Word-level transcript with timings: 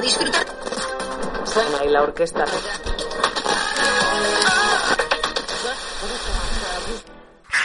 disfrutar. 0.00 0.46
Sana 1.44 1.84
y 1.84 1.88
la 1.88 2.02
orquesta. 2.02 2.44
El 2.44 2.50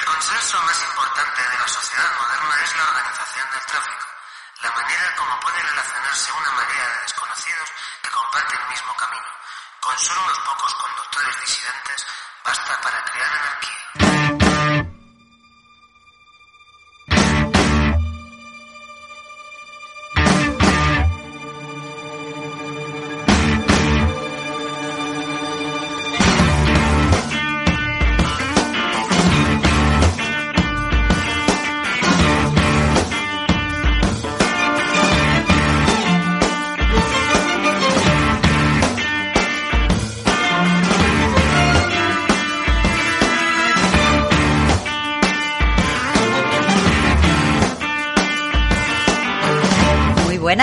consenso 0.06 0.62
más 0.62 0.83
importante 0.83 1.42
de 1.42 1.58
la 1.60 1.67
sociedad 1.67 2.12
moderna 2.17 2.63
es 2.63 2.76
la 2.76 2.83
organización 2.83 3.51
del 3.51 3.65
tráfico, 3.65 4.06
la 4.63 4.72
manera 4.72 5.15
como 5.17 5.40
puede 5.42 5.62
relacionarse 5.62 6.31
una 6.31 6.51
marea 6.51 6.90
de 6.90 7.01
desconocidos 7.04 7.69
que 8.01 8.10
comparten 8.10 8.60
el 8.60 8.68
mismo 8.70 8.96
camino. 8.96 9.28
Con 9.81 10.00
solo 10.00 10.24
unos 10.24 10.40
pocos 10.40 10.74
conductores 10.76 11.40
disidentes 11.46 12.06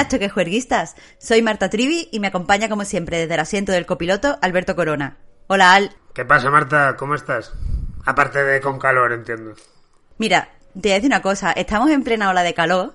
Muy 0.00 0.04
buenas, 0.04 0.12
choquejuerguistas. 0.12 0.96
Soy 1.18 1.42
Marta 1.42 1.68
Trivi 1.68 2.08
y 2.10 2.20
me 2.20 2.28
acompaña 2.28 2.70
como 2.70 2.86
siempre 2.86 3.18
desde 3.18 3.34
el 3.34 3.40
asiento 3.40 3.70
del 3.70 3.84
copiloto 3.84 4.38
Alberto 4.40 4.74
Corona. 4.74 5.18
Hola, 5.46 5.74
Al. 5.74 5.90
¿Qué 6.14 6.24
pasa, 6.24 6.48
Marta? 6.50 6.96
¿Cómo 6.96 7.14
estás? 7.14 7.52
Aparte 8.06 8.42
de 8.42 8.62
con 8.62 8.78
calor, 8.78 9.12
entiendo. 9.12 9.52
Mira, 10.16 10.48
te 10.72 10.80
voy 10.88 10.92
a 10.92 10.94
decir 10.94 11.10
una 11.10 11.20
cosa. 11.20 11.52
Estamos 11.52 11.90
en 11.90 12.02
plena 12.02 12.30
ola 12.30 12.42
de 12.42 12.54
calor, 12.54 12.94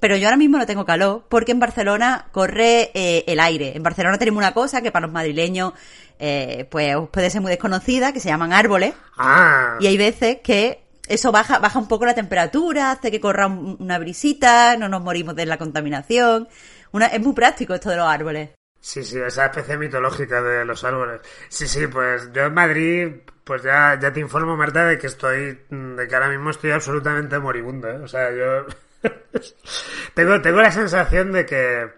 pero 0.00 0.16
yo 0.16 0.26
ahora 0.26 0.36
mismo 0.38 0.58
no 0.58 0.66
tengo 0.66 0.84
calor 0.84 1.24
porque 1.28 1.52
en 1.52 1.60
Barcelona 1.60 2.26
corre 2.32 2.90
eh, 2.94 3.22
el 3.28 3.38
aire. 3.38 3.76
En 3.76 3.84
Barcelona 3.84 4.18
tenemos 4.18 4.38
una 4.38 4.52
cosa 4.52 4.82
que 4.82 4.90
para 4.90 5.06
los 5.06 5.12
madrileños 5.14 5.74
eh, 6.18 6.66
pues 6.68 6.96
puede 7.12 7.30
ser 7.30 7.42
muy 7.42 7.50
desconocida, 7.50 8.12
que 8.12 8.18
se 8.18 8.28
llaman 8.28 8.52
árboles. 8.52 8.92
Ah, 9.16 9.76
Y 9.78 9.86
hay 9.86 9.96
veces 9.96 10.38
que 10.42 10.82
eso 11.14 11.32
baja, 11.32 11.58
baja 11.58 11.78
un 11.78 11.88
poco 11.88 12.06
la 12.06 12.14
temperatura, 12.14 12.92
hace 12.92 13.10
que 13.10 13.20
corra 13.20 13.46
un- 13.46 13.76
una 13.80 13.98
brisita, 13.98 14.76
no 14.76 14.88
nos 14.88 15.02
morimos 15.02 15.34
de 15.36 15.46
la 15.46 15.58
contaminación. 15.58 16.48
Una, 16.92 17.06
es 17.08 17.20
muy 17.20 17.34
práctico 17.34 17.74
esto 17.74 17.90
de 17.90 17.96
los 17.96 18.08
árboles. 18.08 18.50
sí, 18.80 19.04
sí, 19.04 19.18
esa 19.18 19.46
especie 19.46 19.76
mitológica 19.76 20.42
de 20.42 20.64
los 20.64 20.82
árboles. 20.84 21.20
Sí, 21.48 21.66
sí, 21.66 21.86
pues 21.86 22.30
yo 22.32 22.44
en 22.44 22.54
Madrid, 22.54 23.08
pues 23.44 23.62
ya, 23.62 23.98
ya 24.00 24.12
te 24.12 24.20
informo, 24.20 24.56
Marta, 24.56 24.86
de 24.86 24.98
que 24.98 25.06
estoy, 25.08 25.60
de 25.70 26.08
que 26.08 26.14
ahora 26.14 26.28
mismo 26.28 26.50
estoy 26.50 26.70
absolutamente 26.72 27.38
moribundo, 27.38 27.88
¿eh? 27.88 27.98
O 28.02 28.08
sea, 28.08 28.30
yo 28.32 28.66
tengo, 30.14 30.40
tengo 30.40 30.60
la 30.60 30.70
sensación 30.72 31.32
de 31.32 31.46
que, 31.46 31.88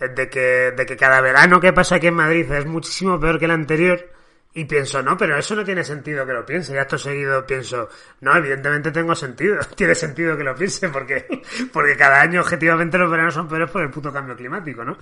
de 0.00 0.30
que, 0.30 0.72
de 0.76 0.86
que 0.86 0.96
cada 0.96 1.20
verano 1.20 1.60
que 1.60 1.72
pasa 1.72 1.96
aquí 1.96 2.08
en 2.08 2.14
Madrid 2.14 2.50
es 2.52 2.66
muchísimo 2.66 3.18
peor 3.20 3.38
que 3.38 3.46
el 3.46 3.50
anterior. 3.52 4.10
Y 4.56 4.66
pienso, 4.66 5.02
no, 5.02 5.16
pero 5.16 5.36
eso 5.36 5.56
no 5.56 5.64
tiene 5.64 5.82
sentido 5.82 6.24
que 6.24 6.32
lo 6.32 6.46
piense. 6.46 6.74
Y 6.74 6.78
acto 6.78 6.96
seguido 6.96 7.44
pienso, 7.44 7.88
no, 8.20 8.36
evidentemente 8.36 8.92
tengo 8.92 9.12
sentido. 9.16 9.58
Tiene 9.76 9.96
sentido 9.96 10.36
que 10.36 10.44
lo 10.44 10.54
piense 10.54 10.88
porque, 10.90 11.26
porque 11.72 11.96
cada 11.96 12.20
año 12.20 12.40
objetivamente 12.40 12.96
los 12.96 13.10
veranos 13.10 13.34
son 13.34 13.48
peores 13.48 13.68
por 13.68 13.82
el 13.82 13.90
puto 13.90 14.12
cambio 14.12 14.36
climático, 14.36 14.84
¿no? 14.84 14.96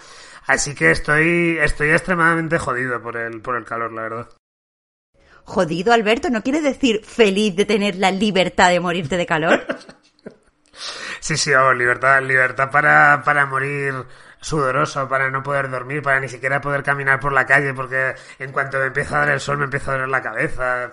Así 0.46 0.74
que 0.74 0.90
estoy, 0.90 1.58
estoy 1.60 1.90
extremadamente 1.90 2.58
jodido 2.58 3.02
por 3.02 3.18
el, 3.18 3.42
por 3.42 3.56
el 3.56 3.64
calor, 3.66 3.92
la 3.92 4.02
verdad. 4.02 4.28
Jodido, 5.44 5.92
Alberto, 5.92 6.30
¿no 6.30 6.42
quieres 6.42 6.62
decir 6.62 7.04
feliz 7.04 7.54
de 7.54 7.66
tener 7.66 7.96
la 7.96 8.10
libertad 8.10 8.70
de 8.70 8.80
morirte 8.80 9.18
de 9.18 9.26
calor? 9.26 9.66
Sí, 11.20 11.36
sí, 11.36 11.52
vamos, 11.52 11.76
libertad, 11.76 12.20
libertad 12.20 12.68
para, 12.72 13.22
para 13.24 13.46
morir 13.46 13.94
sudoroso, 14.42 15.08
para 15.08 15.30
no 15.30 15.42
poder 15.42 15.70
dormir, 15.70 16.02
para 16.02 16.20
ni 16.20 16.28
siquiera 16.28 16.60
poder 16.60 16.82
caminar 16.82 17.20
por 17.20 17.32
la 17.32 17.46
calle, 17.46 17.72
porque 17.72 18.14
en 18.38 18.52
cuanto 18.52 18.78
me 18.78 18.86
empieza 18.86 19.16
a 19.16 19.20
dar 19.20 19.30
el 19.30 19.40
sol 19.40 19.56
me 19.56 19.64
empieza 19.64 19.92
a 19.92 19.94
doler 19.94 20.08
la 20.08 20.20
cabeza. 20.20 20.92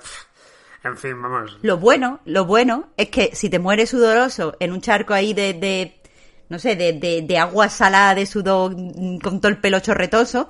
En 0.84 0.96
fin, 0.96 1.22
vamos. 1.22 1.58
Lo 1.62 1.78
bueno, 1.78 2.22
lo 2.24 2.46
bueno 2.46 2.90
es 2.96 3.10
que 3.10 3.32
si 3.34 3.50
te 3.50 3.60
mueres 3.60 3.90
sudoroso 3.90 4.56
en 4.62 4.72
un 4.72 4.80
charco 4.80 5.14
ahí 5.14 5.34
de, 5.34 5.54
de 5.54 6.02
no 6.48 6.58
sé, 6.60 6.76
de, 6.76 6.94
de, 6.94 7.22
de 7.24 7.38
agua 7.38 7.70
salada 7.70 8.16
de 8.16 8.26
sudor 8.26 8.76
mm, 8.76 9.20
con 9.20 9.42
todo 9.42 9.50
el 9.52 9.58
pelo 9.58 9.80
chorretoso, 9.80 10.50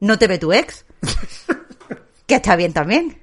no 0.00 0.18
te 0.18 0.28
ve 0.28 0.38
tu 0.38 0.52
ex. 0.52 0.86
que 2.26 2.36
está 2.36 2.56
bien 2.56 2.72
también. 2.72 3.20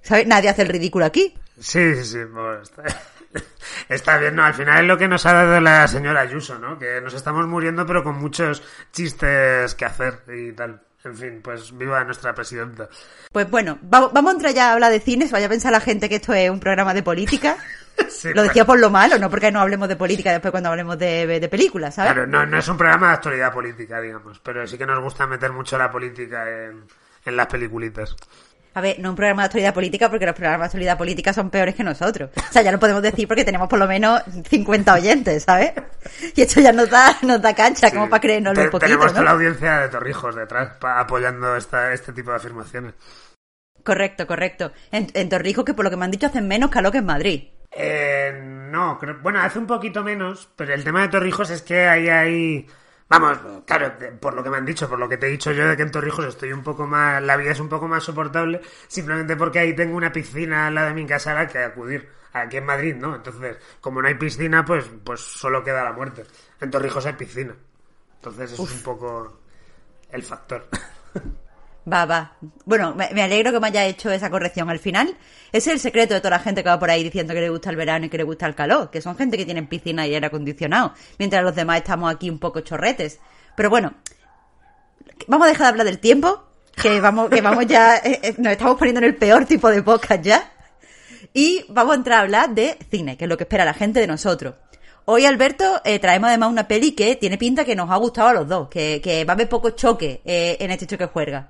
¿Sabes? 0.00 0.26
Nadie 0.26 0.48
hace 0.48 0.62
el 0.62 0.68
ridículo 0.68 1.04
aquí. 1.04 1.34
Sí, 1.60 1.94
sí, 1.96 2.04
sí, 2.04 2.24
bueno, 2.24 2.62
está, 2.62 2.82
está 3.88 4.18
bien, 4.18 4.36
¿no? 4.36 4.44
Al 4.44 4.54
final 4.54 4.80
es 4.80 4.86
lo 4.86 4.98
que 4.98 5.08
nos 5.08 5.26
ha 5.26 5.32
dado 5.32 5.60
la 5.60 5.86
señora 5.88 6.20
Ayuso, 6.20 6.58
¿no? 6.58 6.78
Que 6.78 7.00
nos 7.00 7.14
estamos 7.14 7.46
muriendo 7.46 7.86
pero 7.86 8.02
con 8.02 8.16
muchos 8.16 8.62
chistes 8.92 9.74
que 9.74 9.84
hacer 9.84 10.22
y 10.28 10.52
tal. 10.52 10.80
En 11.04 11.16
fin, 11.16 11.40
pues 11.42 11.76
viva 11.76 12.04
nuestra 12.04 12.32
presidenta. 12.32 12.88
Pues 13.32 13.50
bueno, 13.50 13.78
vamos, 13.82 14.12
vamos 14.12 14.30
a 14.30 14.34
entrar 14.34 14.54
ya 14.54 14.70
a 14.70 14.72
hablar 14.74 14.92
de 14.92 15.00
cines. 15.00 15.32
Vaya 15.32 15.46
a 15.46 15.48
pensar 15.48 15.72
la 15.72 15.80
gente 15.80 16.08
que 16.08 16.16
esto 16.16 16.32
es 16.32 16.48
un 16.48 16.60
programa 16.60 16.94
de 16.94 17.02
política. 17.02 17.56
Sí, 18.08 18.32
Lo 18.32 18.42
decía 18.42 18.64
por 18.64 18.78
lo 18.78 18.88
malo, 18.88 19.18
no 19.18 19.28
porque 19.28 19.52
no 19.52 19.60
hablemos 19.60 19.86
de 19.86 19.96
política 19.96 20.32
después 20.32 20.50
cuando 20.50 20.70
hablemos 20.70 20.98
de, 20.98 21.26
de 21.26 21.48
películas, 21.48 21.94
¿sabes? 21.94 22.14
Claro, 22.14 22.26
no, 22.26 22.46
no 22.46 22.58
es 22.58 22.66
un 22.66 22.78
programa 22.78 23.08
de 23.08 23.12
actualidad 23.14 23.52
política, 23.52 24.00
digamos, 24.00 24.38
pero 24.38 24.66
sí 24.66 24.78
que 24.78 24.86
nos 24.86 24.98
gusta 25.00 25.26
meter 25.26 25.52
mucho 25.52 25.76
la 25.76 25.90
política 25.90 26.48
en, 26.48 26.84
en 27.24 27.36
las 27.36 27.46
peliculitas. 27.48 28.16
A 28.74 28.80
ver, 28.80 28.98
no 29.00 29.10
un 29.10 29.16
programa 29.16 29.42
de 29.42 29.46
actualidad 29.46 29.74
política 29.74 30.08
porque 30.08 30.24
los 30.26 30.34
programas 30.34 30.60
de 30.60 30.66
actualidad 30.66 30.96
política 30.98 31.32
son 31.32 31.50
peores 31.50 31.74
que 31.74 31.84
nosotros. 31.84 32.30
O 32.36 32.52
sea, 32.52 32.62
ya 32.62 32.72
lo 32.72 32.78
podemos 32.78 33.02
decir 33.02 33.28
porque 33.28 33.44
tenemos 33.44 33.68
por 33.68 33.78
lo 33.78 33.86
menos 33.86 34.22
50 34.48 34.94
oyentes, 34.94 35.42
¿sabes? 35.44 35.72
Y 36.34 36.40
esto 36.42 36.60
ya 36.60 36.72
nos 36.72 36.88
da, 36.88 37.16
nos 37.22 37.40
da 37.42 37.54
cancha 37.54 37.90
como 37.90 38.04
Sí. 38.06 38.10
para 38.10 38.20
creernos 38.20 38.56
un 38.56 38.64
poquito, 38.70 38.78
Tenemos 38.80 39.12
toda 39.12 39.24
la 39.24 39.30
audiencia 39.32 39.78
de 39.80 39.88
Torrijos 39.88 40.34
detrás, 40.34 40.70
apoyando 40.80 41.54
esta, 41.56 41.92
este 41.92 42.12
tipo 42.12 42.30
de 42.30 42.36
afirmaciones. 42.36 42.94
Correcto, 43.84 44.26
correcto. 44.26 44.72
En, 44.90 45.08
en 45.14 45.28
Torrijos, 45.28 45.64
que 45.64 45.74
por 45.74 45.84
lo 45.84 45.90
que 45.90 45.96
me 45.96 46.04
han 46.04 46.10
dicho 46.10 46.26
hacen 46.26 46.46
menos 46.48 46.70
calor 46.70 46.92
que 46.92 46.98
en 46.98 47.06
Madrid. 47.06 47.48
Eh, 47.72 48.40
no, 48.70 48.98
creo- 48.98 49.18
bueno, 49.22 49.40
hace 49.40 49.58
un 49.58 49.66
poquito 49.66 50.02
menos, 50.02 50.48
pero 50.56 50.72
el 50.74 50.84
tema 50.84 51.02
de 51.02 51.08
Torrijos 51.08 51.50
es 51.50 51.62
que 51.62 51.86
ahí 51.88 52.08
hay... 52.08 52.66
Vamos, 53.12 53.38
claro, 53.66 53.92
por 54.18 54.32
lo 54.32 54.42
que 54.42 54.48
me 54.48 54.56
han 54.56 54.64
dicho, 54.64 54.88
por 54.88 54.98
lo 54.98 55.06
que 55.06 55.18
te 55.18 55.26
he 55.26 55.30
dicho 55.30 55.52
yo 55.52 55.68
de 55.68 55.76
que 55.76 55.82
en 55.82 55.90
Torrijos 55.90 56.24
estoy 56.24 56.50
un 56.52 56.62
poco 56.62 56.86
más... 56.86 57.22
La 57.22 57.36
vida 57.36 57.50
es 57.50 57.60
un 57.60 57.68
poco 57.68 57.86
más 57.86 58.02
soportable, 58.02 58.62
simplemente 58.88 59.36
porque 59.36 59.58
ahí 59.58 59.76
tengo 59.76 59.96
una 59.96 60.10
piscina 60.10 60.68
al 60.68 60.74
lado 60.74 60.88
de 60.88 60.94
mi 60.94 61.06
casa 61.06 61.32
a 61.32 61.34
la 61.34 61.46
que 61.46 61.58
acudir. 61.58 62.08
Aquí 62.32 62.56
en 62.56 62.64
Madrid, 62.64 62.96
¿no? 62.96 63.14
Entonces, 63.14 63.58
como 63.82 64.00
no 64.00 64.08
hay 64.08 64.14
piscina, 64.14 64.64
pues, 64.64 64.86
pues 65.04 65.20
solo 65.20 65.62
queda 65.62 65.84
la 65.84 65.92
muerte. 65.92 66.24
En 66.58 66.70
Torrijos 66.70 67.04
hay 67.04 67.12
piscina. 67.12 67.54
Entonces 68.14 68.52
eso 68.52 68.64
es 68.64 68.72
un 68.72 68.82
poco 68.82 69.40
el 70.10 70.22
factor. 70.22 70.66
Va, 71.90 72.06
va. 72.06 72.36
Bueno, 72.64 72.94
me, 72.94 73.22
alegro 73.22 73.50
que 73.50 73.58
me 73.58 73.66
haya 73.66 73.84
hecho 73.86 74.10
esa 74.10 74.30
corrección 74.30 74.70
al 74.70 74.78
final. 74.78 75.16
Ese 75.50 75.70
es 75.70 75.74
el 75.74 75.80
secreto 75.80 76.14
de 76.14 76.20
toda 76.20 76.30
la 76.30 76.38
gente 76.38 76.62
que 76.62 76.68
va 76.68 76.78
por 76.78 76.90
ahí 76.90 77.02
diciendo 77.02 77.34
que 77.34 77.40
le 77.40 77.48
gusta 77.48 77.70
el 77.70 77.76
verano 77.76 78.06
y 78.06 78.08
que 78.08 78.18
le 78.18 78.22
gusta 78.22 78.46
el 78.46 78.54
calor, 78.54 78.90
que 78.90 79.00
son 79.00 79.16
gente 79.16 79.36
que 79.36 79.44
tienen 79.44 79.66
piscina 79.66 80.06
y 80.06 80.14
aire 80.14 80.26
acondicionado, 80.26 80.94
mientras 81.18 81.42
los 81.42 81.54
demás 81.54 81.78
estamos 81.78 82.12
aquí 82.12 82.30
un 82.30 82.38
poco 82.38 82.60
chorretes. 82.60 83.18
Pero 83.56 83.68
bueno, 83.68 83.94
vamos 85.26 85.46
a 85.46 85.50
dejar 85.50 85.66
de 85.66 85.70
hablar 85.70 85.86
del 85.86 85.98
tiempo, 85.98 86.44
que 86.80 87.00
vamos, 87.00 87.30
que 87.30 87.40
vamos 87.40 87.66
ya, 87.66 87.96
eh, 88.04 88.20
eh, 88.22 88.34
nos 88.38 88.52
estamos 88.52 88.76
poniendo 88.76 89.00
en 89.00 89.06
el 89.06 89.16
peor 89.16 89.44
tipo 89.44 89.68
de 89.68 89.82
podcast 89.82 90.22
ya. 90.22 90.52
Y 91.34 91.64
vamos 91.68 91.94
a 91.94 91.96
entrar 91.96 92.18
a 92.18 92.22
hablar 92.22 92.54
de 92.54 92.78
cine, 92.90 93.16
que 93.16 93.24
es 93.24 93.28
lo 93.28 93.36
que 93.36 93.44
espera 93.44 93.64
la 93.64 93.74
gente 93.74 93.98
de 93.98 94.06
nosotros. 94.06 94.54
Hoy, 95.06 95.24
Alberto, 95.24 95.80
eh, 95.84 95.98
traemos 95.98 96.28
además 96.28 96.50
una 96.50 96.68
peli 96.68 96.92
que 96.92 97.16
tiene 97.16 97.38
pinta 97.38 97.64
que 97.64 97.74
nos 97.74 97.90
ha 97.90 97.96
gustado 97.96 98.28
a 98.28 98.34
los 98.34 98.46
dos, 98.46 98.68
que, 98.68 99.00
que 99.02 99.24
va 99.24 99.32
a 99.32 99.34
haber 99.34 99.48
poco 99.48 99.70
choque 99.70 100.20
en 100.24 100.70
este 100.70 100.86
choque 100.86 101.06
juerga. 101.06 101.48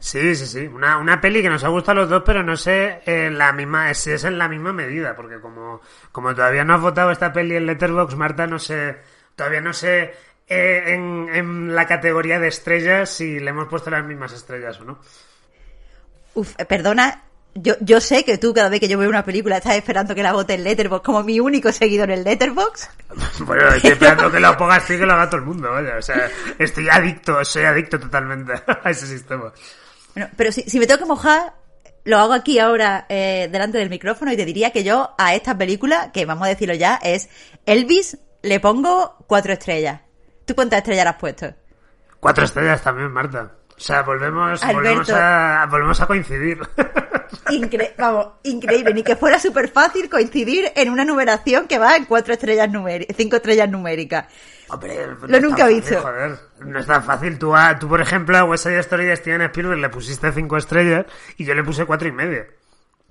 Sí, 0.00 0.34
sí, 0.36 0.46
sí. 0.46 0.66
Una, 0.66 0.98
una 0.98 1.20
peli 1.20 1.42
que 1.42 1.48
nos 1.48 1.64
ha 1.64 1.68
gustado 1.68 1.98
a 1.98 2.02
los 2.02 2.10
dos, 2.10 2.22
pero 2.24 2.42
no 2.42 2.56
sé 2.56 3.02
en 3.04 3.36
la 3.36 3.52
misma, 3.52 3.92
si 3.94 4.12
es 4.12 4.24
en 4.24 4.38
la 4.38 4.48
misma 4.48 4.72
medida, 4.72 5.16
porque 5.16 5.40
como, 5.40 5.80
como 6.12 6.34
todavía 6.34 6.64
no 6.64 6.74
has 6.74 6.80
votado 6.80 7.10
esta 7.10 7.32
peli 7.32 7.56
en 7.56 7.66
Letterboxd, 7.66 8.16
Marta, 8.16 8.46
no 8.46 8.58
sé, 8.58 8.96
todavía 9.34 9.60
no 9.60 9.72
sé 9.72 10.14
eh, 10.46 10.82
en, 10.86 11.28
en 11.32 11.74
la 11.74 11.86
categoría 11.86 12.38
de 12.38 12.48
estrellas 12.48 13.10
si 13.10 13.40
le 13.40 13.50
hemos 13.50 13.68
puesto 13.68 13.90
las 13.90 14.04
mismas 14.04 14.32
estrellas 14.32 14.80
o 14.80 14.84
no. 14.84 14.98
Uf, 16.34 16.54
eh, 16.58 16.64
perdona, 16.64 17.24
yo, 17.54 17.74
yo 17.80 18.00
sé 18.00 18.24
que 18.24 18.38
tú 18.38 18.54
cada 18.54 18.68
vez 18.68 18.80
que 18.80 18.88
yo 18.88 18.98
veo 18.98 19.08
una 19.08 19.24
película 19.24 19.56
estás 19.56 19.76
esperando 19.76 20.14
que 20.14 20.22
la 20.22 20.32
vote 20.32 20.54
en 20.54 20.64
Letterboxd 20.64 21.04
como 21.04 21.22
mi 21.24 21.40
único 21.40 21.72
seguidor 21.72 22.10
en 22.10 22.24
Letterboxd. 22.24 22.88
Bueno, 23.40 23.68
estoy 23.68 23.92
esperando 23.92 24.30
que 24.32 24.40
lo 24.40 24.56
pongas 24.56 24.88
y 24.90 24.98
que 24.98 25.06
lo 25.06 25.12
haga 25.12 25.28
todo 25.28 25.40
el 25.40 25.46
mundo, 25.46 25.70
vaya. 25.70 25.96
O 25.96 26.02
sea, 26.02 26.30
estoy 26.58 26.88
adicto, 26.88 27.44
soy 27.44 27.64
adicto 27.64 27.98
totalmente 27.98 28.52
a 28.84 28.90
ese 28.90 29.06
sistema. 29.06 29.52
Bueno, 30.14 30.30
pero 30.36 30.52
si, 30.52 30.78
me 30.78 30.86
tengo 30.86 31.00
que 31.00 31.06
mojar, 31.06 31.54
lo 32.04 32.18
hago 32.18 32.32
aquí 32.32 32.58
ahora 32.58 33.06
eh, 33.08 33.48
delante 33.50 33.78
del 33.78 33.90
micrófono 33.90 34.32
y 34.32 34.36
te 34.36 34.44
diría 34.44 34.70
que 34.70 34.84
yo 34.84 35.14
a 35.18 35.34
esta 35.34 35.56
película, 35.56 36.10
que 36.12 36.24
vamos 36.24 36.46
a 36.46 36.50
decirlo 36.50 36.74
ya, 36.74 36.96
es 37.02 37.28
Elvis, 37.66 38.18
le 38.42 38.60
pongo 38.60 39.16
cuatro 39.26 39.52
estrellas. 39.52 40.00
¿Tú 40.44 40.54
cuántas 40.54 40.78
estrellas 40.78 41.06
has 41.06 41.16
puesto? 41.16 41.54
Cuatro 42.20 42.44
estrellas 42.44 42.82
también, 42.82 43.12
Marta. 43.12 43.52
O 43.78 43.80
sea, 43.80 44.02
volvemos, 44.02 44.60
volvemos, 44.66 45.08
a, 45.10 45.66
volvemos 45.70 46.00
a 46.00 46.06
coincidir. 46.06 46.58
Incre- 47.50 47.94
vamos, 47.96 48.28
increíble, 48.42 48.92
ni 48.92 49.02
que 49.02 49.14
fuera 49.14 49.38
súper 49.38 49.68
fácil 49.68 50.10
coincidir 50.10 50.72
en 50.74 50.90
una 50.90 51.04
numeración 51.04 51.68
que 51.68 51.78
va 51.78 51.96
en 51.96 52.04
cuatro 52.06 52.34
estrellas 52.34 52.68
cinco 53.16 53.36
estrellas 53.36 53.68
numéricas. 53.70 54.26
Hombre, 54.68 55.06
no 55.06 55.26
Lo 55.28 55.40
nunca 55.40 55.66
he 55.70 55.74
visto. 55.74 56.00
Joder, 56.00 56.38
no 56.60 56.78
es 56.78 56.86
tan 56.86 57.04
fácil. 57.04 57.38
Tú, 57.38 57.54
tú 57.78 57.88
por 57.88 58.00
ejemplo, 58.00 58.36
a 58.36 58.44
West 58.44 58.64
Side 58.64 58.80
Story 58.80 59.06
de 59.06 59.16
Steven 59.16 59.42
Spielberg 59.42 59.80
le 59.80 59.88
pusiste 59.88 60.32
cinco 60.32 60.56
estrellas 60.56 61.06
y 61.36 61.44
yo 61.44 61.54
le 61.54 61.62
puse 61.62 61.86
cuatro 61.86 62.08
y 62.08 62.12
media. 62.12 62.46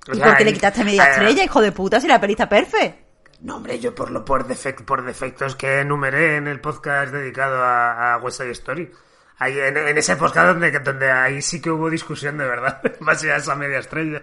O 0.10 0.14
¿Y 0.14 0.18
sea, 0.18 0.26
por 0.28 0.38
qué 0.38 0.46
le 0.46 0.54
quitaste 0.54 0.84
media 0.84 1.10
estrella, 1.12 1.44
hijo 1.44 1.62
de 1.62 1.72
puta, 1.72 2.00
si 2.00 2.08
la 2.08 2.20
peli 2.20 2.34
está 2.34 2.50
perfecta? 2.50 2.98
No, 3.42 3.58
hombre, 3.58 3.80
yo 3.80 3.94
por 3.94 4.10
lo 4.12 4.26
por, 4.26 4.48
defect, 4.48 4.82
por 4.82 5.06
defectos 5.06 5.56
que 5.56 5.82
enumeré 5.82 6.38
en 6.38 6.48
el 6.48 6.60
podcast 6.60 7.12
dedicado 7.14 7.64
a, 7.64 8.14
a 8.14 8.18
West 8.18 8.40
Side 8.40 8.52
Story. 8.52 8.92
Ahí, 9.40 9.58
en, 9.60 9.78
en 9.78 9.98
ese 9.98 10.16
podcast 10.16 10.48
donde, 10.48 10.72
donde 10.80 11.12
ahí 11.12 11.42
sí 11.42 11.62
que 11.62 11.70
hubo 11.70 11.90
discusión 11.90 12.38
de 12.38 12.46
verdad, 12.46 12.82
en 12.84 13.06
base 13.06 13.32
a 13.32 13.38
esa 13.38 13.56
media 13.56 13.80
estrella. 13.80 14.22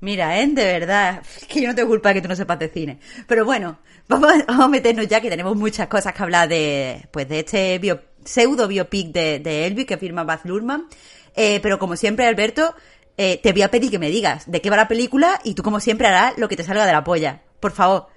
Mira, 0.00 0.38
¿eh? 0.38 0.46
De 0.48 0.64
verdad, 0.78 1.22
que 1.48 1.62
yo 1.62 1.68
no 1.68 1.74
tengo 1.74 1.88
culpa 1.88 2.10
de 2.10 2.16
que 2.16 2.20
tú 2.22 2.28
no 2.28 2.36
sepas 2.36 2.58
de 2.58 2.68
cine. 2.68 2.98
Pero 3.26 3.44
bueno, 3.44 3.78
vamos 4.08 4.32
a 4.46 4.68
meternos 4.68 5.06
ya 5.08 5.20
que 5.20 5.30
tenemos 5.30 5.56
muchas 5.56 5.86
cosas 5.88 6.12
que 6.12 6.22
hablar 6.22 6.48
de, 6.48 7.08
pues 7.10 7.28
de 7.28 7.38
este 7.40 7.78
bio- 7.80 8.00
pseudo 8.24 8.68
biopic 8.68 9.12
de, 9.12 9.38
de 9.38 9.66
Elvis 9.66 9.86
que 9.86 9.96
firma 9.96 10.24
Baz 10.24 10.44
Luhrmann. 10.44 10.86
Eh, 11.34 11.60
pero 11.62 11.78
como 11.78 11.96
siempre, 11.96 12.26
Alberto, 12.26 12.74
eh, 13.16 13.40
te 13.42 13.52
voy 13.52 13.62
a 13.62 13.70
pedir 13.70 13.90
que 13.90 13.98
me 13.98 14.10
digas 14.10 14.50
de 14.50 14.60
qué 14.60 14.68
va 14.68 14.76
la 14.76 14.88
película 14.88 15.40
y 15.44 15.54
tú 15.54 15.62
como 15.62 15.80
siempre 15.80 16.06
harás 16.08 16.36
lo 16.36 16.48
que 16.48 16.56
te 16.56 16.64
salga 16.64 16.84
de 16.84 16.92
la 16.92 17.04
polla. 17.04 17.40
Por 17.60 17.72
favor. 17.72 18.08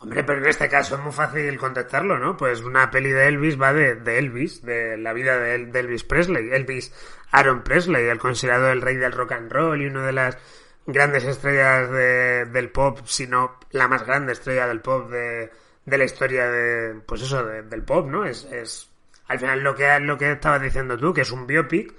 Hombre, 0.00 0.22
pero 0.22 0.38
en 0.38 0.46
este 0.46 0.68
caso 0.68 0.94
es 0.94 1.00
muy 1.00 1.12
fácil 1.12 1.58
contestarlo, 1.58 2.18
¿no? 2.18 2.36
Pues 2.36 2.60
una 2.60 2.88
peli 2.90 3.10
de 3.10 3.26
Elvis 3.26 3.60
va 3.60 3.72
de, 3.72 3.96
de 3.96 4.18
Elvis, 4.18 4.62
de 4.62 4.96
la 4.96 5.12
vida 5.12 5.38
de, 5.38 5.54
El- 5.56 5.72
de 5.72 5.80
Elvis 5.80 6.04
Presley. 6.04 6.50
Elvis 6.52 6.92
Aaron 7.32 7.62
Presley, 7.64 8.06
el 8.06 8.18
considerado 8.18 8.70
el 8.70 8.80
rey 8.80 8.96
del 8.96 9.10
rock 9.12 9.32
and 9.32 9.50
roll 9.52 9.82
y 9.82 9.86
una 9.86 10.06
de 10.06 10.12
las 10.12 10.38
grandes 10.86 11.24
estrellas 11.24 11.90
de- 11.90 12.44
del 12.46 12.70
pop, 12.70 13.00
si 13.06 13.26
no 13.26 13.58
la 13.72 13.88
más 13.88 14.06
grande 14.06 14.32
estrella 14.34 14.68
del 14.68 14.80
pop 14.80 15.10
de, 15.10 15.50
de 15.84 15.98
la 15.98 16.04
historia 16.04 16.48
de, 16.48 16.94
pues 17.04 17.22
eso, 17.22 17.44
de- 17.44 17.62
del 17.62 17.82
pop, 17.82 18.06
¿no? 18.06 18.24
Es, 18.24 18.44
es 18.52 18.88
al 19.26 19.40
final 19.40 19.60
lo 19.64 19.74
que, 19.74 19.98
lo 19.98 20.16
que 20.16 20.30
estabas 20.32 20.62
diciendo 20.62 20.96
tú, 20.96 21.12
que 21.12 21.22
es 21.22 21.30
un 21.32 21.44
biopic, 21.46 21.92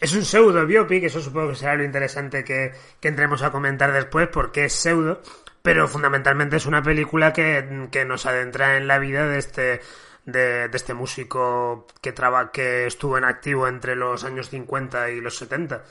es 0.00 0.14
un 0.14 0.24
pseudo 0.24 0.64
biopic, 0.64 1.04
eso 1.04 1.20
supongo 1.20 1.50
que 1.50 1.56
será 1.56 1.74
lo 1.76 1.84
interesante 1.84 2.42
que, 2.42 2.72
que 3.00 3.08
entremos 3.08 3.42
a 3.42 3.50
comentar 3.52 3.92
después, 3.92 4.28
porque 4.28 4.64
es 4.64 4.72
pseudo, 4.72 5.20
pero 5.62 5.88
fundamentalmente 5.88 6.56
es 6.56 6.66
una 6.66 6.82
película 6.82 7.32
que, 7.32 7.88
que 7.90 8.04
nos 8.04 8.26
adentra 8.26 8.76
en 8.76 8.86
la 8.88 8.98
vida 8.98 9.26
de 9.26 9.38
este 9.38 9.80
de, 10.24 10.68
de 10.68 10.76
este 10.76 10.94
músico 10.94 11.86
que 12.02 12.12
traba, 12.12 12.52
que 12.52 12.86
estuvo 12.86 13.16
en 13.18 13.24
activo 13.24 13.66
entre 13.68 13.96
los 13.96 14.24
años 14.24 14.50
50 14.50 15.10
y 15.10 15.20
los 15.20 15.36
70. 15.38 15.82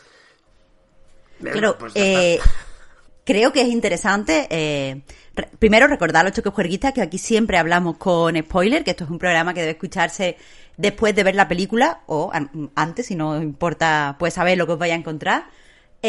Bien, 1.39 1.51
Claro, 1.53 1.77
pues 1.77 1.93
eh, 1.95 2.39
creo 3.25 3.51
que 3.53 3.61
es 3.61 3.67
interesante. 3.69 4.47
eh, 4.49 5.01
re- 5.35 5.49
primero, 5.59 5.87
recordar 5.87 6.21
a 6.21 6.29
los 6.29 6.33
choquejuerguistas 6.37 6.93
que 6.93 7.01
aquí 7.01 7.17
siempre 7.17 7.57
hablamos 7.57 7.97
con 7.97 8.37
spoiler, 8.37 8.83
que 8.83 8.91
esto 8.91 9.03
es 9.05 9.09
un 9.09 9.19
programa 9.19 9.53
que 9.53 9.61
debe 9.61 9.71
escucharse 9.73 10.37
después 10.77 11.15
de 11.15 11.23
ver 11.23 11.35
la 11.35 11.47
película 11.47 12.01
o 12.07 12.29
an- 12.33 12.71
antes, 12.75 13.07
si 13.07 13.15
no 13.15 13.41
importa, 13.41 14.15
pues 14.19 14.33
saber 14.35 14.57
lo 14.57 14.65
que 14.67 14.73
os 14.73 14.79
vaya 14.79 14.93
a 14.95 14.97
encontrar. 14.97 15.45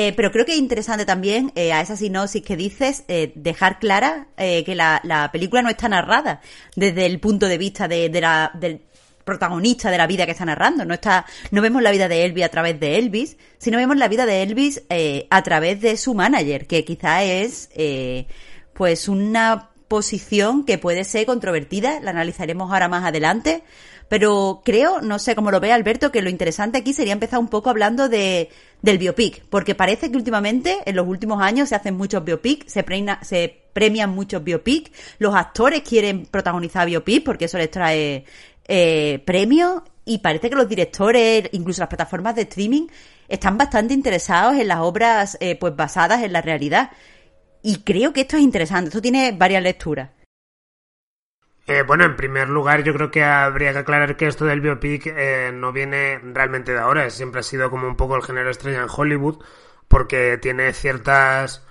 Eh, 0.01 0.13
pero 0.15 0.31
creo 0.31 0.47
que 0.47 0.53
es 0.53 0.59
interesante 0.59 1.05
también 1.05 1.51
eh, 1.57 1.73
a 1.73 1.81
esa 1.81 1.97
sinopsis 1.97 2.45
que 2.45 2.57
dices 2.57 3.03
eh, 3.09 3.33
dejar 3.35 3.81
clara 3.81 4.29
eh, 4.37 4.63
que 4.63 4.77
la, 4.77 5.01
la 5.03 5.33
película 5.33 5.61
no 5.61 5.71
está 5.71 5.89
narrada 5.89 6.41
desde 6.77 7.05
el 7.05 7.19
punto 7.19 7.47
de 7.47 7.59
vista 7.59 7.89
de, 7.89 8.09
la, 8.21 8.53
del 8.55 8.81
protagonista 9.25 9.91
de 9.91 9.99
la 9.99 10.07
vida 10.07 10.25
que 10.25 10.31
está 10.31 10.45
narrando. 10.45 10.85
No 10.85 10.95
está, 10.95 11.27
no 11.51 11.63
vemos 11.63 11.83
la 11.83 11.91
vida 11.91 12.07
de 12.07 12.25
Elvis 12.25 12.45
a 12.45 12.49
través 12.49 12.79
de 12.79 12.97
Elvis, 12.97 13.39
sino 13.59 13.77
vemos 13.77 13.97
la 13.97 14.07
vida 14.07 14.25
de 14.25 14.45
Elvis 14.45 14.85
a 15.31 15.43
través 15.43 15.81
de 15.81 15.97
su 15.97 16.15
manager, 16.15 16.69
que 16.69 16.85
quizá 16.85 17.25
es 17.25 17.69
pues 18.75 19.09
una 19.09 19.71
posición 19.89 20.65
que 20.65 20.79
puede 20.79 21.03
ser 21.03 21.27
controvertida, 21.27 21.99
la 21.99 22.11
analizaremos 22.11 22.71
ahora 22.71 22.87
más 22.87 23.05
adelante, 23.05 23.65
pero 24.09 24.63
creo, 24.65 25.01
no 25.01 25.19
sé 25.19 25.35
cómo 25.35 25.51
lo 25.51 25.61
ve 25.61 25.73
Alberto, 25.73 26.11
que 26.11 26.23
lo 26.23 26.31
interesante 26.31 26.79
aquí 26.79 26.93
sería 26.93 27.13
empezar 27.13 27.39
un 27.39 27.49
poco 27.49 27.71
hablando 27.71 28.09
de, 28.09 28.49
del 28.81 28.99
biopic, 28.99 29.45
porque 29.51 29.75
parece 29.75 30.11
que 30.11 30.17
últimamente, 30.17 30.79
en 30.87 30.97
los 30.97 31.07
últimos 31.07 31.43
años, 31.43 31.69
se 31.69 31.75
hacen 31.75 31.97
muchos 31.97 32.25
biopic, 32.25 32.67
se, 32.67 32.83
premian 33.73 34.11
muchos 34.11 34.43
biopic, 34.43 34.93
los 35.19 35.35
actores 35.35 35.83
quieren 35.83 36.27
protagonizar 36.27 36.87
biopic 36.87 37.25
porque 37.25 37.45
eso 37.45 37.59
les 37.59 37.71
trae 37.71 38.25
eh, 38.67 39.23
premios 39.25 39.83
y 40.05 40.19
parece 40.19 40.49
que 40.49 40.57
los 40.57 40.69
directores, 40.69 41.51
incluso 41.53 41.83
las 41.83 41.89
plataformas 41.89 42.35
de 42.35 42.43
streaming, 42.43 42.87
están 43.29 43.59
bastante 43.59 43.93
interesados 43.93 44.57
en 44.57 44.69
las 44.69 44.79
obras 44.79 45.37
eh, 45.41 45.57
pues 45.57 45.77
basadas 45.77 46.23
en 46.23 46.33
la 46.33 46.41
realidad. 46.41 46.91
Y 47.63 47.81
creo 47.81 48.13
que 48.15 48.23
esto 48.23 48.37
es 48.37 48.43
interesante, 48.43 48.89
esto 48.89 49.03
tiene 49.03 49.33
varias 49.33 49.63
lecturas. 49.63 50.11
Eh, 51.71 51.83
bueno, 51.83 52.05
en 52.05 52.17
primer 52.17 52.49
lugar, 52.49 52.83
yo 52.83 52.95
creo 52.95 53.11
que 53.11 53.23
habría 53.23 53.73
que 53.73 53.79
aclarar 53.81 54.17
que 54.17 54.27
esto 54.27 54.47
del 54.47 54.63
biopic 54.63 55.07
eh, 55.07 55.51
no 55.53 55.71
viene 55.71 56.19
realmente 56.19 56.73
de 56.73 56.79
ahora, 56.79 57.11
siempre 57.11 57.41
ha 57.41 57.43
sido 57.43 57.69
como 57.71 57.87
un 57.87 57.95
poco 57.97 58.17
el 58.17 58.23
género 58.23 58.49
estrella 58.49 58.81
en 58.81 58.89
Hollywood, 58.89 59.43
porque 59.87 60.39
tiene 60.39 60.73
ciertas. 60.73 61.67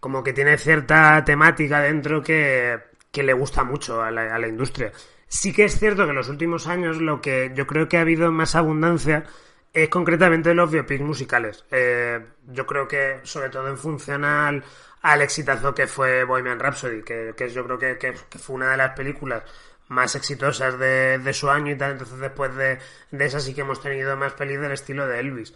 como 0.00 0.24
que 0.24 0.32
tiene 0.32 0.58
cierta 0.58 1.24
temática 1.24 1.80
dentro 1.80 2.22
que, 2.22 2.80
que 3.12 3.22
le 3.22 3.32
gusta 3.34 3.64
mucho 3.64 4.02
a 4.02 4.10
la, 4.10 4.34
a 4.34 4.38
la 4.40 4.48
industria. 4.48 4.92
Sí 5.28 5.52
que 5.52 5.64
es 5.64 5.78
cierto 5.78 6.04
que 6.04 6.10
en 6.10 6.16
los 6.16 6.28
últimos 6.28 6.66
años 6.66 7.00
lo 7.00 7.20
que 7.20 7.52
yo 7.54 7.66
creo 7.66 7.88
que 7.88 7.98
ha 7.98 8.02
habido 8.02 8.32
más 8.32 8.56
abundancia 8.56 9.24
es 9.72 9.88
concretamente 9.88 10.54
los 10.54 10.70
biopics 10.70 11.02
musicales. 11.02 11.64
Eh, 11.70 12.20
yo 12.48 12.66
creo 12.66 12.88
que, 12.88 13.20
sobre 13.24 13.48
todo 13.50 13.68
en 13.68 13.78
función 13.78 14.24
al, 14.24 14.64
al 15.02 15.20
exitazo 15.22 15.74
que 15.74 15.86
fue 15.86 16.24
Bohemian 16.24 16.58
Rhapsody, 16.60 17.02
que, 17.02 17.34
que 17.36 17.48
yo 17.50 17.64
creo 17.64 17.78
que, 17.78 17.98
que- 17.98 18.12
fue 18.38 18.56
una 18.56 18.70
de 18.70 18.76
las 18.76 18.94
películas 18.96 19.42
más 19.88 20.14
exitosas 20.14 20.78
de, 20.78 21.18
de 21.18 21.32
su 21.34 21.50
año 21.50 21.72
y 21.72 21.76
tal. 21.76 21.92
Entonces, 21.92 22.18
después 22.18 22.54
de, 22.56 22.78
de 23.10 23.24
esa, 23.26 23.40
sí 23.40 23.52
que 23.54 23.60
hemos 23.62 23.80
tenido 23.82 24.16
más 24.16 24.32
pelis 24.34 24.60
del 24.60 24.72
estilo 24.72 25.06
de 25.06 25.20
Elvis. 25.20 25.54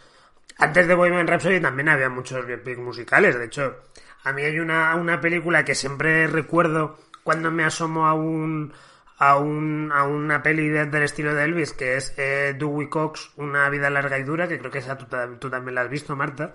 Antes 0.59 0.87
de 0.89 0.95
Bohemian 0.95 1.27
Rhapsody 1.27 1.61
también 1.61 1.89
había 1.89 2.09
muchos 2.09 2.45
biopics 2.47 2.79
musicales. 2.79 3.39
De 3.39 3.45
hecho, 3.47 3.77
a 4.25 4.33
mí 4.33 4.43
hay 4.43 4.59
una, 4.59 4.95
una 4.97 5.21
película 5.21 5.65
que 5.65 5.75
siempre 5.75 6.27
recuerdo 6.27 6.99
cuando 7.23 7.51
me 7.51 7.65
asomo 7.65 8.07
a 8.07 8.15
un 8.15 8.73
a, 9.19 9.37
un, 9.39 9.91
a 9.95 10.05
una 10.05 10.43
peli 10.43 10.69
de- 10.69 10.85
del 10.87 11.03
estilo 11.05 11.35
de 11.35 11.45
Elvis, 11.45 11.73
que 11.73 11.97
es 11.97 12.13
eh, 12.19 12.55
Dewey 12.59 12.89
Cox, 12.89 13.31
Una 13.37 13.69
vida 13.71 13.89
larga 13.89 14.19
y 14.19 14.25
dura, 14.25 14.47
que 14.49 14.59
creo 14.59 14.71
que 14.71 14.79
esa 14.81 14.99
tú 14.99 15.49
también 15.49 15.75
la 15.75 15.81
has 15.83 15.89
visto, 15.91 16.15
Marta 16.17 16.53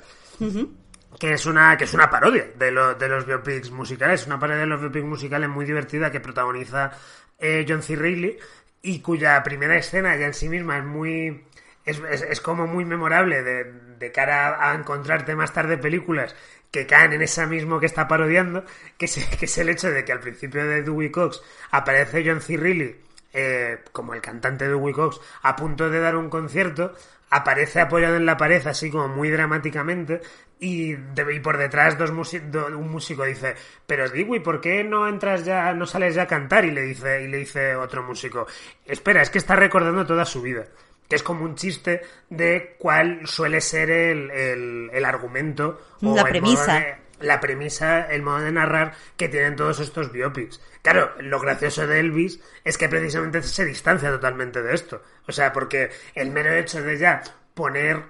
que 1.20 1.34
es 1.34 1.46
una 1.46 1.77
que 1.77 1.84
es 1.86 1.94
una 1.94 2.10
parodia 2.10 2.48
de, 2.56 2.72
lo- 2.72 2.96
de 2.96 3.08
los 3.08 3.25
biopics 3.25 3.72
musicales, 3.72 4.25
una 4.25 4.39
parodia 4.39 4.62
de 4.62 4.68
los 4.68 4.82
biopics 4.82 5.06
musicales 5.06 5.50
muy 5.50 5.65
divertida 5.65 6.12
que 6.12 6.20
protagoniza 6.20 6.91
eh, 7.39 7.65
John 7.68 7.84
C. 7.84 7.96
Reilly 7.96 8.38
y 8.82 9.00
cuya 9.01 9.41
primera 9.44 9.75
escena 9.77 10.15
ya 10.15 10.25
en 10.27 10.34
sí 10.34 10.50
misma 10.50 10.77
es 10.77 10.84
muy 10.86 11.44
es, 11.86 12.00
es- 12.00 12.41
como 12.41 12.68
muy 12.68 12.86
memorable 12.86 13.44
de, 13.44 13.63
de 14.00 14.12
cara 14.12 14.50
a, 14.56 14.72
a 14.72 14.75
encontrarte 14.75 15.36
más 15.36 15.53
tarde 15.53 15.77
películas 15.77 16.36
que 16.72 16.86
caen 16.88 17.12
en 17.13 17.22
esa 17.22 17.46
mismo 17.48 17.80
que 17.82 17.86
está 17.86 18.08
parodiando, 18.08 18.63
que 18.98 19.06
es, 19.06 19.15
que 19.38 19.46
es 19.46 19.58
el 19.58 19.70
hecho 19.70 19.91
de 19.91 20.06
que 20.06 20.13
al 20.13 20.22
principio 20.22 20.65
de 20.65 20.84
Dewey 20.84 21.12
Cox 21.12 21.41
aparece 21.72 22.24
John 22.25 22.41
C. 22.41 22.56
Reilly 22.58 22.96
eh, 23.34 23.80
como 23.91 24.13
el 24.13 24.22
cantante 24.22 24.65
de 24.65 24.72
Dewey 24.72 24.94
Cox 24.94 25.20
a 25.44 25.56
punto 25.56 25.89
de 25.89 26.00
dar 26.00 26.15
un 26.15 26.30
concierto 26.30 26.94
aparece 27.30 27.80
apoyado 27.80 28.15
en 28.18 28.25
la 28.25 28.38
pared 28.38 28.65
así 28.68 28.89
como 28.91 29.08
muy 29.08 29.30
dramáticamente 29.30 30.22
y, 30.62 30.94
de- 30.94 31.36
y 31.36 31.39
por 31.41 31.58
detrás 31.58 31.98
dos 31.98 32.13
musi- 32.13 32.39
do- 32.39 32.68
un 32.77 32.89
músico 32.89 33.25
dice 33.25 33.56
pero 33.86 34.08
Dewey 34.08 34.39
¿por 34.39 34.62
qué 34.62 34.84
no 34.86 35.08
entras 35.10 35.44
ya 35.44 35.74
no 35.74 35.86
sales 35.86 36.15
ya 36.15 36.22
a 36.24 36.27
cantar? 36.27 36.63
y 36.65 36.72
le 36.72 36.82
dice 36.84 37.24
y 37.24 37.27
le 37.27 37.38
dice 37.39 37.75
otro 37.75 38.03
músico 38.03 38.48
espera 38.86 39.22
es 39.24 39.30
que 39.30 39.39
está 39.39 39.56
recordando 39.56 40.06
toda 40.06 40.24
su 40.24 40.41
vida 40.41 40.65
que 41.10 41.15
es 41.18 41.24
como 41.24 41.44
un 41.44 41.56
chiste 41.56 42.01
de 42.30 42.75
cuál 42.80 43.27
suele 43.27 43.60
ser 43.60 43.89
el, 43.91 44.32
el, 44.32 44.89
el 44.94 45.03
argumento 45.06 45.82
o 46.01 46.15
La 46.15 46.22
el 46.22 46.27
premisa. 46.30 46.74
de- 46.80 46.96
la 47.22 47.39
premisa, 47.39 48.10
el 48.10 48.24
modo 48.24 48.39
de 48.39 48.51
narrar 48.51 48.94
que 49.15 49.30
tienen 49.30 49.56
todos 49.56 49.80
estos 49.80 50.12
biopics. 50.12 50.60
Claro, 50.82 51.12
lo 51.20 51.39
gracioso 51.39 51.86
de 51.86 52.00
Elvis 52.00 52.39
es 52.63 52.80
que 52.80 52.89
precisamente 52.89 53.44
se 53.44 53.63
distancia 53.63 54.10
totalmente 54.10 54.63
de 54.63 54.74
esto. 54.74 55.03
O 55.27 55.32
sea, 55.32 55.53
porque 55.53 55.91
el 56.15 56.32
mero 56.32 56.51
hecho 56.51 56.82
de 56.82 56.98
ya 56.98 57.22
poner 57.53 58.01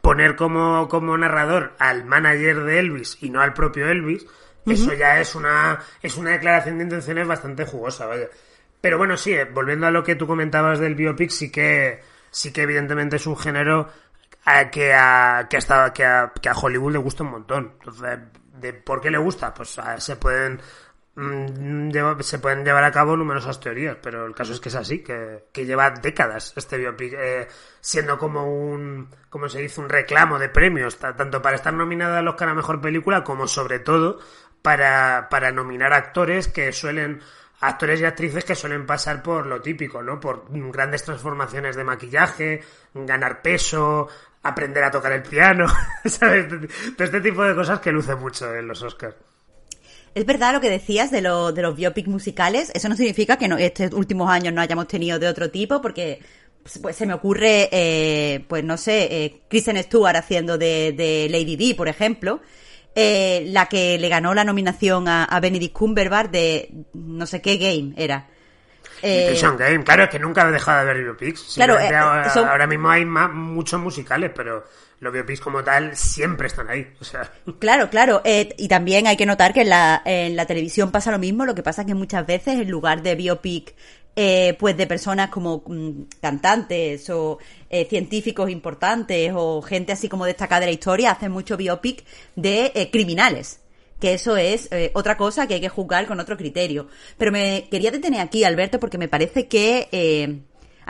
poner 0.00 0.36
como, 0.36 0.88
como 0.88 1.16
narrador 1.18 1.74
al 1.78 2.04
manager 2.04 2.62
de 2.64 2.78
Elvis 2.78 3.18
y 3.20 3.30
no 3.30 3.40
al 3.40 3.52
propio 3.54 3.88
Elvis, 3.88 4.26
eso 4.66 4.92
ya 4.94 5.20
es 5.20 5.34
una, 5.34 5.80
es 6.02 6.16
una 6.16 6.30
declaración 6.30 6.78
de 6.78 6.84
intenciones 6.84 7.26
bastante 7.26 7.64
jugosa, 7.64 8.06
vaya. 8.06 8.28
Pero 8.80 8.98
bueno, 8.98 9.16
sí, 9.16 9.32
eh, 9.32 9.44
volviendo 9.44 9.86
a 9.86 9.90
lo 9.90 10.02
que 10.04 10.14
tú 10.14 10.26
comentabas 10.26 10.78
del 10.78 10.94
biopic, 10.94 11.30
sí 11.30 11.50
que, 11.50 12.00
sí 12.30 12.52
que 12.52 12.62
evidentemente 12.62 13.16
es 13.16 13.26
un 13.26 13.36
género 13.36 13.88
a 14.44 14.70
que 14.70 14.92
a, 14.94 15.46
que 15.50 15.56
hasta, 15.56 15.92
que 15.92 16.04
a, 16.04 16.32
que 16.40 16.48
a 16.48 16.52
Hollywood 16.54 16.92
le 16.92 16.98
gusta 16.98 17.22
un 17.24 17.30
montón. 17.30 17.72
Entonces, 17.80 18.18
de 18.60 18.72
¿por 18.72 19.00
qué 19.00 19.10
le 19.10 19.18
gusta? 19.18 19.52
Pues 19.54 19.78
a- 19.78 20.00
se 20.00 20.16
pueden 20.16 20.60
se 22.20 22.38
pueden 22.38 22.64
llevar 22.64 22.84
a 22.84 22.90
cabo 22.92 23.16
numerosas 23.16 23.60
teorías, 23.60 23.96
pero 24.02 24.24
el 24.26 24.34
caso 24.34 24.52
es 24.52 24.60
que 24.60 24.68
es 24.70 24.74
así, 24.74 25.02
que, 25.02 25.44
que 25.52 25.66
lleva 25.66 25.90
décadas 25.90 26.54
este 26.56 26.78
biopic 26.78 27.12
eh, 27.18 27.48
siendo 27.80 28.16
como 28.18 28.46
un, 28.46 29.08
como 29.28 29.48
se 29.48 29.60
dice, 29.60 29.80
un 29.80 29.88
reclamo 29.88 30.38
de 30.38 30.48
premios, 30.48 30.98
ta- 30.98 31.14
tanto 31.14 31.42
para 31.42 31.56
estar 31.56 31.74
nominada 31.74 32.18
al 32.18 32.28
Oscar 32.28 32.48
a 32.48 32.54
Mejor 32.54 32.80
Película 32.80 33.22
como 33.24 33.46
sobre 33.46 33.78
todo 33.80 34.18
para, 34.62 35.28
para 35.30 35.52
nominar 35.52 35.92
actores 35.92 36.48
que 36.48 36.72
suelen 36.72 37.20
actores 37.60 38.00
y 38.00 38.04
actrices 38.04 38.44
que 38.44 38.54
suelen 38.56 38.86
pasar 38.86 39.22
por 39.22 39.46
lo 39.46 39.60
típico, 39.60 40.02
¿no? 40.02 40.18
Por 40.18 40.46
grandes 40.72 41.04
transformaciones 41.04 41.76
de 41.76 41.84
maquillaje, 41.84 42.60
ganar 42.94 43.40
peso, 43.40 44.08
aprender 44.42 44.82
a 44.82 44.90
tocar 44.90 45.12
el 45.12 45.22
piano, 45.22 45.66
¿sabes? 46.04 46.48
Todo 46.48 47.04
este 47.04 47.20
tipo 47.20 47.44
de 47.44 47.54
cosas 47.54 47.78
que 47.80 47.92
luce 47.92 48.16
mucho 48.16 48.52
en 48.54 48.66
los 48.66 48.82
Oscars. 48.82 49.14
Es 50.14 50.26
verdad 50.26 50.52
lo 50.52 50.60
que 50.60 50.68
decías 50.70 51.10
de, 51.10 51.22
lo- 51.22 51.52
de 51.52 51.62
los 51.62 51.74
biopic 51.76 52.06
musicales. 52.06 52.70
Eso 52.74 52.88
no 52.88 52.96
significa 52.96 53.36
que 53.36 53.48
no, 53.48 53.56
estos 53.56 53.92
últimos 53.94 54.30
años 54.30 54.52
no 54.52 54.60
hayamos 54.60 54.86
tenido 54.88 55.18
de 55.18 55.28
otro 55.28 55.50
tipo, 55.50 55.80
porque 55.80 56.20
pues, 56.82 56.94
se 56.96 57.06
me 57.06 57.14
ocurre, 57.14 57.68
eh, 57.72 58.44
pues 58.48 58.62
no 58.62 58.76
sé, 58.76 59.08
eh, 59.24 59.40
Kristen 59.48 59.82
Stewart 59.82 60.16
haciendo 60.16 60.58
de, 60.58 60.92
de 60.92 61.28
Lady 61.30 61.56
Di, 61.56 61.74
por 61.74 61.88
ejemplo. 61.88 62.40
eh, 62.94 63.44
la 63.48 63.66
que 63.66 63.98
le 63.98 64.08
ganó 64.10 64.34
la 64.34 64.44
nominación 64.44 65.08
a, 65.08 65.24
a 65.24 65.40
Benedict 65.40 65.72
Cumberbatch 65.72 66.30
de 66.30 66.70
no 66.92 67.24
sé 67.24 67.40
qué 67.40 67.56
game 67.56 67.94
era. 67.96 68.28
Eh, 69.00 69.28
Prison 69.30 69.56
Game, 69.56 69.82
claro, 69.82 70.04
es 70.04 70.10
que 70.10 70.18
nunca 70.18 70.46
he 70.46 70.52
dejado 70.52 70.80
de 70.86 70.92
ver 70.92 71.02
biopics. 71.04 71.54
Claro, 71.54 71.72
Simplemente 71.78 71.94
eh, 71.94 71.98
ahora, 71.98 72.30
son- 72.34 72.48
ahora 72.48 72.66
mismo 72.66 72.90
hay 72.90 73.04
ma- 73.06 73.28
muchos 73.28 73.80
musicales, 73.80 74.30
pero 74.36 74.64
los 75.02 75.12
biopics 75.12 75.40
como 75.40 75.64
tal 75.64 75.96
siempre 75.96 76.46
están 76.46 76.70
ahí. 76.70 76.86
O 77.00 77.04
sea, 77.04 77.28
Claro, 77.58 77.90
claro. 77.90 78.22
eh, 78.24 78.54
y 78.56 78.68
también 78.68 79.08
hay 79.08 79.16
que 79.16 79.26
notar 79.26 79.52
que 79.52 79.62
en 79.62 79.68
la, 79.68 80.00
en 80.04 80.36
la 80.36 80.46
televisión 80.46 80.92
pasa 80.92 81.10
lo 81.10 81.18
mismo. 81.18 81.44
Lo 81.44 81.56
que 81.56 81.62
pasa 81.64 81.82
es 81.82 81.88
que 81.88 81.94
muchas 81.94 82.24
veces, 82.24 82.54
en 82.54 82.70
lugar 82.70 83.02
de 83.02 83.16
biopic, 83.16 83.74
eh, 84.14 84.56
pues 84.60 84.76
de 84.76 84.86
personas 84.86 85.28
como 85.30 85.64
mm, 85.66 86.02
cantantes 86.20 87.10
o 87.10 87.38
eh, 87.68 87.84
científicos 87.86 88.48
importantes 88.48 89.32
o 89.34 89.60
gente 89.60 89.90
así 89.90 90.08
como 90.08 90.24
destacada 90.24 90.60
de 90.60 90.66
la 90.66 90.72
historia, 90.72 91.10
hacen 91.10 91.32
mucho 91.32 91.56
biopic 91.56 92.04
de 92.36 92.70
eh, 92.72 92.88
criminales. 92.92 93.58
Que 93.98 94.14
eso 94.14 94.36
es 94.36 94.68
otra 94.94 95.16
cosa 95.16 95.46
que 95.46 95.54
hay 95.54 95.60
que 95.60 95.68
juzgar 95.68 96.06
con 96.06 96.18
otro 96.18 96.36
criterio. 96.36 96.88
Pero 97.18 97.30
me 97.30 97.68
quería 97.70 97.92
detener 97.92 98.20
aquí, 98.20 98.42
Alberto, 98.42 98.80
porque 98.80 98.98
me 98.98 99.06
parece 99.06 99.46
que 99.46 100.42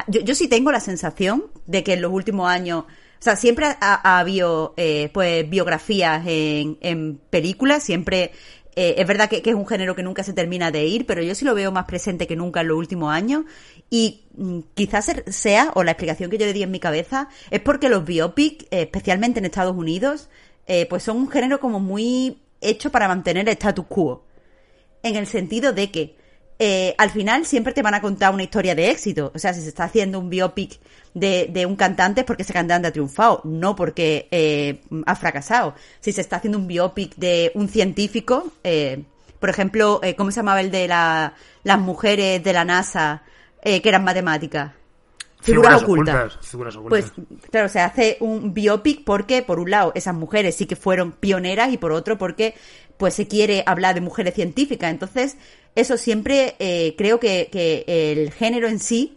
yo, 0.08 0.20
yo 0.22 0.34
sí 0.34 0.48
tengo 0.48 0.72
la 0.72 0.80
sensación 0.80 1.44
de 1.66 1.84
que 1.84 1.92
en 1.92 2.00
los 2.00 2.10
últimos 2.10 2.48
años, 2.48 2.84
o 3.22 3.24
sea, 3.24 3.36
siempre 3.36 3.66
ha, 3.66 3.76
ha 3.80 4.18
habido 4.18 4.74
eh, 4.76 5.08
pues 5.14 5.48
biografías 5.48 6.24
en, 6.26 7.20
películas, 7.30 7.84
siempre 7.84 8.32
eh, 8.74 8.96
es 8.98 9.06
verdad 9.06 9.30
que, 9.30 9.40
es 9.44 9.54
un 9.54 9.64
género 9.64 9.94
que 9.94 10.02
nunca 10.02 10.24
se 10.24 10.32
termina 10.32 10.72
de 10.72 10.86
ir, 10.86 11.06
pero 11.06 11.22
yo 11.22 11.32
sí 11.36 11.44
lo 11.44 11.54
veo 11.54 11.70
más 11.70 11.84
presente 11.84 12.26
que 12.26 12.34
nunca 12.34 12.62
en 12.62 12.66
los 12.66 12.76
últimos 12.76 13.12
años 13.12 13.44
y 13.90 14.24
mm, 14.34 14.58
quizás 14.74 15.12
sea, 15.28 15.70
o 15.76 15.84
la 15.84 15.92
explicación 15.92 16.30
que 16.30 16.38
yo 16.38 16.46
le 16.46 16.52
di 16.52 16.64
en 16.64 16.72
mi 16.72 16.80
cabeza, 16.80 17.28
es 17.52 17.60
porque 17.60 17.88
los 17.88 18.04
biopic, 18.04 18.66
especialmente 18.72 19.38
en 19.38 19.44
Estados 19.44 19.76
Unidos, 19.76 20.28
eh, 20.66 20.86
pues 20.86 21.04
son 21.04 21.18
un 21.18 21.30
género 21.30 21.60
como 21.60 21.78
muy 21.78 22.42
hecho 22.60 22.90
para 22.90 23.06
mantener 23.06 23.48
el 23.48 23.52
status 23.52 23.86
quo 23.86 24.24
en 25.04 25.14
el 25.14 25.28
sentido 25.28 25.72
de 25.72 25.92
que 25.92 26.16
eh, 26.64 26.94
al 26.96 27.10
final 27.10 27.44
siempre 27.44 27.72
te 27.72 27.82
van 27.82 27.94
a 27.94 28.00
contar 28.00 28.32
una 28.32 28.44
historia 28.44 28.74
de 28.76 28.90
éxito. 28.90 29.32
O 29.34 29.38
sea, 29.38 29.52
si 29.52 29.60
se 29.62 29.68
está 29.68 29.84
haciendo 29.84 30.20
un 30.20 30.30
biopic 30.30 30.78
de, 31.12 31.48
de 31.50 31.66
un 31.66 31.74
cantante 31.74 32.20
es 32.20 32.26
porque 32.26 32.44
ese 32.44 32.52
cantante 32.52 32.86
ha 32.88 32.92
triunfado, 32.92 33.40
no 33.44 33.74
porque 33.74 34.28
eh, 34.30 34.80
ha 35.06 35.16
fracasado. 35.16 35.74
Si 36.00 36.12
se 36.12 36.20
está 36.20 36.36
haciendo 36.36 36.58
un 36.58 36.68
biopic 36.68 37.16
de 37.16 37.50
un 37.54 37.68
científico, 37.68 38.52
eh, 38.62 39.02
por 39.40 39.50
ejemplo, 39.50 39.98
eh, 40.04 40.14
¿cómo 40.14 40.30
se 40.30 40.36
llamaba 40.36 40.60
el 40.60 40.70
de 40.70 40.86
la- 40.86 41.34
las 41.64 41.78
mujeres 41.80 42.44
de 42.44 42.52
la 42.52 42.64
NASA 42.64 43.22
eh, 43.64 43.82
que 43.82 43.88
eran 43.88 44.04
matemáticas? 44.04 44.70
Figuras, 45.40 45.82
ocultas. 45.82 46.38
Figuras 46.40 46.76
ocultas. 46.76 47.12
Pues 47.16 47.26
claro, 47.50 47.68
se 47.68 47.80
hace 47.80 48.16
un 48.20 48.54
biopic 48.54 49.02
porque, 49.04 49.42
por 49.42 49.58
un 49.58 49.70
lado, 49.72 49.90
esas 49.96 50.14
mujeres 50.14 50.54
sí 50.54 50.66
que 50.66 50.76
fueron 50.76 51.10
pioneras 51.10 51.72
y 51.72 51.78
por 51.78 51.90
otro 51.90 52.16
porque 52.16 52.54
pues 52.96 53.14
se 53.14 53.26
quiere 53.26 53.64
hablar 53.66 53.96
de 53.96 54.00
mujeres 54.00 54.34
científicas. 54.34 54.92
Entonces, 54.92 55.36
eso 55.74 55.96
siempre 55.96 56.56
eh, 56.58 56.94
creo 56.96 57.18
que, 57.18 57.48
que 57.50 57.84
el 57.86 58.32
género 58.32 58.68
en 58.68 58.78
sí 58.78 59.16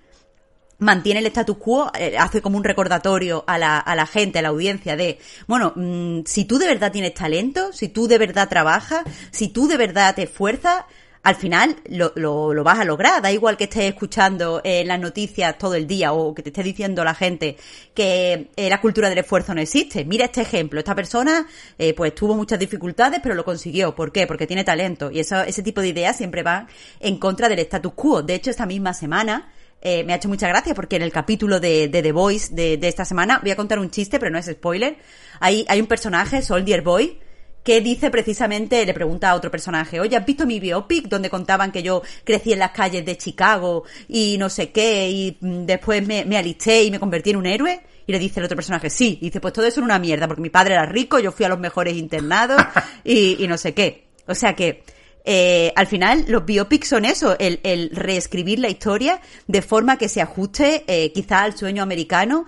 mantiene 0.77 1.19
el 1.19 1.25
status 1.27 1.57
quo, 1.57 1.91
eh, 1.97 2.17
hace 2.17 2.41
como 2.41 2.57
un 2.57 2.63
recordatorio 2.63 3.43
a 3.47 3.57
la, 3.57 3.79
a 3.79 3.95
la 3.95 4.05
gente, 4.05 4.39
a 4.39 4.41
la 4.41 4.49
audiencia 4.49 4.95
de, 4.95 5.19
bueno, 5.47 5.73
mm, 5.75 6.21
si 6.25 6.45
tú 6.45 6.57
de 6.57 6.67
verdad 6.67 6.91
tienes 6.91 7.13
talento, 7.13 7.71
si 7.73 7.89
tú 7.89 8.07
de 8.07 8.17
verdad 8.17 8.49
trabajas, 8.49 9.03
si 9.31 9.47
tú 9.49 9.67
de 9.67 9.77
verdad 9.77 10.15
te 10.15 10.23
esfuerzas, 10.23 10.85
al 11.25 11.35
final 11.35 11.75
lo, 11.89 12.13
lo, 12.15 12.53
lo 12.53 12.63
vas 12.63 12.77
a 12.77 12.85
lograr. 12.85 13.19
Da 13.19 13.31
igual 13.31 13.57
que 13.57 13.63
estés 13.63 13.85
escuchando 13.85 14.61
en 14.63 14.87
las 14.87 14.99
noticias 14.99 15.57
todo 15.57 15.73
el 15.73 15.87
día 15.87 16.13
o 16.13 16.35
que 16.35 16.43
te 16.43 16.49
esté 16.49 16.61
diciendo 16.61 17.03
la 17.03 17.15
gente 17.15 17.57
que 17.95 18.51
eh, 18.55 18.69
la 18.69 18.79
cultura 18.79 19.09
del 19.09 19.17
esfuerzo 19.17 19.55
no 19.55 19.59
existe. 19.59 20.05
Mira 20.05 20.25
este 20.25 20.41
ejemplo. 20.41 20.77
Esta 20.77 20.93
persona 20.93 21.47
eh, 21.79 21.95
pues 21.95 22.13
tuvo 22.13 22.35
muchas 22.35 22.59
dificultades 22.59 23.21
pero 23.23 23.33
lo 23.33 23.43
consiguió. 23.43 23.95
¿Por 23.95 24.11
qué? 24.11 24.27
Porque 24.27 24.45
tiene 24.45 24.63
talento. 24.63 25.09
Y 25.09 25.19
eso, 25.19 25.41
ese 25.41 25.63
tipo 25.63 25.81
de 25.81 25.87
ideas 25.87 26.15
siempre 26.15 26.43
van 26.43 26.67
en 26.99 27.17
contra 27.17 27.49
del 27.49 27.57
status 27.57 27.93
quo. 27.93 28.21
De 28.21 28.35
hecho, 28.35 28.51
esta 28.51 28.67
misma 28.67 28.93
semana 28.93 29.51
eh, 29.81 30.03
me 30.03 30.13
ha 30.13 30.17
hecho 30.17 30.29
mucha 30.29 30.47
gracia 30.47 30.75
porque 30.75 30.95
en 30.95 31.01
el 31.01 31.11
capítulo 31.11 31.59
de, 31.59 31.87
de 31.87 32.03
The 32.03 32.11
Voice 32.11 32.53
de, 32.53 32.77
de 32.77 32.87
esta 32.87 33.03
semana 33.03 33.39
voy 33.41 33.49
a 33.49 33.55
contar 33.55 33.79
un 33.79 33.89
chiste, 33.89 34.19
pero 34.19 34.29
no 34.31 34.37
es 34.37 34.45
spoiler. 34.45 34.97
Hay, 35.39 35.65
hay 35.67 35.81
un 35.81 35.87
personaje, 35.87 36.43
Soldier 36.43 36.83
Boy, 36.83 37.17
que 37.65 37.81
dice 37.81 38.11
precisamente, 38.11 38.85
le 38.85 38.93
pregunta 38.93 39.31
a 39.31 39.35
otro 39.35 39.49
personaje, 39.49 39.99
oye, 39.99 40.15
¿has 40.15 40.23
visto 40.23 40.45
mi 40.45 40.59
biopic 40.59 41.07
donde 41.07 41.31
contaban 41.31 41.71
que 41.71 41.81
yo 41.81 42.03
crecí 42.23 42.53
en 42.53 42.59
las 42.59 42.69
calles 42.69 43.03
de 43.03 43.17
Chicago 43.17 43.83
y 44.07 44.37
no 44.37 44.49
sé 44.49 44.69
qué 44.69 45.09
y 45.09 45.37
mm, 45.41 45.65
después 45.65 46.05
me, 46.05 46.25
me 46.25 46.37
alisté 46.37 46.83
y 46.83 46.91
me 46.91 46.99
convertí 46.99 47.31
en 47.31 47.37
un 47.37 47.47
héroe? 47.47 47.81
Y 48.05 48.11
le 48.11 48.19
dice 48.19 48.39
el 48.39 48.45
otro 48.45 48.55
personaje, 48.55 48.91
sí. 48.91 49.17
Y 49.19 49.25
dice, 49.25 49.41
pues 49.41 49.51
todo 49.51 49.65
eso 49.65 49.79
era 49.79 49.85
una 49.85 49.97
mierda 49.97 50.27
porque 50.27 50.43
mi 50.43 50.51
padre 50.51 50.75
era 50.75 50.85
rico, 50.85 51.17
yo 51.17 51.31
fui 51.31 51.43
a 51.43 51.49
los 51.49 51.59
mejores 51.59 51.95
internados 51.95 52.61
y, 53.03 53.43
y 53.43 53.47
no 53.47 53.57
sé 53.57 53.73
qué. 53.73 54.05
O 54.27 54.35
sea 54.35 54.53
que, 54.53 54.83
eh, 55.27 55.73
al 55.75 55.87
final 55.87 56.25
los 56.27 56.45
biopics 56.45 56.87
son 56.87 57.03
eso, 57.03 57.35
el, 57.39 57.59
el 57.63 57.89
reescribir 57.89 58.59
la 58.59 58.69
historia 58.69 59.19
de 59.47 59.63
forma 59.63 59.97
que 59.97 60.07
se 60.07 60.21
ajuste 60.21 60.83
eh, 60.85 61.11
quizá 61.13 61.41
al 61.41 61.57
sueño 61.57 61.81
americano 61.81 62.45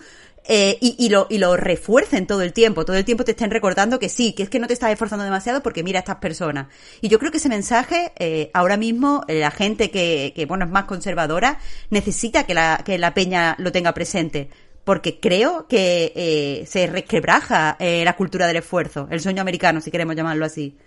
eh, 0.48 0.78
y, 0.82 0.96
y, 0.98 1.10
lo, 1.10 1.28
y 1.30 1.38
lo 1.38 1.58
refuercen 1.58 2.26
todo 2.26 2.42
el 2.42 2.54
tiempo, 2.54 2.86
todo 2.86 2.96
el 2.96 3.06
tiempo 3.06 3.26
te 3.26 3.32
estén 3.32 3.52
recordando 3.52 4.00
que 4.00 4.10
sí, 4.10 4.34
que 4.34 4.44
es 4.44 4.50
que 4.50 4.60
no 4.60 4.68
te 4.68 4.74
estás 4.74 4.92
esforzando 4.92 5.26
demasiado 5.26 5.62
porque 5.62 5.84
mira 5.84 6.00
a 6.00 6.02
estas 6.02 6.18
personas. 6.18 6.68
Y 7.02 7.10
yo 7.10 7.20
creo 7.20 7.32
que 7.32 7.38
ese 7.38 7.50
mensaje, 7.50 8.14
eh, 8.18 8.50
ahora 8.54 8.78
mismo, 8.78 9.24
eh, 9.28 9.40
la 9.40 9.52
gente 9.52 9.92
que, 9.92 10.34
que, 10.36 10.46
bueno, 10.46 10.66
es 10.66 10.72
más 10.72 10.86
conservadora, 10.86 11.60
necesita 11.90 12.46
que 12.46 12.54
la, 12.54 12.82
que 12.86 12.98
la 12.98 13.14
peña 13.14 13.56
lo 13.60 13.72
tenga 13.72 13.94
presente. 13.94 14.50
Porque 14.84 15.20
creo 15.20 15.68
que 15.68 16.14
eh, 16.16 16.66
se 16.66 16.88
resquebraja 16.88 17.76
eh, 17.78 18.06
la 18.06 18.16
cultura 18.16 18.48
del 18.48 18.56
esfuerzo, 18.56 19.10
el 19.12 19.20
sueño 19.20 19.42
americano, 19.42 19.82
si 19.82 19.92
queremos 19.92 20.16
llamarlo 20.16 20.46
así. 20.46 20.78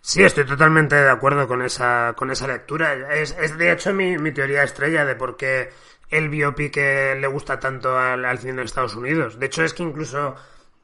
Sí, 0.00 0.22
estoy 0.22 0.46
totalmente 0.46 0.94
de 0.94 1.10
acuerdo 1.10 1.48
con 1.48 1.62
esa, 1.62 2.14
con 2.16 2.30
esa 2.30 2.46
lectura. 2.46 3.12
Es, 3.16 3.34
es 3.40 3.58
de 3.58 3.72
hecho 3.72 3.92
mi, 3.92 4.16
mi 4.18 4.32
teoría 4.32 4.62
estrella 4.62 5.04
de 5.04 5.16
por 5.16 5.36
qué 5.36 5.70
el 6.16 6.28
biopic 6.28 6.76
eh, 6.76 7.16
le 7.18 7.26
gusta 7.26 7.58
tanto 7.58 7.98
al, 7.98 8.24
al 8.24 8.38
cine 8.38 8.54
de 8.54 8.64
Estados 8.64 8.94
Unidos. 8.94 9.38
De 9.38 9.46
hecho, 9.46 9.64
es 9.64 9.74
que 9.74 9.82
incluso 9.82 10.34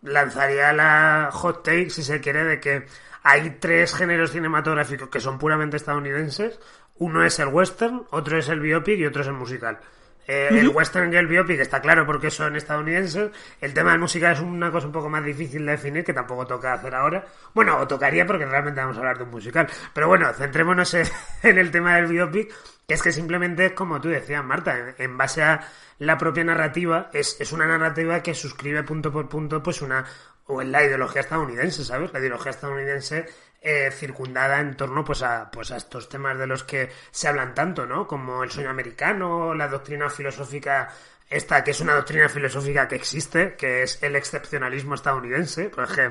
lanzaría 0.03 0.73
la 0.73 1.31
hot 1.33 1.63
take, 1.63 1.91
si 1.91 2.03
se 2.03 2.21
quiere, 2.21 2.45
de 2.45 2.61
que 2.61 2.87
hay 3.23 3.59
tres 3.61 3.95
géneros 3.95 4.33
cinematográficos 4.33 5.09
que 5.09 5.21
son 5.21 5.39
puramente 5.39 5.77
estadounidenses. 5.77 6.59
Uno 6.97 7.25
es 7.25 7.39
el 7.39 7.49
western, 7.49 8.07
otro 8.11 8.39
es 8.39 8.49
el 8.49 8.61
biopic 8.61 8.99
y 8.99 9.07
otro 9.07 9.23
es 9.23 9.29
el 9.29 9.35
musical. 9.35 9.79
Eh, 10.27 10.49
El 10.51 10.69
western 10.69 11.13
y 11.13 11.17
el 11.17 11.27
biopic 11.27 11.59
está 11.59 11.81
claro 11.81 12.07
porque 12.07 12.31
son 12.31 12.55
estadounidenses. 12.55 13.31
El 13.61 13.75
tema 13.75 13.91
del 13.91 14.01
musical 14.01 14.35
es 14.35 14.41
una 14.41 14.71
cosa 14.71 14.87
un 14.87 14.93
poco 14.93 15.09
más 15.09 15.25
difícil 15.25 15.67
de 15.67 15.73
definir 15.73 16.05
que 16.05 16.13
tampoco 16.13 16.47
toca 16.47 16.73
hacer 16.73 16.95
ahora. 16.95 17.25
Bueno, 17.53 17.79
o 17.79 17.89
tocaría 17.89 18.25
porque 18.27 18.47
realmente 18.47 18.81
vamos 18.81 18.97
a 18.97 19.01
hablar 19.01 19.19
de 19.19 19.25
un 19.25 19.31
musical. 19.31 19.67
Pero 19.93 20.07
bueno, 20.07 20.33
centrémonos 20.33 20.95
en, 20.95 21.07
en 21.43 21.59
el 21.59 21.71
tema 21.73 21.97
del 21.97 22.07
biopic, 22.07 22.53
que 22.91 22.95
es 22.95 23.03
que 23.05 23.13
simplemente 23.13 23.67
es 23.67 23.73
como 23.73 24.01
tú 24.01 24.09
decías, 24.09 24.45
Marta, 24.45 24.97
en, 24.99 25.17
base 25.17 25.45
a 25.45 25.61
la 26.01 26.19
propia 26.19 26.43
narrativa, 26.43 27.09
es, 27.13 27.41
es 27.41 27.53
una 27.53 27.65
narrativa 27.65 28.21
que 28.21 28.35
suscribe 28.35 28.83
punto 28.83 29.13
por 29.13 29.29
punto 29.29 29.63
pues 29.63 29.81
una 29.81 30.05
o 30.47 30.61
en 30.61 30.73
la 30.73 30.83
ideología 30.83 31.21
estadounidense, 31.21 31.85
¿sabes? 31.85 32.13
La 32.13 32.19
ideología 32.19 32.51
estadounidense 32.51 33.27
eh, 33.63 33.93
circundada 33.93 34.59
en 34.59 34.77
torno 34.77 35.05
pues 35.05 35.23
a, 35.23 35.49
pues 35.53 35.71
a 35.71 35.77
estos 35.77 36.09
temas 36.09 36.37
de 36.37 36.49
los 36.49 36.65
que 36.65 36.91
se 37.13 37.29
hablan 37.29 37.55
tanto, 37.55 37.87
¿no? 37.87 38.09
Como 38.09 38.43
el 38.43 38.51
sueño 38.51 38.71
americano, 38.71 39.55
la 39.55 39.69
doctrina 39.69 40.11
filosófica 40.11 40.89
esta, 41.29 41.63
que 41.63 41.71
es 41.71 41.81
una 41.81 41.95
doctrina 41.95 42.29
filosófica 42.29 42.89
que 42.89 42.97
existe, 42.97 43.55
que 43.55 43.85
es 43.85 44.03
el 44.03 44.17
excepcionalismo 44.17 44.97
estadounidense, 44.97 45.69
porque 45.69 46.11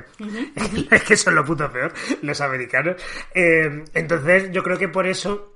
es 0.91 1.03
que 1.03 1.17
son 1.17 1.35
lo 1.35 1.43
puto 1.43 1.69
peor, 1.69 1.91
los 2.21 2.39
americanos. 2.39 2.95
Eh, 3.35 3.83
entonces, 3.93 4.49
yo 4.53 4.63
creo 4.63 4.77
que 4.77 4.87
por 4.87 5.05
eso 5.05 5.55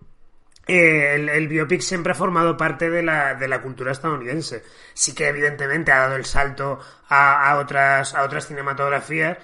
el, 0.68 1.48
biopic 1.48 1.82
siempre 1.82 2.14
ha 2.14 2.16
formado 2.16 2.56
parte 2.56 2.90
de 2.90 3.04
la, 3.04 3.36
de 3.36 3.48
la 3.48 3.62
cultura 3.62 3.92
estadounidense. 3.92 4.64
Sí 4.94 5.14
que 5.14 5.28
evidentemente 5.28 5.92
ha 5.92 6.00
dado 6.00 6.16
el 6.16 6.26
salto 6.26 6.80
a, 7.10 7.50
a, 7.50 7.60
otras, 7.60 8.16
a 8.16 8.24
otras 8.24 8.48
cinematografías, 8.48 9.38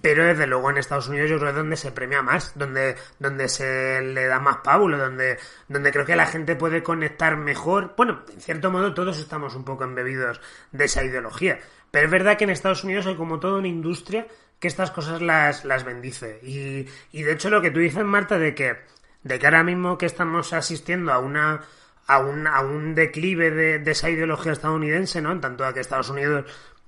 pero 0.00 0.24
desde 0.24 0.46
luego 0.46 0.70
en 0.70 0.78
Estados 0.78 1.08
Unidos 1.08 1.30
yo 1.30 1.38
creo 1.38 1.48
que 1.48 1.50
es 1.50 1.56
donde 1.56 1.76
se 1.76 1.90
premia 1.90 2.22
más, 2.22 2.52
donde, 2.56 2.96
donde 3.18 3.48
se 3.48 4.00
le 4.00 4.26
da 4.26 4.38
más 4.38 4.58
pábulo, 4.58 4.96
donde, 4.96 5.38
donde 5.68 5.90
creo 5.90 6.06
que 6.06 6.14
la 6.14 6.26
gente 6.26 6.54
puede 6.54 6.82
conectar 6.82 7.36
mejor. 7.36 7.94
Bueno, 7.96 8.22
en 8.32 8.40
cierto 8.40 8.70
modo 8.70 8.94
todos 8.94 9.18
estamos 9.18 9.56
un 9.56 9.64
poco 9.64 9.84
embebidos 9.84 10.40
de 10.70 10.84
esa 10.84 11.02
ideología, 11.02 11.58
pero 11.90 12.06
es 12.06 12.12
verdad 12.12 12.36
que 12.38 12.44
en 12.44 12.50
Estados 12.50 12.84
Unidos 12.84 13.06
hay 13.06 13.16
como 13.16 13.40
toda 13.40 13.58
una 13.58 13.68
industria 13.68 14.28
que 14.60 14.68
estas 14.68 14.92
cosas 14.92 15.20
las, 15.22 15.64
las 15.64 15.84
bendice. 15.84 16.38
Y, 16.42 16.86
y 17.10 17.22
de 17.22 17.32
hecho 17.32 17.50
lo 17.50 17.60
que 17.60 17.72
tú 17.72 17.80
dices, 17.80 18.04
Marta, 18.04 18.38
de 18.38 18.54
que, 18.54 18.76
de 19.22 19.38
que 19.38 19.46
ahora 19.46 19.62
mismo 19.62 19.98
que 19.98 20.06
estamos 20.06 20.52
asistiendo 20.52 21.12
a 21.12 21.18
una 21.18 21.60
a 22.06 22.18
un, 22.18 22.46
a 22.46 22.60
un 22.60 22.94
declive 22.94 23.50
de, 23.52 23.78
de 23.78 23.90
esa 23.92 24.10
ideología 24.10 24.52
estadounidense, 24.52 25.22
¿no? 25.22 25.30
En 25.30 25.40
tanto 25.40 25.64
a 25.64 25.72
que 25.72 25.80
Estados 25.80 26.10
Unidos 26.10 26.44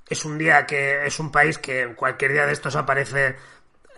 es 0.08 0.24
un 0.24 0.36
día 0.36 0.66
que 0.66 1.06
es 1.06 1.20
un 1.20 1.30
país 1.30 1.58
que 1.58 1.94
cualquier 1.94 2.32
día 2.32 2.46
de 2.46 2.52
estos 2.52 2.74
aparece 2.74 3.36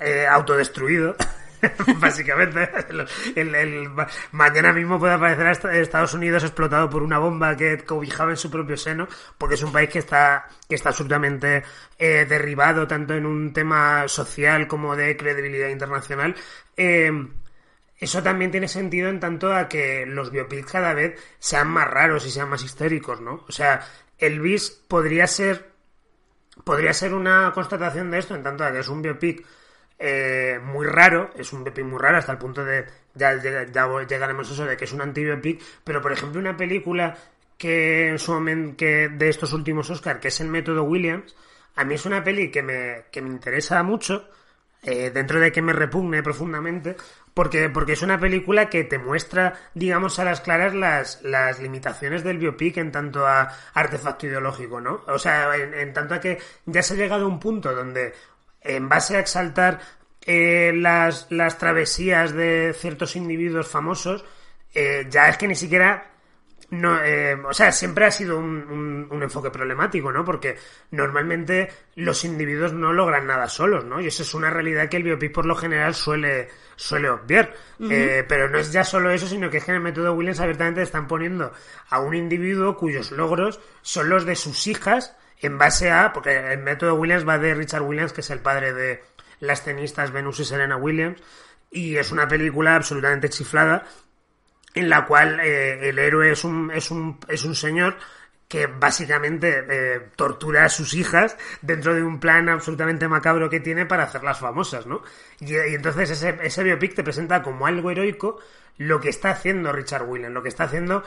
eh, 0.00 0.26
autodestruido. 0.26 1.17
Básicamente, 1.99 2.71
mañana 4.33 4.73
mismo 4.75 4.99
puede 4.99 5.14
aparecer 5.14 5.73
Estados 5.76 6.12
Unidos 6.12 6.45
explotado 6.45 6.91
por 6.91 7.03
una 7.03 7.19
bomba 7.19 7.57
que 7.57 7.79
cobijaba 7.79 8.33
en 8.33 8.37
su 8.37 8.50
propio 8.50 8.76
seno, 8.76 9.09
porque 9.38 9.55
es 9.55 9.62
un 9.62 9.73
país 9.73 9.88
que 9.88 10.00
está, 10.00 10.47
que 10.69 10.75
está 10.75 10.91
absolutamente 10.91 11.62
eh, 11.99 12.26
derribado 12.29 12.87
tanto 12.87 13.14
en 13.14 13.25
un 13.25 13.55
tema 13.55 14.07
social 14.09 14.69
como 14.69 14.95
de 14.95 15.17
credibilidad 15.17 15.69
internacional. 15.69 16.35
Eh, 16.76 17.11
eso 18.04 18.23
también 18.23 18.50
tiene 18.50 18.68
sentido 18.68 19.08
en 19.08 19.20
tanto 19.20 19.52
a 19.54 19.68
que 19.68 20.06
los 20.06 20.30
biopics 20.30 20.70
cada 20.73 20.94
vez 20.94 21.20
sean 21.38 21.68
más 21.68 21.88
raros 21.88 22.26
y 22.26 22.30
sean 22.30 22.49
más 22.50 22.62
históricos, 22.64 23.20
¿no? 23.20 23.44
O 23.49 23.52
sea, 23.52 23.80
Elvis 24.18 24.70
podría 24.88 25.26
ser 25.26 25.73
podría 26.64 26.92
ser 26.92 27.14
una 27.14 27.52
constatación 27.52 28.11
de 28.11 28.18
esto 28.18 28.34
en 28.34 28.42
tanto 28.42 28.64
a 28.64 28.73
que 28.73 28.78
es 28.80 28.88
un 28.88 29.02
biopic 29.02 29.44
eh, 29.99 30.58
muy 30.62 30.87
raro, 30.87 31.30
es 31.37 31.52
un 31.52 31.64
biopic 31.64 31.84
muy 31.84 31.99
raro 31.99 32.18
hasta 32.18 32.32
el 32.32 32.38
punto 32.38 32.64
de 32.64 32.84
ya, 33.14 33.40
ya- 33.42 33.64
llegaremos 34.06 34.50
a 34.50 34.52
eso 34.54 34.66
de 34.66 34.76
que 34.76 34.84
es 34.84 34.92
un 34.92 35.00
antibiopic, 35.02 35.62
pero 35.84 36.00
por 36.00 36.12
ejemplo 36.12 36.40
una 36.40 36.56
película 36.56 37.16
que 37.58 38.08
en 38.08 38.18
su 38.18 38.32
momento 38.32 38.76
que 38.76 39.08
de 39.08 39.28
estos 39.28 39.52
últimos 39.52 39.88
Oscar, 39.90 40.20
que 40.20 40.28
es 40.28 40.40
el 40.40 40.49
método 40.49 40.82
Williams, 40.84 41.34
a 41.76 41.84
mí 41.84 41.94
es 41.94 42.06
una 42.06 42.23
peli 42.23 42.50
que 42.50 42.62
me, 42.62 43.04
que 43.11 43.23
me 43.23 43.28
interesa 43.28 43.82
mucho, 43.82 44.28
eh, 44.82 45.11
dentro 45.11 45.40
de 45.40 45.50
que 45.52 45.62
me 45.62 45.73
repugne 45.73 46.23
profundamente, 46.23 46.96
porque, 47.35 47.69
porque 47.69 47.93
es 47.95 48.03
una 48.03 48.19
película 48.21 48.71
que 48.71 48.85
te 48.85 48.99
muestra, 48.99 49.55
digamos, 49.75 50.19
a 50.19 50.25
las 50.25 50.41
claras 50.41 50.75
las, 50.75 51.23
las 51.23 51.61
limitaciones 51.61 52.23
del 52.25 52.38
biopic 52.38 52.76
en 52.79 52.93
tanto 52.93 53.26
a 53.26 53.53
artefacto 53.75 54.26
ideológico, 54.26 54.81
¿no? 54.81 55.03
O 55.09 55.19
sea, 55.19 55.55
en, 55.57 55.93
tanto 55.93 56.14
a 56.14 56.21
que 56.21 56.38
ya 56.67 56.83
se 56.83 56.95
ha 56.95 56.97
llegado 56.97 57.25
a 57.25 57.29
un 57.29 57.41
punto 57.41 57.75
donde, 57.75 58.14
en 58.61 58.88
base 58.88 59.17
a 59.17 59.21
exaltar 59.21 59.81
eh, 60.26 60.73
las, 60.75 61.26
las 61.31 61.59
travesías 61.59 62.33
de 62.33 62.75
ciertos 62.79 63.17
individuos 63.17 63.69
famosos, 63.69 64.25
eh, 64.75 65.07
ya 65.11 65.29
es 65.29 65.37
que 65.37 65.49
ni 65.49 65.55
siquiera 65.57 66.11
no, 66.71 67.03
eh, 67.05 67.35
o 67.35 67.53
sea, 67.53 67.71
siempre 67.73 68.07
ha 68.07 68.11
sido 68.11 68.38
un, 68.38 68.47
un- 68.69 69.07
un 69.11 69.23
enfoque 69.23 69.50
problemático, 69.50 70.11
¿no? 70.12 70.25
Porque 70.25 70.57
normalmente 70.91 71.69
los 71.97 72.25
individuos 72.25 72.73
no 72.73 72.93
logran 72.93 73.26
nada 73.26 73.49
solos, 73.49 73.85
¿no? 73.85 74.00
Y 74.00 74.07
eso 74.09 74.23
es 74.23 74.35
una 74.35 74.50
realidad 74.50 74.88
que 74.88 74.97
el 74.97 75.03
biopic 75.05 75.33
por 75.33 75.47
lo 75.47 75.55
general 75.55 75.95
suele, 75.95 76.49
suele 76.76 77.11
obviar. 77.11 77.52
Eh, 77.90 78.25
pero 78.28 78.49
no 78.49 78.59
es 78.59 78.73
ya 78.73 78.85
solo 78.85 79.11
eso, 79.11 79.26
sino 79.26 79.50
que 79.50 79.59
es 79.59 79.64
que 79.64 79.73
en 79.73 79.76
el 79.76 79.83
método 79.83 80.14
Williams 80.14 80.40
abiertamente 80.40 80.83
están 80.83 81.07
poniendo 81.07 81.52
a 81.90 82.00
un 82.00 82.14
individuo 82.14 82.76
cuyos 82.76 83.11
logros 83.11 83.61
son 83.83 84.09
los 84.09 84.25
de 84.25 84.37
sus 84.37 84.66
hijas 84.66 85.16
en 85.40 85.59
base 85.59 85.90
a, 85.90 86.12
porque 86.12 86.52
el 86.52 86.61
método 86.61 86.95
Williams 86.95 87.28
va 87.28 87.38
de 87.38 87.54
Richard 87.54 87.83
Williams, 87.83 88.12
que 88.12 88.23
es 88.23 88.31
el 88.31 88.40
padre 88.40 88.73
de 88.73 89.02
las 89.40 89.64
tenistas 89.64 90.11
Venus 90.11 90.40
y 90.40 90.45
Serena 90.45 90.76
Williams, 90.76 91.21
y 91.71 91.97
es 91.97 92.12
una 92.12 92.26
película 92.26 92.76
absolutamente 92.76 93.28
chiflada 93.28 93.85
en 94.75 94.88
la 94.88 95.07
cual 95.07 95.40
eh, 95.40 95.88
el 95.88 95.99
héroe 95.99 96.33
es 96.33 96.45
un, 96.45 96.71
es 96.71 96.90
un, 96.90 97.19
es 97.28 97.45
un 97.45 97.54
señor 97.54 97.97
que 98.54 98.69
básicamente 98.69 99.64
eh, 99.69 100.00
tortura 100.14 100.64
a 100.64 100.69
sus 100.69 100.95
hijas 100.95 101.36
dentro 101.60 101.93
de 101.93 102.04
un 102.04 102.21
plan 102.21 102.49
absolutamente 102.49 103.08
macabro 103.08 103.50
que 103.50 103.58
tiene 103.58 103.84
para 103.84 104.04
hacerlas 104.04 104.38
famosas, 104.38 104.86
¿no? 104.86 105.02
Y, 105.40 105.56
entonces 105.56 106.10
ese, 106.10 106.38
ese 106.40 106.62
biopic 106.62 106.95
te 106.95 107.02
presenta 107.02 107.43
como 107.43 107.67
algo 107.67 107.90
heroico 107.90 108.38
lo 108.78 109.00
que 109.00 109.08
está 109.08 109.30
haciendo 109.30 109.73
Richard 109.73 110.08
Williams, 110.08 110.34
lo 110.34 110.40
que 110.45 110.50
está 110.50 110.64
haciendo 110.64 111.02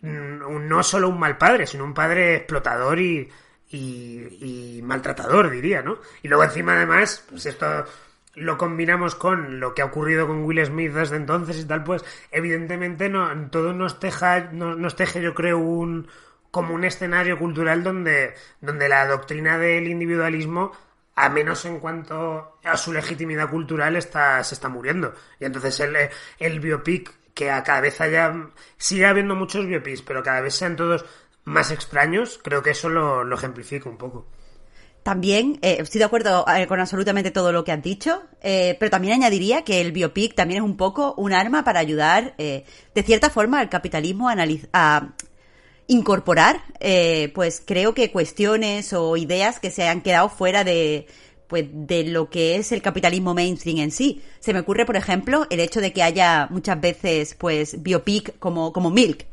mm, 0.00 0.66
no 0.66 0.82
solo 0.82 1.10
un 1.10 1.18
mal 1.18 1.36
padre, 1.36 1.66
sino 1.66 1.84
un 1.84 1.92
padre 1.92 2.36
explotador 2.36 2.98
y, 2.98 3.28
y, 3.70 4.80
maltratador, 4.82 5.50
diría, 5.50 5.82
¿no? 5.82 5.98
Y 6.22 6.28
luego 6.28 6.44
encima 6.44 6.72
además, 6.74 7.22
pues 7.28 7.44
esto 7.44 7.84
lo 8.34 8.56
combinamos 8.56 9.14
con 9.14 9.60
lo 9.60 9.74
que 9.74 9.82
ha 9.82 9.86
ocurrido 9.86 10.26
con 10.26 10.42
Will 10.44 10.64
Smith 10.64 10.92
desde 10.92 11.16
entonces 11.16 11.58
y 11.58 11.66
tal, 11.66 11.84
pues 11.84 12.02
evidentemente 12.30 13.10
no, 13.10 13.28
todo 13.50 13.74
nos 13.74 14.00
teja, 14.00 14.48
no- 14.52 14.74
nos 14.74 14.96
teje 14.96 15.20
yo 15.20 15.34
creo 15.34 15.58
un 15.58 16.08
como 16.50 16.74
un 16.74 16.84
escenario 16.84 17.38
cultural 17.38 17.82
donde, 17.82 18.34
donde 18.60 18.88
la 18.88 19.06
doctrina 19.06 19.58
del 19.58 19.88
individualismo 19.88 20.72
a 21.14 21.28
menos 21.28 21.64
en 21.64 21.80
cuanto 21.80 22.58
a 22.62 22.76
su 22.76 22.92
legitimidad 22.92 23.50
cultural 23.50 23.96
está, 23.96 24.42
se 24.44 24.54
está 24.54 24.68
muriendo. 24.68 25.14
Y 25.40 25.46
entonces 25.46 25.80
el, 25.80 25.96
el 26.38 26.60
biopic, 26.60 27.12
que 27.34 27.50
a 27.50 27.62
cada 27.64 27.80
vez 27.80 28.00
haya, 28.00 28.32
sigue 28.76 29.06
habiendo 29.06 29.34
muchos 29.34 29.66
biopics, 29.66 30.02
pero 30.02 30.22
cada 30.22 30.40
vez 30.40 30.54
sean 30.54 30.76
todos 30.76 31.04
más 31.44 31.70
extraños, 31.70 32.38
creo 32.42 32.62
que 32.62 32.70
eso 32.70 32.88
lo, 32.88 33.24
lo 33.24 33.36
ejemplifica 33.36 33.88
un 33.88 33.98
poco. 33.98 34.28
También 35.02 35.58
eh, 35.62 35.78
estoy 35.80 36.00
de 36.00 36.04
acuerdo 36.04 36.44
eh, 36.54 36.66
con 36.66 36.80
absolutamente 36.80 37.30
todo 37.30 37.50
lo 37.50 37.64
que 37.64 37.72
has 37.72 37.82
dicho, 37.82 38.22
eh, 38.42 38.76
pero 38.78 38.90
también 38.90 39.14
añadiría 39.14 39.64
que 39.64 39.80
el 39.80 39.90
biopic 39.90 40.34
también 40.34 40.62
es 40.62 40.68
un 40.68 40.76
poco 40.76 41.14
un 41.16 41.32
arma 41.32 41.64
para 41.64 41.80
ayudar, 41.80 42.36
de 42.36 43.02
cierta 43.04 43.30
forma, 43.30 43.60
al 43.60 43.70
capitalismo 43.70 44.28
a, 44.28 44.36
a 44.72 45.08
incorporar, 45.88 46.62
eh, 46.80 47.32
pues 47.34 47.62
creo 47.64 47.94
que 47.94 48.12
cuestiones 48.12 48.92
o 48.92 49.16
ideas 49.16 49.58
que 49.58 49.70
se 49.70 49.88
han 49.88 50.02
quedado 50.02 50.28
fuera 50.28 50.62
de 50.62 51.06
pues 51.48 51.64
de 51.72 52.04
lo 52.04 52.28
que 52.28 52.56
es 52.56 52.72
el 52.72 52.82
capitalismo 52.82 53.32
mainstream 53.34 53.78
en 53.78 53.90
sí. 53.90 54.22
Se 54.38 54.52
me 54.52 54.60
ocurre, 54.60 54.84
por 54.84 54.96
ejemplo, 54.96 55.46
el 55.48 55.60
hecho 55.60 55.80
de 55.80 55.94
que 55.94 56.02
haya 56.02 56.46
muchas 56.50 56.78
veces 56.78 57.34
pues 57.34 57.82
biopic 57.82 58.38
como 58.38 58.70
como 58.72 58.90
Milk, 58.90 59.24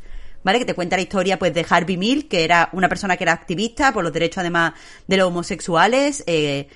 ¿vale? 0.43 0.59
Que 0.59 0.65
te 0.65 0.73
cuenta 0.73 0.95
la 0.95 1.01
historia 1.01 1.37
pues 1.37 1.53
de 1.53 1.65
Harvey 1.69 1.97
Milk, 1.97 2.29
que 2.29 2.45
era 2.45 2.69
una 2.71 2.87
persona 2.87 3.17
que 3.17 3.25
era 3.25 3.33
activista 3.33 3.91
por 3.91 4.03
los 4.05 4.13
derechos 4.13 4.37
además 4.39 4.73
de 5.07 5.17
los 5.17 5.27
homosexuales, 5.27 6.23
eh, 6.25 6.69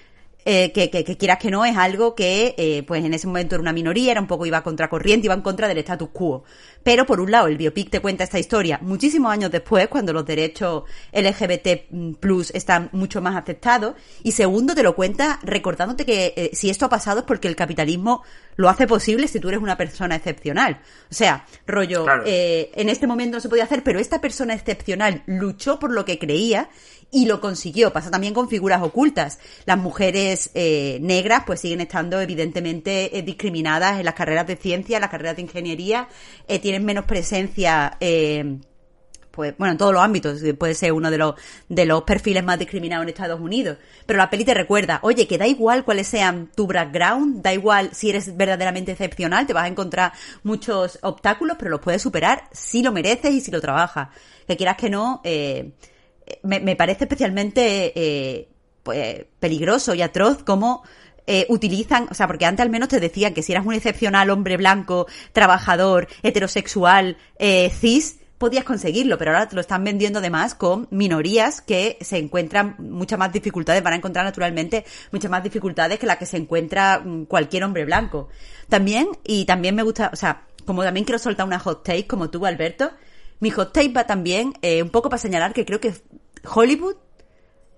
eh, 0.51 0.71
que, 0.71 0.89
que, 0.89 1.03
que 1.03 1.15
quieras 1.15 1.37
que 1.37 1.51
no 1.51 1.63
es 1.63 1.77
algo 1.77 2.15
que 2.15 2.55
eh, 2.57 2.81
pues 2.87 3.05
en 3.05 3.13
ese 3.13 3.27
momento 3.27 3.53
era 3.53 3.61
una 3.61 3.71
minoría, 3.71 4.13
era 4.13 4.19
un 4.19 4.25
poco 4.25 4.47
iba 4.47 4.63
contra 4.63 4.89
corriente, 4.89 5.27
iba 5.27 5.35
en 5.35 5.43
contra 5.43 5.67
del 5.67 5.77
status 5.77 6.09
quo. 6.11 6.43
Pero 6.81 7.05
por 7.05 7.21
un 7.21 7.29
lado 7.29 7.45
el 7.45 7.55
biopic 7.55 7.91
te 7.91 7.99
cuenta 7.99 8.23
esta 8.23 8.39
historia 8.39 8.79
muchísimos 8.81 9.31
años 9.31 9.51
después, 9.51 9.87
cuando 9.89 10.11
los 10.11 10.25
derechos 10.25 10.85
LGBT 11.13 12.17
plus 12.19 12.49
están 12.55 12.89
mucho 12.93 13.21
más 13.21 13.35
aceptados, 13.35 13.93
y 14.23 14.31
segundo 14.31 14.73
te 14.73 14.81
lo 14.81 14.95
cuenta 14.95 15.39
recordándote 15.43 16.03
que 16.03 16.33
eh, 16.35 16.49
si 16.53 16.71
esto 16.71 16.87
ha 16.87 16.89
pasado 16.89 17.19
es 17.19 17.25
porque 17.27 17.47
el 17.47 17.55
capitalismo 17.55 18.23
lo 18.55 18.69
hace 18.69 18.87
posible 18.87 19.27
si 19.27 19.39
tú 19.39 19.49
eres 19.49 19.61
una 19.61 19.77
persona 19.77 20.15
excepcional. 20.15 20.81
O 21.11 21.13
sea, 21.13 21.45
rollo, 21.67 22.05
Claro. 22.05 22.23
en 22.25 22.89
este 22.89 23.05
momento 23.05 23.37
no 23.37 23.41
se 23.41 23.49
podía 23.49 23.65
hacer, 23.65 23.83
pero 23.83 23.99
esta 23.99 24.19
persona 24.19 24.55
excepcional 24.55 25.21
luchó 25.27 25.77
por 25.77 25.91
lo 25.91 26.05
que 26.05 26.17
creía 26.17 26.69
y 27.11 27.25
lo 27.25 27.41
consiguió. 27.41 27.91
Pasa 27.93 28.11
también 28.11 28.33
con 28.33 28.49
figuras 28.49 28.81
ocultas. 28.81 29.39
Las 29.65 29.77
mujeres 29.77 30.51
eh, 30.53 30.99
negras 31.01 31.43
pues 31.45 31.61
siguen 31.61 31.81
estando 31.81 32.19
evidentemente 32.21 33.17
eh, 33.17 33.21
discriminadas 33.21 33.99
en 33.99 34.05
las 34.05 34.13
carreras 34.13 34.47
de 34.47 34.55
ciencia, 34.55 34.97
en 34.97 35.01
las 35.01 35.09
carreras 35.09 35.35
de 35.35 35.43
ingeniería, 35.43 36.07
eh, 36.47 36.59
tienen 36.59 36.85
menos 36.85 37.05
presencia. 37.05 37.97
eh, 37.99 38.59
pues 39.39 39.55
bueno, 39.57 39.71
en 39.71 39.77
todos 39.77 39.93
los 39.93 40.01
ámbitos, 40.01 40.41
puede 40.57 40.73
ser 40.73 40.91
uno 40.91 41.09
de 41.09 41.17
los, 41.17 41.35
de 41.69 41.85
los 41.85 42.03
perfiles 42.03 42.43
más 42.43 42.59
discriminados 42.59 43.03
en 43.03 43.09
Estados 43.09 43.39
Unidos. 43.39 43.77
Pero 44.05 44.17
la 44.17 44.29
peli 44.29 44.43
te 44.43 44.53
recuerda, 44.53 44.99
oye, 45.01 45.29
que 45.29 45.37
da 45.37 45.47
igual 45.47 45.85
cuáles 45.85 46.07
sean 46.07 46.51
tu 46.53 46.67
background, 46.67 47.41
da 47.41 47.53
igual 47.53 47.91
si 47.93 48.09
eres 48.09 48.35
verdaderamente 48.35 48.91
excepcional, 48.91 49.47
te 49.47 49.53
vas 49.53 49.63
a 49.63 49.67
encontrar 49.69 50.11
muchos 50.43 50.99
obstáculos, 51.03 51.55
pero 51.57 51.71
los 51.71 51.79
puedes 51.79 52.01
superar 52.01 52.49
si 52.51 52.83
lo 52.83 52.91
mereces 52.91 53.31
y 53.31 53.39
si 53.39 53.49
lo 53.49 53.61
trabajas. 53.61 54.09
Que 54.45 54.57
quieras 54.57 54.75
que 54.75 54.89
no, 54.89 55.21
eh, 55.23 55.71
me, 56.43 56.59
me 56.59 56.75
parece 56.75 57.05
especialmente 57.05 57.93
eh, 57.95 58.47
pues, 58.83 59.25
peligroso 59.39 59.93
y 59.93 60.01
atroz 60.01 60.43
como 60.43 60.83
eh, 61.31 61.45
utilizan, 61.49 62.07
o 62.09 62.15
sea, 62.15 62.25
porque 62.25 62.45
antes 62.45 62.63
al 62.63 62.71
menos 62.71 62.89
te 62.89 62.99
decían 62.99 63.35
que 63.35 63.43
si 63.43 63.51
eras 63.51 63.63
un 63.63 63.75
excepcional 63.75 64.31
hombre 64.31 64.57
blanco, 64.57 65.05
trabajador, 65.31 66.07
heterosexual, 66.23 67.17
eh, 67.37 67.69
cis, 67.69 68.17
podías 68.39 68.63
conseguirlo, 68.63 69.19
pero 69.19 69.31
ahora 69.31 69.47
te 69.47 69.53
lo 69.53 69.61
están 69.61 69.83
vendiendo 69.83 70.17
además 70.17 70.55
con 70.55 70.87
minorías 70.89 71.61
que 71.61 71.99
se 72.01 72.17
encuentran 72.17 72.75
muchas 72.79 73.19
más 73.19 73.31
dificultades, 73.31 73.83
van 73.83 73.93
a 73.93 73.97
encontrar 73.97 74.25
naturalmente 74.25 74.85
muchas 75.11 75.29
más 75.29 75.43
dificultades 75.43 75.99
que 75.99 76.07
las 76.07 76.17
que 76.17 76.25
se 76.25 76.37
encuentra 76.37 76.99
mm, 76.99 77.25
cualquier 77.25 77.63
hombre 77.63 77.85
blanco. 77.85 78.29
También, 78.67 79.09
y 79.23 79.45
también 79.45 79.75
me 79.75 79.83
gusta, 79.83 80.09
o 80.11 80.15
sea, 80.15 80.47
como 80.65 80.83
también 80.83 81.05
quiero 81.05 81.19
soltar 81.19 81.45
una 81.45 81.59
hot 81.59 81.83
take 81.83 82.07
como 82.07 82.31
tú, 82.31 82.45
Alberto, 82.47 82.91
mi 83.39 83.51
hot 83.51 83.71
take 83.71 83.89
va 83.93 84.05
también 84.05 84.53
eh, 84.61 84.81
un 84.81 84.89
poco 84.89 85.09
para 85.09 85.19
señalar 85.19 85.53
que 85.53 85.65
creo 85.65 85.79
que 85.79 85.93
Hollywood 86.43 86.95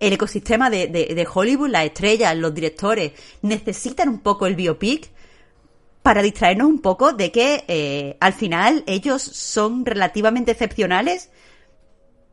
el 0.01 0.13
ecosistema 0.13 0.71
de, 0.71 0.87
de, 0.87 1.27
Hollywood, 1.31 1.69
las 1.69 1.85
estrellas, 1.85 2.35
los 2.35 2.53
directores, 2.55 3.11
necesitan 3.43 4.09
un 4.09 4.19
poco 4.19 4.47
el 4.47 4.55
biopic 4.55 5.11
para 6.01 6.23
distraernos 6.23 6.67
un 6.67 6.81
poco 6.81 7.13
de 7.13 7.31
que 7.31 7.63
eh, 7.67 8.17
al 8.19 8.33
final 8.33 8.83
ellos 8.87 9.21
son 9.21 9.85
relativamente 9.85 10.51
excepcionales 10.51 11.29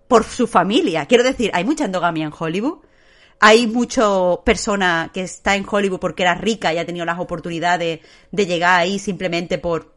por 0.08 0.24
su 0.24 0.46
familia. 0.46 1.04
Quiero 1.04 1.22
decir, 1.22 1.50
hay 1.52 1.64
mucha 1.64 1.84
endogamia 1.84 2.24
en 2.24 2.32
Hollywood. 2.36 2.78
Hay 3.38 3.66
mucha 3.66 4.02
persona 4.44 5.10
que 5.12 5.20
está 5.20 5.54
en 5.54 5.66
Hollywood 5.70 6.00
porque 6.00 6.22
era 6.22 6.34
rica 6.34 6.72
y 6.72 6.78
ha 6.78 6.86
tenido 6.86 7.04
las 7.04 7.20
oportunidades 7.20 8.00
de 8.32 8.46
llegar 8.46 8.80
ahí 8.80 8.98
simplemente 8.98 9.58
por, 9.58 9.92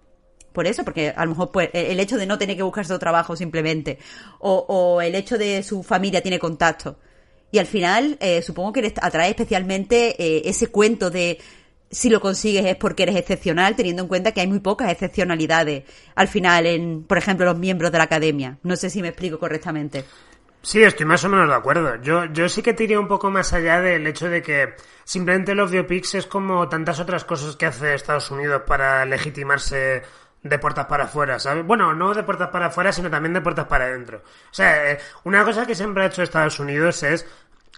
por 0.53 0.67
eso, 0.67 0.83
porque 0.83 1.13
a 1.15 1.23
lo 1.25 1.31
mejor 1.31 1.51
pues, 1.51 1.69
el 1.73 1.99
hecho 1.99 2.17
de 2.17 2.25
no 2.25 2.37
tener 2.37 2.55
que 2.57 2.63
buscarse 2.63 2.93
otro 2.93 2.99
trabajo 2.99 3.35
simplemente, 3.35 3.99
o, 4.39 4.65
o 4.67 5.01
el 5.01 5.15
hecho 5.15 5.37
de 5.37 5.63
su 5.63 5.83
familia 5.83 6.21
tiene 6.21 6.39
contacto. 6.39 6.97
Y 7.51 7.59
al 7.59 7.65
final, 7.65 8.17
eh, 8.21 8.41
supongo 8.41 8.71
que 8.71 8.81
les 8.81 8.93
atrae 9.01 9.29
especialmente 9.29 10.15
eh, 10.17 10.43
ese 10.45 10.67
cuento 10.67 11.09
de 11.09 11.37
si 11.89 12.09
lo 12.09 12.21
consigues 12.21 12.65
es 12.65 12.77
porque 12.77 13.03
eres 13.03 13.17
excepcional, 13.17 13.75
teniendo 13.75 14.03
en 14.03 14.07
cuenta 14.07 14.31
que 14.31 14.39
hay 14.39 14.47
muy 14.47 14.59
pocas 14.59 14.89
excepcionalidades 14.89 15.83
al 16.15 16.29
final 16.29 16.65
en, 16.65 17.03
por 17.03 17.17
ejemplo, 17.17 17.45
los 17.45 17.57
miembros 17.57 17.91
de 17.91 17.97
la 17.97 18.05
academia. 18.05 18.57
No 18.63 18.77
sé 18.77 18.89
si 18.89 19.01
me 19.01 19.09
explico 19.09 19.37
correctamente. 19.37 20.05
Sí, 20.61 20.81
estoy 20.83 21.05
más 21.05 21.23
o 21.25 21.29
menos 21.29 21.49
de 21.49 21.55
acuerdo. 21.55 22.01
Yo, 22.01 22.25
yo 22.25 22.47
sí 22.47 22.61
que 22.61 22.73
tiré 22.73 22.97
un 22.97 23.07
poco 23.07 23.31
más 23.31 23.51
allá 23.51 23.81
del 23.81 24.05
hecho 24.07 24.29
de 24.29 24.41
que 24.41 24.75
simplemente 25.03 25.55
los 25.55 25.71
biopics 25.71 26.15
es 26.15 26.27
como 26.27 26.69
tantas 26.69 26.99
otras 26.99 27.25
cosas 27.25 27.55
que 27.57 27.65
hace 27.65 27.95
Estados 27.95 28.29
Unidos 28.31 28.61
para 28.67 29.03
legitimarse 29.05 30.03
de 30.43 30.59
puertas 30.59 30.85
para 30.87 31.03
afuera, 31.05 31.37
¿sabes? 31.39 31.65
Bueno, 31.65 31.93
no 31.93 32.13
de 32.13 32.23
puertas 32.23 32.49
para 32.49 32.67
afuera, 32.67 32.91
sino 32.91 33.09
también 33.09 33.33
de 33.33 33.41
puertas 33.41 33.65
para 33.67 33.85
adentro. 33.85 34.17
O 34.25 34.53
sea, 34.53 34.91
eh, 34.91 34.99
una 35.23 35.43
cosa 35.45 35.65
que 35.67 35.75
siempre 35.75 36.03
ha 36.03 36.07
hecho 36.07 36.23
Estados 36.23 36.59
Unidos 36.59 37.03
es 37.03 37.27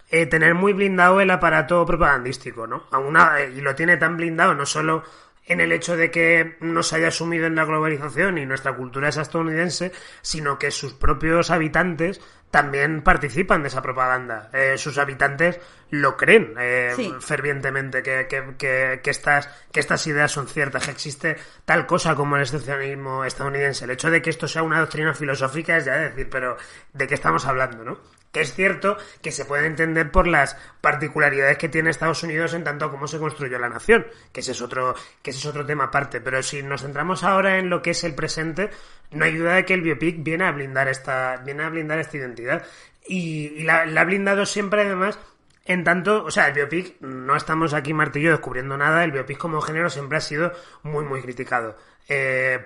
eh, 0.09 0.25
tener 0.27 0.53
muy 0.55 0.73
blindado 0.73 1.19
el 1.21 1.31
aparato 1.31 1.85
propagandístico, 1.85 2.67
¿no? 2.67 2.83
Una- 2.91 3.39
eh, 3.41 3.51
y 3.57 3.61
lo 3.61 3.75
tiene 3.75 3.97
tan 3.97 4.15
blindado 4.17 4.53
no 4.53 4.65
solo 4.65 5.03
en 5.45 5.59
el 5.59 5.71
hecho 5.71 5.97
de 5.97 6.09
que 6.11 6.55
no 6.61 6.83
se 6.83 6.95
haya 6.95 7.11
sumido 7.11 7.47
en 7.47 7.55
la 7.55 7.65
globalización 7.65 8.37
y 8.37 8.45
nuestra 8.45 8.75
cultura 8.75 9.09
es 9.09 9.17
estadounidense, 9.17 9.91
sino 10.21 10.57
que 10.57 10.71
sus 10.71 10.93
propios 10.93 11.51
habitantes 11.51 12.21
también 12.49 13.01
participan 13.01 13.63
de 13.63 13.67
esa 13.69 13.81
propaganda. 13.81 14.49
Eh, 14.53 14.77
sus 14.77 14.97
habitantes 14.99 15.59
lo 15.89 16.15
creen 16.15 16.53
eh, 16.59 16.93
Sí. 16.95 17.11
fervientemente 17.19 18.03
que, 18.03 18.27
que, 18.27 18.55
que, 18.57 18.99
que 19.03 19.09
estas, 19.09 19.49
que 19.71 19.79
estas 19.79 20.05
ideas 20.05 20.31
son 20.31 20.47
ciertas, 20.47 20.85
que 20.85 20.91
existe 20.91 21.35
tal 21.65 21.87
cosa 21.87 22.15
como 22.15 22.35
el 22.35 22.43
excepcionalismo 22.43 23.25
estadounidense. 23.25 23.85
El 23.85 23.91
hecho 23.91 24.11
de 24.11 24.21
que 24.21 24.29
esto 24.29 24.47
sea 24.47 24.61
una 24.63 24.79
doctrina 24.79 25.13
filosófica 25.15 25.77
es 25.77 25.85
ya 25.85 25.95
decir, 25.97 26.29
pero 26.29 26.55
¿de 26.93 27.07
qué 27.07 27.15
estamos 27.15 27.45
hablando, 27.47 27.83
no? 27.83 27.99
Que 28.33 28.41
es 28.41 28.53
cierto 28.53 28.97
que 29.21 29.31
se 29.31 29.45
puede 29.45 29.67
entender 29.67 30.11
por 30.11 30.27
las 30.27 30.57
particularidades 30.81 31.57
que 31.57 31.69
tiene 31.69 31.91
Estados 31.91 32.23
Unidos 32.23 32.53
en 32.53 32.65
tanto 32.65 32.91
como 32.91 33.07
se 33.07 33.19
construyó 33.19 33.57
la 33.59 33.69
nación, 33.69 34.05
que 34.33 34.41
ese 34.41 34.51
es 34.51 34.61
otro, 34.61 34.95
que 35.21 35.29
ese 35.29 35.39
es 35.39 35.45
otro 35.45 35.65
tema 35.65 35.85
aparte. 35.85 36.19
Pero 36.19 36.43
si 36.43 36.61
nos 36.63 36.81
centramos 36.81 37.23
ahora 37.23 37.59
en 37.59 37.69
lo 37.69 37.81
que 37.81 37.91
es 37.91 38.03
el 38.03 38.15
presente, 38.15 38.69
no 39.11 39.23
hay 39.23 39.37
duda 39.37 39.55
de 39.55 39.65
que 39.65 39.75
el 39.75 39.81
biopic 39.81 40.23
viene 40.23 40.45
a 40.45 40.51
blindar 40.51 40.89
esta, 40.89 41.37
viene 41.37 41.63
a 41.63 41.69
blindar 41.69 41.99
esta 41.99 42.17
identidad. 42.17 42.65
Y, 43.07 43.53
y 43.55 43.63
la, 43.63 43.85
la 43.85 44.01
ha 44.01 44.05
blindado 44.05 44.45
siempre 44.45 44.81
además 44.81 45.17
en 45.65 45.83
tanto, 45.85 46.25
o 46.25 46.31
sea, 46.31 46.47
el 46.47 46.53
biopic, 46.53 46.99
no 46.99 47.35
estamos 47.37 47.73
aquí 47.73 47.93
Martillo 47.93 48.31
descubriendo 48.31 48.77
nada, 48.77 49.03
el 49.03 49.11
biopic 49.11 49.37
como 49.37 49.61
género 49.61 49.89
siempre 49.89 50.17
ha 50.17 50.21
sido 50.21 50.51
muy, 50.81 51.05
muy 51.05 51.21
criticado. 51.21 51.77
Eh, 52.07 52.59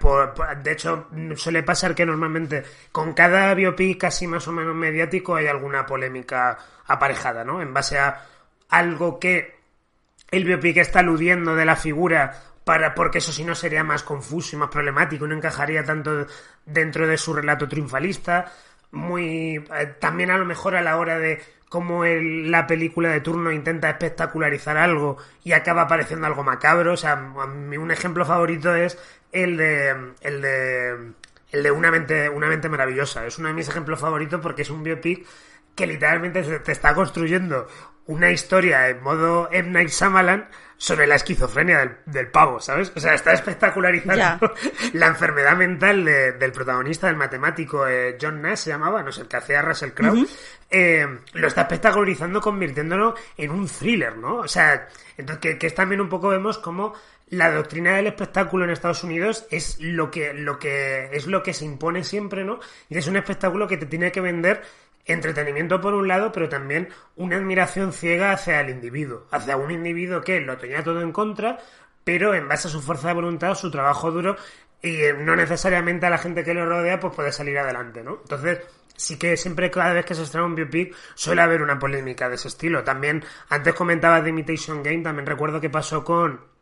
de 0.64 0.72
hecho, 0.72 1.08
suele 1.36 1.64
pasar 1.64 1.94
que 1.94 2.06
normalmente 2.06 2.64
con 2.92 3.14
cada 3.14 3.54
biopic 3.54 4.00
casi 4.00 4.28
más 4.28 4.48
o 4.48 4.52
menos 4.52 4.76
mediático 4.76 5.36
hay 5.36 5.48
alguna 5.48 5.86
polémica 5.86 6.58
aparejada, 6.88 7.44
¿no? 7.44 7.62
En 7.62 7.74
base 7.74 8.00
a 8.00 8.26
algo 8.70 9.20
que 9.20 9.58
el 10.32 10.44
biopic 10.44 10.78
está 10.78 11.00
aludiendo 11.00 11.56
de 11.56 11.66
la 11.66 11.76
figura 11.76 12.42
para 12.64 12.94
porque 12.94 13.20
eso 13.20 13.32
si 13.32 13.46
no 13.46 13.56
sería 13.56 13.84
más 13.84 14.04
confuso 14.04 14.56
y 14.56 14.60
más 14.60 14.70
problemático 14.70 15.26
no 15.26 15.36
encajaría 15.36 15.86
tanto 15.86 16.28
dentro 16.66 17.08
de 17.08 17.18
su 17.18 17.34
relato 17.34 17.66
triunfalista 17.70 18.52
muy 18.92 19.56
eh, 19.74 19.96
también 20.00 20.32
a 20.32 20.38
lo 20.38 20.46
mejor 20.46 20.76
a 20.76 20.82
la 20.82 20.98
hora 20.98 21.18
de 21.18 21.42
cómo 21.70 22.06
el- 22.06 22.50
la 22.52 22.66
película 22.68 23.10
de 23.10 23.22
turno 23.22 23.52
intenta 23.52 23.90
espectacularizar 23.90 24.78
algo 24.78 25.18
y 25.44 25.52
acaba 25.52 25.84
apareciendo 25.84 26.26
algo 26.28 26.44
macabro 26.44 26.94
o 26.94 26.98
sea 26.98 27.16
un 27.16 27.92
ejemplo 27.92 28.26
favorito 28.26 28.74
es 28.76 28.98
el 29.32 29.58
de 29.58 30.14
el 30.22 30.42
de 30.42 31.14
el 31.52 31.64
de 31.64 31.72
una 31.72 31.92
mente 31.92 32.30
una 32.30 32.48
mente 32.48 32.70
maravillosa 32.70 33.26
es 33.26 33.38
uno 33.38 33.50
de 33.50 33.54
mis 33.54 33.68
ejemplos 33.68 34.00
favoritos 34.00 34.40
porque 34.42 34.62
es 34.62 34.70
un 34.70 34.84
biopic 34.84 35.26
que 35.76 35.88
literalmente 35.88 36.42
te 36.60 36.72
está 36.72 36.94
construyendo 36.96 37.68
una 38.08 38.32
historia 38.32 38.88
en 38.90 39.04
modo 39.04 39.50
M. 39.52 39.70
Night 39.72 39.90
sobre 40.78 41.08
la 41.08 41.16
esquizofrenia 41.16 41.80
del, 41.80 41.98
del 42.06 42.28
pavo, 42.28 42.60
¿sabes? 42.60 42.92
O 42.96 43.00
sea, 43.00 43.14
está 43.16 43.34
espectacularizando 43.34 44.54
la 44.94 45.08
enfermedad 45.08 45.56
mental 45.58 46.06
de- 46.06 46.34
del 46.34 46.52
protagonista, 46.52 47.08
del 47.08 47.16
matemático 47.16 47.88
eh, 47.88 48.18
John 48.22 48.42
Nash, 48.42 48.60
se 48.60 48.70
llamaba, 48.70 49.02
no 49.04 49.12
sé, 49.12 49.22
el 49.22 49.28
que 49.28 49.38
hacía 49.38 49.62
Russell 49.62 49.92
Crowe. 49.92 50.26
Eh, 50.70 51.08
lo 51.34 51.48
está 51.48 51.62
espectacularizando 51.62 52.42
convirtiéndolo 52.42 53.16
en 53.38 53.52
un 53.52 53.68
thriller, 53.68 54.18
¿no? 54.18 54.38
O 54.38 54.48
sea, 54.48 54.88
entonces 55.18 55.40
que, 55.42 55.58
que 55.58 55.68
es 55.68 55.76
también 55.76 56.02
un 56.02 56.10
poco 56.10 56.30
vemos 56.30 56.58
como 56.58 56.94
la 57.30 57.52
doctrina 57.52 57.96
del 57.98 58.08
espectáculo 58.08 58.64
en 58.64 58.70
Estados 58.70 59.04
Unidos 59.04 59.48
es 59.52 59.80
lo 59.82 60.10
que, 60.12 60.34
lo 60.34 60.60
que, 60.60 61.10
es 61.12 61.28
lo 61.28 61.44
que 61.44 61.54
se 61.54 61.66
impone 61.66 62.04
siempre, 62.04 62.44
¿no? 62.46 62.60
Y 62.90 62.98
es 62.98 63.08
un 63.08 63.18
espectáculo 63.18 63.68
que 63.68 63.78
te 63.78 63.86
tiene 63.86 64.12
que 64.12 64.22
vender 64.22 64.62
entretenimiento 65.08 65.82
por 65.82 65.94
un 65.94 66.08
lado, 66.08 66.32
pero 66.32 66.50
también 66.50 66.90
una 67.16 67.38
admiración 67.38 67.94
ciega 67.94 68.32
hacia 68.32 68.62
el 68.62 68.70
individuo, 68.70 69.26
hacia 69.32 69.58
un 69.58 69.72
individuo 69.72 70.22
que 70.22 70.42
lo 70.42 70.58
tenía 70.58 70.84
todo 70.84 71.02
en 71.02 71.12
contra, 71.12 71.58
pero 72.04 72.34
en 72.34 72.48
base 72.48 72.68
a 72.68 72.72
su 72.72 72.82
fuerza 72.82 73.10
de 73.10 73.14
voluntad, 73.16 73.56
su 73.56 73.72
trabajo 73.72 74.12
duro, 74.12 74.36
y 74.82 74.96
eh, 74.96 75.14
no 75.14 75.36
necesariamente 75.36 76.06
a 76.06 76.10
la 76.10 76.18
gente 76.18 76.44
que 76.44 76.54
lo 76.54 76.66
rodea, 76.66 77.00
pues 77.00 77.16
puede 77.16 77.32
salir 77.32 77.58
adelante, 77.58 78.04
¿no? 78.04 78.20
Entonces, 78.22 78.60
sí 78.96 79.18
que 79.18 79.38
siempre 79.38 79.72
cada 79.72 79.94
vez 79.94 80.06
que 80.06 80.16
se 80.16 80.24
estrena 80.24 80.46
un 80.46 80.56
biopic 80.56 80.96
suele 81.16 81.42
haber 81.42 81.62
una 81.62 81.80
polémica 81.80 82.30
de 82.30 82.36
ese 82.36 82.50
estilo. 82.50 82.84
También, 82.84 83.24
antes 83.50 83.74
comentabas 83.74 84.24
de 84.24 84.30
Imitation 84.30 84.84
Game, 84.84 85.04
también 85.04 85.26
recuerdo 85.26 85.60
que 85.60 85.70
pasó 85.70 86.04
con 86.04 86.58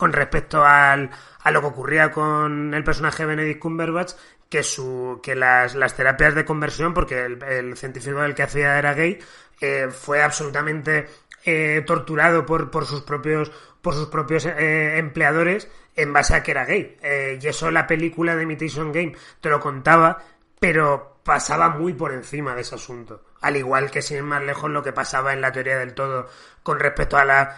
con 0.00 0.12
respecto 0.12 0.64
al, 0.64 1.10
a 1.42 1.50
lo 1.50 1.60
que 1.60 1.66
ocurría 1.66 2.10
con 2.10 2.72
el 2.72 2.82
personaje 2.82 3.26
Benedict 3.26 3.60
Cumberbatch, 3.60 4.12
que 4.50 4.62
su 4.62 5.20
que 5.22 5.34
las, 5.34 5.74
las 5.74 5.96
terapias 5.96 6.34
de 6.34 6.44
conversión, 6.44 6.92
porque 6.92 7.24
el, 7.24 7.76
científico 7.76 8.20
del 8.20 8.34
que 8.34 8.42
hacía 8.42 8.78
era 8.78 8.92
gay, 8.92 9.18
eh, 9.60 9.88
fue 9.90 10.22
absolutamente 10.22 11.08
eh, 11.44 11.82
torturado 11.86 12.44
por, 12.44 12.70
por 12.70 12.84
sus 12.84 13.02
propios 13.02 13.50
por 13.80 13.94
sus 13.94 14.08
propios 14.08 14.44
eh, 14.44 14.98
empleadores 14.98 15.68
en 15.96 16.12
base 16.12 16.34
a 16.34 16.42
que 16.42 16.50
era 16.50 16.66
gay. 16.66 16.98
Y 17.40 17.46
eso 17.46 17.70
la 17.70 17.86
película 17.86 18.36
de 18.36 18.42
Imitation 18.42 18.92
Game 18.92 19.14
te 19.40 19.48
lo 19.48 19.58
contaba, 19.58 20.22
pero 20.58 21.20
pasaba 21.24 21.70
muy 21.70 21.94
por 21.94 22.12
encima 22.12 22.54
de 22.54 22.62
ese 22.62 22.74
asunto. 22.74 23.22
Al 23.40 23.56
igual 23.56 23.90
que 23.90 24.02
sin 24.02 24.18
ir 24.18 24.22
más 24.22 24.42
lejos 24.42 24.70
lo 24.70 24.82
que 24.82 24.92
pasaba 24.92 25.32
en 25.32 25.40
la 25.40 25.52
teoría 25.52 25.78
del 25.78 25.94
todo 25.94 26.28
con 26.62 26.78
respecto 26.78 27.16
a 27.16 27.24
la 27.24 27.56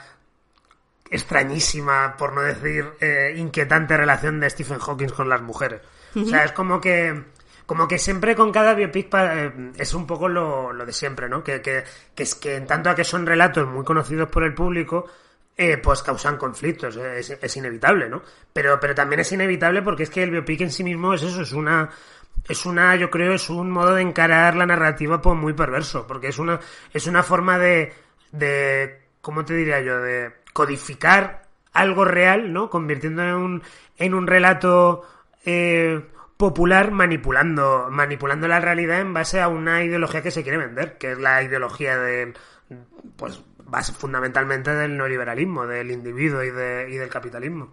extrañísima, 1.11 2.17
por 2.17 2.33
no 2.33 2.41
decir 2.41 2.93
eh, 3.01 3.35
inquietante 3.37 3.97
relación 3.97 4.41
de 4.41 4.49
Stephen 4.49 4.79
Hawking 4.79 5.09
con 5.09 5.29
las 5.29 5.43
mujeres. 5.43 5.81
O 6.15 6.25
sea, 6.25 6.45
es 6.45 6.53
como 6.53 6.81
que 6.81 7.33
como 7.67 7.89
que 7.89 7.99
siempre 7.99 8.35
con 8.35 8.53
cada 8.53 8.75
biopic 8.75 9.09
eh, 9.15 9.73
es 9.77 9.95
un 9.95 10.07
poco 10.07 10.29
lo, 10.29 10.73
lo 10.73 10.85
de 10.85 10.93
siempre, 10.93 11.29
¿no? 11.29 11.43
Que, 11.43 11.63
que, 11.63 11.85
que 12.15 12.23
es 12.23 12.35
que 12.35 12.57
en 12.57 12.67
tanto 12.67 12.91
a 12.91 12.95
que 12.95 13.05
son 13.05 13.25
relatos 13.25 13.67
muy 13.67 13.85
conocidos 13.85 14.29
por 14.29 14.45
el 14.45 14.53
público, 14.53 15.07
eh, 15.57 15.79
pues 15.79 16.03
causan 16.03 16.37
conflictos, 16.37 16.97
eh, 16.97 17.21
es, 17.21 17.31
es 17.31 17.57
inevitable, 17.57 18.09
¿no? 18.09 18.23
Pero, 18.53 18.79
pero 18.81 18.95
también 18.95 19.21
es 19.21 19.33
inevitable 19.33 19.81
porque 19.81 20.03
es 20.03 20.11
que 20.11 20.23
el 20.23 20.31
biopic 20.31 20.61
en 20.63 20.71
sí 20.71 20.85
mismo 20.85 21.15
es 21.15 21.23
eso, 21.23 21.43
es 21.43 21.53
una 21.53 21.89
es 22.49 22.67
una, 22.67 22.97
yo 22.97 23.11
creo, 23.11 23.35
es 23.35 23.49
un 23.51 23.71
modo 23.71 23.95
de 23.95 24.03
encarar 24.03 24.57
la 24.57 24.67
narrativa 24.67 25.21
pues 25.21 25.37
muy 25.37 25.53
perverso, 25.53 26.07
porque 26.07 26.29
es 26.29 26.39
una, 26.39 26.59
es 26.93 27.07
una 27.07 27.23
forma 27.23 27.59
de, 27.59 27.93
de, 28.33 29.01
¿cómo 29.21 29.45
te 29.45 29.55
diría 29.55 29.81
yo? 29.81 30.01
De 30.01 30.33
codificar 30.53 31.45
algo 31.73 32.05
real, 32.05 32.53
¿no? 32.53 32.69
Convirtiéndolo 32.69 33.29
en 33.31 33.37
un, 33.37 33.63
en 33.97 34.15
un 34.15 34.27
relato 34.27 35.07
eh, 35.45 36.01
popular 36.37 36.91
manipulando, 36.91 37.89
manipulando 37.91 38.49
la 38.49 38.61
realidad 38.61 39.01
en 39.01 39.15
base 39.15 39.41
a 39.41 39.49
una 39.49 39.85
ideología 39.85 40.23
que 40.23 40.31
se 40.31 40.43
quiere 40.43 40.59
vender, 40.59 40.99
que 40.99 41.13
es 41.13 41.19
la 41.19 41.43
ideología 41.43 41.97
del, 41.99 42.35
pues, 43.17 43.43
fundamentalmente 43.97 44.73
del 44.75 44.97
neoliberalismo, 44.97 45.67
del 45.67 45.91
individuo 45.91 46.43
y, 46.43 46.51
de, 46.51 46.89
y 46.91 46.97
del 46.97 47.09
capitalismo. 47.09 47.73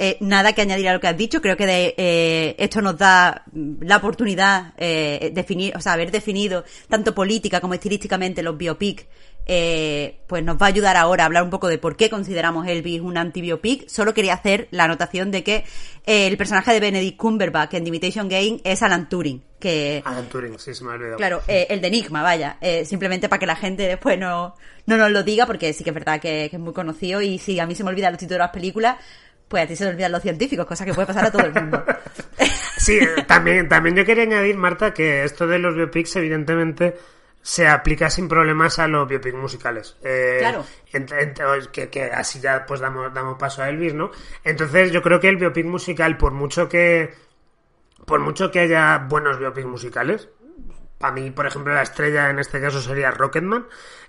Eh, 0.00 0.16
nada 0.20 0.52
que 0.52 0.62
añadir 0.62 0.88
a 0.88 0.92
lo 0.92 1.00
que 1.00 1.08
has 1.08 1.16
dicho. 1.16 1.42
Creo 1.42 1.56
que 1.56 1.66
de, 1.66 1.94
eh, 1.96 2.54
esto 2.56 2.80
nos 2.80 2.96
da 2.96 3.44
la 3.80 3.96
oportunidad 3.96 4.74
eh, 4.76 5.32
definir, 5.34 5.76
o 5.76 5.80
sea, 5.80 5.94
haber 5.94 6.12
definido 6.12 6.64
tanto 6.88 7.14
política 7.14 7.60
como 7.60 7.74
estilísticamente 7.74 8.42
los 8.44 8.56
biopic. 8.56 9.08
Eh, 9.48 10.20
pues 10.26 10.44
nos 10.44 10.56
va 10.60 10.66
a 10.66 10.68
ayudar 10.68 10.96
ahora 10.96 11.24
a 11.24 11.26
hablar 11.26 11.42
un 11.42 11.50
poco 11.50 11.68
de 11.68 11.78
por 11.78 11.96
qué 11.96 12.10
consideramos 12.10 12.66
Elvis 12.66 13.00
un 13.00 13.16
anti-biopic. 13.16 13.88
Solo 13.88 14.12
quería 14.12 14.34
hacer 14.34 14.68
la 14.70 14.84
anotación 14.84 15.30
de 15.30 15.42
que 15.42 15.64
eh, 16.06 16.26
el 16.26 16.36
personaje 16.36 16.72
de 16.72 16.80
Benedict 16.80 17.16
Cumberbatch 17.16 17.74
en 17.74 17.84
The 17.84 17.88
Imitation 17.88 18.28
Game 18.28 18.60
es 18.62 18.82
Alan 18.82 19.08
Turing. 19.08 19.42
Que, 19.58 20.02
Alan 20.04 20.28
Turing, 20.28 20.58
sí, 20.58 20.74
se 20.74 20.84
me 20.84 20.90
ha 20.90 20.94
olvidado. 20.94 21.16
Claro, 21.16 21.42
eh, 21.48 21.66
el 21.70 21.80
de 21.80 21.88
Enigma, 21.88 22.22
vaya. 22.22 22.58
Eh, 22.60 22.84
simplemente 22.84 23.28
para 23.28 23.40
que 23.40 23.46
la 23.46 23.56
gente 23.56 23.84
después 23.84 24.18
no, 24.18 24.54
no 24.86 24.96
nos 24.96 25.10
lo 25.10 25.22
diga, 25.22 25.46
porque 25.46 25.72
sí 25.72 25.82
que 25.82 25.90
es 25.90 25.94
verdad 25.94 26.20
que, 26.20 26.48
que 26.50 26.56
es 26.56 26.62
muy 26.62 26.74
conocido. 26.74 27.22
Y 27.22 27.38
si 27.38 27.58
a 27.58 27.66
mí 27.66 27.74
se 27.74 27.82
me 27.82 27.90
olvidan 27.90 28.12
los 28.12 28.20
títulos 28.20 28.36
de 28.36 28.44
las 28.44 28.52
películas, 28.52 28.96
pues 29.48 29.64
a 29.64 29.66
ti 29.66 29.74
se 29.74 29.84
te 29.84 29.90
olvidan 29.90 30.12
los 30.12 30.22
científicos, 30.22 30.66
cosa 30.66 30.84
que 30.84 30.94
puede 30.94 31.06
pasar 31.06 31.26
a 31.26 31.32
todo 31.32 31.46
el 31.46 31.54
mundo. 31.54 31.84
Sí, 32.78 32.96
eh, 32.96 33.24
también, 33.26 33.68
también 33.68 33.96
yo 33.96 34.04
quería 34.04 34.22
añadir, 34.22 34.56
Marta, 34.56 34.94
que 34.94 35.24
esto 35.24 35.48
de 35.48 35.58
los 35.58 35.74
biopics, 35.74 36.14
evidentemente, 36.14 36.96
se 37.42 37.66
aplica 37.68 38.10
sin 38.10 38.28
problemas 38.28 38.78
a 38.78 38.88
los 38.88 39.08
biopics 39.08 39.34
musicales. 39.36 39.96
Eh, 40.02 40.36
Claro. 40.40 40.64
ent- 40.92 41.34
ent- 41.34 41.66
que, 41.70 41.88
que 41.88 42.04
así 42.04 42.40
ya 42.40 42.66
pues 42.66 42.80
damos, 42.80 43.12
damos 43.14 43.38
paso 43.38 43.62
a 43.62 43.68
Elvis, 43.68 43.94
¿no? 43.94 44.10
Entonces 44.44 44.90
yo 44.92 45.00
creo 45.02 45.18
que 45.20 45.28
el 45.28 45.36
biopic 45.36 45.64
musical, 45.66 46.16
por 46.18 46.32
mucho 46.32 46.68
que 46.68 47.14
por 48.06 48.20
mucho 48.20 48.50
que 48.50 48.60
haya 48.60 48.98
buenos 49.08 49.38
biopics 49.38 49.66
musicales, 49.66 50.28
para 50.98 51.12
mí, 51.12 51.30
por 51.30 51.46
ejemplo, 51.46 51.72
la 51.74 51.82
estrella 51.82 52.30
en 52.30 52.38
este 52.38 52.60
caso 52.60 52.80
sería 52.80 53.10
Rocketman, 53.10 53.66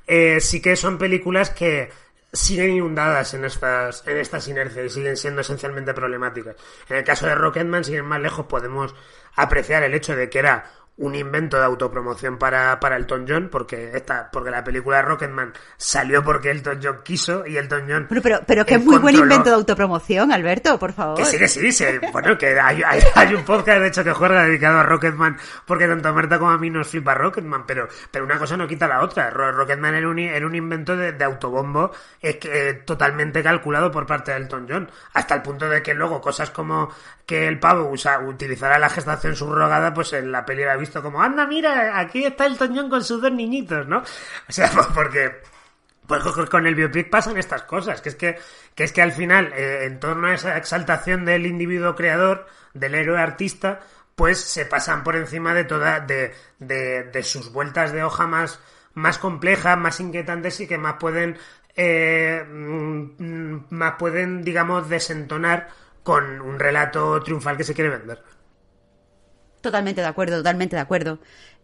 eh, 0.07 0.39
sí 0.39 0.61
que 0.61 0.75
son 0.75 0.97
películas 0.97 1.49
que 1.49 1.89
siguen 2.31 2.71
inundadas 2.71 3.33
en 3.33 3.43
estas, 3.45 4.07
en 4.07 4.17
estas 4.17 4.47
inercias 4.47 4.85
y 4.85 4.89
siguen 4.89 5.17
siendo 5.17 5.41
esencialmente 5.41 5.93
problemáticas. 5.93 6.55
En 6.87 6.97
el 6.97 7.03
caso 7.03 7.25
de 7.27 7.35
Rocketman, 7.35 7.83
sin 7.83 7.95
ir 7.95 8.03
más 8.03 8.21
lejos, 8.21 8.45
podemos 8.45 8.95
apreciar 9.35 9.83
el 9.83 9.93
hecho 9.93 10.15
de 10.15 10.29
que 10.29 10.39
era 10.39 10.71
un 10.99 11.15
invento 11.15 11.57
de 11.57 11.63
autopromoción 11.65 12.37
para, 12.37 12.79
para 12.79 12.95
Elton 12.97 13.25
John, 13.27 13.49
porque 13.51 13.91
esta, 13.93 14.29
porque 14.31 14.51
la 14.51 14.63
película 14.63 15.01
Rocketman 15.01 15.53
salió 15.77 16.23
porque 16.23 16.51
Elton 16.51 16.79
John 16.83 16.99
quiso 17.03 17.45
y 17.47 17.57
Elton 17.57 17.85
John 17.87 18.05
Bueno, 18.09 18.21
pero, 18.21 18.39
pero 18.45 18.65
que 18.65 18.75
es 18.75 18.85
muy 18.85 18.97
buen 18.97 19.15
invento 19.15 19.49
de 19.49 19.55
autopromoción, 19.55 20.31
Alberto, 20.31 20.77
por 20.77 20.93
favor. 20.93 21.17
que 21.17 21.25
sí, 21.25 21.37
que 21.37 21.47
sí, 21.47 21.71
sí. 21.71 21.85
Bueno, 22.11 22.37
que 22.37 22.59
hay, 22.59 22.81
hay, 22.85 22.99
hay 23.15 23.33
un 23.33 23.43
podcast, 23.43 23.79
de 23.79 23.87
hecho, 23.87 24.03
que 24.03 24.11
juega 24.13 24.43
dedicado 24.43 24.79
a 24.79 24.83
Rocketman, 24.83 25.37
porque 25.65 25.87
tanto 25.87 26.09
a 26.09 26.13
Marta 26.13 26.37
como 26.37 26.51
a 26.51 26.57
mí 26.57 26.69
nos 26.69 26.87
flipa 26.87 27.13
Rocketman, 27.13 27.65
pero, 27.65 27.87
pero 28.11 28.25
una 28.25 28.37
cosa 28.37 28.57
no 28.57 28.67
quita 28.67 28.87
la 28.87 29.01
otra. 29.01 29.29
Ro- 29.29 29.51
Rocketman 29.51 29.95
era 29.95 30.07
un, 30.07 30.19
era 30.19 30.45
un 30.45 30.55
invento 30.55 30.95
de, 30.97 31.13
de 31.13 31.23
autobombo 31.23 31.91
eh, 32.21 32.37
que, 32.37 32.69
eh, 32.69 32.73
totalmente 32.73 33.41
calculado 33.41 33.89
por 33.89 34.05
parte 34.05 34.31
de 34.31 34.37
Elton 34.37 34.67
John, 34.69 34.91
hasta 35.13 35.35
el 35.35 35.41
punto 35.41 35.69
de 35.69 35.81
que 35.81 35.93
luego 35.93 36.19
cosas 36.19 36.49
como 36.51 36.89
que 37.29 37.47
el 37.47 37.59
pavo 37.59 37.89
usa, 37.91 38.19
utilizará 38.19 38.79
la 38.79 38.89
gestación 38.89 39.35
subrogada, 39.35 39.93
pues 39.93 40.13
en 40.13 40.31
la 40.31 40.43
peli 40.45 40.63
era 40.63 40.75
visto 40.75 41.03
como, 41.03 41.21
anda, 41.21 41.45
mira, 41.45 41.99
aquí 41.99 42.25
está 42.25 42.47
Elton 42.47 42.75
John 42.75 42.89
con 42.89 43.03
sus 43.03 43.21
dos 43.21 43.31
niñitos, 43.31 43.87
¿no? 43.87 43.99
O 43.99 44.51
sea, 44.51 44.69
porque... 44.95 45.41
Pues 46.07 46.23
con- 46.23 46.47
con 46.47 46.65
el 46.65 46.73
biopic 46.73 47.11
pasan 47.11 47.37
estas 47.37 47.61
cosas, 47.63 48.01
que 48.01 48.09
es 48.09 48.15
que, 48.15 48.39
que 48.73 48.83
es 48.83 48.91
que 48.91 49.03
al 49.03 49.11
final, 49.11 49.53
eh, 49.55 49.83
en 49.85 49.99
torno 49.99 50.25
a 50.27 50.33
esa 50.33 50.57
exaltación 50.57 51.23
del 51.23 51.45
individuo 51.45 51.93
creador, 51.95 52.47
del 52.73 52.95
héroe 52.95 53.19
artista, 53.21 53.79
pues 54.15 54.39
se 54.41 54.65
pasan 54.65 55.03
por 55.03 55.15
encima 55.15 55.53
de 55.53 55.65
toda, 55.65 55.99
de, 55.99 56.33
de, 56.57 57.03
de 57.03 57.21
sus 57.23 57.51
vueltas 57.51 57.91
de 57.91 58.03
hoja 58.03 58.25
más, 58.25 58.59
más 58.95 59.19
complejas, 59.19 59.77
más 59.77 59.99
inquietantes 59.99 60.59
y 60.61 60.67
que 60.67 60.79
más 60.79 60.95
pueden, 60.99 61.37
eh, 61.75 62.43
mm, 62.43 63.01
mm, 63.19 63.65
más 63.69 63.93
pueden, 63.99 64.43
digamos, 64.43 64.89
desentonar 64.89 65.69
con 66.03 66.41
un 66.41 66.59
relato 66.59 67.21
triunfal 67.23 67.57
que 67.57 67.63
se 67.63 67.73
quiere 67.73 67.89
vender. 67.89 68.21
Totalmente 69.61 70.01
de 70.01 70.07
acuerdo, 70.07 70.37
totalmente 70.37 70.75
de 70.75 70.81
acuerdo. 70.81 71.19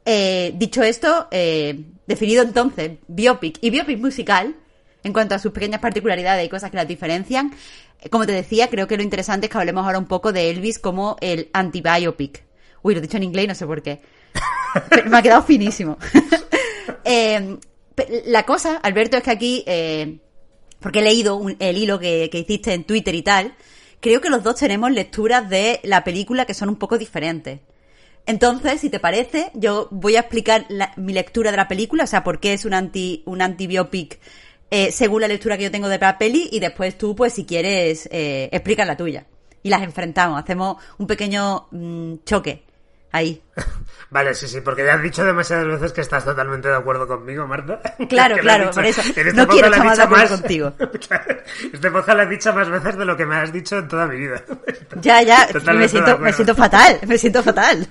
Eh, 0.05 0.51
dicho 0.55 0.83
esto, 0.83 1.27
eh, 1.31 1.83
definido 2.05 2.43
entonces 2.43 2.91
biopic 3.07 3.57
y 3.61 3.69
biopic 3.69 3.99
musical, 3.99 4.55
en 5.03 5.13
cuanto 5.13 5.35
a 5.35 5.39
sus 5.39 5.51
pequeñas 5.51 5.79
particularidades 5.81 6.45
y 6.45 6.49
cosas 6.49 6.69
que 6.71 6.77
las 6.77 6.87
diferencian, 6.87 7.53
eh, 8.01 8.09
como 8.09 8.25
te 8.25 8.33
decía, 8.33 8.69
creo 8.69 8.87
que 8.87 8.97
lo 8.97 9.03
interesante 9.03 9.45
es 9.47 9.51
que 9.51 9.57
hablemos 9.57 9.85
ahora 9.85 9.97
un 9.99 10.07
poco 10.07 10.33
de 10.33 10.49
Elvis 10.49 10.77
como 10.79 11.15
el 11.21 11.49
anti-biopic. 11.53 12.43
Uy, 12.81 12.93
lo 12.93 12.99
he 12.99 13.01
dicho 13.01 13.17
en 13.17 13.23
inglés 13.23 13.45
y 13.45 13.47
no 13.47 13.55
sé 13.55 13.65
por 13.65 13.81
qué. 13.81 14.01
Pero 14.89 15.09
me 15.09 15.17
ha 15.17 15.21
quedado 15.21 15.43
finísimo. 15.43 15.97
Eh, 17.07 17.57
la 18.25 18.43
cosa, 18.47 18.77
Alberto, 18.77 19.15
es 19.17 19.21
que 19.23 19.29
aquí, 19.31 19.63
eh, 19.67 20.17
porque 20.79 20.99
he 20.99 21.03
leído 21.03 21.35
un- 21.35 21.55
el 21.59 21.77
hilo 21.77 21.99
que, 21.99 22.29
que 22.31 22.39
hiciste 22.39 22.73
en 22.73 22.83
Twitter 22.83 23.13
y 23.13 23.21
tal, 23.21 23.53
creo 24.05 24.21
que 24.21 24.29
los 24.29 24.43
dos 24.43 24.57
tenemos 24.57 24.91
lecturas 24.91 25.49
de 25.49 25.79
la 25.81 26.03
película 26.03 26.45
que 26.45 26.53
son 26.53 26.69
un 26.69 26.75
poco 26.75 26.99
diferentes. 26.99 27.61
Entonces, 28.27 28.79
si 28.79 28.91
te 28.91 28.99
parece, 28.99 29.49
yo 29.55 29.87
voy 29.89 30.15
a 30.15 30.19
explicar 30.19 30.67
mi 30.95 31.11
lectura 31.11 31.49
de 31.49 31.57
la 31.57 31.67
película, 31.67 32.03
o 32.03 32.07
sea, 32.07 32.23
por 32.23 32.39
qué 32.39 32.53
es 32.53 32.65
un 32.65 32.75
anti 32.75 33.23
un 33.25 33.41
anti-biopic 33.41 34.19
eh, 34.69 34.91
según 34.91 35.21
la 35.21 35.27
lectura 35.27 35.57
que 35.57 35.63
yo 35.63 35.71
tengo 35.71 35.89
de 35.89 35.97
la 35.97 36.19
peli, 36.19 36.47
y 36.51 36.59
después 36.59 36.99
tú, 36.99 37.15
pues, 37.15 37.33
si 37.33 37.45
quieres, 37.45 38.07
eh, 38.11 38.47
explicas 38.51 38.85
la 38.85 38.95
tuya. 38.95 39.25
Y 39.63 39.69
las 39.69 39.81
enfrentamos, 39.81 40.39
hacemos 40.39 40.77
un 40.99 41.07
pequeño 41.07 41.65
mm, 41.71 42.17
choque 42.25 42.61
ahí. 43.15 43.41
Vale, 44.09 44.33
sí, 44.33 44.47
sí, 44.47 44.61
porque 44.61 44.85
ya 44.85 44.93
has 44.93 45.01
dicho 45.01 45.25
demasiadas 45.25 45.67
veces 45.67 45.91
que 45.91 46.01
estás 46.01 46.23
totalmente 46.23 46.67
de 46.67 46.75
acuerdo 46.75 47.07
conmigo, 47.07 47.45
Marta. 47.47 47.81
Claro, 48.07 48.37
claro, 48.37 48.71
por 48.71 48.85
eso. 48.85 49.01
este 49.01 49.33
No 49.33 49.47
quiero 49.47 49.67
estar 49.67 49.85
más 49.85 49.97
de 49.97 50.03
acuerdo 50.03 50.37
contigo. 50.37 50.73
Este 51.73 51.91
podcast 51.91 52.17
lo 52.17 52.23
has 52.23 52.29
dicho 52.29 52.53
más 52.53 52.69
veces 52.69 52.97
de 52.97 53.05
lo 53.05 53.17
que 53.17 53.25
me 53.25 53.35
has 53.35 53.51
dicho 53.51 53.77
en 53.77 53.87
toda 53.87 54.07
mi 54.07 54.17
vida. 54.17 54.41
Ya, 55.01 55.21
ya, 55.21 55.47
me 55.73 55.87
siento, 55.87 56.17
me 56.17 56.33
siento 56.33 56.55
fatal, 56.55 56.99
me 57.05 57.17
siento 57.17 57.43
fatal. 57.43 57.87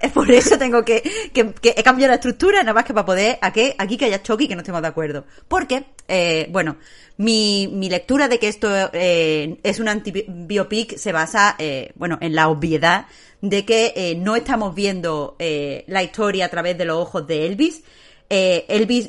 Es 0.00 0.12
por 0.12 0.30
eso 0.30 0.56
tengo 0.58 0.84
que, 0.84 1.02
que, 1.32 1.52
que 1.52 1.74
he 1.76 1.82
cambiado 1.82 2.10
la 2.10 2.16
estructura, 2.16 2.60
nada 2.60 2.74
más 2.74 2.84
que 2.84 2.94
para 2.94 3.06
poder 3.06 3.38
aquí, 3.42 3.72
aquí 3.78 3.96
que 3.96 4.06
haya 4.06 4.22
choque 4.22 4.44
y 4.44 4.48
que 4.48 4.54
no 4.54 4.62
estemos 4.62 4.82
de 4.82 4.88
acuerdo. 4.88 5.24
Porque, 5.48 5.84
eh, 6.08 6.48
bueno, 6.50 6.76
mi, 7.18 7.68
mi 7.72 7.90
lectura 7.90 8.28
de 8.28 8.38
que 8.38 8.48
esto 8.48 8.68
eh, 8.92 9.58
es 9.62 9.78
un 9.78 9.88
anti-biopic 9.88 10.96
se 10.96 11.12
basa, 11.12 11.54
eh, 11.58 11.92
bueno, 11.96 12.18
en 12.20 12.34
la 12.34 12.48
obviedad 12.48 13.06
de 13.40 13.64
que 13.64 13.92
eh, 13.96 14.14
no 14.16 14.36
estamos 14.36 14.74
viendo 14.74 15.36
eh, 15.38 15.84
la 15.86 16.02
historia 16.02 16.46
a 16.46 16.48
través 16.48 16.76
de 16.76 16.84
los 16.84 16.98
ojos 16.98 17.26
de 17.26 17.46
Elvis. 17.46 17.82
Eh, 18.28 18.64
Elvis 18.68 19.08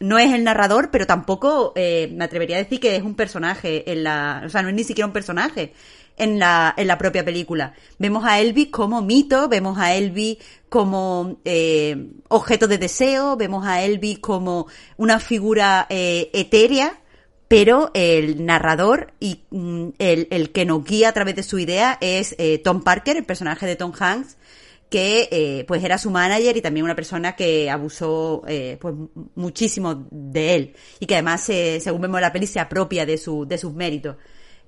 no 0.00 0.18
es 0.18 0.32
el 0.32 0.44
narrador, 0.44 0.90
pero 0.90 1.06
tampoco 1.06 1.72
eh, 1.74 2.10
me 2.12 2.24
atrevería 2.24 2.56
a 2.56 2.60
decir 2.62 2.80
que 2.80 2.96
es 2.96 3.02
un 3.02 3.14
personaje 3.14 3.90
en 3.90 4.04
la, 4.04 4.42
o 4.44 4.48
sea, 4.48 4.62
no 4.62 4.68
es 4.68 4.74
ni 4.74 4.84
siquiera 4.84 5.06
un 5.06 5.12
personaje 5.12 5.72
en 6.16 6.38
la, 6.38 6.74
en 6.76 6.86
la 6.86 6.98
propia 6.98 7.24
película. 7.24 7.74
Vemos 7.98 8.24
a 8.24 8.40
Elvis 8.40 8.68
como 8.68 9.00
mito, 9.00 9.48
vemos 9.48 9.78
a 9.78 9.94
Elvis 9.94 10.38
como 10.68 11.38
eh, 11.44 12.10
objeto 12.28 12.68
de 12.68 12.78
deseo, 12.78 13.36
vemos 13.36 13.66
a 13.66 13.82
Elvis 13.82 14.18
como 14.18 14.66
una 14.96 15.18
figura 15.18 15.86
eh, 15.88 16.30
etérea, 16.32 17.00
pero 17.48 17.90
el 17.94 18.44
narrador 18.44 19.14
y 19.18 19.40
mm, 19.50 19.88
el, 19.98 20.52
que 20.52 20.66
nos 20.66 20.84
guía 20.84 21.08
a 21.08 21.12
través 21.12 21.34
de 21.34 21.42
su 21.42 21.58
idea 21.58 21.96
es 22.00 22.36
eh, 22.38 22.58
Tom 22.58 22.82
Parker, 22.82 23.16
el 23.16 23.24
personaje 23.24 23.66
de 23.66 23.74
Tom 23.74 23.92
Hanks, 23.98 24.36
que 24.90 25.28
eh, 25.30 25.64
pues 25.66 25.82
era 25.82 25.98
su 25.98 26.10
manager 26.10 26.56
y 26.56 26.62
también 26.62 26.84
una 26.84 26.94
persona 26.94 27.34
que 27.36 27.70
abusó 27.70 28.42
eh, 28.46 28.76
pues 28.80 28.94
muchísimo 29.34 30.06
de 30.10 30.54
él. 30.54 30.74
Y 31.00 31.06
que 31.06 31.14
además 31.14 31.42
según 31.42 32.02
vemos 32.02 32.18
en 32.18 32.22
la 32.22 32.32
peli 32.32 32.46
se 32.46 32.60
apropia 32.60 33.04
de 33.04 33.18
su 33.18 33.46
de 33.46 33.58
sus 33.58 33.72
méritos. 33.72 34.16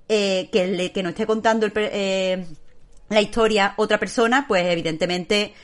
Que 0.08 0.90
que 0.92 1.02
nos 1.02 1.10
esté 1.10 1.24
contando 1.24 1.66
el 1.66 2.46
la 3.08 3.20
historia 3.20 3.74
otra 3.76 3.98
persona 3.98 4.44
pues 4.46 4.64
evidentemente 4.66 5.54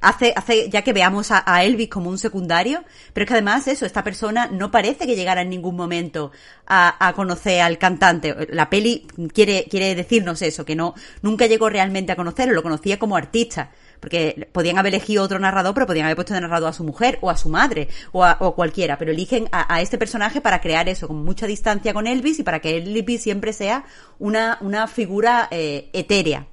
hace 0.00 0.32
hace 0.36 0.68
ya 0.68 0.82
que 0.82 0.92
veamos 0.92 1.30
a, 1.30 1.42
a 1.46 1.64
Elvis 1.64 1.88
como 1.88 2.10
un 2.10 2.18
secundario 2.18 2.84
pero 3.12 3.24
es 3.24 3.28
que 3.28 3.34
además 3.34 3.66
eso 3.68 3.86
esta 3.86 4.04
persona 4.04 4.46
no 4.46 4.70
parece 4.70 5.06
que 5.06 5.16
llegara 5.16 5.42
en 5.42 5.50
ningún 5.50 5.76
momento 5.76 6.30
a, 6.66 7.06
a 7.06 7.12
conocer 7.14 7.60
al 7.60 7.78
cantante 7.78 8.34
la 8.50 8.70
peli 8.70 9.06
quiere 9.32 9.66
quiere 9.70 9.94
decirnos 9.94 10.42
eso 10.42 10.64
que 10.64 10.76
no 10.76 10.94
nunca 11.22 11.46
llegó 11.46 11.68
realmente 11.68 12.12
a 12.12 12.16
conocerlo 12.16 12.54
lo 12.54 12.62
conocía 12.62 12.98
como 12.98 13.16
artista 13.16 13.70
porque 14.00 14.48
podían 14.52 14.78
haber 14.78 14.94
elegido 14.94 15.24
otro 15.24 15.38
narrador, 15.38 15.74
pero 15.74 15.86
podían 15.86 16.06
haber 16.06 16.16
puesto 16.16 16.34
de 16.34 16.40
narrador 16.40 16.68
a 16.68 16.72
su 16.72 16.84
mujer 16.84 17.18
o 17.20 17.30
a 17.30 17.36
su 17.36 17.48
madre 17.48 17.88
o 18.12 18.24
a 18.24 18.36
o 18.40 18.54
cualquiera, 18.54 18.98
pero 18.98 19.10
eligen 19.10 19.48
a, 19.52 19.72
a 19.74 19.80
este 19.80 19.98
personaje 19.98 20.40
para 20.40 20.60
crear 20.60 20.88
eso, 20.88 21.08
con 21.08 21.24
mucha 21.24 21.46
distancia 21.46 21.92
con 21.92 22.06
Elvis 22.06 22.38
y 22.38 22.42
para 22.42 22.60
que 22.60 22.76
Elvis 22.76 23.22
siempre 23.22 23.52
sea 23.52 23.84
una, 24.18 24.58
una 24.60 24.86
figura 24.86 25.48
eh, 25.50 25.90
etérea. 25.92 26.46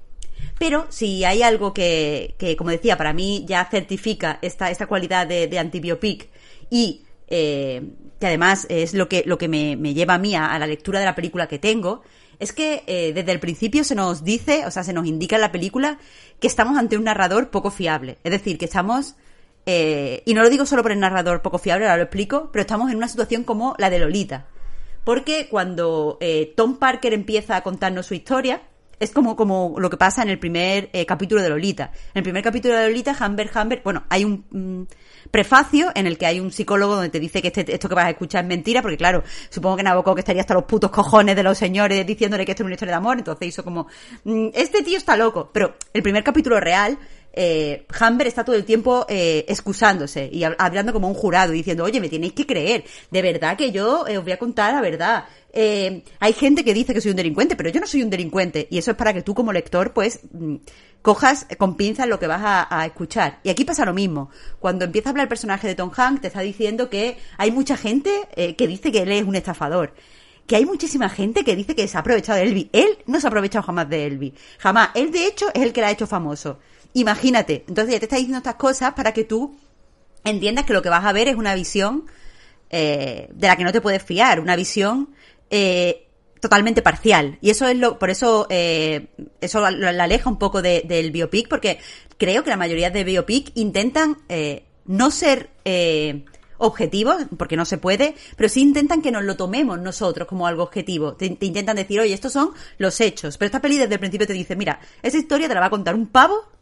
Pero 0.58 0.86
si 0.90 1.24
hay 1.26 1.44
algo 1.44 1.74
que, 1.74 2.36
que, 2.38 2.56
como 2.56 2.70
decía, 2.70 2.98
para 2.98 3.14
mí 3.14 3.46
ya 3.48 3.66
certifica 3.66 4.40
esta, 4.42 4.72
esta 4.72 4.88
cualidad 4.88 5.28
de, 5.28 5.48
de 5.48 5.60
antibiopic 5.60 6.30
y 6.70 7.04
eh, 7.28 7.82
que 8.20 8.28
además 8.28 8.66
es 8.70 8.94
lo 8.94 9.10
que, 9.10 9.24
lo 9.26 9.38
que 9.38 9.48
me, 9.48 9.76
lleva 9.94 10.16
a 10.16 10.18
mí 10.18 10.36
a, 10.36 10.54
a 10.54 10.60
la 10.60 10.68
lectura 10.68 11.00
de 11.00 11.06
la 11.06 11.16
película 11.16 11.48
que 11.48 11.60
tengo, 11.60 12.04
es 12.40 12.54
que 12.54 12.84
eh, 12.88 13.14
desde 13.14 13.32
el 13.32 13.40
principio 13.40 13.84
se 13.84 13.96
nos 13.96 14.24
dice, 14.24 14.66
o 14.66 14.72
sea, 14.72 14.84
se 14.84 14.94
nos 14.94 15.06
indica 15.06 15.36
en 15.36 15.42
la 15.42 15.52
película 15.52 16.00
que 16.40 16.48
estamos 16.48 16.78
ante 16.78 16.98
un 16.98 17.06
narrador 17.06 17.50
poco 17.50 17.72
fiable. 17.72 18.18
Es 18.24 18.32
decir, 18.32 18.58
que 18.58 18.66
estamos, 18.66 19.16
eh, 19.66 20.22
y 20.26 20.34
no 20.34 20.42
lo 20.42 20.50
digo 20.50 20.66
solo 20.66 20.82
por 20.82 20.92
el 20.92 21.00
narrador 21.00 21.42
poco 21.42 21.58
fiable, 21.58 21.86
ahora 21.86 21.98
lo 21.98 22.04
explico, 22.04 22.50
pero 22.52 22.62
estamos 22.62 22.92
en 22.92 22.98
una 22.98 23.08
situación 23.08 23.44
como 23.44 23.76
la 23.78 23.90
de 23.90 24.00
Lolita. 24.00 24.48
porque 25.04 25.48
cuando 25.50 26.18
eh, 26.20 26.54
Tom 26.58 26.78
Parker 26.78 27.14
empieza 27.14 27.56
a 27.56 27.62
contarnos 27.62 28.08
su 28.08 28.16
historia, 28.16 28.64
es 29.00 29.12
como, 29.12 29.36
como 29.36 29.76
lo 29.78 29.90
que 29.90 29.98
pasa 29.98 30.24
en 30.24 30.30
el 30.30 30.40
primer 30.40 30.90
eh, 30.94 31.06
capítulo 31.06 31.42
de 31.42 31.50
Lolita. 31.50 31.92
En 32.14 32.20
el 32.20 32.24
primer 32.24 32.44
capítulo 32.44 32.76
de 32.76 32.88
Lolita, 32.88 33.16
Humber 33.20 33.50
Humber, 33.56 33.82
bueno, 33.84 34.04
hay 34.10 34.24
un 34.26 34.88
prefacio 35.32 35.92
en 35.96 36.08
el 36.08 36.18
que 36.18 36.26
hay 36.26 36.40
un 36.40 36.52
psicólogo 36.52 36.96
donde 36.96 37.10
te 37.10 37.20
dice 37.20 37.42
que 37.42 37.48
este- 37.48 37.74
esto 37.74 37.90
que 37.90 37.96
vas 37.96 38.06
a 38.06 38.10
escuchar 38.12 38.44
es 38.44 38.48
mentira, 38.48 38.82
porque 38.82 38.98
claro, 38.98 39.24
supongo 39.50 39.78
que 39.78 39.84
Nabokov 39.84 40.18
estaría 40.20 40.42
hasta 40.42 40.54
los 40.54 40.64
putos 40.66 40.92
cojones 40.92 41.36
de 41.36 41.44
los 41.44 41.58
señores 41.58 42.06
diciéndole 42.06 42.46
que 42.46 42.52
esto 42.52 42.64
es 42.64 42.66
una 42.66 42.76
historia 42.76 42.94
de 42.94 42.98
amor, 42.98 43.18
entonces 43.18 43.48
hizo 43.48 43.64
como, 43.64 43.88
mm, 44.24 44.50
este 44.54 44.84
tío 44.84 44.98
está 44.98 45.18
loco. 45.18 45.50
Pero 45.52 45.76
el 45.94 46.04
primer 46.04 46.24
capítulo 46.24 46.60
real, 46.60 46.98
eh, 47.36 47.86
Humber 48.00 48.28
está 48.28 48.44
todo 48.44 48.56
el 48.56 48.66
tiempo 48.66 49.06
eh, 49.10 49.46
excusándose 49.48 50.30
y 50.32 50.42
hab- 50.42 50.56
hablando 50.58 50.94
como 50.94 51.08
un 51.08 51.14
jurado 51.14 51.54
y 51.54 51.58
diciendo, 51.58 51.84
oye, 51.84 52.00
me 52.00 52.10
tenéis 52.10 52.34
que 52.34 52.46
creer, 52.46 52.86
de 53.12 53.22
verdad 53.22 53.58
que 53.58 53.72
yo 53.72 54.08
eh, 54.08 54.18
os 54.18 54.24
voy 54.24 54.34
a 54.34 54.40
contar 54.40 54.74
la 54.74 54.82
verdad. 54.82 55.26
Eh, 55.58 56.04
hay 56.20 56.34
gente 56.34 56.64
que 56.66 56.74
dice 56.74 56.94
que 56.94 57.00
soy 57.00 57.12
un 57.12 57.18
delincuente, 57.18 57.56
pero 57.56 57.70
yo 57.70 57.80
no 57.80 57.88
soy 57.88 58.04
un 58.04 58.10
delincuente. 58.10 58.68
Y 58.70 58.78
eso 58.78 58.92
es 58.92 58.98
para 58.98 59.14
que 59.14 59.22
tú 59.22 59.34
como 59.34 59.54
lector, 59.54 59.94
pues, 59.94 60.20
mm, 60.34 60.56
cojas 61.02 61.46
con 61.58 61.76
pinzas 61.78 62.08
lo 62.08 62.20
que 62.20 62.28
vas 62.28 62.42
a, 62.44 62.86
escuchar. 62.86 63.40
Y 63.44 63.50
aquí 63.50 63.64
pasa 63.64 63.86
lo 63.86 63.94
mismo. 63.94 64.30
Cuando 64.60 64.86
empieza 64.86 65.10
a 65.10 65.12
hablar 65.12 65.26
el 65.26 65.30
personaje 65.30 65.68
de 65.68 65.76
Tom 65.76 65.92
Hanks, 65.96 66.22
te 66.22 66.28
está 66.28 66.42
diciendo 66.42 66.90
que 66.90 67.18
hay 67.38 67.52
mucha 67.52 67.78
gente 67.78 68.12
eh, 68.36 68.56
que 68.56 68.68
dice 68.68 68.92
que 68.92 69.04
él 69.04 69.12
es 69.12 69.24
un 69.24 69.36
estafador. 69.36 69.94
Que 70.48 70.58
hay 70.58 70.66
muchísima 70.66 71.10
gente 71.10 71.44
que 71.44 71.56
dice 71.56 71.76
que 71.76 71.88
se 71.88 71.96
ha 71.96 72.02
aprovechado 72.02 72.40
de 72.40 72.46
Elvis. 72.46 72.68
Él 72.74 72.98
no 73.06 73.20
se 73.20 73.28
ha 73.28 73.30
aprovechado 73.30 73.64
jamás 73.64 73.90
de 73.90 74.06
Elvis. 74.08 74.34
Jamás. 74.58 74.90
Él, 74.96 75.12
de 75.12 75.28
hecho, 75.28 75.48
es 75.54 75.62
el 75.62 75.74
que 75.74 75.82
la 75.82 75.88
ha 75.88 75.92
hecho 75.92 76.08
famoso. 76.08 76.60
Imagínate. 76.96 77.66
Entonces 77.68 77.94
ya 77.94 78.00
te 78.00 78.06
está 78.06 78.16
diciendo 78.16 78.38
estas 78.38 78.56
cosas 78.56 78.94
para 78.94 79.12
que 79.14 79.26
tú 79.26 79.56
entiendas 80.24 80.66
que 80.66 80.72
lo 80.74 80.82
que 80.82 80.90
vas 80.90 81.04
a 81.04 81.12
ver 81.12 81.28
es 81.28 81.36
una 81.36 81.54
visión 81.54 82.06
eh, 82.70 83.28
de 83.34 83.48
la 83.48 83.58
que 83.58 83.66
no 83.66 83.74
te 83.74 83.82
puedes 83.82 84.02
fiar, 84.02 84.40
una 84.40 84.56
visión 84.56 85.10
eh, 85.50 86.08
totalmente 86.40 86.82
parcial. 86.82 87.38
Y 87.42 87.50
eso 87.50 87.68
es 87.68 87.78
lo, 87.78 88.00
por 88.00 88.10
eso, 88.10 88.48
eh, 88.50 89.08
eso 89.42 89.60
lo, 89.70 89.88
aleja 89.90 90.30
un 90.30 90.40
poco 90.40 90.62
de- 90.62 90.84
del 90.88 91.12
biopic, 91.12 91.50
porque 91.50 91.80
creo 92.18 92.44
que 92.46 92.50
la 92.50 92.56
mayoría 92.58 92.90
de 92.90 93.04
biopic 93.04 93.52
intentan 93.56 94.18
eh, 94.30 94.64
no 94.86 95.12
ser 95.12 95.50
eh, 95.66 96.24
objetivos, 96.58 97.18
porque 97.38 97.58
no 97.58 97.66
se 97.66 97.78
puede, 97.78 98.16
pero 98.38 98.48
sí 98.48 98.62
intentan 98.62 99.02
que 99.02 99.12
nos 99.12 99.26
lo 99.26 99.36
tomemos 99.36 99.80
nosotros 99.82 100.30
como 100.30 100.48
algo 100.48 100.64
objetivo. 100.64 101.16
Te, 101.16 101.30
te 101.30 101.46
intentan 101.46 101.76
decir, 101.76 102.00
oye, 102.00 102.14
estos 102.14 102.32
son 102.32 102.52
los 102.78 103.02
hechos. 103.02 103.38
Pero 103.38 103.48
esta 103.48 103.62
peli 103.62 103.78
desde 103.78 103.96
el 103.96 104.00
principio 104.00 104.26
te 104.28 104.34
dice, 104.34 104.56
mira, 104.56 104.80
esa 105.04 105.18
historia 105.18 105.50
te 105.50 105.54
la 105.54 105.60
va 105.60 105.66
a 105.66 105.70
contar 105.72 105.94
un 105.94 106.08
pavo 106.08 106.55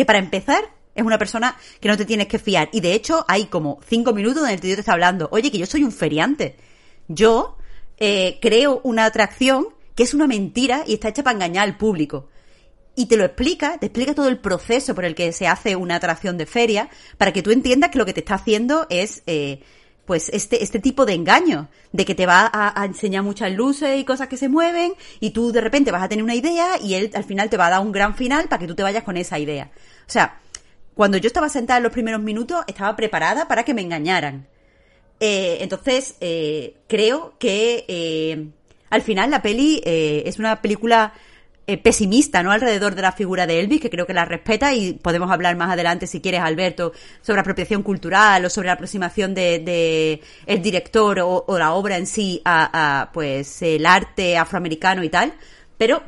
que 0.00 0.06
para 0.06 0.18
empezar 0.18 0.64
es 0.94 1.04
una 1.04 1.18
persona 1.18 1.58
que 1.78 1.86
no 1.86 1.94
te 1.94 2.06
tienes 2.06 2.26
que 2.26 2.38
fiar. 2.38 2.70
Y 2.72 2.80
de 2.80 2.94
hecho 2.94 3.26
hay 3.28 3.48
como 3.48 3.80
cinco 3.86 4.14
minutos 4.14 4.46
que 4.46 4.54
el 4.54 4.60
tío 4.60 4.74
te 4.74 4.80
está 4.80 4.94
hablando, 4.94 5.28
oye, 5.30 5.50
que 5.50 5.58
yo 5.58 5.66
soy 5.66 5.84
un 5.84 5.92
feriante. 5.92 6.56
Yo 7.06 7.58
eh, 7.98 8.38
creo 8.40 8.80
una 8.82 9.04
atracción 9.04 9.66
que 9.94 10.04
es 10.04 10.14
una 10.14 10.26
mentira 10.26 10.84
y 10.86 10.94
está 10.94 11.10
hecha 11.10 11.22
para 11.22 11.34
engañar 11.34 11.64
al 11.64 11.76
público. 11.76 12.30
Y 12.96 13.08
te 13.08 13.18
lo 13.18 13.26
explica, 13.26 13.76
te 13.76 13.86
explica 13.86 14.14
todo 14.14 14.28
el 14.28 14.38
proceso 14.38 14.94
por 14.94 15.04
el 15.04 15.14
que 15.14 15.32
se 15.32 15.46
hace 15.46 15.76
una 15.76 15.96
atracción 15.96 16.38
de 16.38 16.46
feria, 16.46 16.88
para 17.18 17.34
que 17.34 17.42
tú 17.42 17.50
entiendas 17.50 17.90
que 17.90 17.98
lo 17.98 18.06
que 18.06 18.14
te 18.14 18.20
está 18.20 18.36
haciendo 18.36 18.86
es, 18.88 19.22
eh, 19.26 19.60
pues, 20.04 20.28
este, 20.30 20.62
este 20.62 20.78
tipo 20.78 21.06
de 21.06 21.14
engaño, 21.14 21.68
de 21.92 22.04
que 22.04 22.14
te 22.14 22.26
va 22.26 22.50
a, 22.52 22.80
a 22.80 22.84
enseñar 22.84 23.22
muchas 23.22 23.52
luces 23.52 23.98
y 23.98 24.04
cosas 24.04 24.28
que 24.28 24.36
se 24.36 24.48
mueven, 24.48 24.94
y 25.20 25.30
tú 25.30 25.52
de 25.52 25.60
repente 25.60 25.92
vas 25.92 26.02
a 26.02 26.08
tener 26.08 26.24
una 26.24 26.34
idea, 26.34 26.78
y 26.82 26.94
él 26.94 27.10
al 27.14 27.24
final 27.24 27.48
te 27.48 27.56
va 27.56 27.66
a 27.66 27.70
dar 27.70 27.80
un 27.80 27.92
gran 27.92 28.14
final 28.14 28.48
para 28.48 28.60
que 28.60 28.66
tú 28.66 28.74
te 28.74 28.82
vayas 28.82 29.04
con 29.04 29.16
esa 29.16 29.38
idea. 29.38 29.70
O 30.06 30.10
sea, 30.10 30.40
cuando 30.94 31.16
yo 31.18 31.28
estaba 31.28 31.48
sentada 31.48 31.78
en 31.78 31.84
los 31.84 31.92
primeros 31.92 32.20
minutos, 32.20 32.62
estaba 32.66 32.94
preparada 32.96 33.48
para 33.48 33.62
que 33.62 33.74
me 33.74 33.82
engañaran. 33.82 34.46
Eh, 35.20 35.58
entonces, 35.60 36.16
eh, 36.20 36.76
creo 36.88 37.34
que 37.38 37.84
eh, 37.88 38.48
al 38.90 39.02
final 39.02 39.30
la 39.30 39.42
peli 39.42 39.80
eh, 39.84 40.24
es 40.26 40.38
una 40.38 40.60
película 40.60 41.12
eh, 41.66 41.78
pesimista, 41.78 42.42
¿no? 42.42 42.50
Alrededor 42.50 42.94
de 42.94 43.02
la 43.02 43.12
figura 43.12 43.46
de 43.46 43.60
Elvis, 43.60 43.80
que 43.80 43.90
creo 43.90 44.06
que 44.06 44.14
la 44.14 44.24
respeta 44.24 44.74
y 44.74 44.94
podemos 44.94 45.30
hablar 45.30 45.56
más 45.56 45.70
adelante, 45.70 46.06
si 46.06 46.20
quieres, 46.20 46.40
Alberto, 46.40 46.92
sobre 47.22 47.40
apropiación 47.40 47.82
cultural 47.82 48.44
o 48.44 48.50
sobre 48.50 48.66
la 48.66 48.72
aproximación 48.74 49.34
de, 49.34 50.20
el 50.46 50.62
director 50.62 51.20
o, 51.20 51.44
o 51.46 51.58
la 51.58 51.72
obra 51.74 51.96
en 51.96 52.06
sí 52.06 52.42
a, 52.44 53.02
a, 53.02 53.12
pues, 53.12 53.62
el 53.62 53.86
arte 53.86 54.36
afroamericano 54.36 55.04
y 55.04 55.08
tal. 55.08 55.32
Pero 55.78 56.02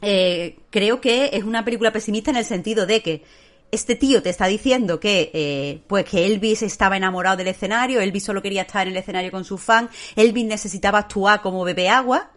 eh, 0.00 0.56
creo 0.70 1.00
que 1.00 1.30
es 1.32 1.44
una 1.44 1.64
película 1.64 1.92
pesimista 1.92 2.30
en 2.30 2.36
el 2.36 2.44
sentido 2.44 2.86
de 2.86 3.02
que 3.02 3.22
este 3.70 3.96
tío 3.96 4.22
te 4.22 4.30
está 4.30 4.46
diciendo 4.46 4.98
que 4.98 5.30
eh, 5.34 5.80
pues 5.86 6.04
que 6.04 6.24
Elvis 6.24 6.62
estaba 6.62 6.96
enamorado 6.96 7.36
del 7.36 7.48
escenario, 7.48 8.00
Elvis 8.00 8.24
solo 8.24 8.40
quería 8.40 8.62
estar 8.62 8.86
en 8.86 8.92
el 8.92 8.98
escenario 8.98 9.30
con 9.30 9.44
su 9.44 9.58
fan, 9.58 9.90
Elvis 10.16 10.46
necesitaba 10.46 11.00
actuar 11.00 11.42
como 11.42 11.64
bebé 11.64 11.88
agua, 11.88 12.30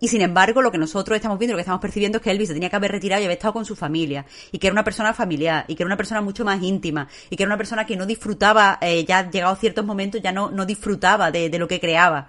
y 0.00 0.08
sin 0.08 0.22
embargo 0.22 0.60
lo 0.60 0.70
que 0.70 0.78
nosotros 0.78 1.16
estamos 1.16 1.38
viendo, 1.38 1.52
lo 1.54 1.58
que 1.58 1.62
estamos 1.62 1.80
percibiendo 1.80 2.18
es 2.18 2.24
que 2.24 2.30
Elvis 2.30 2.48
se 2.48 2.54
tenía 2.54 2.70
que 2.70 2.76
haber 2.76 2.92
retirado 2.92 3.22
y 3.22 3.24
haber 3.24 3.38
estado 3.38 3.54
con 3.54 3.64
su 3.64 3.76
familia, 3.76 4.26
y 4.52 4.58
que 4.58 4.66
era 4.66 4.72
una 4.72 4.84
persona 4.84 5.14
familiar, 5.14 5.64
y 5.68 5.74
que 5.74 5.82
era 5.82 5.86
una 5.86 5.96
persona 5.96 6.20
mucho 6.20 6.44
más 6.44 6.62
íntima, 6.62 7.08
y 7.30 7.36
que 7.36 7.42
era 7.42 7.48
una 7.48 7.56
persona 7.56 7.86
que 7.86 7.96
no 7.96 8.06
disfrutaba, 8.06 8.78
eh, 8.80 9.04
ya 9.04 9.30
llegados 9.30 9.58
ciertos 9.58 9.84
momentos, 9.84 10.20
ya 10.20 10.32
no, 10.32 10.50
no 10.50 10.66
disfrutaba 10.66 11.30
de, 11.30 11.50
lo 11.58 11.68
que 11.68 11.80
creaba. 11.80 12.28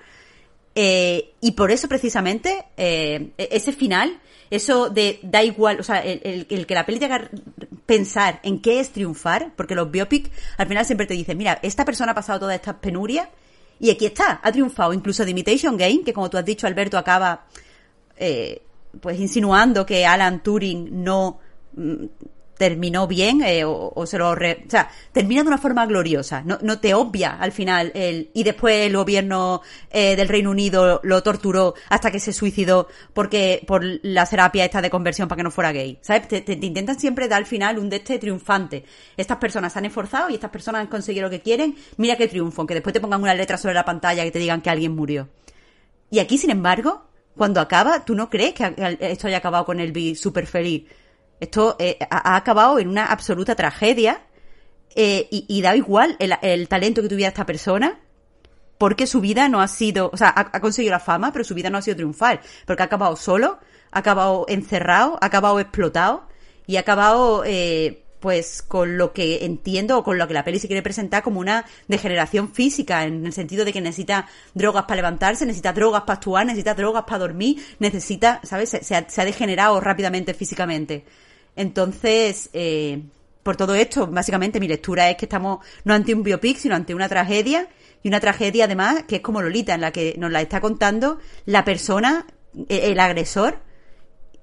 Eh, 0.76 1.34
y 1.42 1.52
por 1.54 1.72
eso 1.72 1.88
precisamente 1.88 2.66
eh, 2.78 3.32
ese 3.38 3.72
final, 3.72 4.20
eso 4.50 4.90
de 4.90 5.20
da 5.24 5.44
igual, 5.44 5.80
o 5.80 5.84
sea, 5.84 6.00
el, 6.00 6.66
que 6.68 6.74
la 6.74 6.86
peli 6.86 7.00
te 7.00 7.06
haga 7.06 7.30
pensar 7.86 8.40
en 8.44 8.62
qué 8.62 8.80
es 8.80 8.92
triunfar, 8.92 9.54
porque 9.56 9.76
los 9.76 9.90
biopic 9.90 10.32
al 10.58 10.68
final 10.68 10.86
siempre 10.86 11.08
te 11.08 11.14
dicen, 11.14 11.38
mira, 11.38 11.60
esta 11.62 11.86
persona 11.86 12.12
ha 12.12 12.16
pasado 12.16 12.40
todas 12.40 12.56
estas 12.56 12.76
penurias 12.76 13.28
y 13.80 13.90
aquí 13.90 14.06
está, 14.06 14.40
ha 14.42 14.52
triunfado. 14.52 14.94
Incluso 14.94 15.24
The 15.24 15.32
Imitation 15.32 15.78
Game, 15.78 16.04
que 16.04 16.14
como 16.14 16.30
tú 16.30 16.38
has 16.38 16.46
dicho, 16.46 16.68
Alberto, 16.68 16.98
acaba 16.98 17.46
eh, 18.18 18.62
pues 19.02 19.20
insinuando 19.20 19.86
que 19.86 20.06
Alan 20.06 20.42
Turing 20.42 21.04
no 21.04 21.40
mm, 21.74 22.06
terminó 22.58 23.08
bien 23.08 23.42
eh, 23.44 23.64
o, 23.66 23.92
o 23.96 24.06
se 24.06 24.18
lo 24.18 24.34
re- 24.36 24.64
o 24.68 24.70
sea 24.70 24.90
termina 25.12 25.42
de 25.42 25.48
una 25.50 25.58
forma 25.58 25.86
gloriosa 25.86 26.42
no, 26.46 26.58
no 26.62 26.80
te 26.80 26.94
obvia 26.94 27.32
al 27.40 27.52
final 27.52 27.92
el 27.96 28.30
y 28.34 28.44
después 28.44 28.86
el 28.88 28.96
gobierno 28.96 29.62
eh, 29.92 30.16
del 30.16 30.28
Reino 30.30 30.52
Unido 30.52 31.00
lo 31.04 31.22
torturó 31.24 31.74
hasta 31.90 32.12
que 32.12 32.20
se 32.20 32.32
suicidó 32.34 32.88
porque 33.14 33.64
por 33.68 33.84
la 34.04 34.26
terapia 34.26 34.66
esta 34.66 34.82
de 34.82 34.90
conversión 34.90 35.28
para 35.28 35.38
que 35.38 35.44
no 35.44 35.52
fuera 35.52 35.72
gay 35.72 35.98
sabes 36.02 36.28
te, 36.28 36.42
te- 36.42 36.56
te 36.56 36.66
intentan 36.66 37.00
siempre 37.00 37.28
dar 37.28 37.40
al 37.40 37.46
final 37.46 37.78
un 37.80 37.90
de 37.90 37.98
este 37.98 38.20
triunfante. 38.20 38.84
Estas 39.18 39.38
personas 39.38 39.74
se 39.74 39.80
han 39.80 39.86
esforzado 39.86 40.30
y 40.30 40.36
estas 40.36 40.50
personas 40.52 40.82
han 40.82 40.88
conseguido 40.88 41.24
lo 41.26 41.30
que 41.30 41.42
quieren. 41.42 41.76
Mira 41.98 42.16
qué 42.16 42.28
triunfo 42.28 42.66
que 42.66 42.74
después 42.74 42.94
te 42.94 43.00
pongan 43.00 43.22
una 43.22 43.34
letra 43.34 43.58
sobre 43.58 43.74
la 43.74 43.84
pantalla 43.86 44.24
que 44.24 44.32
te 44.32 44.40
digan 44.40 44.62
que 44.62 44.70
alguien 44.70 44.96
murió. 44.96 45.28
Y 46.10 46.20
aquí, 46.20 46.38
sin 46.38 46.50
embargo, 46.52 47.04
cuando 47.36 47.60
acaba, 47.60 48.06
tú 48.06 48.16
no 48.16 48.30
crees 48.30 48.54
que 48.54 48.98
esto 49.00 49.28
haya 49.28 49.38
acabado 49.38 49.66
con 49.66 49.80
Elvis 49.80 50.20
súper 50.20 50.48
feliz. 50.48 50.86
Esto 51.40 51.76
eh, 51.80 51.98
ha 52.10 52.36
acabado 52.36 52.80
en 52.80 52.88
una 52.88 53.06
absoluta 53.06 53.56
tragedia 53.56 54.22
eh, 54.96 55.28
y, 55.30 55.46
y 55.48 55.62
da 55.62 55.76
igual 55.76 56.16
el, 56.20 56.34
el 56.42 56.68
talento 56.68 57.02
que 57.02 57.10
tuviera 57.10 57.30
esta 57.30 57.46
persona 57.46 58.00
porque 58.78 59.08
su 59.08 59.22
vida 59.22 59.50
no 59.50 59.62
ha 59.62 59.68
sido, 59.68 60.10
o 60.12 60.18
sea, 60.18 60.30
ha, 60.30 60.50
ha 60.52 60.60
conseguido 60.60 60.92
la 60.92 61.00
fama, 61.00 61.32
pero 61.32 61.44
su 61.44 61.56
vida 61.56 61.70
no 61.70 61.78
ha 61.78 61.82
sido 61.82 61.96
triunfal, 61.96 62.40
porque 62.66 62.84
ha 62.84 62.86
acabado 62.86 63.16
solo, 63.16 63.60
ha 63.92 64.00
acabado 64.00 64.46
encerrado, 64.48 65.18
ha 65.22 65.26
acabado 65.26 65.60
explotado 65.60 66.28
y 66.68 66.78
ha 66.78 66.82
acabado, 66.82 67.44
eh, 67.46 68.04
pues, 68.20 68.62
con 68.62 68.98
lo 68.98 69.14
que 69.14 69.46
entiendo 69.46 70.00
o 70.00 70.04
con 70.04 70.18
lo 70.18 70.28
que 70.28 70.34
la 70.34 70.44
peli 70.44 70.60
se 70.60 70.68
quiere 70.68 70.82
presentar 70.82 71.24
como 71.24 71.40
una 71.40 71.66
degeneración 71.88 72.52
física, 72.52 73.06
en 73.06 73.26
el 73.26 73.34
sentido 73.34 73.66
de 73.66 73.72
que 73.72 73.82
necesita 73.82 74.28
drogas 74.54 74.84
para 74.86 74.98
levantarse, 74.98 75.46
necesita 75.46 75.74
drogas 75.74 76.02
para 76.02 76.16
actuar, 76.18 76.46
necesita 76.46 76.74
drogas 76.74 77.04
para 77.04 77.20
dormir, 77.20 77.64
necesita, 77.80 78.42
¿sabes? 78.44 78.70
Se, 78.70 78.84
se 78.84 78.96
ha, 78.96 79.08
se 79.08 79.22
ha 79.22 79.26
degenerado 79.26 79.80
rápidamente 79.80 80.34
físicamente. 80.34 81.06
Entonces, 81.56 82.50
eh, 82.54 83.02
por 83.44 83.56
todo 83.56 83.76
esto, 83.76 84.08
básicamente 84.08 84.60
mi 84.60 84.68
lectura 84.68 85.10
es 85.10 85.18
que 85.18 85.26
estamos 85.26 85.66
no 85.84 85.94
ante 85.94 86.14
un 86.14 86.24
biopic, 86.24 86.58
sino 86.58 86.76
ante 86.76 86.94
una 86.96 87.08
tragedia, 87.10 87.68
y 88.04 88.08
una 88.08 88.20
tragedia 88.20 88.66
además 88.66 89.04
que 89.08 89.18
es 89.18 89.22
como 89.22 89.42
Lolita, 89.42 89.74
en 89.74 89.82
la 89.82 89.92
que 89.92 90.16
nos 90.18 90.32
la 90.32 90.42
está 90.42 90.62
contando 90.62 91.20
la 91.46 91.64
persona, 91.64 92.26
eh, 92.70 92.92
el 92.92 93.00
agresor, 93.00 93.58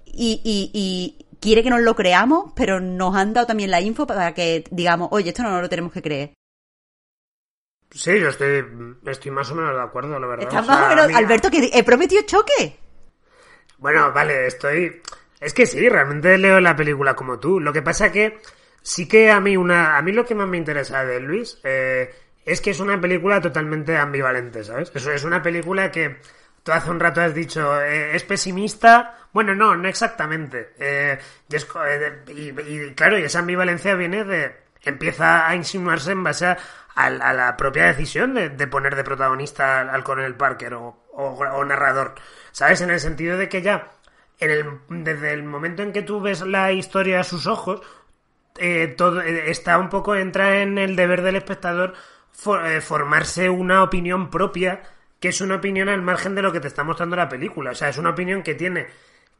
y, 0.06 0.40
y, 0.44 0.70
y 0.74 1.26
quiere 1.40 1.62
que 1.62 1.70
nos 1.70 1.80
lo 1.80 1.94
creamos, 1.96 2.52
pero 2.54 2.80
nos 2.80 3.14
han 3.16 3.32
dado 3.32 3.46
también 3.46 3.70
la 3.70 3.80
info 3.80 4.06
para 4.06 4.34
que 4.34 4.64
digamos, 4.70 5.08
oye, 5.10 5.30
esto 5.30 5.42
no 5.42 5.60
lo 5.60 5.68
tenemos 5.68 5.92
que 5.92 6.02
creer. 6.02 6.32
Sí, 7.90 8.18
yo 8.18 8.28
estoy, 8.28 8.64
estoy 9.06 9.30
más 9.32 9.50
o 9.50 9.54
menos 9.54 9.74
de 9.74 9.82
acuerdo, 9.82 10.18
la 10.18 10.26
verdad. 10.26 10.46
Estás 10.48 10.62
O 10.62 10.66
sea, 10.66 10.74
más 10.74 10.86
o 10.86 10.88
menos- 10.88 11.06
mira, 11.08 11.18
Alberto, 11.18 11.50
que 11.50 11.70
he 11.74 11.84
prometido 11.84 12.22
choque. 12.22 12.78
Bueno, 13.78 14.12
vale, 14.12 14.46
estoy... 14.46 15.02
Es 15.42 15.54
que 15.54 15.66
sí, 15.66 15.88
realmente 15.88 16.38
leo 16.38 16.60
la 16.60 16.76
película 16.76 17.14
como 17.14 17.38
tú. 17.40 17.60
Lo 17.60 17.72
que 17.72 17.82
pasa 17.82 18.12
que 18.12 18.38
sí 18.82 19.08
que 19.08 19.30
a 19.30 19.40
mí 19.40 19.56
una... 19.56 19.96
A 19.96 20.02
mí 20.02 20.12
lo 20.12 20.24
que 20.24 20.34
más 20.34 20.48
me 20.48 20.56
interesa 20.56 21.04
de 21.04 21.20
Luis 21.20 21.58
eh, 21.64 22.14
es 22.44 22.60
que 22.60 22.70
es 22.70 22.80
una 22.80 23.00
película 23.00 23.40
totalmente 23.40 23.96
ambivalente, 23.96 24.64
¿sabes? 24.64 24.90
Eso 24.94 25.10
es 25.12 25.24
una 25.24 25.42
película 25.42 25.90
que 25.90 26.18
tú 26.62 26.72
hace 26.72 26.90
un 26.90 27.00
rato 27.00 27.20
has 27.20 27.34
dicho 27.34 27.80
eh, 27.82 28.14
es 28.16 28.22
pesimista. 28.24 29.18
Bueno, 29.32 29.54
no, 29.54 29.74
no 29.76 29.88
exactamente. 29.88 30.74
Eh, 30.78 31.18
y, 31.48 31.56
es 31.56 31.66
eh, 31.86 32.22
y- 32.28 32.60
y, 32.60 32.94
claro, 32.94 33.18
y 33.18 33.24
esa 33.24 33.40
ambivalencia 33.40 33.94
viene 33.94 34.24
de 34.24 34.62
empieza 34.84 35.48
a 35.48 35.54
insinuarse 35.54 36.12
en 36.12 36.24
base 36.24 36.46
a, 36.46 37.10
la 37.10 37.56
propia 37.56 37.86
decisión 37.86 38.34
de, 38.34 38.50
poner 38.66 38.96
de 38.96 39.04
protagonista 39.04 39.80
al, 39.80 39.90
al 39.90 40.04
coronel 40.04 40.34
Parker 40.34 40.74
o, 40.74 41.64
narrador, 41.64 42.14
¿sabes? 42.50 42.80
En 42.80 42.90
el 42.90 43.00
sentido 43.00 43.36
de 43.38 43.48
que 43.48 43.62
ya, 43.62 43.88
en 44.38 44.50
el, 44.50 45.04
desde 45.04 45.32
el 45.32 45.44
momento 45.44 45.82
en 45.82 45.92
que 45.92 46.02
tú 46.02 46.20
ves 46.20 46.42
la 46.42 46.72
historia 46.72 47.20
a 47.20 47.24
sus 47.24 47.46
ojos, 47.46 47.80
eh, 48.58 48.94
todo 48.96 49.20
está 49.20 49.78
un 49.78 49.88
poco, 49.88 50.14
entra 50.14 50.62
en 50.62 50.78
el 50.78 50.96
deber 50.96 51.22
del 51.22 51.36
espectador 51.36 51.94
eh, 52.64 52.80
formarse 52.80 53.48
una 53.48 53.82
opinión 53.82 54.30
propia, 54.30 54.82
que 55.20 55.28
es 55.28 55.40
una 55.40 55.56
opinión 55.56 55.88
al 55.88 56.02
margen 56.02 56.34
de 56.34 56.42
lo 56.42 56.52
que 56.52 56.60
te 56.60 56.68
está 56.68 56.84
mostrando 56.84 57.16
la 57.16 57.28
película, 57.28 57.70
o 57.70 57.74
sea, 57.74 57.88
es 57.88 57.98
una 57.98 58.10
opinión 58.10 58.42
que 58.42 58.54
tiene 58.54 58.88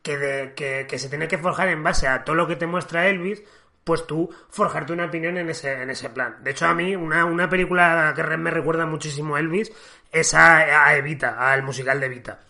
que, 0.03 0.19
de, 0.19 0.55
que, 0.55 0.87
que 0.89 0.99
se 0.99 1.09
tiene 1.09 1.29
que 1.29 1.39
forjar 1.39 1.69
en 1.69 1.83
base 1.83 2.09
a 2.09 2.25
todo 2.25 2.37
lo 2.37 2.47
que 2.47 2.57
te 2.57 2.67
muestra 2.67 3.09
Elvis, 3.09 3.43
pues 3.85 4.07
tú 4.07 4.31
forjarte 4.49 4.93
una 4.93 5.07
opinión 5.07 5.37
en 5.39 5.51
ese, 5.51 5.83
en 5.83 5.91
ese 5.91 6.11
plan. 6.11 6.37
De 6.43 6.53
hecho, 6.53 6.67
a 6.67 6.75
mí 6.75 6.95
una, 6.95 7.25
una 7.25 7.49
película 7.49 8.13
que 8.15 8.23
me 8.37 8.51
recuerda 8.51 8.87
muchísimo 8.87 9.37
a 9.37 9.41
Elvis 9.41 9.73
es 10.13 10.35
a, 10.35 10.87
a 10.87 10.97
Evita, 10.97 11.53
al 11.53 11.63
musical 11.63 11.99
de 12.01 12.07
Evita. 12.07 12.41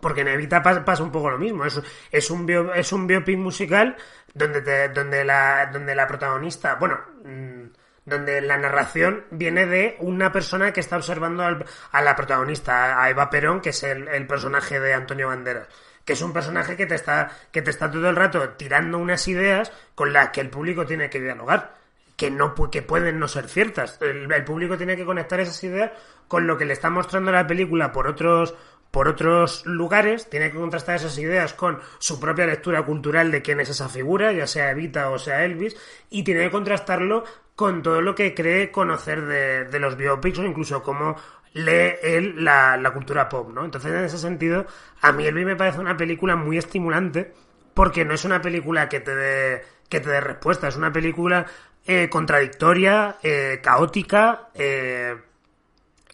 Porque 0.00 0.22
en 0.22 0.28
Evita 0.28 0.62
pasa, 0.62 0.84
pasa 0.84 1.02
un 1.02 1.12
poco 1.12 1.30
lo 1.30 1.38
mismo. 1.38 1.64
Es, 1.64 1.80
es, 2.10 2.30
un, 2.30 2.48
es 2.74 2.92
un 2.92 3.06
biopic 3.06 3.38
musical 3.38 3.96
donde, 4.34 4.62
te, 4.62 4.88
donde, 4.88 5.24
la, 5.24 5.66
donde 5.72 5.94
la 5.94 6.06
protagonista, 6.06 6.76
bueno, 6.76 6.98
mmm, 7.24 7.66
donde 8.04 8.40
la 8.40 8.56
narración 8.56 9.24
viene 9.30 9.66
de 9.66 9.96
una 10.00 10.32
persona 10.32 10.72
que 10.72 10.80
está 10.80 10.96
observando 10.96 11.44
al, 11.44 11.64
a 11.92 12.02
la 12.02 12.16
protagonista, 12.16 13.02
a 13.02 13.10
Eva 13.10 13.30
Perón, 13.30 13.60
que 13.60 13.70
es 13.70 13.82
el, 13.82 14.08
el 14.08 14.26
personaje 14.26 14.80
de 14.80 14.94
Antonio 14.94 15.28
Banderas 15.28 15.68
que 16.04 16.14
es 16.14 16.22
un 16.22 16.32
personaje 16.32 16.76
que 16.76 16.86
te 16.86 16.94
está 16.94 17.30
que 17.52 17.62
te 17.62 17.70
está 17.70 17.90
todo 17.90 18.08
el 18.08 18.16
rato 18.16 18.48
tirando 18.50 18.98
unas 18.98 19.28
ideas 19.28 19.70
con 19.94 20.12
las 20.12 20.30
que 20.30 20.40
el 20.40 20.50
público 20.50 20.86
tiene 20.86 21.10
que 21.10 21.20
dialogar 21.20 21.74
que 22.16 22.30
no 22.30 22.54
que 22.70 22.82
pueden 22.82 23.18
no 23.18 23.28
ser 23.28 23.48
ciertas 23.48 23.96
el, 24.00 24.44
público 24.44 24.76
tiene 24.76 24.96
que 24.96 25.04
conectar 25.04 25.40
esas 25.40 25.62
ideas 25.62 25.92
con 26.26 26.46
lo 26.46 26.58
que 26.58 26.64
le 26.64 26.72
está 26.72 26.90
mostrando 26.90 27.30
la 27.32 27.46
película 27.46 27.92
por 27.92 28.06
otros 28.06 28.54
por 28.90 29.08
otros 29.08 29.64
lugares 29.66 30.28
tiene 30.28 30.50
que 30.50 30.58
contrastar 30.58 30.96
esas 30.96 31.16
ideas 31.18 31.54
con 31.54 31.78
su 31.98 32.18
propia 32.18 32.46
lectura 32.46 32.82
cultural 32.84 33.30
de 33.30 33.42
quién 33.42 33.60
es 33.60 33.68
esa 33.68 33.88
figura 33.88 34.32
ya 34.32 34.46
sea 34.46 34.70
Evita 34.70 35.10
o 35.10 35.18
sea 35.18 35.44
Elvis 35.44 35.76
y 36.10 36.22
tiene 36.24 36.42
que 36.42 36.50
contrastarlo 36.50 37.24
con 37.54 37.82
todo 37.82 38.00
lo 38.00 38.14
que 38.14 38.34
cree 38.34 38.70
conocer 38.70 39.26
de, 39.26 39.64
de 39.66 39.78
los 39.78 39.96
biopics 39.96 40.38
o 40.38 40.44
incluso 40.44 40.82
cómo 40.82 41.16
lee 41.52 41.96
él 42.02 42.44
la, 42.44 42.76
la, 42.76 42.92
cultura 42.92 43.28
pop, 43.28 43.50
¿no? 43.52 43.64
Entonces, 43.64 43.90
en 43.92 44.04
ese 44.04 44.18
sentido, 44.18 44.66
a 45.00 45.12
mí 45.12 45.26
Elvis 45.26 45.46
me 45.46 45.56
parece 45.56 45.80
una 45.80 45.96
película 45.96 46.36
muy 46.36 46.58
estimulante 46.58 47.32
porque 47.74 48.04
no 48.04 48.14
es 48.14 48.24
una 48.24 48.40
película 48.40 48.88
que 48.88 49.00
te 49.00 49.14
dé, 49.14 49.62
que 49.88 50.00
te 50.00 50.10
dé 50.10 50.20
respuesta, 50.20 50.68
es 50.68 50.76
una 50.76 50.92
película 50.92 51.46
eh, 51.86 52.08
contradictoria, 52.08 53.16
eh, 53.22 53.60
caótica, 53.62 54.48
eh, 54.54 55.16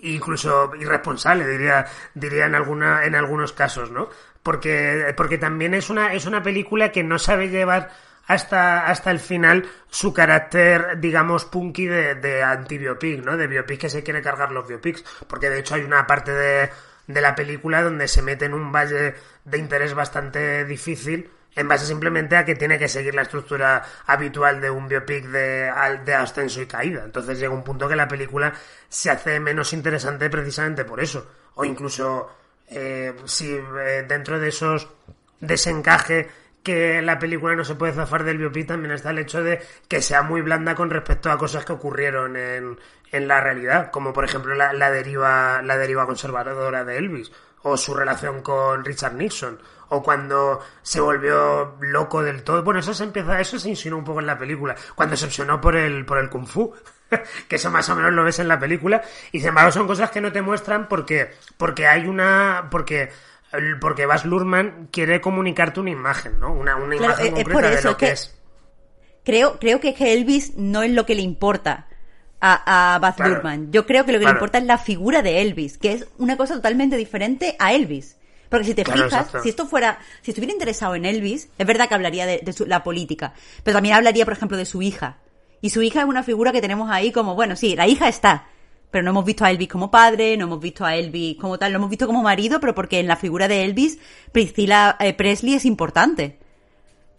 incluso 0.01 0.74
irresponsable, 0.74 1.47
diría, 1.47 1.86
diría 2.14 2.47
en 2.47 2.55
alguna, 2.55 3.05
en 3.05 3.14
algunos 3.14 3.53
casos, 3.53 3.90
¿no? 3.90 4.09
Porque, 4.42 5.12
porque 5.16 5.38
también 5.38 5.74
es 5.74 5.90
una, 5.90 6.14
es 6.14 6.26
una 6.26 6.42
película 6.42 6.92
que 6.92 7.03
no 7.03 7.18
sabe 7.18 7.49
llevar 7.49 7.90
hasta, 8.26 8.86
hasta 8.86 9.11
el 9.11 9.20
final 9.20 9.66
su 9.88 10.12
carácter, 10.12 11.01
digamos, 11.01 11.44
punky 11.44 11.86
de, 11.86 12.14
de 12.16 12.42
anti-biopic, 12.42 13.24
¿no? 13.24 13.36
De 13.36 13.47
biopic 13.47 13.80
que 13.80 13.90
se 13.90 14.03
quiere 14.03 14.22
cargar 14.22 14.53
los 14.53 14.66
biopics. 14.68 15.05
Porque 15.26 15.51
de 15.51 15.61
hecho 15.61 15.74
hay 15.74 15.82
una 15.82 16.07
parte 16.07 16.32
de, 16.32 16.70
de 17.07 17.20
la 17.20 17.34
película 17.34 17.82
donde 17.82 18.09
se 18.09 18.22
mete 18.22 18.47
en 18.47 18.55
un 18.55 18.72
valle 18.72 19.14
de 19.44 19.59
interés 19.59 19.94
bastante 19.94 20.64
difícil 20.64 21.30
en 21.57 21.66
base 21.66 21.86
simplemente 21.86 22.36
a 22.36 22.44
que 22.44 22.54
tiene 22.54 22.78
que 22.78 22.86
seguir 22.86 23.14
la 23.14 23.22
estructura 23.22 23.82
habitual 24.07 24.61
de 24.61 24.70
un 24.70 24.86
biopic 24.86 25.24
de, 25.26 25.72
de 26.04 26.14
ascenso 26.14 26.61
y 26.61 26.66
caída. 26.66 27.02
Entonces 27.04 27.38
llega 27.38 27.52
un 27.52 27.64
punto 27.64 27.88
que 27.88 27.96
la 27.96 28.07
película 28.07 28.52
se 28.88 29.11
hace 29.11 29.40
menos 29.40 29.72
interesante 29.72 30.30
precisamente 30.30 30.84
por 30.84 31.00
eso. 31.00 31.26
O 31.54 31.64
incluso 31.64 32.30
eh, 32.68 33.14
si 33.24 33.54
eh, 33.54 34.04
dentro 34.07 34.38
de 34.38 34.48
esos 34.48 34.86
desencaje 35.40 36.28
que 36.62 37.00
la 37.00 37.18
película 37.18 37.54
no 37.54 37.64
se 37.64 37.76
puede 37.76 37.92
zafar 37.92 38.24
del 38.24 38.38
biopic 38.38 38.66
también 38.66 38.92
está 38.92 39.11
el 39.11 39.20
hecho 39.20 39.42
de 39.42 39.62
que 39.88 40.02
sea 40.02 40.22
muy 40.22 40.42
blanda 40.42 40.74
con 40.74 40.90
respecto 40.90 41.30
a 41.30 41.38
cosas 41.38 41.64
que 41.64 41.72
ocurrieron 41.72 42.36
en, 42.36 42.76
en 43.12 43.28
la 43.28 43.40
realidad, 43.40 43.90
como 43.92 44.12
por 44.12 44.24
ejemplo 44.24 44.54
la, 44.54 44.90
deriva 44.90 45.62
la 45.62 45.76
deriva 45.78 46.07
conservadora 46.07 46.84
de 46.84 46.98
Elvis 46.98 47.30
o 47.62 47.76
su 47.76 47.94
relación 47.94 48.42
con 48.42 48.84
Richard 48.84 49.14
Nixon 49.14 49.59
o 49.88 50.02
cuando 50.02 50.61
se 50.82 51.00
volvió 51.00 51.76
loco 51.80 52.22
del 52.22 52.42
todo. 52.42 52.62
Bueno, 52.62 52.80
eso 52.80 52.94
se 52.94 53.04
empieza, 53.04 53.40
eso 53.40 53.59
se 53.59 53.68
insinuó 53.68 53.98
un 53.98 54.04
poco 54.04 54.20
en 54.20 54.26
la 54.26 54.38
película, 54.38 54.74
cuando 54.94 55.16
se 55.16 55.26
obsesionó 55.26 55.61
por 55.61 55.76
el 55.76 56.04
por 56.04 56.18
el 56.18 56.28
kung 56.28 56.46
fu. 56.46 56.74
que 57.48 57.57
eso 57.57 57.70
más 57.70 57.88
o 57.88 57.94
menos 57.94 58.12
lo 58.12 58.24
ves 58.24 58.40
en 58.40 58.48
la 58.48 58.59
película 58.59 59.00
y 59.30 59.38
sin 59.38 59.50
embargo 59.50 59.70
son 59.70 59.86
cosas 59.86 60.11
que 60.11 60.20
no 60.20 60.32
te 60.32 60.42
muestran 60.42 60.88
porque 60.88 61.30
porque 61.57 61.86
hay 61.86 62.07
una 62.09 62.66
porque 62.68 63.11
porque 63.80 64.07
Bas 64.07 64.24
Luhrmann 64.24 64.88
quiere 64.90 65.20
comunicarte 65.20 65.78
una 65.78 65.90
imagen, 65.90 66.40
¿no? 66.40 66.52
Una, 66.52 66.74
una 66.74 66.96
claro, 66.96 67.12
imagen 67.12 67.36
es 67.36 67.44
concreta 67.44 67.52
por 67.52 67.64
eso, 67.64 67.76
de 67.76 67.82
lo 67.84 67.90
es 67.90 67.96
que 67.96 68.07
que 68.07 68.12
es. 68.12 68.40
Creo, 69.24 69.59
creo 69.59 69.80
que 69.80 69.94
Elvis 69.98 70.57
no 70.57 70.82
es 70.82 70.90
lo 70.90 71.07
que 71.07 71.14
le 71.14 71.22
importa 71.22 71.86
a, 72.41 72.95
a 72.95 72.99
Baz 72.99 73.16
Claro. 73.16 73.34
Luhrmann. 73.34 73.72
Yo 73.72 73.87
creo 73.87 74.05
que 74.05 74.12
lo 74.12 74.18
que 74.18 74.24
Claro. 74.24 74.34
le 74.34 74.39
importa 74.39 74.59
es 74.59 74.64
la 74.64 74.78
figura 74.78 75.22
de 75.22 75.41
Elvis, 75.43 75.78
que 75.78 75.93
es 75.93 76.07
una 76.18 76.37
cosa 76.37 76.55
totalmente 76.55 76.97
diferente 76.97 77.57
a 77.59 77.72
Elvis. 77.72 78.16
Porque 78.49 78.66
si 78.66 78.74
te 78.74 78.84
Claro, 78.84 79.05
fijas, 79.05 79.20
exacto. 79.26 79.43
si 79.43 79.49
esto 79.49 79.66
fuera, 79.66 79.99
si 80.22 80.30
estuviera 80.30 80.53
interesado 80.53 80.95
en 80.95 81.05
Elvis, 81.05 81.49
es 81.59 81.66
verdad 81.66 81.89
que 81.89 81.95
hablaría 81.95 82.26
de, 82.26 82.41
de 82.45 82.53
su- 82.53 82.66
la 82.66 82.84
política, 82.84 83.32
pero 83.64 83.76
también 83.76 83.97
hablaría, 83.97 84.24
por 84.24 84.34
ejemplo, 84.34 84.57
de 84.57 84.64
su 84.66 84.82
hija. 84.82 85.18
Y 85.61 85.70
su 85.70 85.82
hija 85.82 86.01
es 86.03 86.07
una 86.07 86.22
figura 86.22 86.53
que 86.53 86.61
tenemos 86.61 86.89
ahí 86.91 87.11
como, 87.11 87.34
bueno, 87.34 87.57
sí, 87.57 87.74
la 87.74 87.89
hija 87.89 88.07
está, 88.09 88.47
pero 88.93 89.03
no 89.03 89.11
hemos 89.11 89.24
visto 89.24 89.45
a 89.45 89.51
Elvis 89.51 89.68
como 89.68 89.91
padre, 89.91 90.37
no 90.37 90.45
hemos 90.45 90.61
visto 90.61 90.84
a 90.84 90.95
Elvis 90.95 91.37
como 91.39 91.59
tal, 91.59 91.72
lo 91.72 91.78
hemos 91.78 91.91
visto 91.91 92.07
como 92.07 92.22
marido, 92.22 92.61
pero 92.61 92.72
porque 92.74 93.01
en 93.01 93.09
la 93.09 93.16
figura 93.16 93.49
de 93.49 93.64
Elvis, 93.64 93.99
Priscilla 94.30 94.97
eh, 95.01 95.12
Presley 95.12 95.55
es 95.55 95.64
importante. 95.64 96.39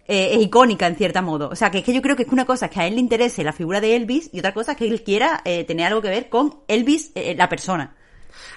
Eh, 0.08 0.36
es 0.36 0.42
icónica 0.42 0.88
en 0.88 0.96
cierta 0.96 1.22
modo. 1.22 1.50
O 1.50 1.56
sea, 1.56 1.70
que 1.70 1.80
es 1.80 1.84
que 1.84 1.94
yo 1.94 2.02
creo 2.02 2.16
que 2.16 2.24
es 2.24 2.30
una 2.30 2.46
cosa 2.46 2.70
que 2.70 2.80
a 2.80 2.88
él 2.88 2.96
le 2.96 3.02
interese 3.02 3.44
la 3.44 3.52
figura 3.52 3.82
de 3.82 3.96
Elvis 3.96 4.30
y 4.32 4.40
otra 4.40 4.54
cosa 4.54 4.72
es 4.72 4.78
que 4.78 4.88
él 4.88 5.04
quiera 5.04 5.42
eh, 5.44 5.66
tener 5.66 5.88
algo 5.88 6.02
que 6.02 6.10
ver 6.10 6.30
con 6.30 6.62
Elvis, 6.68 7.12
eh, 7.16 7.36
la 7.38 7.50
persona. 7.50 7.94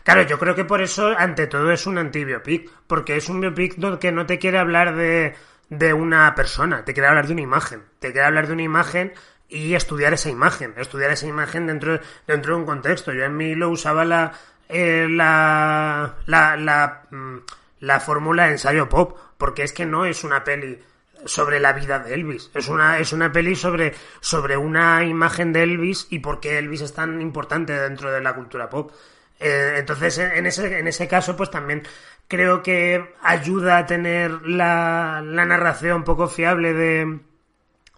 Claro, 0.05 0.23
yo 0.23 0.39
creo 0.39 0.55
que 0.55 0.65
por 0.65 0.81
eso, 0.81 1.09
ante 1.17 1.47
todo, 1.47 1.71
es 1.73 1.87
un 1.87 1.99
antibiopic, 1.99 2.71
porque 2.87 3.17
es 3.17 3.29
un 3.29 3.41
biopic 3.41 3.77
que 3.99 4.13
no 4.13 4.27
te 4.27 4.39
quiere 4.39 4.59
hablar 4.59 4.95
de, 4.95 5.35
de 5.69 5.93
una 5.93 6.35
persona, 6.35 6.85
te 6.85 6.93
quiere 6.93 7.09
hablar 7.09 7.27
de 7.27 7.33
una 7.33 7.43
imagen, 7.43 7.83
te 7.99 8.13
quiere 8.13 8.27
hablar 8.27 8.47
de 8.47 8.53
una 8.53 8.63
imagen 8.63 9.13
y 9.49 9.75
estudiar 9.75 10.13
esa 10.13 10.31
imagen, 10.31 10.75
estudiar 10.77 11.11
esa 11.11 11.27
imagen 11.27 11.67
dentro, 11.67 11.99
dentro 12.27 12.55
de 12.55 12.61
un 12.61 12.67
contexto. 12.67 13.13
Yo 13.13 13.25
en 13.25 13.37
mí 13.37 13.55
lo 13.55 13.71
usaba 13.71 14.05
la, 14.05 14.33
eh, 14.69 15.07
la, 15.11 16.17
la, 16.27 16.57
la, 16.57 17.03
mm, 17.11 17.37
la 17.81 18.01
fórmula 18.01 18.49
ensayo 18.51 18.89
pop, 18.89 19.19
porque 19.37 19.63
es 19.63 19.73
que 19.73 19.87
no 19.87 20.05
es 20.05 20.25
una 20.25 20.45
peli 20.45 20.79
sobre 21.25 21.61
la 21.61 21.73
vida 21.73 21.99
de 21.99 22.15
Elvis. 22.15 22.51
Es 22.55 22.69
una, 22.69 22.99
es 22.99 23.13
una 23.13 23.33
peli 23.33 23.57
sobre, 23.57 23.95
sobre 24.21 24.57
una 24.57 25.05
imagen 25.05 25.53
de 25.53 25.63
Elvis 25.63 26.07
y 26.11 26.19
por 26.21 26.41
qué 26.41 26.59
Elvis 26.59 26.83
es 26.83 26.93
tan 26.93 27.21
importante 27.21 27.73
dentro 27.73 28.11
de 28.11 28.21
la 28.21 28.35
cultura 28.35 28.69
pop. 28.69 28.93
Eh, 29.39 29.77
entonces, 29.79 30.19
en 30.19 30.47
ese, 30.47 30.79
en 30.79 30.87
ese 30.87 31.09
caso, 31.09 31.37
pues 31.37 31.51
también 31.51 31.83
creo 32.29 32.63
que 32.63 33.15
ayuda 33.23 33.79
a 33.79 33.87
tener 33.87 34.43
la, 34.43 35.23
la 35.25 35.45
narración 35.45 36.05
poco 36.05 36.29
fiable 36.29 36.75
de, 36.75 37.21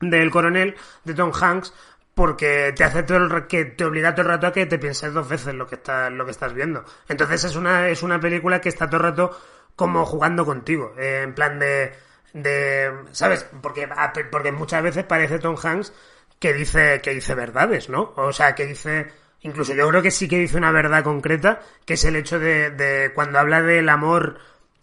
del 0.01 0.31
coronel, 0.31 0.77
de 1.05 1.15
Tom 1.15 1.33
Hanks, 1.39 1.75
porque 2.15 2.73
te 2.77 2.85
hace 2.85 3.03
todo 3.03 3.19
el, 3.19 3.47
que 3.47 3.65
te 3.65 3.85
obliga 3.85 4.15
todo 4.15 4.23
el 4.23 4.33
rato 4.33 4.47
a 4.47 4.53
que 4.53 4.67
te 4.67 4.79
pienses 4.79 5.13
dos 5.13 5.29
veces 5.29 5.55
lo 5.55 5.67
que 5.67 5.77
estás, 5.77 6.13
lo 6.13 6.25
que 6.25 6.31
estás 6.31 6.53
viendo. 6.53 6.85
Entonces 7.09 7.45
es 7.45 7.57
una, 7.57 7.89
es 7.89 8.03
una 8.03 8.21
película 8.21 8.61
que 8.61 8.69
está 8.69 8.87
todo 8.87 8.99
el 8.99 9.03
rato 9.05 9.41
como 9.75 10.05
jugando 10.05 10.45
contigo, 10.45 10.95
eh, 10.99 11.23
en 11.25 11.35
plan 11.35 11.59
de, 11.59 11.93
de, 12.33 12.93
¿sabes? 13.13 13.47
Porque, 13.61 13.89
porque 14.31 14.53
muchas 14.53 14.83
veces 14.83 15.05
parece 15.05 15.39
Tom 15.39 15.57
Hanks 15.63 15.93
que 16.39 16.53
dice, 16.53 17.01
que 17.03 17.15
dice 17.15 17.35
verdades, 17.35 17.89
¿no? 17.89 18.13
O 18.17 18.33
sea, 18.33 18.55
que 18.55 18.67
dice, 18.67 19.13
incluso 19.43 19.75
yo 19.75 19.89
creo 19.89 20.03
que 20.03 20.11
sí 20.11 20.29
que 20.29 20.39
dice 20.39 20.57
una 20.57 20.73
verdad 20.73 21.05
concreta, 21.05 21.61
que 21.85 21.95
es 21.95 22.05
el 22.05 22.17
hecho 22.17 22.39
de, 22.39 22.71
de 22.71 23.13
cuando 23.15 23.39
habla 23.39 23.63
del 23.63 23.89
amor 23.89 24.39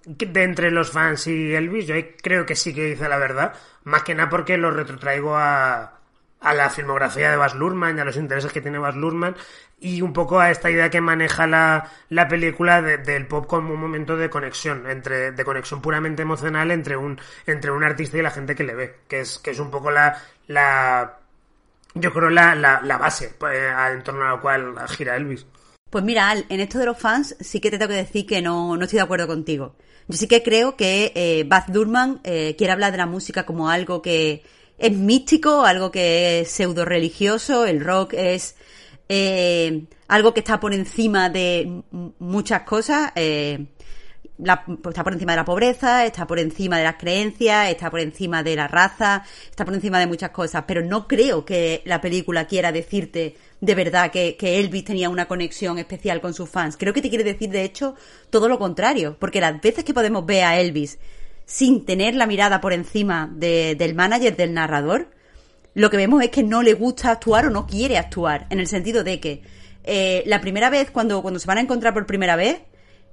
de 0.05 0.43
entre 0.43 0.71
los 0.71 0.91
fans 0.91 1.27
y 1.27 1.53
Elvis, 1.53 1.87
yo 1.87 1.95
creo 2.21 2.45
que 2.45 2.55
sí 2.55 2.73
que 2.73 2.85
dice 2.85 3.09
la 3.09 3.17
verdad, 3.17 3.53
más 3.83 4.03
que 4.03 4.15
nada 4.15 4.29
porque 4.29 4.57
lo 4.57 4.71
retrotraigo 4.71 5.35
a, 5.35 5.98
a 6.41 6.53
la 6.53 6.69
filmografía 6.69 7.29
de 7.31 7.37
Baz 7.37 7.53
Luhrmann 7.55 7.97
y 7.97 8.01
a 8.01 8.05
los 8.05 8.15
intereses 8.17 8.51
que 8.51 8.61
tiene 8.61 8.77
Baz 8.79 8.95
Luhrmann 8.95 9.35
y 9.79 10.01
un 10.01 10.13
poco 10.13 10.39
a 10.39 10.51
esta 10.51 10.69
idea 10.69 10.89
que 10.89 11.01
maneja 11.01 11.47
la, 11.47 11.89
la 12.09 12.27
película 12.27 12.81
de- 12.81 12.97
del 12.97 13.27
pop 13.27 13.45
como 13.47 13.73
un 13.73 13.79
momento 13.79 14.15
de 14.17 14.29
conexión, 14.29 14.89
entre, 14.89 15.31
de 15.31 15.45
conexión 15.45 15.81
puramente 15.81 16.21
emocional 16.21 16.71
entre 16.71 16.95
un, 16.97 17.19
entre 17.45 17.71
un 17.71 17.83
artista 17.83 18.17
y 18.17 18.21
la 18.21 18.31
gente 18.31 18.55
que 18.55 18.63
le 18.63 18.75
ve, 18.75 18.95
que 19.07 19.21
es, 19.21 19.37
que 19.39 19.51
es 19.51 19.59
un 19.59 19.69
poco 19.71 19.91
la, 19.91 20.17
la, 20.47 21.17
yo 21.93 22.13
creo 22.13 22.29
la, 22.29 22.55
la, 22.55 22.97
base 22.97 23.33
eh, 23.51 23.73
en 23.93 24.03
torno 24.03 24.25
a 24.25 24.35
la 24.35 24.41
cual 24.41 24.75
gira 24.89 25.15
Elvis. 25.15 25.45
Pues 25.89 26.03
mira, 26.03 26.29
Al, 26.29 26.45
en 26.49 26.59
esto 26.59 26.77
de 26.77 26.85
los 26.85 26.97
fans 26.99 27.35
sí 27.39 27.59
que 27.59 27.71
te 27.71 27.77
tengo 27.77 27.89
que 27.89 27.95
decir 27.95 28.25
que 28.25 28.41
no, 28.41 28.77
no 28.77 28.83
estoy 28.83 28.97
de 28.97 29.03
acuerdo 29.03 29.27
contigo. 29.27 29.75
Yo 30.07 30.17
sí 30.17 30.27
que 30.27 30.43
creo 30.43 30.75
que 30.75 31.11
eh, 31.15 31.43
Baz 31.47 31.67
Luhrmann 31.69 32.19
eh, 32.23 32.55
quiere 32.57 32.73
hablar 32.73 32.91
de 32.91 32.97
la 32.97 33.05
música 33.05 33.45
como 33.45 33.69
algo 33.69 34.01
que, 34.01 34.43
es 34.79 34.91
místico, 34.91 35.63
algo 35.65 35.91
que 35.91 36.41
es 36.41 36.51
pseudo 36.51 36.85
religioso, 36.85 37.65
el 37.65 37.83
rock 37.83 38.13
es 38.13 38.55
eh, 39.09 39.85
algo 40.07 40.33
que 40.33 40.39
está 40.41 40.59
por 40.59 40.73
encima 40.73 41.29
de 41.29 41.81
muchas 42.19 42.61
cosas. 42.63 43.11
eh, 43.15 43.65
la- 44.41 44.63
está 44.87 45.03
por 45.03 45.11
encima 45.13 45.33
de 45.33 45.37
la 45.37 45.43
pobreza, 45.45 46.05
está 46.05 46.25
por 46.25 46.39
encima 46.39 46.77
de 46.77 46.85
las 46.85 46.95
creencias, 46.95 47.69
está 47.69 47.89
por 47.91 47.99
encima 47.99 48.41
de 48.41 48.55
la 48.55 48.67
raza, 48.69 49.23
está 49.49 49.65
por 49.65 49.73
encima 49.73 49.99
de 49.99 50.07
muchas 50.07 50.29
cosas, 50.29 50.63
pero 50.65 50.81
no 50.81 51.07
creo 51.09 51.43
que 51.43 51.81
la 51.85 51.99
película 51.99 52.47
quiera 52.47 52.71
decirte 52.71 53.35
de 53.59 53.75
verdad 53.75 54.11
que, 54.11 54.37
que 54.37 54.59
Elvis 54.59 54.85
tenía 54.85 55.09
una 55.09 55.27
conexión 55.27 55.77
especial 55.77 56.21
con 56.21 56.33
sus 56.33 56.49
fans. 56.49 56.77
Creo 56.77 56.93
que 56.93 57.01
te 57.01 57.09
quiere 57.09 57.25
decir, 57.25 57.49
de 57.49 57.63
hecho, 57.65 57.95
todo 58.29 58.47
lo 58.47 58.57
contrario, 58.57 59.17
porque 59.19 59.41
las 59.41 59.59
veces 59.59 59.83
que 59.83 59.93
podemos 59.93 60.25
ver 60.25 60.45
a 60.45 60.57
Elvis 60.57 60.97
sin 61.49 61.83
tener 61.83 62.13
la 62.13 62.27
mirada 62.27 62.61
por 62.61 62.73
encima 62.73 63.27
de- 63.33 63.73
del 63.75 63.95
manager, 63.95 64.37
del 64.37 64.53
narrador, 64.53 65.09
lo 65.73 65.89
que 65.89 65.97
vemos 65.97 66.21
es 66.21 66.29
que 66.29 66.43
no 66.43 66.61
le 66.61 66.75
gusta 66.75 67.09
actuar 67.09 67.47
o 67.47 67.49
no 67.49 67.65
quiere 67.65 67.97
actuar, 67.97 68.45
en 68.51 68.59
el 68.59 68.67
sentido 68.67 69.03
de 69.03 69.19
que 69.19 69.41
eh, 69.83 70.21
la 70.27 70.41
primera 70.41 70.69
vez, 70.69 70.91
cuando, 70.91 71.23
cuando 71.23 71.39
se 71.39 71.47
van 71.47 71.57
a 71.57 71.61
encontrar 71.61 71.95
por 71.95 72.05
primera 72.05 72.35
vez, 72.35 72.59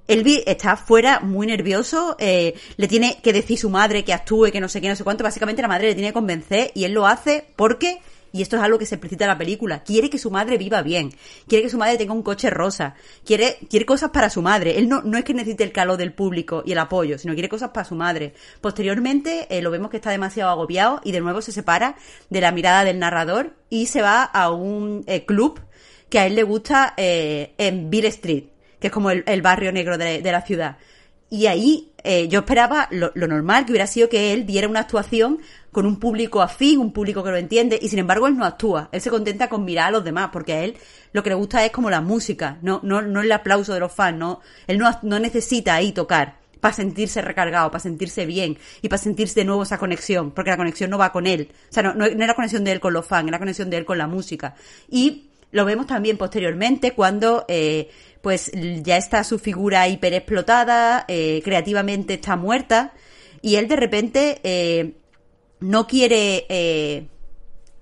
Elvis 0.07 0.43
está 0.45 0.77
fuera 0.77 1.19
muy 1.19 1.47
nervioso, 1.47 2.15
eh, 2.19 2.53
le 2.77 2.87
tiene 2.87 3.17
que 3.23 3.33
decir 3.33 3.57
su 3.57 3.71
madre 3.71 4.03
que 4.05 4.13
actúe, 4.13 4.51
que 4.51 4.61
no 4.61 4.69
sé 4.69 4.81
qué, 4.81 4.87
no 4.87 4.95
sé 4.95 5.03
cuánto, 5.03 5.23
básicamente 5.23 5.63
la 5.63 5.67
madre 5.67 5.87
le 5.87 5.95
tiene 5.95 6.09
que 6.09 6.13
convencer 6.13 6.69
y 6.75 6.83
él 6.83 6.91
lo 6.93 7.07
hace 7.07 7.45
porque, 7.55 7.97
y 8.31 8.41
esto 8.41 8.57
es 8.57 8.61
algo 8.61 8.77
que 8.77 8.85
se 8.85 8.95
explicita 8.95 9.25
en 9.25 9.29
la 9.29 9.37
película, 9.37 9.83
quiere 9.83 10.09
que 10.09 10.17
su 10.17 10.31
madre 10.31 10.57
viva 10.57 10.81
bien, 10.81 11.11
quiere 11.47 11.63
que 11.63 11.69
su 11.69 11.77
madre 11.77 11.97
tenga 11.97 12.13
un 12.13 12.23
coche 12.23 12.49
rosa, 12.49 12.95
quiere, 13.25 13.57
quiere 13.69 13.85
cosas 13.85 14.11
para 14.11 14.29
su 14.29 14.41
madre, 14.41 14.77
él 14.77 14.89
no, 14.89 15.01
no 15.01 15.17
es 15.17 15.23
que 15.23 15.33
necesite 15.33 15.63
el 15.63 15.71
calor 15.71 15.97
del 15.97 16.13
público 16.13 16.63
y 16.65 16.71
el 16.71 16.79
apoyo, 16.79 17.17
sino 17.17 17.33
quiere 17.33 17.49
cosas 17.49 17.69
para 17.69 17.85
su 17.85 17.95
madre. 17.95 18.33
Posteriormente 18.61 19.47
eh, 19.49 19.61
lo 19.61 19.71
vemos 19.71 19.89
que 19.89 19.97
está 19.97 20.11
demasiado 20.11 20.51
agobiado 20.51 21.01
y 21.03 21.11
de 21.11 21.21
nuevo 21.21 21.41
se 21.41 21.51
separa 21.51 21.95
de 22.29 22.41
la 22.41 22.51
mirada 22.51 22.83
del 22.83 22.99
narrador 22.99 23.53
y 23.69 23.87
se 23.87 24.01
va 24.01 24.23
a 24.23 24.51
un 24.51 25.03
eh, 25.07 25.25
club 25.25 25.61
que 26.09 26.19
a 26.19 26.25
él 26.25 26.35
le 26.35 26.43
gusta 26.43 26.93
eh, 26.97 27.53
en 27.57 27.89
Bill 27.89 28.05
Street, 28.05 28.45
que 28.79 28.87
es 28.87 28.93
como 28.93 29.11
el, 29.11 29.41
barrio 29.41 29.71
negro 29.71 29.97
de, 29.97 30.21
de 30.21 30.31
la 30.31 30.41
ciudad. 30.41 30.77
Y 31.29 31.47
ahí 31.47 31.91
eh, 32.09 32.29
yo 32.29 32.39
esperaba 32.39 32.87
lo, 32.89 33.11
normal 33.15 33.65
que 33.65 33.73
hubiera 33.73 33.85
sido 33.85 34.07
que 34.07 34.31
él 34.31 34.45
diera 34.45 34.69
una 34.69 34.79
actuación 34.79 35.39
con 35.73 35.85
un 35.85 35.99
público 35.99 36.41
afín, 36.41 36.79
un 36.79 36.93
público 36.93 37.21
que 37.21 37.31
lo 37.31 37.35
entiende, 37.35 37.77
y 37.81 37.89
sin 37.89 37.99
embargo 37.99 38.27
él 38.27 38.37
no 38.37 38.45
actúa. 38.45 38.87
Él 38.93 39.01
se 39.01 39.09
contenta 39.09 39.49
con 39.49 39.65
mirar 39.65 39.89
a 39.89 39.91
los 39.91 40.05
demás, 40.05 40.29
porque 40.31 40.53
a 40.53 40.63
él 40.63 40.77
lo 41.11 41.21
que 41.21 41.29
le 41.29 41.35
gusta 41.35 41.65
es 41.65 41.71
como 41.73 41.89
la 41.89 41.99
música, 41.99 42.59
no, 42.61 42.79
no, 42.81 43.01
no 43.01 43.21
el 43.21 43.31
aplauso 43.33 43.73
de 43.73 43.81
los 43.81 43.91
fans, 43.91 44.17
no, 44.17 44.39
él 44.67 44.77
no, 44.77 44.89
no 45.03 45.19
necesita 45.19 45.75
ahí 45.75 45.91
tocar 45.91 46.39
para 46.61 46.73
sentirse 46.73 47.21
recargado, 47.21 47.69
para 47.71 47.81
sentirse 47.81 48.25
bien 48.25 48.57
y 48.81 48.87
para 48.87 49.01
sentirse 49.01 49.41
de 49.41 49.45
nuevo 49.45 49.63
esa 49.63 49.77
conexión, 49.77 50.31
porque 50.31 50.51
la 50.51 50.57
conexión 50.57 50.89
no 50.89 50.97
va 50.97 51.11
con 51.11 51.27
él. 51.27 51.49
O 51.69 51.73
sea, 51.73 51.83
no, 51.83 51.93
no, 51.93 52.05
no 52.05 52.05
es 52.05 52.27
la 52.27 52.35
conexión 52.35 52.63
de 52.63 52.71
él 52.71 52.79
con 52.79 52.93
los 52.93 53.05
fans, 53.05 53.25
es 53.25 53.31
la 53.31 53.39
conexión 53.39 53.69
de 53.69 53.77
él 53.77 53.85
con 53.85 53.97
la 53.97 54.07
música. 54.07 54.55
Y 54.89 55.26
lo 55.51 55.65
vemos 55.65 55.87
también 55.87 56.17
posteriormente 56.17 56.93
cuando 56.93 57.45
eh, 57.47 57.89
pues 58.21 58.51
ya 58.83 58.97
está 58.97 59.23
su 59.23 59.39
figura 59.39 59.87
hiper 59.87 60.13
explotada, 60.13 61.05
eh, 61.07 61.41
creativamente 61.43 62.15
está 62.15 62.35
muerta 62.35 62.93
y 63.41 63.55
él 63.55 63.67
de 63.67 63.75
repente 63.75 64.39
eh, 64.43 64.93
no 65.59 65.87
quiere... 65.87 66.45
eh, 66.49 67.07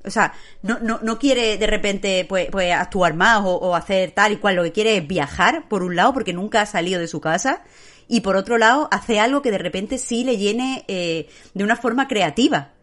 o 0.04 0.12
sea, 0.12 0.34
no, 0.62 0.78
no, 0.80 1.00
no 1.02 1.18
quiere 1.18 1.58
de 1.58 1.66
repente 1.66 2.26
pues, 2.30 2.50
pues 2.52 2.72
actuar 2.72 3.16
más 3.16 3.40
o, 3.44 3.56
o 3.56 3.76
hacer 3.76 4.12
tal 4.12 4.34
y 4.34 4.36
cual. 4.38 4.56
Lo 4.56 4.64
que 4.64 4.72
quiere 4.72 4.98
es 4.98 5.08
viajar, 5.08 5.68
por 5.68 5.82
un 5.82 5.96
lado, 5.96 6.14
porque 6.14 6.32
nunca 6.32 6.62
ha 6.62 6.66
salido 6.68 7.00
de 7.00 7.08
su 7.08 7.20
casa. 7.20 7.64
Y 8.08 8.22
por 8.22 8.36
otro 8.36 8.60
lado, 8.60 8.88
hace 8.92 9.20
algo 9.20 9.42
que 9.42 9.50
de 9.50 9.58
repente 9.58 9.98
sí 9.98 10.24
le 10.24 10.38
llene 10.38 10.86
eh, 10.88 11.28
de 11.56 11.64
una 11.64 11.76
forma 11.76 12.08
creativa. 12.08 12.75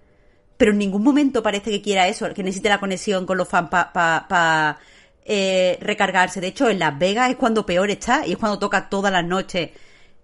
Pero 0.63 0.71
en 0.71 0.79
ningún 0.79 1.03
momento 1.03 1.43
parece 1.43 1.73
que 1.73 1.83
quiera 1.83 2.07
eso, 2.07 2.33
que 2.33 2.45
necesite 2.45 2.69
la 2.69 2.79
conexión 2.79 3.27
con 3.27 3.37
los 3.37 3.49
fans 3.49 3.69
para 3.69 3.93
pa, 3.93 4.27
pa, 4.29 4.79
eh, 5.25 5.77
recargarse. 5.81 6.41
De 6.41 6.47
hecho, 6.47 6.71
en 6.71 6.79
Las 6.79 6.97
Vegas 6.97 7.31
es 7.31 7.37
cuando 7.37 7.67
peor 7.67 7.91
está 7.91 8.25
y 8.25 8.35
es 8.35 8.39
cuando 8.39 8.61
toca 8.61 8.89
todas 8.89 9.13
las 9.13 9.25
noches 9.25 9.71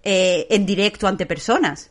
eh, 0.04 0.46
en 0.48 0.64
directo 0.64 1.08
ante 1.08 1.26
personas. 1.26 1.90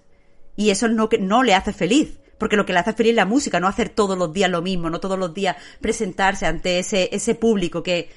Y 0.55 0.69
eso 0.69 0.87
no, 0.87 1.09
no 1.19 1.43
le 1.43 1.55
hace 1.55 1.73
feliz. 1.73 2.19
Porque 2.37 2.55
lo 2.55 2.65
que 2.65 2.71
le 2.71 2.79
hace 2.79 2.93
feliz 2.93 3.09
es 3.09 3.15
la 3.17 3.25
música, 3.25 3.59
no 3.59 3.67
hacer 3.67 3.89
todos 3.89 4.17
los 4.17 4.31
días 4.31 4.49
lo 4.49 4.61
mismo, 4.61 4.89
no 4.89 5.01
todos 5.01 5.19
los 5.19 5.33
días 5.33 5.57
presentarse 5.81 6.45
ante 6.45 6.79
ese, 6.79 7.09
ese 7.11 7.35
público 7.35 7.83
que 7.83 8.09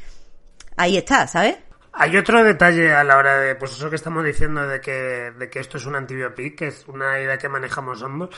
ahí 0.77 0.97
está, 0.97 1.27
¿sabes? 1.27 1.57
Hay 1.93 2.17
otro 2.17 2.45
detalle 2.45 2.95
a 2.95 3.03
la 3.03 3.17
hora 3.17 3.37
de, 3.41 3.57
pues 3.57 3.73
eso 3.73 3.91
que 3.91 3.97
estamos 3.97 4.25
diciendo 4.25 4.65
de 4.69 4.81
que, 4.81 5.33
de 5.37 5.51
que 5.51 5.59
esto 5.59 5.79
es 5.79 5.87
un 5.87 5.97
antibiopic, 5.97 6.57
que 6.57 6.69
es 6.69 6.87
una 6.87 7.19
idea 7.19 7.37
que 7.37 7.49
manejamos 7.49 8.01
ambos, 8.05 8.31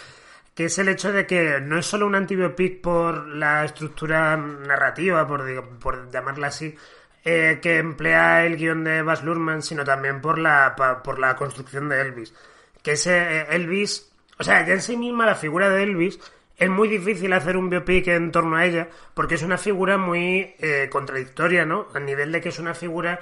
que 0.55 0.67
es 0.67 0.79
el 0.79 0.89
hecho 0.89 1.13
de 1.13 1.27
que 1.27 1.61
no 1.61 1.79
es 1.79 1.87
solo 1.87 2.07
un 2.07 2.15
antibiopic 2.15 2.81
por 2.81 3.27
la 3.29 3.65
estructura 3.65 4.37
narrativa, 4.37 5.27
por, 5.27 5.79
por 5.79 6.11
llamarla 6.11 6.49
así, 6.49 6.77
eh, 7.25 7.59
que 7.63 7.79
emplea 7.79 8.45
el 8.45 8.57
guion 8.57 8.85
de 8.85 9.03
Baz 9.03 9.23
Luhrmann, 9.23 9.63
sino 9.63 9.85
también 9.85 10.21
por 10.21 10.39
la, 10.39 10.75
por 11.03 11.19
la 11.19 11.37
construcción 11.37 11.89
de 11.89 12.01
Elvis. 12.01 12.35
Que 12.83 12.93
ese 12.93 13.41
eh, 13.41 13.47
Elvis, 13.51 14.13
o 14.39 14.45
sea, 14.45 14.67
ya 14.67 14.75
en 14.75 14.83
sí 14.83 14.97
misma 14.97 15.25
la 15.25 15.35
figura 15.37 15.71
de 15.71 15.85
Elvis 15.85 16.19
es 16.57 16.69
muy 16.69 16.89
difícil 16.89 17.33
hacer 17.33 17.57
un 17.57 17.71
biopic 17.71 18.09
en 18.09 18.31
torno 18.31 18.57
a 18.57 18.67
ella, 18.67 18.89
porque 19.15 19.37
es 19.37 19.43
una 19.43 19.59
figura 19.59 19.97
muy 19.97 20.55
eh, 20.59 20.89
contradictoria, 20.91 21.65
¿no? 21.65 21.89
A 21.95 22.01
nivel 22.01 22.31
de 22.31 22.41
que 22.41 22.51
es 22.51 22.59
una 22.59 22.75
figura 22.75 23.19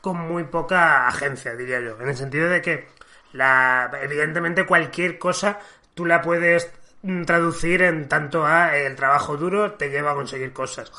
con 0.00 0.18
muy 0.18 0.44
poca 0.44 1.08
agencia, 1.08 1.56
diría 1.56 1.80
yo. 1.80 1.98
En 2.00 2.08
el 2.08 2.16
sentido 2.16 2.48
de 2.48 2.60
que, 2.60 2.86
la, 3.32 3.90
evidentemente, 4.02 4.66
cualquier 4.66 5.18
cosa 5.18 5.58
tú 5.94 6.04
la 6.06 6.20
puedes 6.22 6.70
traducir 7.26 7.82
en 7.82 8.08
tanto 8.08 8.46
a 8.46 8.76
eh, 8.76 8.86
el 8.86 8.96
trabajo 8.96 9.36
duro 9.36 9.72
te 9.72 9.90
lleva 9.90 10.12
a 10.12 10.14
conseguir 10.14 10.52
cosas. 10.52 10.90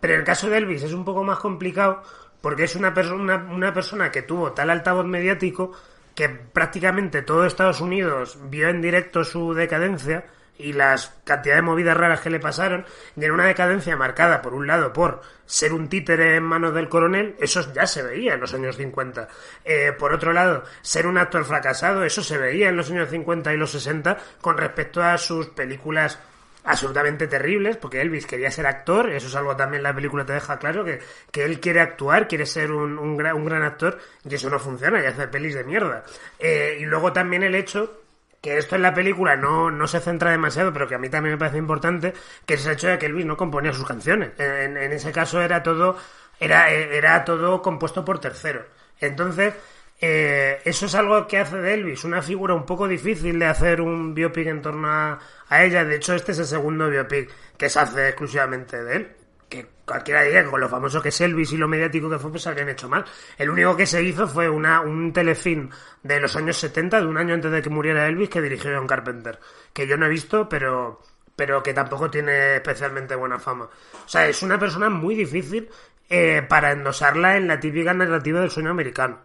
Pero 0.00 0.14
en 0.14 0.20
el 0.20 0.26
caso 0.26 0.48
de 0.48 0.58
Elvis 0.58 0.82
es 0.84 0.92
un 0.92 1.04
poco 1.04 1.24
más 1.24 1.38
complicado 1.38 2.02
porque 2.40 2.64
es 2.64 2.76
una, 2.76 2.94
perso- 2.94 3.14
una, 3.16 3.36
una 3.36 3.74
persona 3.74 4.10
que 4.12 4.22
tuvo 4.22 4.52
tal 4.52 4.70
altavoz 4.70 5.06
mediático 5.06 5.72
que 6.14 6.28
prácticamente 6.28 7.22
todo 7.22 7.44
Estados 7.44 7.80
Unidos 7.80 8.38
vio 8.44 8.68
en 8.68 8.80
directo 8.80 9.24
su 9.24 9.54
decadencia 9.54 10.24
y 10.58 10.72
las 10.72 11.14
cantidades 11.24 11.62
de 11.62 11.66
movidas 11.66 11.96
raras 11.96 12.20
que 12.20 12.30
le 12.30 12.40
pasaron, 12.40 12.84
y 13.16 13.24
en 13.24 13.30
una 13.30 13.46
decadencia 13.46 13.96
marcada, 13.96 14.42
por 14.42 14.54
un 14.54 14.66
lado, 14.66 14.92
por 14.92 15.22
ser 15.46 15.72
un 15.72 15.88
títere 15.88 16.36
en 16.36 16.42
manos 16.42 16.74
del 16.74 16.88
coronel, 16.88 17.36
eso 17.38 17.72
ya 17.72 17.86
se 17.86 18.02
veía 18.02 18.34
en 18.34 18.40
los 18.40 18.52
años 18.52 18.76
50. 18.76 19.28
Eh, 19.64 19.92
por 19.98 20.12
otro 20.12 20.32
lado, 20.32 20.64
ser 20.82 21.06
un 21.06 21.16
actor 21.16 21.44
fracasado, 21.44 22.04
eso 22.04 22.22
se 22.22 22.36
veía 22.36 22.68
en 22.68 22.76
los 22.76 22.90
años 22.90 23.08
50 23.08 23.54
y 23.54 23.56
los 23.56 23.70
60 23.70 24.18
con 24.40 24.58
respecto 24.58 25.02
a 25.02 25.16
sus 25.16 25.48
películas 25.48 26.18
absolutamente 26.64 27.26
terribles, 27.26 27.78
porque 27.78 28.00
Elvis 28.00 28.26
quería 28.26 28.50
ser 28.50 28.66
actor, 28.66 29.10
eso 29.10 29.26
es 29.26 29.34
algo 29.34 29.56
también 29.56 29.82
la 29.82 29.94
película 29.94 30.26
te 30.26 30.34
deja 30.34 30.58
claro, 30.58 30.84
que, 30.84 31.00
que 31.30 31.44
él 31.44 31.60
quiere 31.60 31.80
actuar, 31.80 32.28
quiere 32.28 32.44
ser 32.44 32.72
un, 32.72 32.98
un, 32.98 33.16
gran, 33.16 33.62
actor, 33.62 33.98
y 34.28 34.34
eso 34.34 34.50
no 34.50 34.58
funciona, 34.58 35.02
y 35.02 35.06
hace 35.06 35.28
pelis 35.28 35.54
de 35.54 35.64
mierda. 35.64 36.04
Eh, 36.38 36.76
y 36.80 36.84
luego 36.84 37.12
también 37.12 37.42
el 37.42 37.54
hecho 37.54 38.02
que 38.40 38.58
esto 38.58 38.76
en 38.76 38.82
la 38.82 38.94
película 38.94 39.36
no, 39.36 39.70
no 39.70 39.86
se 39.86 40.00
centra 40.00 40.30
demasiado, 40.30 40.72
pero 40.72 40.86
que 40.86 40.94
a 40.94 40.98
mí 40.98 41.08
también 41.08 41.34
me 41.34 41.38
parece 41.38 41.58
importante, 41.58 42.14
que 42.46 42.54
es 42.54 42.66
el 42.66 42.72
hecho 42.72 42.88
de 42.88 42.98
que 42.98 43.06
Elvis 43.06 43.26
no 43.26 43.36
componía 43.36 43.72
sus 43.72 43.86
canciones. 43.86 44.30
En, 44.38 44.76
ese 44.76 45.12
caso 45.12 45.40
era 45.40 45.62
todo, 45.62 45.96
era, 46.38 46.70
era 46.70 47.24
todo 47.24 47.62
compuesto 47.62 48.04
por 48.04 48.20
terceros. 48.20 48.66
Entonces, 49.00 49.54
eh, 50.00 50.60
eso 50.64 50.86
es 50.86 50.94
algo 50.94 51.26
que 51.26 51.38
hace 51.38 51.56
de 51.56 51.74
Elvis 51.74 52.04
una 52.04 52.22
figura 52.22 52.54
un 52.54 52.64
poco 52.64 52.86
difícil 52.86 53.38
de 53.38 53.46
hacer 53.46 53.80
un 53.80 54.14
biopic 54.14 54.46
en 54.46 54.62
torno 54.62 54.88
a, 54.88 55.18
a 55.48 55.64
ella. 55.64 55.84
De 55.84 55.96
hecho, 55.96 56.14
este 56.14 56.32
es 56.32 56.38
el 56.38 56.46
segundo 56.46 56.88
biopic 56.88 57.30
que 57.56 57.68
se 57.68 57.80
hace 57.80 58.08
exclusivamente 58.08 58.82
de 58.82 58.96
él 58.96 59.17
que 59.48 59.66
cualquiera 59.84 60.22
diría 60.22 60.44
que 60.44 60.50
con 60.50 60.60
lo 60.60 60.68
famoso 60.68 61.00
que 61.00 61.08
es 61.08 61.20
Elvis 61.20 61.52
y 61.52 61.56
lo 61.56 61.68
mediático 61.68 62.10
que 62.10 62.18
fue, 62.18 62.30
pues 62.30 62.46
habrían 62.46 62.68
hecho 62.68 62.88
mal. 62.88 63.04
El 63.36 63.50
único 63.50 63.76
que 63.76 63.86
se 63.86 64.02
hizo 64.02 64.28
fue 64.28 64.48
una, 64.48 64.80
un 64.80 65.12
telefilm 65.12 65.70
de 66.02 66.20
los 66.20 66.36
años 66.36 66.56
70, 66.58 67.00
de 67.00 67.06
un 67.06 67.16
año 67.16 67.34
antes 67.34 67.50
de 67.50 67.62
que 67.62 67.70
muriera 67.70 68.06
Elvis, 68.06 68.28
que 68.28 68.42
dirigió 68.42 68.70
John 68.76 68.86
Carpenter, 68.86 69.38
que 69.72 69.86
yo 69.86 69.96
no 69.96 70.06
he 70.06 70.10
visto, 70.10 70.48
pero, 70.48 71.00
pero 71.34 71.62
que 71.62 71.72
tampoco 71.72 72.10
tiene 72.10 72.56
especialmente 72.56 73.14
buena 73.14 73.38
fama. 73.38 73.64
O 73.64 74.08
sea, 74.08 74.28
es 74.28 74.42
una 74.42 74.58
persona 74.58 74.90
muy 74.90 75.14
difícil 75.14 75.68
eh, 76.10 76.42
para 76.48 76.72
endosarla 76.72 77.36
en 77.36 77.48
la 77.48 77.60
típica 77.60 77.94
narrativa 77.94 78.40
del 78.40 78.50
sueño 78.50 78.70
americano. 78.70 79.20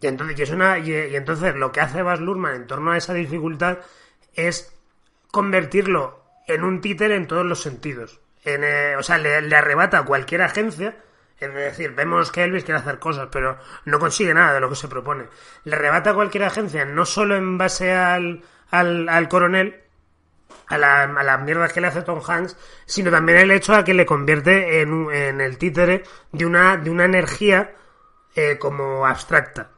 Y 0.00 0.06
entonces, 0.06 0.48
y 0.48 1.14
entonces 1.14 1.54
lo 1.56 1.72
que 1.72 1.80
hace 1.80 2.02
Baz 2.02 2.20
Luhrmann 2.20 2.54
en 2.54 2.66
torno 2.66 2.92
a 2.92 2.96
esa 2.96 3.12
dificultad 3.12 3.78
es 4.34 4.72
convertirlo 5.30 6.24
en 6.46 6.64
un 6.64 6.80
títer 6.80 7.12
en 7.12 7.26
todos 7.26 7.44
los 7.44 7.60
sentidos. 7.60 8.20
En, 8.44 8.64
eh, 8.64 8.96
o 8.96 9.02
sea, 9.02 9.18
le, 9.18 9.54
arrebata 9.54 9.98
a 9.98 10.04
cualquier 10.04 10.42
agencia. 10.42 10.96
Es 11.38 11.54
decir, 11.54 11.92
vemos 11.92 12.30
que 12.30 12.44
Elvis 12.44 12.64
quiere 12.64 12.80
hacer 12.80 12.98
cosas, 12.98 13.28
pero 13.32 13.58
no 13.86 13.98
consigue 13.98 14.34
nada 14.34 14.52
de 14.52 14.60
lo 14.60 14.68
que 14.68 14.76
se 14.76 14.88
propone. 14.88 15.26
Le 15.64 15.74
arrebata 15.74 16.10
a 16.10 16.14
cualquier 16.14 16.44
agencia, 16.44 16.84
no 16.84 17.06
solo 17.06 17.34
en 17.34 17.56
base 17.56 17.92
al, 17.92 18.42
al, 18.70 19.08
al 19.08 19.28
coronel, 19.28 19.82
a, 20.68 20.76
a 20.76 21.22
las 21.22 21.40
mierdas 21.42 21.72
que 21.72 21.80
le 21.80 21.86
hace 21.86 22.02
Tom 22.02 22.20
Hanks, 22.26 22.56
sino 22.84 23.10
también 23.10 23.38
el 23.38 23.50
hecho 23.50 23.74
a 23.74 23.84
que 23.84 23.94
le 23.94 24.04
convierte 24.06 24.82
en, 24.82 25.10
en 25.10 25.40
el 25.40 25.56
títere 25.58 26.04
de 26.30 26.44
una, 26.44 26.76
de 26.76 26.90
una 26.90 27.06
energía 27.06 27.72
eh, 28.34 28.58
como 28.58 29.06
abstracta. 29.06 29.70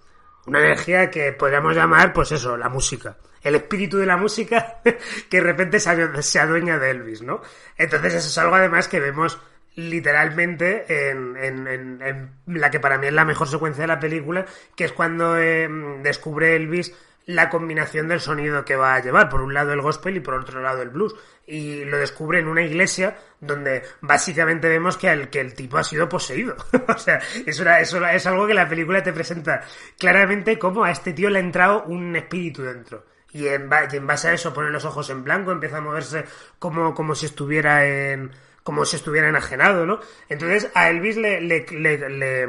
Una 0.47 0.59
energía 0.59 1.11
que 1.11 1.33
podríamos 1.33 1.75
llamar, 1.75 2.13
pues 2.13 2.33
eso, 2.33 2.57
la 2.57 2.69
música. 2.69 3.17
El 3.43 3.55
espíritu 3.57 3.99
de 3.99 4.07
la 4.07 4.17
música 4.17 4.81
que 5.29 5.37
de 5.39 5.43
repente 5.43 5.81
se 5.81 6.39
adueña 6.41 6.79
de 6.79 6.91
Elvis, 6.91 7.23
¿no? 7.23 7.43
Entonces 7.77 8.15
eso 8.15 8.29
es 8.29 8.39
algo 8.39 8.55
además 8.57 8.89
que 8.89 9.01
vemos 9.01 9.39
literalmente 9.75 10.85
en, 11.11 11.37
en- 11.37 11.67
en- 11.69 12.03
en 12.03 12.31
la 12.61 12.71
que 12.71 12.81
para 12.81 12.99
mí 12.99 13.07
es 13.07 13.13
la 13.13 13.25
mejor 13.25 13.49
secuencia 13.49 13.83
de 13.83 13.89
la 13.89 14.01
película, 14.01 14.45
que 14.77 14.85
es 14.85 14.93
cuando 14.93 15.39
eh, 15.39 15.69
descubre 16.03 16.57
Elvis 16.57 16.95
la 17.27 17.49
combinación 17.49 18.09
del 18.09 18.19
sonido 18.21 18.65
que 18.65 18.75
va 18.75 18.97
a 18.97 19.01
llevar, 19.01 19.29
por 19.29 19.43
un 19.43 19.55
lado 19.55 19.73
el 19.73 19.81
gospel 19.81 20.17
y 20.17 20.21
por 20.21 20.35
otro 20.35 20.61
lado 20.61 20.83
el 20.83 20.89
blues. 20.91 21.15
Y 21.47 21.85
lo 21.85 21.97
descubre 21.99 22.41
en 22.41 22.49
una 22.49 22.63
iglesia 22.63 23.17
donde 23.41 23.83
básicamente 24.01 24.69
vemos 24.69 24.97
que 24.97 25.09
el, 25.09 25.29
que 25.31 25.41
el 25.41 25.55
tipo 25.55 25.79
ha 25.79 25.85
sido 25.85 26.09
poseído. 26.09 26.57
o 26.89 26.99
sea, 26.99 27.21
es, 27.47 27.61
es 27.61 28.27
algo 28.27 28.47
que 28.47 28.55
la 28.55 28.69
película 28.69 29.03
te 29.05 29.13
presenta 29.13 29.63
claramente 29.99 30.59
como 30.59 30.83
a 30.85 30.91
este 30.91 31.13
tío 31.13 31.31
le 31.31 31.39
ha 31.39 31.43
entrado 31.43 31.85
un 31.85 32.15
espíritu 32.17 32.63
dentro. 32.63 33.05
Y 33.33 33.49
en, 33.49 33.69
base 33.69 34.29
a 34.29 34.33
eso 34.35 34.53
pone 34.53 34.71
los 34.71 34.85
ojos 34.85 35.09
en 35.11 35.25
blanco, 35.25 35.53
empieza 35.53 35.79
a 35.79 35.81
moverse 35.81 36.25
como, 36.59 36.95
como 36.95 37.15
si 37.15 37.27
estuviera 37.27 37.87
en 37.87 38.31
como 38.63 38.85
si 38.85 38.95
estuviera 38.97 39.29
enajenado, 39.29 39.87
¿no? 39.87 39.99
Entonces 40.29 40.71
a 40.75 40.89
Elvis 40.91 41.17
le, 41.17 41.41
le, 41.41 41.67
le- 41.71 42.09
le- 42.09 42.43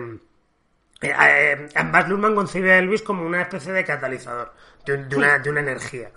eh, 1.02 1.12
eh, 1.12 1.68
Baz 1.92 2.08
Luhrmann 2.08 2.36
concibe 2.36 2.74
a 2.74 2.78
Elvis 2.78 3.02
como 3.02 3.26
una 3.26 3.42
especie 3.42 3.72
de 3.74 3.84
catalizador, 3.84 4.54
de, 4.86 4.94
un- 4.94 5.10
de 5.10 5.16
una, 5.16 5.40
de 5.40 5.50
una 5.50 5.60
energía. 5.62 6.12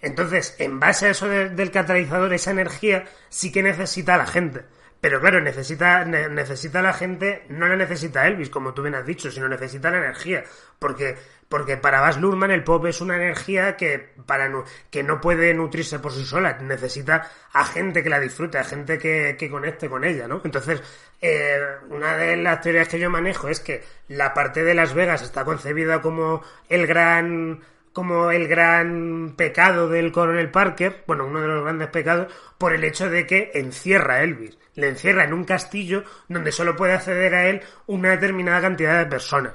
Entonces, 0.00 0.54
en 0.58 0.78
base 0.78 1.06
a 1.06 1.10
eso 1.10 1.28
de- 1.28 1.48
del 1.48 1.70
catalizador, 1.70 2.32
esa 2.32 2.50
energía 2.52 3.04
sí 3.30 3.50
que 3.50 3.62
necesita 3.62 4.14
a 4.14 4.18
la 4.18 4.26
gente. 4.26 4.64
Pero 5.00 5.20
claro, 5.20 5.40
necesita, 5.40 6.04
ne- 6.04 6.28
necesita 6.28 6.80
a 6.80 6.82
la 6.82 6.92
gente, 6.92 7.44
no 7.48 7.66
la 7.68 7.76
necesita 7.76 8.26
Elvis, 8.26 8.50
como 8.50 8.74
tú 8.74 8.82
bien 8.82 8.94
has 8.96 9.06
dicho, 9.06 9.30
sino 9.30 9.48
necesita 9.48 9.90
la 9.90 9.98
energía. 9.98 10.44
Porque, 10.78 11.16
porque 11.48 11.76
para 11.76 12.00
Baz 12.00 12.18
Luhrmann 12.18 12.50
el 12.50 12.64
pop 12.64 12.84
es 12.86 13.00
una 13.00 13.16
energía 13.16 13.76
que, 13.76 13.98
para, 14.26 14.50
que 14.90 15.02
no 15.02 15.20
puede 15.20 15.54
nutrirse 15.54 15.98
por 15.98 16.12
sí 16.12 16.24
sola. 16.24 16.58
Necesita 16.60 17.30
a 17.52 17.64
gente 17.64 18.02
que 18.02 18.10
la 18.10 18.20
disfrute, 18.20 18.58
a 18.58 18.64
gente 18.64 18.98
que, 18.98 19.36
que 19.38 19.50
conecte 19.50 19.88
con 19.88 20.04
ella, 20.04 20.28
¿no? 20.28 20.42
Entonces, 20.44 20.82
eh, 21.20 21.58
una 21.88 22.16
de 22.16 22.36
las 22.36 22.60
teorías 22.60 22.88
que 22.88 22.98
yo 22.98 23.10
manejo 23.10 23.48
es 23.48 23.60
que 23.60 23.82
la 24.08 24.34
parte 24.34 24.62
de 24.62 24.74
Las 24.74 24.92
Vegas 24.94 25.22
está 25.22 25.44
concebida 25.44 26.02
como 26.02 26.42
el 26.68 26.86
gran 26.86 27.60
como 27.92 28.30
el 28.30 28.46
gran 28.46 29.34
pecado 29.36 29.88
del 29.88 30.12
coronel 30.12 30.52
Parker, 30.52 31.02
bueno, 31.08 31.26
uno 31.26 31.40
de 31.40 31.48
los 31.48 31.64
grandes 31.64 31.88
pecados, 31.88 32.32
por 32.56 32.72
el 32.72 32.84
hecho 32.84 33.10
de 33.10 33.26
que 33.26 33.50
encierra 33.54 34.16
a 34.16 34.22
Elvis. 34.22 34.56
Le 34.74 34.88
encierra 34.88 35.24
en 35.24 35.32
un 35.32 35.42
castillo 35.42 36.04
donde 36.28 36.52
solo 36.52 36.76
puede 36.76 36.92
acceder 36.92 37.34
a 37.34 37.48
él 37.48 37.60
una 37.88 38.10
determinada 38.10 38.60
cantidad 38.60 39.00
de 39.00 39.06
personas. 39.06 39.54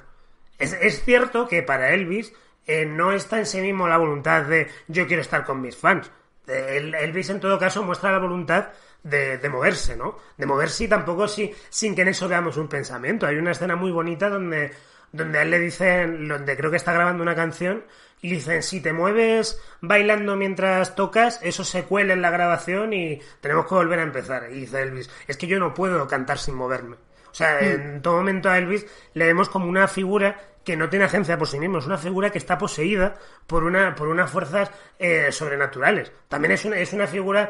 Es, 0.64 0.74
es 0.74 1.03
cierto 1.03 1.47
que 1.47 1.64
para 1.64 1.93
Elvis 1.93 2.34
eh, 2.66 2.86
no 2.86 3.11
está 3.11 3.39
en 3.39 3.45
sí 3.45 3.61
mismo 3.61 3.88
la 3.88 3.97
voluntad 3.97 4.43
de 4.43 4.68
yo 4.88 5.05
quiero 5.07 5.22
estar 5.22 5.43
con 5.45 5.61
mis 5.61 5.76
fans. 5.76 6.09
Eh, 6.47 6.76
el- 6.78 6.95
Elvis 6.95 7.30
en 7.30 7.39
todo 7.39 7.57
caso 7.59 7.84
muestra 7.84 8.11
la 8.11 8.20
voluntad 8.20 8.70
de, 9.03 9.38
de 9.38 9.49
moverse, 9.49 9.95
¿no? 9.97 10.18
De 10.38 10.45
moverse 10.45 10.86
y 10.86 10.88
tampoco 10.88 11.28
si, 11.28 11.53
sin 11.70 11.93
que 11.95 12.03
en 12.03 12.09
eso 12.09 12.28
veamos 12.28 12.57
un 12.57 12.68
pensamiento. 12.68 13.28
Hay 13.28 13.36
una 13.38 13.51
escena 13.51 13.76
muy 13.76 13.91
bonita 13.91 14.30
donde, 14.30 14.72
donde 15.11 15.39
a 15.39 15.41
él 15.41 15.51
le 15.51 15.59
dicen, 15.59 16.28
donde 16.28 16.55
creo 16.55 16.72
que 16.72 16.78
está 16.78 16.93
grabando 16.93 17.22
una 17.24 17.36
canción, 17.36 17.84
y 18.22 18.30
le 18.30 18.36
dicen, 18.36 18.64
si 18.64 18.80
te 18.80 18.93
mueves 18.93 19.61
bailando 19.82 20.38
mientras 20.38 20.95
tocas, 20.95 21.41
eso 21.43 21.66
se 21.66 21.84
cuela 21.84 22.14
en 22.14 22.22
la 22.22 22.30
grabación 22.32 22.93
y 22.93 23.20
tenemos 23.41 23.66
que 23.68 23.76
volver 23.76 23.99
a 23.99 24.03
empezar. 24.03 24.47
Y 24.49 24.61
dice 24.61 24.82
Elvis, 24.82 25.09
es 25.28 25.36
que 25.36 25.47
yo 25.47 25.59
no 25.59 25.74
puedo 25.74 26.07
cantar 26.07 26.38
sin 26.38 26.55
moverme. 26.55 26.95
O 26.95 27.36
sea, 27.36 27.59
en 27.59 28.01
todo 28.01 28.16
momento 28.18 28.47
a 28.49 28.57
Elvis 28.57 28.86
le 29.16 29.26
vemos 29.26 29.49
como 29.49 29.68
una 29.68 29.88
figura 29.89 30.39
que 30.66 30.78
no 30.78 30.89
tiene 30.89 31.05
agencia 31.05 31.38
por 31.38 31.47
sí 31.47 31.59
mismo, 31.59 31.78
es 31.80 31.86
una 31.86 31.97
figura 31.97 32.30
que 32.30 32.38
está 32.38 32.57
poseída 32.57 33.16
por 33.47 33.64
una 33.64 33.95
por 33.95 34.07
unas 34.07 34.30
fuerzas 34.32 34.72
eh, 34.99 35.32
sobrenaturales. 35.32 36.11
También 36.28 36.53
es 36.53 36.66
una, 36.66 36.78
es 36.78 36.93
una 36.93 37.07
figura 37.07 37.49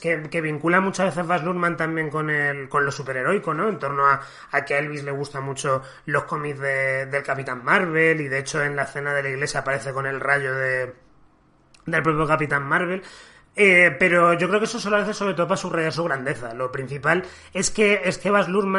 que, 0.00 0.22
que 0.30 0.40
vincula 0.40 0.80
muchas 0.80 1.06
veces 1.14 1.26
Baz 1.28 1.44
Luhrmann 1.44 1.76
también 1.76 2.08
con 2.10 2.30
el 2.30 2.68
con 2.68 2.84
lo 2.84 2.90
superheroico, 2.90 3.52
¿no? 3.54 3.68
En 3.68 3.78
torno 3.78 4.06
a, 4.06 4.20
a 4.52 4.64
que 4.64 4.74
a 4.74 4.78
Elvis 4.78 5.04
le 5.04 5.10
gustan 5.12 5.44
mucho 5.44 5.82
los 6.06 6.24
cómics 6.24 6.58
de- 6.58 7.06
del 7.06 7.22
Capitán 7.22 7.62
Marvel 7.64 8.20
y 8.22 8.28
de 8.28 8.38
hecho 8.38 8.62
en 8.62 8.74
la 8.74 8.82
escena 8.84 9.12
de 9.12 9.22
la 9.22 9.28
iglesia 9.30 9.60
aparece 9.60 9.92
con 9.92 10.06
el 10.06 10.18
rayo 10.20 10.54
de 10.54 10.94
del 11.86 12.02
propio 12.02 12.26
Capitán 12.26 12.62
Marvel. 12.66 13.02
Eh, 13.56 13.94
pero 13.98 14.32
yo 14.34 14.48
creo 14.48 14.60
que 14.60 14.66
eso 14.66 14.78
se 14.78 14.88
lo 14.90 14.96
hace 14.96 15.12
sobre 15.12 15.34
todo 15.34 15.48
para 15.48 15.56
subrayar 15.56 15.92
su 15.92 16.04
grandeza. 16.04 16.54
Lo 16.54 16.70
principal 16.70 17.24
es 17.52 17.70
que, 17.70 18.00
es 18.04 18.18
que 18.18 18.30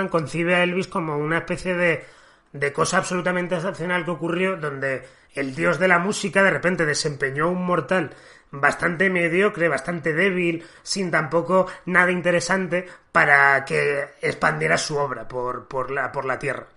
concibe 0.09 0.55
a 0.55 0.63
Elvis 0.63 0.87
como 0.87 1.17
una 1.17 1.39
especie 1.39 1.75
de, 1.75 2.05
de 2.53 2.73
cosa 2.73 2.97
absolutamente 2.97 3.55
excepcional 3.55 4.05
que 4.05 4.11
ocurrió 4.11 4.57
donde 4.57 5.03
el 5.33 5.55
dios 5.55 5.79
de 5.79 5.87
la 5.87 5.99
música 5.99 6.43
de 6.43 6.51
repente 6.51 6.85
desempeñó 6.85 7.49
un 7.49 7.65
mortal 7.65 8.11
bastante 8.51 9.09
mediocre, 9.09 9.69
bastante 9.69 10.13
débil, 10.13 10.63
sin 10.83 11.09
tampoco 11.09 11.67
nada 11.85 12.11
interesante 12.11 12.85
para 13.11 13.63
que 13.65 14.09
expandiera 14.21 14.77
su 14.77 14.97
obra 14.97 15.27
por, 15.27 15.67
por, 15.67 15.89
la, 15.89 16.11
por 16.11 16.25
la 16.25 16.37
tierra. 16.37 16.67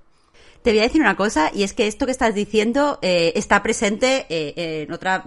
Te 0.63 0.71
voy 0.71 0.79
a 0.81 0.85
decir 0.85 1.01
una 1.01 1.17
cosa, 1.17 1.51
y 1.53 1.63
es 1.63 1.75
que 1.75 1.87
esto 1.87 2.07
que 2.07 2.13
estás 2.13 2.35
diciendo 2.35 2.99
eh, 3.03 3.33
está 3.35 3.63
presente 3.63 4.25
eh, 4.31 4.85
en 4.85 4.93
otra, 4.93 5.25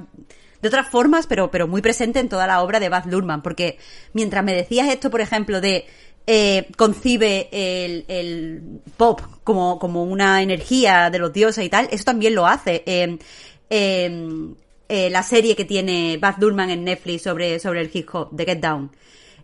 de 0.61 0.67
otras 0.67 0.89
formas, 0.89 1.27
pero, 1.27 1.51
pero 1.51 1.67
muy 1.67 1.81
presente 1.81 2.19
en 2.19 2.29
toda 2.29 2.47
la 2.47 2.61
obra 2.61 2.79
de 2.79 2.89
Baz 2.89 3.05
Luhrmann, 3.05 3.43
porque 3.43 3.77
mientras 4.13 4.43
me 4.43 4.53
decías 4.53 4.87
esto, 4.87 5.11
por 5.11 5.21
ejemplo, 5.21 5.61
de 5.61 5.85
eh, 6.27 6.67
concibe 6.75 7.49
el, 7.51 8.81
pop 8.97 9.21
como, 9.43 9.79
como 9.79 10.03
una 10.03 10.41
energía 10.41 11.09
de 11.09 11.19
los 11.19 11.33
dioses 11.33 11.65
y 11.65 11.69
tal, 11.69 11.87
eso 11.91 12.03
también 12.03 12.35
lo 12.35 12.45
hace. 12.45 12.83
Eh, 12.85 13.17
eh, 13.69 14.55
eh, 14.89 15.09
la 15.09 15.21
serie 15.21 15.55
que 15.55 15.65
tiene 15.65 16.17
Baz 16.17 16.37
Luhrmann 16.39 16.69
en 16.69 16.85
Netflix 16.85 17.23
sobre, 17.23 17.59
sobre 17.59 17.81
el 17.81 17.89
hip 17.91 18.07
hop, 18.13 18.35
The 18.35 18.45
Get 18.45 18.59
Down. 18.59 18.91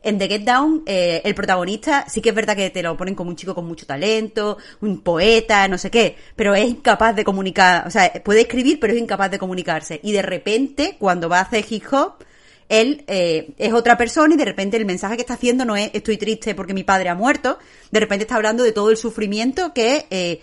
En 0.01 0.17
The 0.17 0.27
Get 0.27 0.43
Down, 0.43 0.83
eh, 0.85 1.21
el 1.23 1.35
protagonista 1.35 2.05
sí 2.09 2.21
que 2.21 2.29
es 2.29 2.35
verdad 2.35 2.55
que 2.55 2.69
te 2.69 2.83
lo 2.83 2.95
ponen 2.95 3.15
como 3.15 3.29
un 3.29 3.35
chico 3.35 3.55
con 3.55 3.65
mucho 3.65 3.85
talento, 3.85 4.57
un 4.81 5.01
poeta, 5.01 5.67
no 5.67 5.77
sé 5.77 5.89
qué, 5.91 6.17
pero 6.35 6.55
es 6.55 6.65
incapaz 6.65 7.15
de 7.15 7.23
comunicar, 7.23 7.87
o 7.87 7.89
sea, 7.89 8.11
puede 8.23 8.41
escribir, 8.41 8.79
pero 8.79 8.93
es 8.93 8.99
incapaz 8.99 9.31
de 9.31 9.39
comunicarse. 9.39 9.99
Y 10.03 10.11
de 10.11 10.21
repente, 10.21 10.95
cuando 10.99 11.29
va 11.29 11.39
a 11.39 11.43
hacer 11.43 11.65
hip 11.69 11.85
hop, 11.91 12.15
él 12.69 13.03
eh, 13.07 13.53
es 13.57 13.73
otra 13.73 13.97
persona 13.97 14.33
y 14.33 14.37
de 14.37 14.45
repente 14.45 14.77
el 14.77 14.85
mensaje 14.85 15.15
que 15.15 15.21
está 15.21 15.35
haciendo 15.35 15.65
no 15.65 15.75
es 15.75 15.91
estoy 15.93 16.17
triste 16.17 16.55
porque 16.55 16.73
mi 16.73 16.83
padre 16.83 17.09
ha 17.09 17.15
muerto, 17.15 17.57
de 17.91 17.99
repente 17.99 18.23
está 18.23 18.35
hablando 18.35 18.63
de 18.63 18.71
todo 18.71 18.89
el 18.89 18.97
sufrimiento 18.97 19.73
que 19.73 20.05
eh, 20.09 20.41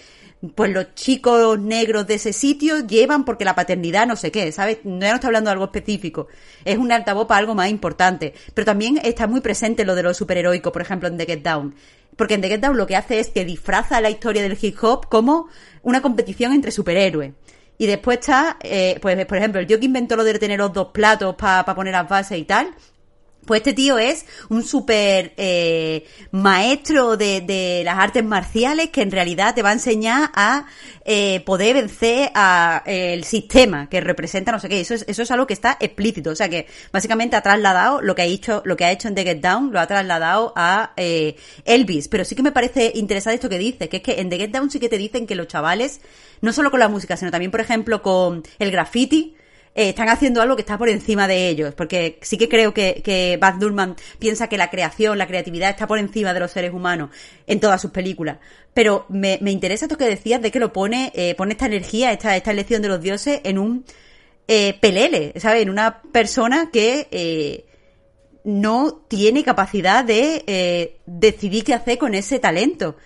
pues 0.55 0.73
los 0.73 0.95
chicos 0.95 1.59
negros 1.59 2.07
de 2.07 2.15
ese 2.15 2.33
sitio 2.33 2.87
llevan 2.87 3.25
porque 3.25 3.45
la 3.45 3.55
paternidad 3.55 4.07
no 4.07 4.17
sé 4.17 4.31
qué, 4.31 4.51
¿sabes? 4.53 4.79
No, 4.85 4.99
no 4.99 5.15
está 5.15 5.27
hablando 5.27 5.49
de 5.49 5.53
algo 5.53 5.67
específico, 5.67 6.29
es 6.65 6.79
un 6.79 6.93
altavoz 6.93 7.27
para 7.27 7.41
algo 7.41 7.55
más 7.55 7.69
importante, 7.69 8.35
pero 8.55 8.65
también 8.65 8.99
está 9.03 9.27
muy 9.27 9.41
presente 9.41 9.85
lo 9.85 9.95
de 9.95 10.03
lo 10.03 10.15
superheroico, 10.15 10.73
por 10.73 10.83
ejemplo 10.83 11.09
en 11.09 11.19
The 11.19 11.27
Get 11.27 11.43
Down, 11.43 11.75
porque 12.17 12.35
en 12.35 12.41
The 12.41 12.49
Get 12.49 12.61
Down 12.61 12.77
lo 12.77 12.87
que 12.87 12.97
hace 12.97 13.21
es 13.21 13.29
que 13.29 13.45
disfraza 13.45 14.01
la 14.01 14.11
historia 14.11 14.43
del 14.43 14.59
hip 14.61 14.77
hop 14.83 15.09
como 15.09 15.49
una 15.83 16.01
competición 16.03 16.53
entre 16.53 16.71
superhéroes. 16.71 17.33
Y 17.81 17.87
después 17.87 18.19
está, 18.19 18.59
eh, 18.63 18.99
pues 19.01 19.25
por 19.25 19.39
ejemplo, 19.39 19.59
el 19.59 19.67
tío 19.67 19.81
que 19.81 19.87
inventó 19.87 20.15
lo 20.15 20.23
de 20.23 20.39
tener 20.39 20.59
los 20.59 20.71
dos 20.71 20.89
platos 20.89 21.35
para 21.35 21.65
poner 21.75 21.95
las 21.95 22.07
bases 22.07 22.37
y 22.37 22.45
tal, 22.45 22.75
pues 23.47 23.61
este 23.61 23.73
tío 23.73 23.99
es 23.99 24.27
un 24.49 24.65
súper 24.65 25.33
eh, 25.37 26.07
maestro 26.31 27.17
de, 27.17 27.41
de 27.41 27.83
las 27.85 27.99
artes 27.99 28.25
marciales 28.25 28.91
que 28.91 29.03
en 29.03 29.11
realidad 29.11 29.55
te 29.55 29.63
va 29.63 29.71
a 29.71 29.73
enseñar 29.73 30.31
a 30.35 30.67
eh, 31.05 31.41
poder 31.41 31.75
vencer 31.75 32.31
a 32.35 32.85
eh, 32.87 33.15
el 33.15 33.25
sistema 33.25 33.89
que 33.89 34.01
representa 34.01 34.53
no 34.53 34.61
sé 34.61 34.69
qué. 34.69 34.81
Eso 34.81 34.95
es, 34.95 35.05
eso 35.09 35.23
es 35.23 35.31
algo 35.31 35.47
que 35.47 35.55
está 35.55 35.77
explícito. 35.81 36.31
O 36.31 36.37
sea 36.37 36.49
que 36.49 36.67
básicamente 36.93 37.37
ha 37.37 37.43
trasladado 37.43 38.01
lo 38.01 38.15
que 38.15 38.23
ha 38.23 38.27
hecho, 38.27 38.63
lo 38.65 38.77
que 38.77 38.85
ha 38.85 38.93
hecho 38.93 39.09
en 39.09 39.15
The 39.15 39.25
Get 39.25 39.41
Down, 39.41 39.73
lo 39.73 39.81
ha 39.81 39.87
trasladado 39.87 40.53
a 40.57 40.93
eh, 40.97 41.37
Elvis. 41.65 42.09
Pero 42.09 42.25
sí 42.25 42.35
que 42.35 42.43
me 42.43 42.53
parece 42.53 42.93
interesante 42.95 43.35
esto 43.35 43.49
que 43.49 43.59
dice, 43.59 43.89
que 43.89 43.99
es 43.99 44.03
que 44.03 44.21
en 44.21 44.31
The 44.31 44.37
Get 44.37 44.51
Down 44.51 44.71
sí 44.71 44.79
que 44.79 44.89
te 44.89 44.99
dicen 44.99 45.27
que 45.27 45.35
los 45.35 45.49
chavales, 45.49 46.01
no 46.41 46.53
solo 46.53 46.71
con 46.71 46.81
la 46.81 46.89
música, 46.89 47.17
sino 47.17 47.31
también, 47.31 47.51
por 47.51 47.61
ejemplo, 47.61 48.03
con 48.03 48.43
el 48.59 48.71
graffiti, 48.71 49.35
eh, 49.81 49.89
están 49.91 50.09
haciendo 50.09 50.43
algo 50.43 50.57
que 50.57 50.63
está 50.63 50.77
por 50.77 50.89
encima 50.89 51.27
de 51.27 51.49
ellos, 51.49 51.75
porque 51.75 52.19
sí 52.23 52.37
que 52.37 52.49
creo 52.49 52.75
que, 52.75 53.01
que 53.05 53.39
Baz 53.41 53.59
Luhrmann 53.61 53.97
piensa 54.19 54.49
que 54.49 54.59
la 54.59 54.71
creación, 54.71 55.17
la 55.19 55.27
creatividad 55.27 55.71
está 55.71 55.87
por 55.87 55.99
encima 55.99 56.35
de 56.35 56.41
los 56.41 56.51
seres 56.51 56.73
humanos 56.73 57.11
en 57.47 57.61
todas 57.61 57.81
sus 57.81 57.91
películas. 57.91 58.39
Pero 58.75 59.07
me, 59.09 59.39
me 59.41 59.51
interesa 59.51 59.87
esto 59.87 59.97
que 59.97 60.05
decías 60.05 60.43
de 60.43 60.51
que 60.51 60.61
lo 60.61 60.73
pone, 60.73 61.13
eh, 61.15 61.35
pone 61.35 61.53
esta 61.53 61.67
energía, 61.67 62.13
esta, 62.13 62.37
esta 62.37 62.51
elección 62.51 62.83
de 62.83 62.89
los 62.89 63.01
dioses 63.01 63.41
en 63.45 63.59
un 63.59 63.85
eh, 64.53 64.77
pelele, 64.81 65.33
¿sabes? 65.37 65.63
En 65.63 65.71
una 65.71 66.03
persona 66.03 66.71
que 66.73 67.07
eh, 67.13 67.67
no 68.43 69.05
tiene 69.07 69.45
capacidad 69.45 70.05
de 70.05 70.43
eh, 70.47 70.97
decidir 71.07 71.63
qué 71.63 71.73
hacer 71.73 71.99
con 71.99 72.15
ese 72.15 72.41
talento. 72.41 72.97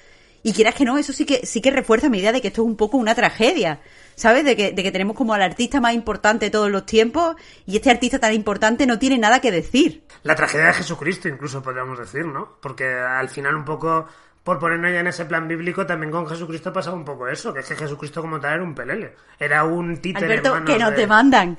Y 0.42 0.52
quieras 0.52 0.74
que 0.74 0.86
no, 0.86 0.96
eso 0.96 1.12
sí 1.12 1.26
que, 1.26 1.44
sí 1.44 1.60
que 1.60 1.70
refuerza 1.70 2.08
mi 2.08 2.18
idea 2.18 2.32
de 2.32 2.40
que 2.40 2.48
esto 2.48 2.62
es 2.62 2.66
un 2.66 2.76
poco 2.76 2.96
una 2.96 3.14
tragedia. 3.14 3.80
¿Sabes? 4.16 4.44
De 4.44 4.56
que, 4.56 4.72
de 4.72 4.82
que 4.82 4.92
tenemos 4.92 5.16
como 5.16 5.34
al 5.34 5.42
artista 5.42 5.80
más 5.80 5.94
importante 5.94 6.46
de 6.46 6.50
todos 6.50 6.70
los 6.70 6.86
tiempos 6.86 7.36
y 7.66 7.76
este 7.76 7.90
artista 7.90 8.18
tan 8.18 8.32
importante 8.32 8.86
no 8.86 8.98
tiene 8.98 9.18
nada 9.18 9.40
que 9.40 9.50
decir. 9.50 10.04
La 10.22 10.34
tragedia 10.34 10.66
de 10.66 10.72
Jesucristo, 10.74 11.28
incluso 11.28 11.62
podríamos 11.62 11.98
decir, 11.98 12.24
¿no? 12.26 12.56
Porque 12.60 12.92
al 12.94 13.28
final, 13.28 13.54
un 13.56 13.64
poco, 13.64 14.06
por 14.42 14.58
ponernos 14.58 14.92
ya 14.92 15.00
en 15.00 15.06
ese 15.08 15.24
plan 15.24 15.48
bíblico, 15.48 15.84
también 15.84 16.12
con 16.12 16.26
Jesucristo 16.28 16.72
pasaba 16.72 16.96
un 16.96 17.04
poco 17.04 17.28
eso, 17.28 17.52
que 17.52 17.60
es 17.60 17.66
que 17.66 17.74
Jesucristo 17.76 18.20
como 18.20 18.38
tal 18.40 18.54
era 18.54 18.62
un 18.62 18.74
pelele. 18.74 19.14
Era 19.38 19.64
un 19.64 19.96
títere 19.98 20.26
Alberto, 20.26 20.64
que 20.64 20.78
nos 20.78 20.90
de- 20.90 20.96
demandan. 20.96 21.58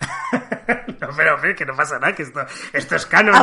no, 1.00 1.08
pero 1.16 1.34
hombre, 1.34 1.54
que 1.54 1.64
no 1.66 1.74
pasa 1.74 1.98
nada, 1.98 2.14
que 2.14 2.22
esto, 2.22 2.40
esto 2.72 2.96
es 2.96 3.06
canon. 3.06 3.34
de- 3.34 3.40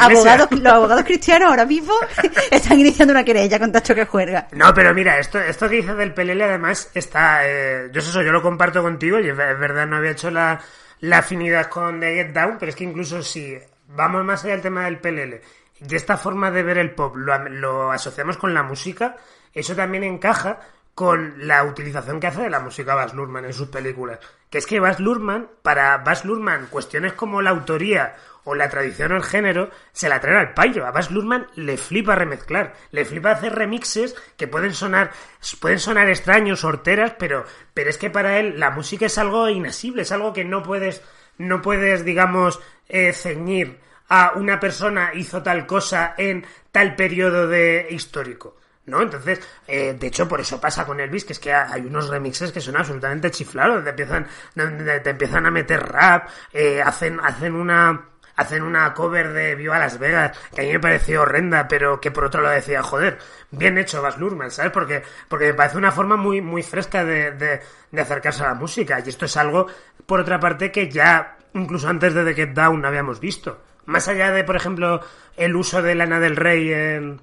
Abogados, 0.00 0.50
de 0.50 0.56
los 0.56 0.72
abogados 0.72 1.04
cristianos 1.04 1.50
ahora 1.50 1.64
mismo 1.66 1.92
están 2.50 2.78
iniciando 2.80 3.12
una 3.12 3.24
querella 3.24 3.58
contra 3.58 3.82
Choque 3.82 4.04
Juerga. 4.06 4.48
No, 4.52 4.72
pero 4.74 4.94
mira, 4.94 5.18
esto, 5.18 5.38
esto 5.38 5.68
que 5.68 5.76
dices 5.76 5.96
del 5.96 6.14
pelele 6.14 6.44
además 6.44 6.90
está... 6.94 7.40
eh, 7.46 7.88
yo 7.92 8.00
eso, 8.00 8.22
yo 8.22 8.32
lo 8.32 8.42
comparto 8.42 8.82
contigo 8.82 9.18
y 9.20 9.28
es 9.28 9.36
ver- 9.36 9.52
es 9.52 9.58
verdad, 9.58 9.86
no 9.86 9.96
había 9.96 10.12
hecho 10.12 10.30
la, 10.30 10.60
la 11.00 11.18
afinidad 11.18 11.66
con 11.68 12.00
The 12.00 12.14
Get 12.14 12.32
Down, 12.32 12.56
pero 12.58 12.70
es 12.70 12.76
que 12.76 12.84
incluso 12.84 13.22
si 13.22 13.58
vamos 13.88 14.24
más 14.24 14.44
allá 14.44 14.54
del 14.54 14.62
tema 14.62 14.84
del 14.84 14.98
pelele 14.98 15.42
y 15.86 15.94
esta 15.94 16.16
forma 16.16 16.50
de 16.50 16.62
ver 16.62 16.78
el 16.78 16.90
pop 16.90 17.14
lo 17.16 17.92
asociamos 17.92 18.36
con 18.36 18.52
la 18.52 18.62
música, 18.64 19.16
eso 19.54 19.74
también 19.76 20.02
encaja 20.04 20.58
con 20.98 21.46
la 21.46 21.62
utilización 21.62 22.18
que 22.18 22.26
hace 22.26 22.42
de 22.42 22.50
la 22.50 22.58
música 22.58 22.96
Baz 22.96 23.14
Luhrmann 23.14 23.44
en 23.44 23.52
sus 23.52 23.68
películas. 23.68 24.18
Que 24.50 24.58
es 24.58 24.66
que 24.66 24.80
Baz 24.80 24.98
Luhrmann, 24.98 25.48
para 25.62 25.96
Baz 25.98 26.24
Luhrmann, 26.24 26.66
cuestiones 26.66 27.12
como 27.12 27.40
la 27.40 27.50
autoría 27.50 28.16
o 28.42 28.56
la 28.56 28.68
tradición 28.68 29.12
o 29.12 29.16
el 29.16 29.22
género, 29.22 29.70
se 29.92 30.08
la 30.08 30.18
traen 30.18 30.38
al 30.38 30.54
payo. 30.54 30.84
A 30.84 30.90
Baz 30.90 31.12
Luhrmann 31.12 31.46
le 31.54 31.76
flipa 31.76 32.16
remezclar, 32.16 32.74
le 32.90 33.04
flipa 33.04 33.30
hacer 33.30 33.54
remixes 33.54 34.16
que 34.36 34.48
pueden 34.48 34.74
sonar, 34.74 35.12
pueden 35.60 35.78
sonar 35.78 36.08
extraños, 36.08 36.64
horteras, 36.64 37.14
pero, 37.16 37.44
pero 37.72 37.90
es 37.90 37.96
que 37.96 38.10
para 38.10 38.40
él 38.40 38.58
la 38.58 38.70
música 38.70 39.06
es 39.06 39.18
algo 39.18 39.48
inasible, 39.48 40.02
es 40.02 40.10
algo 40.10 40.32
que 40.32 40.44
no 40.44 40.64
puedes, 40.64 41.00
no 41.36 41.62
puedes, 41.62 42.04
digamos, 42.04 42.58
eh, 42.88 43.12
ceñir 43.12 43.78
a 44.08 44.32
una 44.34 44.58
persona 44.58 45.12
hizo 45.14 45.44
tal 45.44 45.64
cosa 45.64 46.14
en 46.18 46.44
tal 46.72 46.96
periodo 46.96 47.46
de 47.46 47.86
histórico. 47.88 48.56
¿No? 48.88 49.02
Entonces, 49.02 49.40
eh, 49.66 49.94
de 49.98 50.06
hecho, 50.06 50.26
por 50.26 50.40
eso 50.40 50.60
pasa 50.60 50.84
con 50.84 51.00
Elvis, 51.00 51.24
que 51.24 51.32
es 51.32 51.38
que 51.38 51.52
hay 51.52 51.82
unos 51.82 52.08
remixes 52.08 52.52
que 52.52 52.60
son 52.60 52.76
absolutamente 52.76 53.30
chiflados, 53.30 53.76
donde 53.76 53.90
empiezan, 53.90 54.26
te 54.54 55.10
empiezan 55.10 55.46
a 55.46 55.50
meter 55.50 55.80
rap, 55.80 56.28
eh, 56.52 56.82
hacen, 56.82 57.20
hacen 57.20 57.54
una, 57.54 58.08
hacen 58.36 58.62
una 58.62 58.94
cover 58.94 59.32
de 59.32 59.54
Viva 59.54 59.78
Las 59.78 59.98
Vegas, 59.98 60.38
que 60.54 60.62
a 60.62 60.64
mí 60.64 60.72
me 60.72 60.80
pareció 60.80 61.22
horrenda, 61.22 61.66
pero 61.68 62.00
que 62.00 62.10
por 62.10 62.24
otro 62.24 62.40
lado 62.40 62.54
decía, 62.54 62.82
joder, 62.82 63.18
bien 63.50 63.78
hecho 63.78 64.00
Baz 64.00 64.16
Luhrmann, 64.16 64.50
¿sabes? 64.50 64.72
Porque, 64.72 65.02
porque 65.28 65.46
me 65.46 65.54
parece 65.54 65.76
una 65.76 65.92
forma 65.92 66.16
muy, 66.16 66.40
muy 66.40 66.62
fresca 66.62 67.04
de, 67.04 67.32
de, 67.32 67.60
de 67.90 68.00
acercarse 68.00 68.44
a 68.44 68.48
la 68.48 68.54
música, 68.54 69.02
y 69.04 69.08
esto 69.08 69.24
es 69.24 69.36
algo, 69.36 69.66
por 70.06 70.20
otra 70.20 70.38
parte, 70.38 70.70
que 70.70 70.88
ya, 70.88 71.36
incluso 71.54 71.88
antes 71.88 72.14
de 72.14 72.24
The 72.24 72.34
Get 72.34 72.50
Down, 72.50 72.84
habíamos 72.84 73.20
visto. 73.20 73.60
Más 73.86 74.06
allá 74.06 74.30
de, 74.30 74.44
por 74.44 74.54
ejemplo, 74.54 75.00
el 75.36 75.56
uso 75.56 75.82
de 75.82 75.94
Lana 75.94 76.20
del 76.20 76.36
Rey 76.36 76.72
en, 76.72 77.20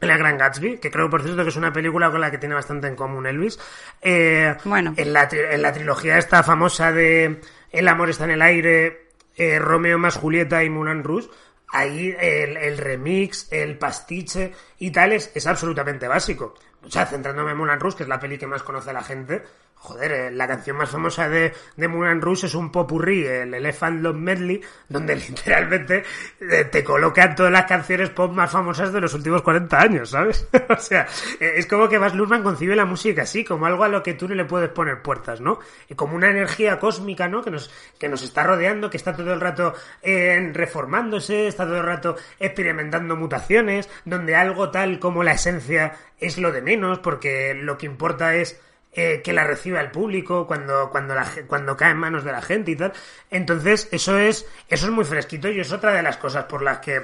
La 0.00 0.16
Gran 0.16 0.38
Gatsby, 0.38 0.78
que 0.78 0.90
creo, 0.90 1.10
por 1.10 1.22
cierto, 1.22 1.42
que 1.42 1.50
es 1.50 1.56
una 1.56 1.72
película 1.72 2.10
con 2.10 2.20
la 2.20 2.30
que 2.30 2.38
tiene 2.38 2.54
bastante 2.54 2.86
en 2.86 2.96
común 2.96 3.26
Elvis. 3.26 3.58
Eh, 4.00 4.56
Bueno. 4.64 4.94
En 4.96 5.12
la, 5.12 5.28
en 5.30 5.62
la 5.62 5.72
trilogía 5.72 6.18
esta 6.18 6.42
famosa 6.42 6.90
de 6.92 7.40
El 7.70 7.88
amor 7.88 8.10
está 8.10 8.24
en 8.24 8.30
el 8.32 8.42
aire, 8.42 9.10
eh, 9.36 9.58
Romeo 9.58 9.98
más 9.98 10.16
Julieta 10.16 10.64
y 10.64 10.70
Moulin 10.70 11.04
Rouge, 11.04 11.28
ahí 11.68 12.14
el, 12.18 12.56
el 12.56 12.78
remix, 12.78 13.46
el 13.52 13.78
pastiche 13.78 14.52
y 14.78 14.90
tal 14.90 15.12
es, 15.12 15.30
es 15.34 15.46
absolutamente 15.46 16.08
básico. 16.08 16.54
O 16.82 16.90
sea, 16.90 17.04
centrándome 17.06 17.52
en 17.52 17.58
Moulin 17.58 17.78
Rouge, 17.78 17.98
que 17.98 18.02
es 18.04 18.08
la 18.08 18.18
peli 18.18 18.38
que 18.38 18.46
más 18.46 18.62
conoce 18.62 18.92
la 18.92 19.02
gente, 19.02 19.42
joder, 19.80 20.12
eh, 20.12 20.30
la 20.30 20.46
canción 20.46 20.76
más 20.76 20.90
famosa 20.90 21.28
de, 21.28 21.54
de 21.76 21.88
Moulin 21.88 22.20
Rouge 22.20 22.46
es 22.46 22.54
un 22.54 22.70
popurrí, 22.70 23.26
el 23.26 23.54
Elephant 23.54 24.02
Love 24.02 24.16
Medley, 24.16 24.60
donde 24.88 25.16
literalmente 25.28 26.04
eh, 26.38 26.64
te 26.64 26.84
colocan 26.84 27.34
todas 27.34 27.50
las 27.50 27.64
canciones 27.64 28.10
pop 28.10 28.30
más 28.32 28.50
famosas 28.50 28.92
de 28.92 29.00
los 29.00 29.14
últimos 29.14 29.40
40 29.40 29.80
años, 29.80 30.10
¿sabes? 30.10 30.46
o 30.68 30.76
sea, 30.76 31.06
eh, 31.40 31.54
es 31.56 31.66
como 31.66 31.88
que 31.88 31.96
Baz 31.96 32.14
Luhrmann 32.14 32.42
concibe 32.42 32.76
la 32.76 32.84
música 32.84 33.22
así, 33.22 33.42
como 33.42 33.64
algo 33.64 33.82
a 33.82 33.88
lo 33.88 34.02
que 34.02 34.12
tú 34.12 34.28
no 34.28 34.34
le 34.34 34.44
puedes 34.44 34.68
poner 34.68 35.00
puertas, 35.00 35.40
¿no? 35.40 35.58
Y 35.88 35.94
como 35.94 36.14
una 36.14 36.28
energía 36.28 36.78
cósmica, 36.78 37.26
¿no? 37.26 37.42
Que 37.42 37.50
nos, 37.50 37.70
que 37.98 38.08
nos 38.08 38.22
está 38.22 38.42
rodeando, 38.44 38.90
que 38.90 38.98
está 38.98 39.16
todo 39.16 39.32
el 39.32 39.40
rato 39.40 39.74
reformándose, 40.02 41.46
está 41.46 41.64
todo 41.64 41.78
el 41.78 41.86
rato 41.86 42.16
experimentando 42.38 43.16
mutaciones, 43.16 43.88
donde 44.04 44.36
algo 44.36 44.70
tal 44.70 44.98
como 44.98 45.22
la 45.22 45.32
esencia 45.32 45.94
es 46.18 46.36
lo 46.36 46.52
de 46.52 46.60
menos, 46.60 46.98
porque 46.98 47.54
lo 47.54 47.78
que 47.78 47.86
importa 47.86 48.34
es 48.34 48.60
eh, 48.92 49.20
que 49.22 49.32
la 49.32 49.44
reciba 49.44 49.80
el 49.80 49.92
público 49.92 50.48
cuando 50.48 50.90
cuando 50.90 51.14
la, 51.14 51.24
cuando 51.46 51.76
cae 51.76 51.92
en 51.92 51.98
manos 51.98 52.24
de 52.24 52.32
la 52.32 52.42
gente 52.42 52.72
y 52.72 52.76
tal. 52.76 52.92
Entonces 53.30 53.88
eso 53.92 54.18
es 54.18 54.46
eso 54.68 54.86
es 54.86 54.92
muy 54.92 55.04
fresquito 55.04 55.48
y 55.48 55.60
es 55.60 55.70
otra 55.72 55.92
de 55.92 56.02
las 56.02 56.16
cosas 56.16 56.44
por 56.46 56.62
las 56.62 56.78
que 56.78 57.00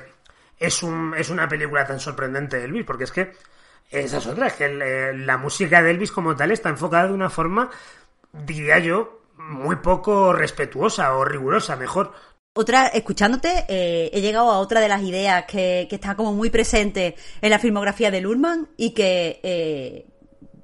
es 0.59 0.83
un 0.83 1.15
es 1.17 1.31
una 1.31 1.49
película 1.49 1.87
tan 1.87 2.01
sorprendente 2.01 2.59
de 2.59 2.65
Elvis 2.65 2.85
porque 2.85 3.05
es 3.05 3.13
que 3.13 3.33
esa 3.89 4.19
es 4.19 4.27
otra 4.27 4.49
es 4.49 4.55
que 4.55 4.65
eh, 4.65 5.13
la 5.17 5.37
música 5.37 5.81
de 5.81 5.93
Elvis 5.93 6.11
como 6.11 6.35
tal 6.35 6.51
está 6.51 6.71
enfocada 6.71 7.07
de 7.07 7.15
una 7.15 7.31
forma 7.31 7.71
diría 8.33 8.81
yo 8.81 9.21
muy 9.37 9.77
poco 9.77 10.33
respetuosa 10.33 11.15
o 11.15 11.25
rigurosa 11.25 11.77
mejor. 11.77 12.13
Otra, 12.55 12.87
escuchándote, 12.87 13.67
eh, 13.69 14.11
he 14.15 14.23
llegado 14.23 14.51
a 14.51 14.61
otra 14.61 14.81
de 14.81 14.89
las 14.89 15.03
ideas 15.03 15.45
que, 15.45 15.87
que 15.91 15.97
está 15.97 16.17
como 16.17 16.33
muy 16.33 16.49
presente 16.49 17.15
en 17.43 17.51
la 17.51 17.59
filmografía 17.59 18.11
de 18.11 18.23
Lurman 18.23 18.71
y 18.79 18.95
que, 18.95 19.41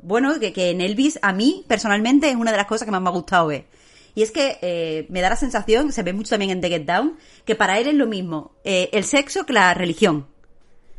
bueno, 0.02 0.38
que, 0.38 0.52
que 0.52 0.70
en 0.70 0.80
Elvis 0.80 1.18
a 1.22 1.32
mí 1.32 1.64
personalmente 1.66 2.28
es 2.28 2.36
una 2.36 2.50
de 2.50 2.56
las 2.56 2.66
cosas 2.66 2.84
que 2.84 2.92
más 2.92 3.00
me 3.00 3.08
ha 3.08 3.12
gustado 3.12 3.46
ver. 3.46 3.66
Y 4.14 4.22
es 4.22 4.30
que 4.30 4.58
eh, 4.60 5.06
me 5.08 5.20
da 5.20 5.30
la 5.30 5.36
sensación, 5.36 5.92
se 5.92 6.02
ve 6.02 6.12
mucho 6.12 6.30
también 6.30 6.50
en 6.50 6.60
The 6.60 6.68
Get 6.68 6.84
Down, 6.84 7.16
que 7.44 7.54
para 7.54 7.78
él 7.78 7.86
es 7.88 7.94
lo 7.94 8.06
mismo 8.06 8.52
eh, 8.64 8.90
el 8.92 9.04
sexo 9.04 9.46
que 9.46 9.54
la 9.54 9.72
religión. 9.72 10.26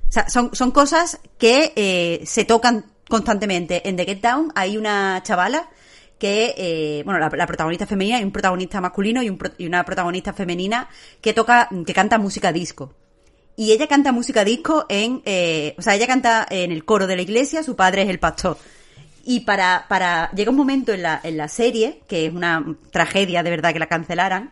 O 0.10 0.12
sea, 0.12 0.30
son, 0.30 0.54
son 0.54 0.72
cosas 0.72 1.20
que 1.38 1.74
eh, 1.76 2.22
se 2.26 2.46
tocan 2.46 2.86
constantemente. 3.08 3.88
En 3.88 3.96
The 3.96 4.06
Get 4.06 4.22
Down 4.22 4.52
hay 4.56 4.78
una 4.78 5.22
chavala 5.24 5.70
que, 6.24 6.56
eh, 6.58 7.02
bueno, 7.04 7.20
la, 7.20 7.48
protagonista 7.48 7.86
femenina 7.86 8.20
y 8.20 8.24
un 8.24 8.32
protagonista 8.32 8.80
masculino 8.80 9.22
y, 9.22 9.30
un 9.30 9.38
y 9.58 9.66
una 9.66 9.84
protagonista 9.84 10.32
femenina 10.32 10.90
que 11.20 11.34
toca, 11.34 11.68
que 11.86 11.94
canta 11.94 12.18
música 12.18 12.54
disco. 12.54 12.94
Y 13.56 13.72
ella 13.72 13.88
canta 13.88 14.12
música 14.12 14.44
disco 14.44 14.86
en, 14.88 15.22
eh, 15.26 15.76
o 15.78 15.82
sea, 15.82 15.96
ella 15.96 16.08
canta 16.08 16.48
en 16.50 16.72
el 16.72 16.86
coro 16.86 17.08
de 17.08 17.18
la 17.18 17.22
iglesia, 17.22 17.62
su 17.62 17.76
padre 17.76 18.04
es 18.04 18.10
el 18.10 18.20
pastor. 18.20 18.58
Y 19.26 19.42
para, 19.42 19.86
para, 19.88 20.30
llega 20.32 20.52
un 20.52 20.58
momento 20.58 20.92
en 20.94 21.02
la, 21.04 21.20
en 21.24 21.38
la 21.38 21.48
serie, 21.48 22.02
que 22.08 22.26
es 22.26 22.34
una 22.34 22.76
tragedia 22.92 23.42
de 23.44 23.50
verdad 23.50 23.72
que 23.74 23.80
la 23.80 23.88
cancelaran, 23.88 24.52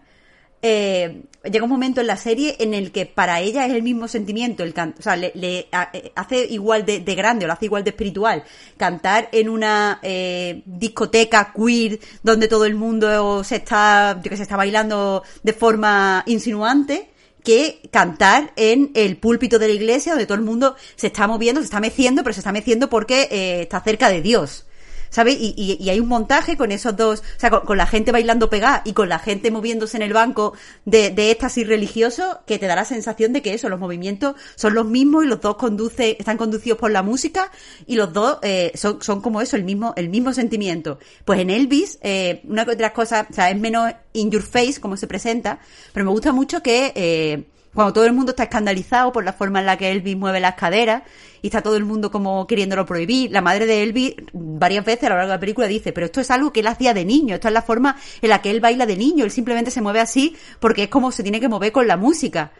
eh, 0.64 1.24
llega 1.44 1.64
un 1.64 1.72
momento 1.72 2.02
en 2.02 2.08
la 2.08 2.16
serie 2.18 2.56
en 2.60 2.74
el 2.76 2.92
que 2.92 3.08
para 3.08 3.40
ella 3.42 3.66
es 3.66 3.74
el 3.74 3.82
mismo 3.82 4.08
sentimiento, 4.08 4.64
el 4.64 4.74
can- 4.76 4.94
o 4.98 5.02
sea, 5.02 5.16
le, 5.16 5.32
le 5.34 5.68
eh, 5.94 6.12
hace 6.16 6.46
igual 6.46 6.86
de, 6.86 7.00
de 7.00 7.16
grande 7.16 7.46
o 7.46 7.48
lo 7.48 7.54
hace 7.54 7.66
igual 7.66 7.84
de 7.84 7.90
espiritual 7.90 8.44
cantar 8.78 9.28
en 9.32 9.50
una 9.50 10.00
eh, 10.04 10.62
discoteca 10.66 11.52
queer 11.54 12.00
donde 12.22 12.48
todo 12.48 12.66
el 12.66 12.76
mundo 12.76 13.44
se 13.44 13.56
está, 13.56 14.22
yo 14.24 14.30
que 14.30 14.38
se 14.38 14.44
está 14.44 14.56
bailando 14.56 15.24
de 15.42 15.54
forma 15.54 16.24
insinuante 16.28 17.11
que 17.44 17.82
cantar 17.92 18.54
en 18.56 18.92
el 18.94 19.18
púlpito 19.18 19.60
de 19.60 19.68
la 19.68 19.74
iglesia 19.74 20.14
donde 20.14 20.26
todo 20.26 20.38
el 20.38 20.44
mundo 20.44 20.76
se 20.96 21.08
está 21.08 21.28
moviendo, 21.28 21.62
se 21.62 21.66
está 21.66 21.80
meciendo, 21.80 22.24
pero 22.24 22.34
se 22.34 22.40
está 22.40 22.52
meciendo 22.52 22.90
porque 22.90 23.28
eh, 23.32 23.62
está 23.62 23.82
cerca 23.82 24.10
de 24.10 24.22
Dios. 24.22 24.66
¿Sabes? 25.12 25.36
Y, 25.40 25.54
y- 25.80 25.90
hay 25.92 26.00
un 26.00 26.08
montaje 26.08 26.58
con 26.58 26.72
esos 26.72 26.96
dos, 26.96 27.20
o 27.20 27.40
sea, 27.40 27.50
con, 27.52 27.62
con 27.62 27.78
la 27.78 27.86
gente 27.86 28.12
bailando 28.12 28.50
pegada 28.50 28.82
y 28.86 28.94
con 28.94 29.10
la 29.10 29.20
gente 29.20 29.52
moviéndose 29.52 29.98
en 29.98 30.04
el 30.04 30.14
banco 30.14 30.54
de, 30.86 31.12
de 31.12 31.30
éxtasis 31.32 31.68
religioso 31.68 32.40
que 32.48 32.58
te 32.58 32.66
da 32.66 32.76
la 32.76 32.86
sensación 32.86 33.34
de 33.34 33.42
que 33.44 33.54
eso, 33.54 33.70
los 33.70 33.80
movimientos 33.80 34.36
son 34.56 34.74
los 34.74 34.86
mismos 34.86 35.26
y 35.26 35.28
los 35.28 35.40
dos 35.42 35.58
conduce, 35.58 36.16
están 36.18 36.38
conducidos 36.38 36.80
por 36.80 36.92
la 36.92 37.04
música 37.04 37.52
y 37.86 37.96
los 37.96 38.12
dos 38.14 38.40
eh, 38.42 38.72
son, 38.76 39.02
son 39.04 39.22
como 39.22 39.42
eso, 39.42 39.56
el 39.58 39.64
mismo, 39.66 39.94
el 39.98 40.10
mismo 40.10 40.34
sentimiento. 40.34 40.98
Pues 41.26 41.40
en 41.42 41.50
Elvis, 41.50 42.00
eh, 42.02 42.42
una 42.46 42.66
de 42.66 42.76
las 42.78 42.92
cosas, 42.94 43.28
o 43.30 43.34
sea, 43.34 43.52
es 43.52 43.60
menos 43.60 43.92
in 44.14 44.32
your 44.32 44.42
face 44.42 44.80
como 44.80 44.96
se 44.96 45.08
presenta, 45.08 45.60
pero 45.94 46.06
me 46.06 46.12
gusta 46.12 46.32
mucho 46.32 46.64
que 46.64 46.94
eh, 46.96 47.44
cuando 47.74 47.94
todo 47.94 48.06
el 48.06 48.14
mundo 48.14 48.32
está 48.32 48.44
escandalizado 48.44 49.12
por 49.12 49.24
la 49.24 49.34
forma 49.34 49.60
en 49.60 49.66
la 49.66 49.78
que 49.78 49.92
Elvis 49.92 50.16
mueve 50.18 50.40
las 50.40 50.56
caderas 50.56 51.04
y 51.42 51.48
está 51.48 51.62
todo 51.62 51.76
el 51.76 51.86
mundo 51.86 52.12
como 52.12 52.46
queriéndolo 52.48 52.86
prohibir, 52.86 53.32
la 53.32 53.42
madre 53.42 53.66
de 53.66 53.84
Elvis 53.84 54.16
varias 54.34 54.86
veces 54.86 55.06
a 55.06 55.10
lo 55.10 55.16
largo 55.16 55.30
de 55.30 55.36
la 55.38 55.40
película 55.40 55.68
dice, 55.68 55.92
pero 55.92 56.06
esto 56.06 56.22
es 56.22 56.30
algo 56.32 56.54
que 56.54 56.60
él 56.60 56.68
hacía 56.68 56.94
de 56.94 57.06
niño, 57.06 57.36
esto 57.36 57.48
es 57.48 57.54
la 57.54 57.62
forma 57.62 57.98
en 58.22 58.30
la 58.30 58.42
que 58.42 58.52
él 58.52 58.60
baila 58.60 58.86
de 58.86 58.98
niño, 58.98 59.26
él 59.26 59.32
simplemente 59.32 59.72
se 59.72 59.82
mueve 59.82 60.00
así 60.00 60.36
porque 60.60 60.84
es 60.84 60.90
como 60.90 61.12
se 61.12 61.24
tiene 61.24 61.40
que 61.40 61.50
mover 61.50 61.72
con 61.72 61.88
la 61.88 61.98
música. 61.98 62.52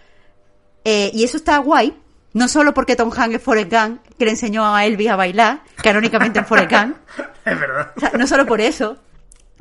Eh, 0.84 1.12
y 1.14 1.24
eso 1.24 1.38
está 1.38 1.58
guay, 1.60 1.96
no 2.34 2.48
solo 2.48 2.74
porque 2.74 2.96
Tom 2.96 3.12
Hanks 3.16 3.36
es 3.36 3.42
Forrest 3.42 3.72
Gump, 3.72 4.02
que 4.18 4.26
le 4.26 4.32
enseñó 4.32 4.66
a 4.66 4.86
Elvis 4.86 5.10
a 5.10 5.16
bailar, 5.16 5.62
canónicamente 5.76 6.40
en 6.40 6.46
Forrest 6.46 6.72
Gump, 6.72 6.98
es 7.46 7.60
verdad 7.60 7.92
o 7.96 8.00
sea, 8.00 8.12
no 8.18 8.26
solo 8.26 8.48
por 8.48 8.62
eso, 8.62 8.98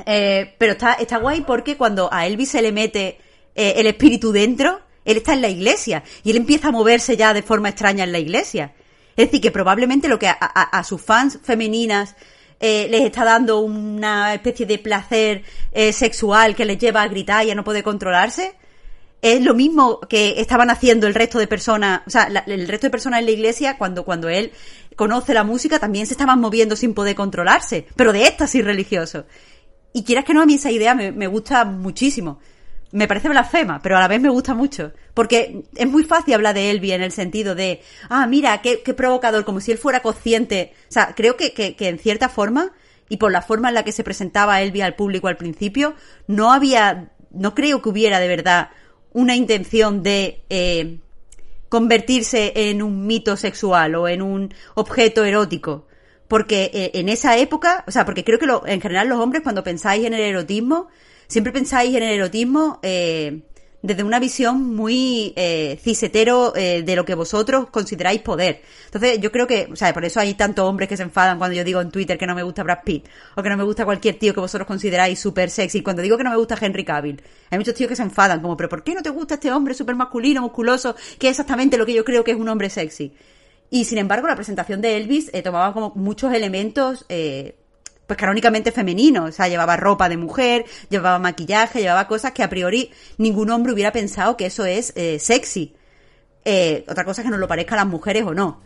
eh, 0.06 0.54
pero 0.58 0.72
está, 0.72 0.94
está 0.94 1.18
guay 1.18 1.42
porque 1.42 1.76
cuando 1.76 2.08
a 2.12 2.26
Elvis 2.26 2.50
se 2.50 2.62
le 2.62 2.72
mete 2.72 3.18
eh, 3.54 3.74
el 3.76 3.86
espíritu 3.86 4.32
dentro, 4.32 4.80
él 5.04 5.18
está 5.18 5.34
en 5.34 5.42
la 5.42 5.48
iglesia 5.48 6.02
y 6.22 6.30
él 6.30 6.36
empieza 6.36 6.68
a 6.68 6.72
moverse 6.72 7.16
ya 7.16 7.34
de 7.34 7.42
forma 7.42 7.68
extraña 7.68 8.04
en 8.04 8.12
la 8.12 8.18
iglesia. 8.18 8.72
Es 9.20 9.26
decir, 9.28 9.40
que 9.40 9.50
probablemente 9.50 10.08
lo 10.08 10.18
que 10.18 10.28
a, 10.28 10.34
a- 10.38 10.84
sus 10.84 11.00
fans 11.02 11.38
femeninas 11.42 12.16
eh, 12.58 12.88
les 12.90 13.02
está 13.02 13.24
dando 13.24 13.60
una 13.60 14.34
especie 14.34 14.66
de 14.66 14.78
placer 14.78 15.42
eh, 15.72 15.92
sexual 15.92 16.54
que 16.54 16.64
les 16.64 16.78
lleva 16.78 17.02
a 17.02 17.08
gritar 17.08 17.44
y 17.46 17.50
a 17.50 17.54
no 17.54 17.64
poder 17.64 17.82
controlarse. 17.82 18.54
Es 19.22 19.42
lo 19.42 19.54
mismo 19.54 20.00
que 20.00 20.40
estaban 20.40 20.70
haciendo 20.70 21.06
el 21.06 21.14
resto 21.14 21.38
de 21.38 21.46
personas, 21.46 22.00
o 22.06 22.10
sea, 22.10 22.28
la- 22.30 22.44
el 22.46 22.66
resto 22.68 22.86
de 22.86 22.90
personas 22.90 23.20
en 23.20 23.26
la 23.26 23.32
iglesia 23.32 23.76
cuando, 23.76 24.04
cuando 24.04 24.28
él 24.30 24.52
conoce 24.96 25.34
la 25.34 25.44
música 25.44 25.78
también 25.78 26.06
se 26.06 26.14
estaban 26.14 26.40
moviendo 26.40 26.76
sin 26.76 26.94
poder 26.94 27.14
controlarse, 27.14 27.86
pero 27.96 28.12
de 28.12 28.26
éxtasis 28.26 28.64
religioso. 28.64 29.26
Y 29.92 30.04
quieras 30.04 30.24
que 30.24 30.32
no, 30.34 30.40
a 30.42 30.46
mí 30.46 30.54
esa 30.54 30.70
idea 30.70 30.94
me 30.94 31.26
gusta 31.26 31.64
muchísimo. 31.64 32.38
Me 32.93 33.07
parece 33.07 33.28
blasfema, 33.28 33.80
pero 33.82 33.97
a 33.97 34.01
la 34.01 34.09
vez 34.09 34.20
me 34.20 34.30
gusta 34.30 34.53
mucho. 34.55 34.93
Porque 35.14 35.62
es 35.76 35.88
muy 35.88 36.03
fácil 36.05 36.34
hablar 36.34 36.55
de 36.55 36.70
Elvi 36.70 36.91
en 36.93 37.03
el 37.03 37.12
sentido 37.12 37.55
de, 37.55 37.82
ah, 38.09 38.26
mira, 38.26 38.61
qué, 38.62 38.82
qué 38.82 38.95
provocador, 38.95 39.45
como 39.45 39.61
si 39.61 39.70
él 39.70 39.78
fuera 39.78 40.01
consciente. 40.01 40.72
O 40.88 40.93
sea, 40.93 41.14
creo 41.14 41.36
que, 41.36 41.53
que, 41.53 41.76
que 41.76 41.88
en 41.88 41.99
cierta 41.99 42.28
forma, 42.28 42.72
y 43.09 43.18
por 43.18 43.30
la 43.30 43.43
forma 43.43 43.68
en 43.68 43.74
la 43.74 43.84
que 43.84 43.93
se 43.93 44.03
presentaba 44.03 44.61
Elvi 44.61 44.80
al 44.80 44.97
público 44.97 45.28
al 45.28 45.36
principio, 45.36 45.95
no 46.26 46.53
había, 46.53 47.11
no 47.30 47.55
creo 47.55 47.80
que 47.80 47.88
hubiera 47.91 48.18
de 48.18 48.28
verdad 48.28 48.70
una 49.12 49.36
intención 49.36 50.03
de 50.03 50.43
eh, 50.51 50.99
convertirse 51.68 52.53
en 52.55 52.82
un 52.82 53.07
mito 53.07 53.36
sexual 53.36 53.95
o 53.95 54.09
en 54.09 54.22
un 54.22 54.53
objeto 54.74 55.24
erótico. 55.24 55.86
Porque 56.28 56.70
eh, 56.74 56.91
en 56.95 57.09
esa 57.09 57.36
época, 57.36 57.84
o 57.86 57.91
sea, 57.91 58.05
porque 58.05 58.24
creo 58.24 58.38
que 58.38 58.47
lo- 58.47 58.66
en 58.66 58.80
general 58.80 59.09
los 59.09 59.18
hombres 59.18 59.43
cuando 59.43 59.64
pensáis 59.64 60.05
en 60.05 60.14
el 60.14 60.20
erotismo, 60.20 60.88
siempre 61.31 61.53
pensáis 61.53 61.95
en 61.95 62.03
el 62.03 62.11
erotismo 62.11 62.81
eh, 62.83 63.43
desde 63.83 64.03
una 64.03 64.18
visión 64.18 64.74
muy 64.74 65.33
eh, 65.37 65.78
cisetero 65.81 66.55
eh, 66.57 66.83
de 66.83 66.97
lo 66.97 67.05
que 67.05 67.14
vosotros 67.14 67.68
consideráis 67.70 68.20
poder. 68.20 68.62
Entonces 68.87 69.20
yo 69.20 69.31
creo 69.31 69.47
que, 69.47 69.68
o 69.72 69.76
sea, 69.76 69.95
por 69.95 70.05
eso 70.05 70.18
hay 70.20 70.35
tantos 70.35 70.68
hombres 70.68 70.89
que 70.89 70.97
se 70.97 71.05
enfadan 71.05 71.39
cuando 71.39 71.57
yo 71.57 71.64
digo 71.64 71.81
en 71.81 71.91
Twitter 71.91 72.18
que 72.18 72.26
no 72.26 72.35
me 72.35 72.43
gusta 72.43 72.64
Brad 72.64 72.81
Pitt 72.85 73.07
o 73.37 73.43
que 73.43 73.49
no 73.49 73.57
me 73.57 73.62
gusta 73.62 73.85
cualquier 73.85 74.18
tío 74.18 74.35
que 74.35 74.41
vosotros 74.41 74.66
consideráis 74.66 75.20
súper 75.20 75.51
sexy. 75.51 75.83
Cuando 75.83 76.03
digo 76.03 76.18
que 76.18 76.24
no 76.24 76.31
me 76.31 76.37
gusta 76.37 76.59
Henry 76.61 76.85
Cavill, 76.85 77.22
hay 77.49 77.59
muchos 77.59 77.74
tíos 77.74 77.89
que 77.89 77.97
se 77.97 78.03
enfadan 78.03 78.43
como, 78.43 78.57
pero 78.57 78.68
¿por 78.68 78.83
qué 78.83 78.93
no 78.93 79.03
te 79.03 79.11
gusta 79.11 79.35
este 79.35 79.53
hombre 79.53 79.72
súper 79.72 79.95
masculino, 79.95 80.43
musculoso, 80.43 80.97
que 81.18 81.28
es 81.28 81.31
exactamente 81.31 81.78
lo 81.78 81.87
que 81.87 81.95
yo 81.95 82.05
creo 82.05 82.24
que 82.24 82.33
es 82.33 82.37
un 82.39 82.49
hombre 82.49 82.68
sexy? 82.70 83.14
Y 83.70 83.85
sin 83.85 83.99
embargo, 83.99 84.26
la 84.26 84.35
presentación 84.35 84.81
de 84.81 84.97
Elvis 84.97 85.31
eh, 85.33 85.43
tomaba 85.43 85.72
como 85.72 85.93
muchos 85.95 86.35
elementos, 86.35 87.07
eh, 87.09 87.55
pues 88.11 88.18
canónicamente 88.18 88.72
femeninos. 88.72 89.28
O 89.28 89.32
sea, 89.32 89.46
llevaba 89.46 89.76
ropa 89.76 90.08
de 90.08 90.16
mujer, 90.16 90.64
llevaba 90.88 91.20
maquillaje, 91.20 91.80
llevaba 91.80 92.08
cosas 92.08 92.32
que 92.32 92.42
a 92.42 92.50
priori 92.50 92.90
ningún 93.18 93.50
hombre 93.50 93.72
hubiera 93.72 93.92
pensado 93.92 94.36
que 94.36 94.46
eso 94.46 94.64
es 94.64 94.92
eh, 94.96 95.20
sexy. 95.20 95.76
Eh, 96.44 96.84
otra 96.88 97.04
cosa 97.04 97.20
es 97.20 97.26
que 97.26 97.30
nos 97.30 97.38
lo 97.38 97.46
parezca 97.46 97.76
a 97.76 97.78
las 97.78 97.86
mujeres 97.86 98.24
o 98.24 98.34
no. 98.34 98.62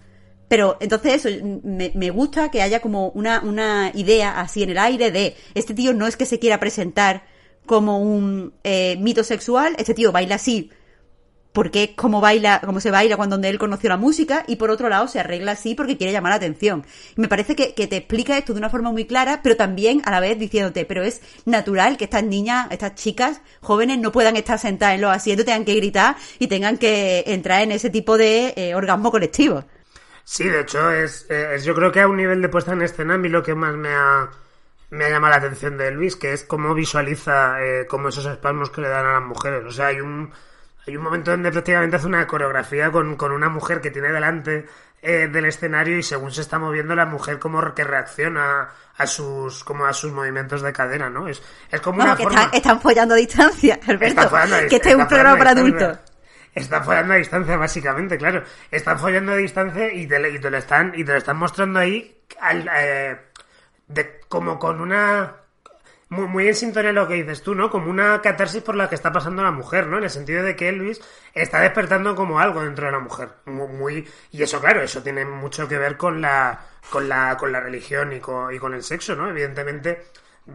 Pero 0.48 0.78
entonces 0.80 1.26
eso, 1.26 1.44
me, 1.62 1.92
me 1.94 2.08
gusta 2.08 2.50
que 2.50 2.62
haya 2.62 2.80
como 2.80 3.10
una, 3.10 3.42
una 3.42 3.92
idea 3.92 4.40
así 4.40 4.62
en 4.62 4.70
el 4.70 4.78
aire 4.78 5.10
de 5.10 5.36
este 5.52 5.74
tío 5.74 5.92
no 5.92 6.06
es 6.06 6.16
que 6.16 6.24
se 6.24 6.38
quiera 6.38 6.58
presentar 6.58 7.24
como 7.66 7.98
un 8.00 8.54
eh, 8.64 8.96
mito 8.98 9.24
sexual, 9.24 9.74
este 9.76 9.92
tío 9.92 10.10
baila 10.10 10.36
así 10.36 10.70
porque 11.54 11.84
es 11.84 11.90
como 11.96 12.20
baila, 12.20 12.60
como 12.64 12.80
se 12.80 12.90
baila 12.90 13.16
cuando 13.16 13.36
él 13.46 13.58
conoció 13.58 13.88
la 13.88 13.96
música, 13.96 14.44
y 14.46 14.56
por 14.56 14.70
otro 14.70 14.90
lado 14.90 15.08
se 15.08 15.20
arregla 15.20 15.52
así 15.52 15.74
porque 15.74 15.96
quiere 15.96 16.12
llamar 16.12 16.32
la 16.32 16.36
atención. 16.36 16.84
Y 17.16 17.20
me 17.22 17.28
parece 17.28 17.56
que, 17.56 17.74
que 17.74 17.86
te 17.86 17.96
explica 17.96 18.36
esto 18.36 18.52
de 18.52 18.58
una 18.58 18.70
forma 18.70 18.92
muy 18.92 19.06
clara, 19.06 19.40
pero 19.42 19.56
también 19.56 20.02
a 20.04 20.10
la 20.10 20.20
vez 20.20 20.38
diciéndote, 20.38 20.84
pero 20.84 21.02
es 21.02 21.22
natural 21.46 21.96
que 21.96 22.04
estas 22.04 22.24
niñas, 22.24 22.68
estas 22.70 22.94
chicas 22.96 23.40
jóvenes 23.62 23.98
no 23.98 24.12
puedan 24.12 24.36
estar 24.36 24.58
sentadas 24.58 24.96
en 24.96 25.00
los 25.02 25.12
asientos, 25.16 25.46
tengan 25.46 25.64
que 25.64 25.74
gritar 25.76 26.16
y 26.38 26.48
tengan 26.48 26.76
que 26.78 27.24
entrar 27.26 27.62
en 27.62 27.72
ese 27.72 27.90
tipo 27.90 28.18
de 28.18 28.52
eh, 28.56 28.74
orgasmo 28.74 29.10
colectivo. 29.10 29.64
Sí, 30.24 30.44
de 30.48 30.60
hecho, 30.60 30.90
es, 30.90 31.26
eh, 31.30 31.54
es- 31.56 31.64
yo 31.64 31.74
creo 31.74 31.92
que 31.92 32.00
a 32.00 32.08
un 32.08 32.16
nivel 32.16 32.40
de 32.42 32.48
puesta 32.48 32.72
en 32.72 32.82
escena 32.82 33.14
a 33.14 33.18
mí 33.18 33.28
lo 33.28 33.42
que 33.42 33.54
más 33.54 33.74
me 33.74 33.90
ha, 33.90 34.30
me 34.90 35.04
ha 35.04 35.10
llamado 35.10 35.32
la 35.32 35.38
atención 35.38 35.76
de 35.78 35.88
Elvis, 35.88 36.16
que 36.16 36.32
es 36.32 36.44
cómo 36.44 36.74
visualiza 36.74 37.62
eh, 37.62 37.86
como 37.88 38.08
esos 38.08 38.26
espasmos 38.26 38.70
que 38.70 38.80
le 38.82 38.88
dan 38.88 39.06
a 39.06 39.14
las 39.14 39.22
mujeres. 39.22 39.64
O 39.66 39.70
sea, 39.72 39.88
hay 39.88 40.00
un, 40.00 40.32
hay 40.86 40.96
un 40.96 41.02
momento 41.02 41.30
donde 41.30 41.50
prácticamente 41.50 41.96
hace 41.96 42.06
una 42.06 42.26
coreografía 42.26 42.90
con, 42.90 43.16
con 43.16 43.32
una 43.32 43.48
mujer 43.48 43.80
que 43.80 43.90
tiene 43.90 44.10
delante 44.12 44.66
eh, 45.02 45.28
del 45.28 45.44
escenario 45.46 45.98
y 45.98 46.02
según 46.02 46.30
se 46.32 46.40
está 46.42 46.58
moviendo 46.58 46.94
la 46.94 47.06
mujer 47.06 47.38
como 47.38 47.74
que 47.74 47.84
reacciona 47.84 48.68
a 48.96 49.06
sus 49.06 49.64
como 49.64 49.86
a 49.86 49.92
sus 49.92 50.12
movimientos 50.12 50.62
de 50.62 50.72
cadera, 50.72 51.10
¿no? 51.10 51.26
Es, 51.28 51.42
es 51.70 51.80
como 51.80 51.96
Bueno, 51.96 52.12
una 52.12 52.16
que 52.16 52.22
forma... 52.24 52.40
están, 52.42 52.54
están 52.56 52.80
follando 52.80 53.14
a 53.14 53.16
distancia, 53.18 53.78
Alberto. 53.86 54.06
Están 54.06 54.30
follando 54.30 54.56
a 54.56 54.58
que 54.60 54.66
dist- 54.66 54.72
este 54.76 54.88
es 54.90 54.94
un 54.94 55.06
programa 55.08 55.36
para 55.38 55.50
adultos. 55.50 55.80
distancia. 55.80 56.14
Están 56.54 56.84
follando 56.84 57.14
a 57.14 57.16
distancia, 57.16 57.56
básicamente, 57.56 58.16
claro. 58.16 58.44
Están 58.70 58.98
follando 58.98 59.32
a 59.32 59.36
distancia 59.36 59.92
y 59.92 60.06
te, 60.06 60.18
le- 60.20 60.30
y 60.30 60.38
te 60.38 60.50
lo 60.50 60.56
están 60.56 60.92
y 60.94 61.02
te 61.04 61.12
lo 61.12 61.18
están 61.18 61.36
mostrando 61.36 61.80
ahí 61.80 62.22
al, 62.40 62.70
eh, 62.76 63.20
de, 63.88 64.20
como 64.28 64.58
con 64.58 64.80
una 64.80 65.34
muy, 66.08 66.26
muy 66.26 66.48
en 66.48 66.54
sintonía 66.54 66.92
lo 66.92 67.06
que 67.08 67.14
dices 67.14 67.42
tú, 67.42 67.54
¿no? 67.54 67.70
Como 67.70 67.90
una 67.90 68.20
catarsis 68.22 68.62
por 68.62 68.74
la 68.76 68.88
que 68.88 68.94
está 68.94 69.12
pasando 69.12 69.42
la 69.42 69.50
mujer, 69.50 69.86
¿no? 69.86 69.98
En 69.98 70.04
el 70.04 70.10
sentido 70.10 70.42
de 70.42 70.56
que 70.56 70.68
Elvis 70.68 71.00
está 71.34 71.60
despertando 71.60 72.14
como 72.14 72.38
algo 72.40 72.62
dentro 72.62 72.86
de 72.86 72.92
la 72.92 72.98
mujer. 73.00 73.28
Muy, 73.46 73.68
muy- 73.68 74.08
y 74.32 74.42
eso, 74.42 74.60
claro, 74.60 74.82
eso 74.82 75.02
tiene 75.02 75.24
mucho 75.24 75.66
que 75.68 75.78
ver 75.78 75.96
con 75.96 76.20
la, 76.20 76.60
con 76.90 77.08
la, 77.08 77.36
con 77.36 77.52
la 77.52 77.60
religión 77.60 78.12
y 78.12 78.20
con, 78.20 78.54
y 78.54 78.58
con 78.58 78.74
el 78.74 78.82
sexo, 78.82 79.14
¿no? 79.16 79.28
Evidentemente, 79.28 80.04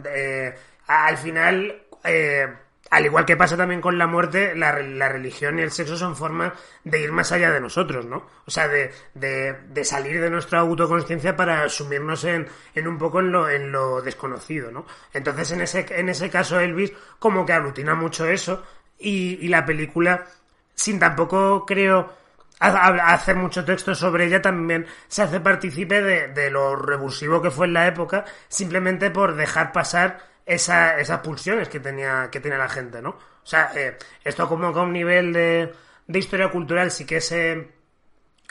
eh, 0.06 0.56
al 0.88 1.18
final, 1.18 1.84
eh, 2.04 2.48
al 2.90 3.06
igual 3.06 3.26
que 3.26 3.38
pasa 3.38 3.56
también 3.56 3.82
con 3.82 3.98
la 3.98 4.08
muerte, 4.08 4.56
la, 4.56 4.72
re- 4.72 4.88
la 4.96 5.10
religión 5.10 5.60
y 5.60 5.62
el 5.62 5.72
sexo 5.72 5.96
son 5.98 6.16
formas 6.16 6.54
de 6.84 7.02
ir 7.02 7.12
más 7.12 7.32
allá 7.32 7.52
de 7.52 7.62
nosotros, 7.62 8.06
¿no? 8.06 8.26
O 8.46 8.52
sea, 8.52 8.68
de, 8.68 8.92
de, 9.14 9.54
de 9.70 9.84
salir 9.86 10.20
de 10.22 10.30
nuestra 10.30 10.60
autoconsciencia 10.60 11.36
para 11.36 11.70
sumirnos 11.70 12.24
en, 12.24 12.48
en 12.74 12.88
un 12.88 12.98
poco 12.98 13.20
en 13.20 13.32
lo, 13.72 14.02
desconocido, 14.02 14.72
¿no? 14.72 14.86
Entonces, 15.14 15.52
en 15.52 15.62
ese, 15.62 15.86
en 15.90 16.10
ese 16.10 16.30
caso, 16.30 16.60
Elvis 16.60 16.92
como 17.20 17.46
que 17.46 17.54
aglutina 17.54 17.94
mucho 17.96 18.26
eso 18.28 18.64
y, 18.98 19.38
y 19.46 19.48
la 19.50 19.66
película, 19.66 20.26
sin 20.74 21.00
tampoco, 21.00 21.66
creo, 21.66 22.14
ha- 22.60 22.70
ha- 22.88 23.14
hacer 23.14 23.36
mucho 23.36 23.64
texto 23.66 23.96
sobre 23.96 24.26
ella 24.26 24.42
también 24.42 24.86
se 25.08 25.22
hace 25.22 25.40
partícipe 25.40 26.02
de 26.02 26.52
lo 26.52 26.76
revulsivo 26.76 27.42
que 27.42 27.52
fue 27.52 27.68
en 27.68 27.74
la 27.74 27.88
época 27.88 28.26
simplemente 28.48 29.12
por 29.12 29.36
dejar 29.36 29.72
pasar 29.72 30.29
esa, 30.56 31.00
esas 31.00 31.20
pulsiones 31.20 31.70
que 31.70 31.80
tenía 31.80 32.30
que 32.32 32.40
la 32.58 32.70
gente, 32.70 33.02
¿no? 33.02 33.12
O 33.12 33.46
sea, 33.46 33.72
eh, 33.76 33.98
esto 34.24 34.48
como 34.48 34.74
que 34.74 34.80
a 34.80 34.84
un 34.84 34.94
nivel 34.94 35.34
de, 35.34 35.74
de 36.08 36.20
historia 36.20 36.50
cultural 36.50 36.92
sí 36.92 37.06
que 37.06 37.22
se, 37.22 37.70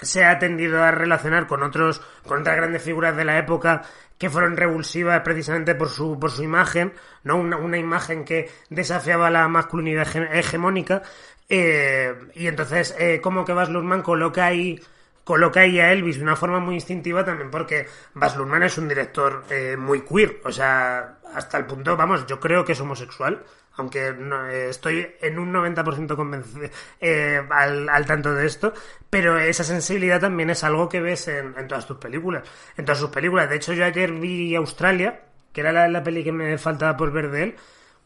se 0.01 0.25
ha 0.25 0.39
tendido 0.39 0.83
a 0.83 0.91
relacionar 0.93 1.47
con 1.47 1.63
otros 1.63 2.01
con 2.27 2.41
otras 2.41 2.57
grandes 2.57 2.83
figuras 2.83 3.17
de 3.17 3.25
la 3.25 3.39
época 3.39 3.83
que 4.19 4.31
fueron 4.31 4.57
revulsivas 4.57 5.21
precisamente 5.23 5.75
por 5.75 5.89
su 5.89 6.19
por 6.21 6.31
su 6.31 6.43
imagen 6.43 6.93
no 7.25 7.37
una, 7.37 7.57
una 7.57 7.79
imagen 7.79 8.25
que 8.25 8.51
desafiaba 8.71 9.31
la 9.31 9.49
masculinidad 9.49 10.07
hege- 10.07 10.31
hegemónica 10.33 11.03
eh, 11.49 12.15
y 12.35 12.47
entonces 12.47 12.95
eh, 12.99 13.21
como 13.21 13.45
que 13.45 13.53
Baz 13.53 13.71
Luhrmann 13.71 14.03
coloca 14.03 14.47
ahí 14.47 14.81
coloca 15.29 15.61
ahí 15.61 15.79
a 15.79 15.93
Elvis 15.93 16.17
de 16.17 16.23
una 16.23 16.37
forma 16.37 16.59
muy 16.59 16.77
instintiva 16.77 17.23
también 17.23 17.51
porque 17.51 17.87
Baz 18.15 18.35
Luhrmann 18.35 18.63
es 18.63 18.79
un 18.79 18.89
director 18.89 19.45
eh, 19.51 19.77
muy 19.77 20.01
queer 20.01 20.41
o 20.43 20.51
sea 20.51 21.19
hasta 21.35 21.59
el 21.59 21.67
punto 21.67 21.99
vamos 21.99 22.25
yo 22.27 22.41
creo 22.41 22.65
que 22.65 22.73
es 22.73 22.81
homosexual 22.81 23.45
aunque 23.77 24.15
no, 24.15 24.49
eh, 24.49 24.71
estoy 24.71 25.07
en 25.21 25.39
un 25.39 25.53
90% 25.53 26.17
convencido 26.17 26.71
eh, 26.99 27.43
al, 27.51 28.07
tanto 28.07 28.35
de 28.35 28.47
esto, 28.47 28.73
pero 29.09 29.39
esa 29.39 29.63
sensibilidad 29.63 30.19
también 30.19 30.51
es 30.51 30.65
algo 30.65 30.89
que 30.89 31.01
ves 31.01 31.29
en, 31.29 31.55
en 31.57 31.69
todas 31.69 31.87
tus 31.87 31.99
películas, 31.99 32.43
en 32.77 32.85
todas 32.85 32.99
sus 32.99 33.11
películas. 33.11 33.49
De 33.49 33.55
hecho, 33.55 33.75
yo 33.75 33.85
ayer 33.85 34.11
vi 34.11 34.57
Australia, 34.57 35.21
que 35.53 35.61
era 35.61 35.71
la, 35.71 35.87
la 35.87 36.03
peli 36.03 36.25
que 36.25 36.33
me 36.33 36.59
faltaba 36.59 36.97
por 36.97 37.13
ver 37.13 37.31
de 37.31 37.43
él, 37.45 37.57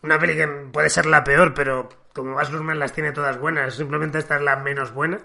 una 0.03 0.19
peli 0.19 0.37
que 0.37 0.47
puede 0.47 0.91
ser 0.91 1.07
la 1.07 1.25
peor, 1.25 1.55
pero 1.55 1.89
como 2.13 2.35
Baz 2.35 2.51
Luhrmann 2.51 2.79
las 2.79 2.93
tiene 2.93 3.13
todas 3.13 3.39
buenas, 3.39 3.75
simplemente 3.75 4.19
esta 4.19 4.37
es 4.37 4.43
la 4.43 4.57
menos 4.57 4.93
buena. 4.93 5.21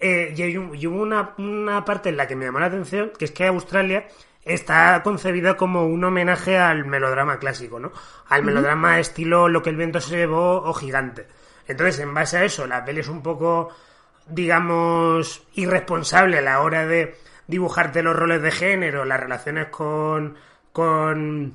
Eh, 0.00 0.32
y, 0.36 0.42
hay 0.42 0.56
un- 0.56 0.74
y 0.74 0.86
hubo 0.86 1.02
una, 1.02 1.34
una 1.38 1.84
parte 1.84 2.08
en 2.08 2.16
la 2.16 2.26
que 2.26 2.36
me 2.36 2.46
llamó 2.46 2.58
la 2.60 2.66
atención, 2.66 3.12
que 3.18 3.26
es 3.26 3.32
que 3.32 3.46
Australia 3.46 4.06
está 4.44 5.02
concebida 5.02 5.56
como 5.56 5.84
un 5.86 6.02
homenaje 6.04 6.56
al 6.58 6.86
melodrama 6.86 7.38
clásico, 7.38 7.78
¿no? 7.78 7.92
Al 8.28 8.42
melodrama 8.42 8.98
estilo 8.98 9.48
Lo 9.48 9.62
que 9.62 9.70
el 9.70 9.76
viento 9.76 10.00
se 10.00 10.16
llevó 10.16 10.62
o 10.62 10.72
Gigante. 10.72 11.26
Entonces, 11.68 12.00
en 12.00 12.14
base 12.14 12.38
a 12.38 12.44
eso, 12.44 12.66
la 12.66 12.84
peli 12.84 13.00
es 13.00 13.08
un 13.08 13.22
poco, 13.22 13.68
digamos, 14.26 15.42
irresponsable 15.54 16.38
a 16.38 16.42
la 16.42 16.60
hora 16.60 16.86
de 16.86 17.16
dibujarte 17.46 18.02
los 18.02 18.16
roles 18.16 18.40
de 18.42 18.50
género, 18.50 19.04
las 19.04 19.20
relaciones 19.20 19.66
con, 19.68 20.36
con, 20.72 21.54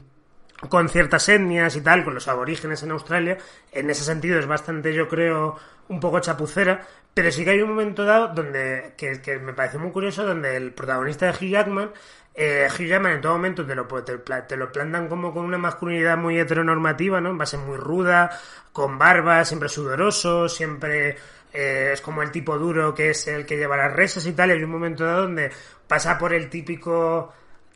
con 0.70 0.90
ciertas 0.90 1.28
etnias 1.30 1.76
y 1.76 1.82
tal, 1.82 2.04
con 2.04 2.14
los 2.14 2.28
aborígenes 2.28 2.84
en 2.84 2.92
Australia. 2.92 3.38
En 3.72 3.90
ese 3.90 4.04
sentido 4.04 4.40
es 4.40 4.46
bastante, 4.48 4.94
yo 4.94 5.08
creo, 5.08 5.56
un 5.90 6.00
poco 6.00 6.20
chapucera, 6.20 6.86
pero 7.16 7.32
sí 7.32 7.46
que 7.46 7.52
hay 7.52 7.62
un 7.62 7.70
momento 7.70 8.04
dado 8.04 8.28
donde, 8.36 8.94
que, 8.98 9.40
me 9.40 9.54
parece 9.54 9.78
muy 9.78 9.92
curioso, 9.92 10.26
donde 10.26 10.58
el 10.58 10.74
protagonista 10.74 11.26
de 11.26 11.32
Hugh 11.32 11.50
Jackman, 11.50 11.92
eh, 12.36 12.68
Hugh 12.70 12.88
Jackman 12.88 13.14
en 13.14 13.22
todo 13.22 13.32
momento 13.32 13.66
te 13.66 13.74
lo, 13.74 13.88
te, 13.88 14.58
lo 14.58 14.72
plantan 14.72 15.08
como 15.08 15.34
con 15.34 15.46
una 15.46 15.58
masculinidad 15.58 16.18
muy 16.18 16.38
heteronormativa, 16.38 17.22
¿no? 17.22 17.30
En 17.30 17.38
base 17.38 17.58
muy 17.58 17.78
ruda, 17.78 18.38
con 18.74 18.98
barba, 18.98 19.46
siempre 19.46 19.70
sudoroso, 19.70 20.50
siempre 20.50 21.16
eh, 21.54 21.92
es 21.94 22.02
como 22.02 22.22
el 22.22 22.32
tipo 22.32 22.58
duro 22.58 22.94
que 22.94 23.12
es 23.12 23.30
el 23.30 23.46
que 23.46 23.56
lleva 23.56 23.78
las 23.78 23.94
resas 23.94 24.26
y 24.26 24.34
tal, 24.34 24.50
y 24.50 24.54
hay 24.56 24.64
un 24.64 24.72
momento 24.72 25.06
dado 25.06 25.22
donde 25.22 25.52
pasa 25.88 26.18
por 26.18 26.34
el 26.34 26.50
típico 26.50 27.34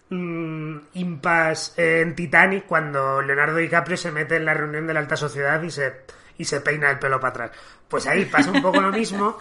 mm, 0.09 0.77
impasse 0.95 2.01
en 2.01 2.13
Titanic 2.13 2.65
cuando 2.65 3.21
Leonardo 3.21 3.55
DiCaprio 3.55 3.95
se 3.95 4.11
mete 4.11 4.35
en 4.35 4.43
la 4.43 4.53
reunión 4.53 4.85
de 4.85 4.93
la 4.93 4.99
alta 4.99 5.15
sociedad 5.15 5.63
y 5.63 5.71
se, 5.71 5.93
y 6.39 6.45
se 6.45 6.61
peina 6.61 6.89
el 6.89 6.97
pelo 6.97 7.19
para 7.19 7.29
atrás. 7.29 7.51
Pues 7.87 8.07
ahí 8.07 8.25
pasa 8.25 8.49
un 8.49 8.63
poco 8.63 8.81
lo 8.81 8.91
mismo, 8.91 9.37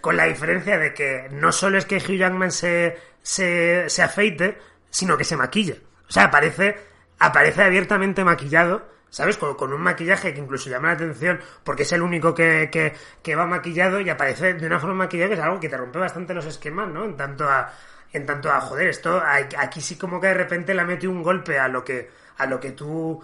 con 0.00 0.16
la 0.16 0.24
diferencia 0.24 0.78
de 0.78 0.92
que 0.94 1.28
no 1.30 1.52
solo 1.52 1.78
es 1.78 1.84
que 1.84 1.98
Hugh 1.98 2.16
Jackman 2.16 2.50
se, 2.50 2.98
se, 3.22 3.88
se 3.88 4.02
afeite, 4.02 4.58
sino 4.90 5.16
que 5.16 5.24
se 5.24 5.36
maquilla. 5.36 5.74
O 6.08 6.10
sea, 6.10 6.24
aparece, 6.24 6.76
aparece 7.20 7.62
abiertamente 7.62 8.24
maquillado 8.24 8.98
¿Sabes? 9.10 9.38
Con, 9.38 9.54
con, 9.54 9.72
un 9.72 9.80
maquillaje 9.80 10.34
que 10.34 10.40
incluso 10.40 10.68
llama 10.68 10.88
la 10.88 10.94
atención 10.94 11.40
porque 11.64 11.84
es 11.84 11.92
el 11.92 12.02
único 12.02 12.34
que, 12.34 12.68
que, 12.70 12.92
que, 13.22 13.34
va 13.34 13.46
maquillado 13.46 14.00
y 14.00 14.10
aparece 14.10 14.52
de 14.52 14.66
una 14.66 14.78
forma 14.78 14.96
maquillada 14.96 15.28
que 15.28 15.34
es 15.34 15.40
algo 15.40 15.58
que 15.58 15.70
te 15.70 15.78
rompe 15.78 15.98
bastante 15.98 16.34
los 16.34 16.44
esquemas, 16.44 16.88
¿no? 16.88 17.06
En 17.06 17.16
tanto 17.16 17.48
a, 17.48 17.72
en 18.12 18.26
tanto 18.26 18.52
a, 18.52 18.60
joder, 18.60 18.88
esto, 18.88 19.22
aquí 19.24 19.80
sí 19.80 19.96
como 19.96 20.20
que 20.20 20.26
de 20.26 20.34
repente 20.34 20.74
le 20.74 20.84
mete 20.84 21.08
un 21.08 21.22
golpe 21.22 21.58
a 21.58 21.68
lo 21.68 21.82
que, 21.82 22.10
a 22.36 22.44
lo 22.44 22.60
que 22.60 22.72
tú 22.72 23.22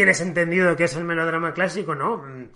tienes 0.00 0.22
entendido 0.22 0.76
que 0.76 0.84
es 0.84 0.96
el 0.96 1.04
melodrama 1.04 1.52
clásico, 1.52 1.94
¿no? 1.94 2.16
Mm, 2.16 2.48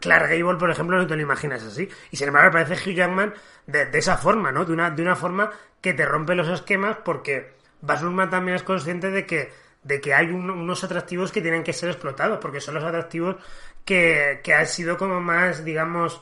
Clark 0.00 0.28
Gable, 0.28 0.58
por 0.58 0.70
ejemplo, 0.70 0.98
no 0.98 1.06
te 1.06 1.16
lo 1.16 1.22
imaginas 1.22 1.62
así. 1.62 1.88
Y 2.10 2.18
sin 2.18 2.28
embargo, 2.28 2.50
aparece 2.50 2.74
Hugh 2.74 2.94
Jackman 2.94 3.32
de, 3.66 3.88
esa 3.94 4.18
forma, 4.18 4.52
¿no? 4.52 4.66
De 4.66 4.74
una, 4.74 4.90
de 4.90 5.00
una 5.00 5.16
forma 5.16 5.50
que 5.80 5.94
te 5.94 6.04
rompe 6.04 6.34
los 6.34 6.46
esquemas 6.48 6.98
porque 7.02 7.54
Baz 7.80 8.02
Luhrmann 8.02 8.28
también 8.28 8.56
es 8.56 8.62
consciente 8.62 9.10
de 9.10 9.24
que 9.24 9.50
de 9.82 9.98
que 9.98 10.12
hay 10.12 10.26
unos 10.26 10.84
atractivos 10.84 11.32
que 11.32 11.40
tienen 11.40 11.64
que 11.64 11.72
ser 11.72 11.88
explotados, 11.88 12.38
porque 12.38 12.60
son 12.60 12.74
los 12.74 12.84
atractivos 12.84 13.36
que, 13.82 14.40
que 14.44 14.52
han 14.52 14.66
sido 14.66 14.98
como 14.98 15.22
más, 15.22 15.64
digamos, 15.64 16.20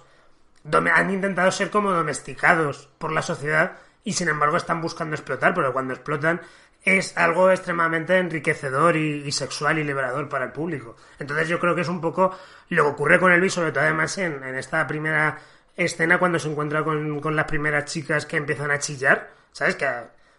han 0.72 1.10
intentado 1.10 1.50
ser 1.50 1.68
como 1.68 1.90
domesticados 1.90 2.88
por 2.98 3.10
la 3.10 3.20
sociedad 3.20 3.78
y 4.08 4.12
sin 4.14 4.30
embargo 4.30 4.56
están 4.56 4.80
buscando 4.80 5.14
explotar, 5.14 5.52
pero 5.52 5.70
cuando 5.70 5.92
explotan 5.92 6.40
es 6.82 7.14
algo 7.18 7.50
extremadamente 7.50 8.16
enriquecedor 8.16 8.96
y, 8.96 9.30
sexual 9.32 9.78
y 9.78 9.84
liberador 9.84 10.30
para 10.30 10.46
el 10.46 10.52
público. 10.52 10.96
Entonces 11.18 11.46
yo 11.46 11.60
creo 11.60 11.74
que 11.74 11.82
es 11.82 11.88
un 11.88 12.00
poco 12.00 12.34
lo 12.70 12.84
que 12.84 12.88
ocurre 12.88 13.20
con 13.20 13.32
Elvis, 13.32 13.52
sobre 13.52 13.70
todo 13.70 13.84
además 13.84 14.16
en, 14.16 14.42
esta 14.54 14.86
primera 14.86 15.38
escena 15.76 16.18
cuando 16.18 16.38
se 16.38 16.48
encuentra 16.48 16.82
con, 16.82 17.20
con, 17.20 17.36
las 17.36 17.44
primeras 17.44 17.84
chicas 17.84 18.24
que 18.24 18.38
empiezan 18.38 18.70
a 18.70 18.78
chillar, 18.78 19.28
¿sabes? 19.52 19.76
Que 19.76 19.86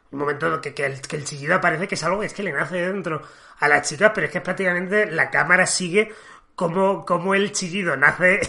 un 0.09 0.17
momento 0.17 0.59
que, 0.59 0.73
el, 0.83 1.23
chillido 1.23 1.53
aparece 1.53 1.87
que 1.87 1.93
es 1.93 2.03
algo 2.03 2.21
que 2.21 2.25
es 2.25 2.33
que 2.33 2.41
le 2.41 2.51
nace 2.51 2.77
dentro 2.77 3.21
a 3.59 3.67
la 3.67 3.83
chica, 3.83 4.11
pero 4.13 4.25
es 4.25 4.33
que 4.33 4.41
prácticamente 4.41 5.05
la 5.11 5.29
cámara 5.29 5.67
sigue 5.67 6.11
como, 6.55 7.05
como 7.05 7.35
el 7.35 7.51
chillido 7.51 7.95
nace 7.95 8.39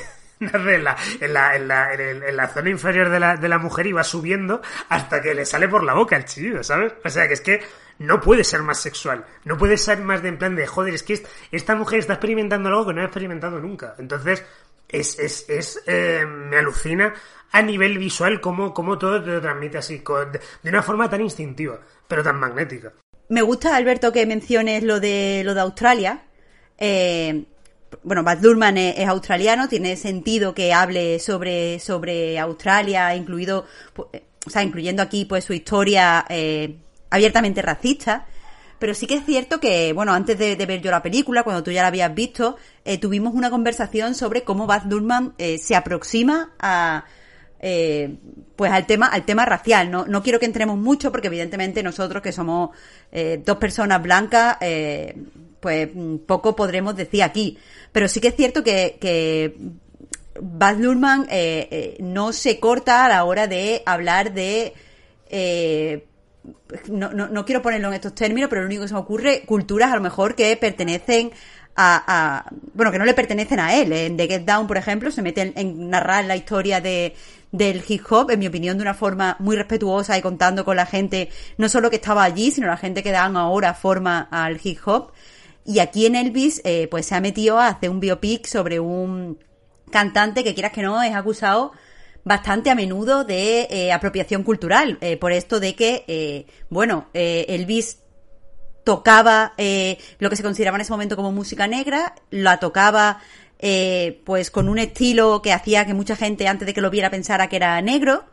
en 0.52 0.84
la, 0.84 0.96
en 1.20 1.32
la, 1.34 1.54
en 1.56 1.68
la, 1.68 1.92
en 1.92 2.36
la 2.36 2.48
zona 2.48 2.70
inferior 2.70 3.10
de 3.10 3.48
la, 3.48 3.58
mujer 3.58 3.86
y 3.86 3.92
va 3.92 4.02
subiendo 4.02 4.62
hasta 4.88 5.20
que 5.20 5.34
le 5.34 5.44
sale 5.44 5.68
por 5.68 5.84
la 5.84 5.92
boca 5.92 6.16
el 6.16 6.24
chillido, 6.24 6.62
¿sabes? 6.62 6.94
O 7.04 7.10
sea 7.10 7.28
que 7.28 7.34
es 7.34 7.42
que 7.42 7.60
no 7.98 8.20
puede 8.20 8.42
ser 8.42 8.62
más 8.62 8.80
sexual, 8.80 9.26
no 9.44 9.58
puede 9.58 9.76
ser 9.76 9.98
más 9.98 10.22
de 10.22 10.30
en 10.30 10.38
plan 10.38 10.56
de, 10.56 10.66
joder, 10.66 10.94
es 10.94 11.02
que 11.02 11.22
esta 11.52 11.74
mujer 11.74 11.98
está 11.98 12.14
experimentando 12.14 12.70
algo 12.70 12.86
que 12.86 12.94
no 12.94 13.02
ha 13.02 13.04
experimentado 13.04 13.60
nunca. 13.60 13.94
Entonces, 13.98 14.42
es, 14.88 15.18
es, 15.18 15.44
es 15.48 15.82
eh, 15.86 16.24
me 16.26 16.56
alucina 16.56 17.12
a 17.52 17.62
nivel 17.62 17.98
visual 17.98 18.40
cómo, 18.40 18.72
todo 18.98 19.22
te 19.22 19.30
lo 19.30 19.40
transmite 19.40 19.78
así, 19.78 20.02
de 20.62 20.70
una 20.70 20.82
forma 20.82 21.10
tan 21.10 21.20
instintiva, 21.20 21.78
pero 22.08 22.22
tan 22.22 22.38
magnética. 22.38 22.92
Me 23.28 23.42
gusta, 23.42 23.76
Alberto, 23.76 24.12
que 24.12 24.24
menciones 24.24 24.82
lo 24.82 25.00
de, 25.00 25.42
lo 25.44 25.54
de 25.54 25.60
Australia. 25.60 26.22
Eh, 26.78 27.44
bueno, 28.02 28.22
Baz 28.22 28.42
Luhrmann 28.42 28.78
es, 28.78 29.08
australiano, 29.08 29.68
tiene 29.68 29.96
sentido 29.96 30.54
que 30.54 30.72
hable 30.72 31.18
sobre, 31.18 31.78
sobre 31.78 32.38
Australia, 32.38 33.14
incluido, 33.14 33.66
eh, 34.12 34.24
o 34.46 34.50
sea, 34.50 34.62
incluyendo 34.62 35.02
aquí 35.02 35.24
pues 35.24 35.44
su 35.44 35.52
historia 35.52 36.24
eh, 36.28 36.76
abiertamente 37.10 37.62
racista. 37.62 38.26
Pero 38.78 38.94
sí 38.94 39.06
que 39.06 39.16
es 39.16 39.26
cierto 39.26 39.60
que, 39.60 39.92
bueno, 39.92 40.14
antes 40.14 40.38
de, 40.38 40.56
de, 40.56 40.66
ver 40.66 40.80
yo 40.80 40.90
la 40.90 41.02
película, 41.02 41.42
cuando 41.42 41.62
tú 41.62 41.70
ya 41.70 41.82
la 41.82 41.88
habías 41.88 42.14
visto, 42.14 42.56
eh, 42.86 42.96
tuvimos 42.96 43.34
una 43.34 43.50
conversación 43.50 44.14
sobre 44.14 44.42
cómo 44.42 44.66
Baz 44.66 44.86
Luhrmann 44.86 45.34
eh, 45.36 45.58
se 45.58 45.76
aproxima 45.76 46.52
a, 46.58 47.04
eh, 47.62 48.16
pues 48.56 48.72
al 48.72 48.86
tema, 48.86 49.06
al 49.08 49.24
tema 49.24 49.44
racial. 49.44 49.90
No, 49.90 50.06
no 50.06 50.22
quiero 50.22 50.38
que 50.38 50.46
entremos 50.46 50.78
mucho 50.78 51.12
porque 51.12 51.26
evidentemente 51.28 51.82
nosotros 51.82 52.22
que 52.22 52.32
somos 52.32 52.70
eh, 53.12 53.42
dos 53.44 53.58
personas 53.58 54.02
blancas, 54.02 54.56
eh, 54.62 55.14
pues 55.60 55.88
poco 56.26 56.56
podremos 56.56 56.96
decir 56.96 57.22
aquí. 57.22 57.58
Pero 57.92 58.08
sí 58.08 58.20
que 58.20 58.28
es 58.28 58.36
cierto 58.36 58.62
que, 58.62 58.98
que 59.00 59.56
Baz 60.40 60.78
Luhrmann 60.78 61.26
no 62.00 62.32
se 62.32 62.58
corta 62.58 63.04
a 63.04 63.08
la 63.08 63.24
hora 63.24 63.46
de 63.46 63.82
hablar 63.84 64.32
de 64.32 64.74
no, 66.88 67.12
no, 67.12 67.28
no, 67.28 67.44
quiero 67.44 67.62
ponerlo 67.62 67.88
en 67.88 67.94
estos 67.94 68.14
términos, 68.14 68.48
pero 68.48 68.62
lo 68.62 68.66
único 68.66 68.82
que 68.82 68.88
se 68.88 68.94
me 68.94 69.00
ocurre, 69.00 69.42
culturas 69.46 69.92
a 69.92 69.96
lo 69.96 70.00
mejor 70.00 70.34
que 70.34 70.56
pertenecen 70.56 71.30
a, 71.76 72.04
a 72.06 72.52
bueno, 72.74 72.90
que 72.90 72.98
no 72.98 73.04
le 73.04 73.14
pertenecen 73.14 73.60
a 73.60 73.74
él. 73.74 73.92
En 73.92 74.16
The 74.16 74.26
Get 74.26 74.42
Down, 74.42 74.66
por 74.66 74.76
ejemplo, 74.76 75.10
se 75.10 75.22
mete 75.22 75.42
en, 75.42 75.52
en 75.56 75.90
narrar 75.90 76.24
la 76.24 76.36
historia 76.36 76.80
de, 76.80 77.14
del 77.52 77.82
hip 77.86 78.04
hop, 78.10 78.30
en 78.30 78.38
mi 78.38 78.46
opinión, 78.46 78.76
de 78.76 78.82
una 78.82 78.94
forma 78.94 79.36
muy 79.38 79.56
respetuosa 79.56 80.16
y 80.16 80.22
contando 80.22 80.64
con 80.64 80.76
la 80.76 80.86
gente, 80.86 81.30
no 81.58 81.68
solo 81.68 81.90
que 81.90 81.96
estaba 81.96 82.24
allí, 82.24 82.50
sino 82.50 82.66
la 82.66 82.76
gente 82.76 83.02
que 83.02 83.10
dan 83.10 83.36
ahora 83.36 83.74
forma 83.74 84.28
al 84.30 84.60
hip 84.62 84.78
hop. 84.84 85.12
Y 85.64 85.78
aquí 85.78 86.06
en 86.06 86.16
Elvis, 86.16 86.60
eh, 86.64 86.88
pues 86.90 87.06
se 87.06 87.14
ha 87.14 87.20
metido 87.20 87.58
a 87.58 87.68
hacer 87.68 87.90
un 87.90 88.00
biopic 88.00 88.46
sobre 88.46 88.80
un 88.80 89.38
cantante 89.90 90.44
que 90.44 90.54
quieras 90.54 90.72
que 90.72 90.82
no 90.82 91.02
es 91.02 91.14
acusado 91.14 91.72
bastante 92.24 92.70
a 92.70 92.74
menudo 92.74 93.24
de 93.24 93.66
eh, 93.70 93.92
apropiación 93.92 94.42
cultural, 94.42 94.98
eh, 95.00 95.16
por 95.16 95.32
esto 95.32 95.60
de 95.60 95.74
que, 95.74 96.04
eh, 96.06 96.46
bueno, 96.68 97.08
eh, 97.14 97.46
Elvis 97.48 97.98
tocaba 98.84 99.52
lo 100.18 100.30
que 100.30 100.36
se 100.36 100.42
consideraba 100.42 100.76
en 100.76 100.80
ese 100.80 100.92
momento 100.92 101.14
como 101.14 101.32
música 101.32 101.66
negra, 101.66 102.14
la 102.30 102.58
tocaba 102.58 103.20
pues 104.24 104.50
con 104.50 104.70
un 104.70 104.78
estilo 104.78 105.42
que 105.42 105.52
hacía 105.52 105.84
que 105.84 105.92
mucha 105.92 106.16
gente 106.16 106.48
antes 106.48 106.66
de 106.66 106.72
que 106.72 106.80
lo 106.80 106.90
viera 106.90 107.10
pensara 107.10 107.48
que 107.48 107.56
era 107.56 107.80
negro 107.82 108.24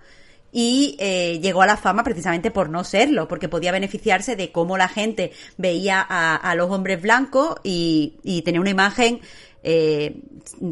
y 0.52 0.95
eh, 1.00 1.39
llegó 1.41 1.62
a 1.62 1.68
la 1.68 1.78
fama 1.78 2.04
precisamente 2.04 2.52
por 2.52 2.70
no 2.70 2.84
serlo, 2.84 3.28
porque 3.28 3.50
podía 3.50 3.72
beneficiarse 3.72 4.36
de 4.36 4.52
cómo 4.52 4.78
la 4.78 4.88
gente 4.88 5.32
veía 5.58 6.06
a, 6.08 6.36
a 6.36 6.56
los 6.56 6.72
hombres 6.72 7.02
blancos 7.02 7.56
y, 7.64 8.16
y 8.24 8.41
tener 8.43 8.62
una 8.62 8.70
imagen 8.70 9.22
eh, 9.70 10.22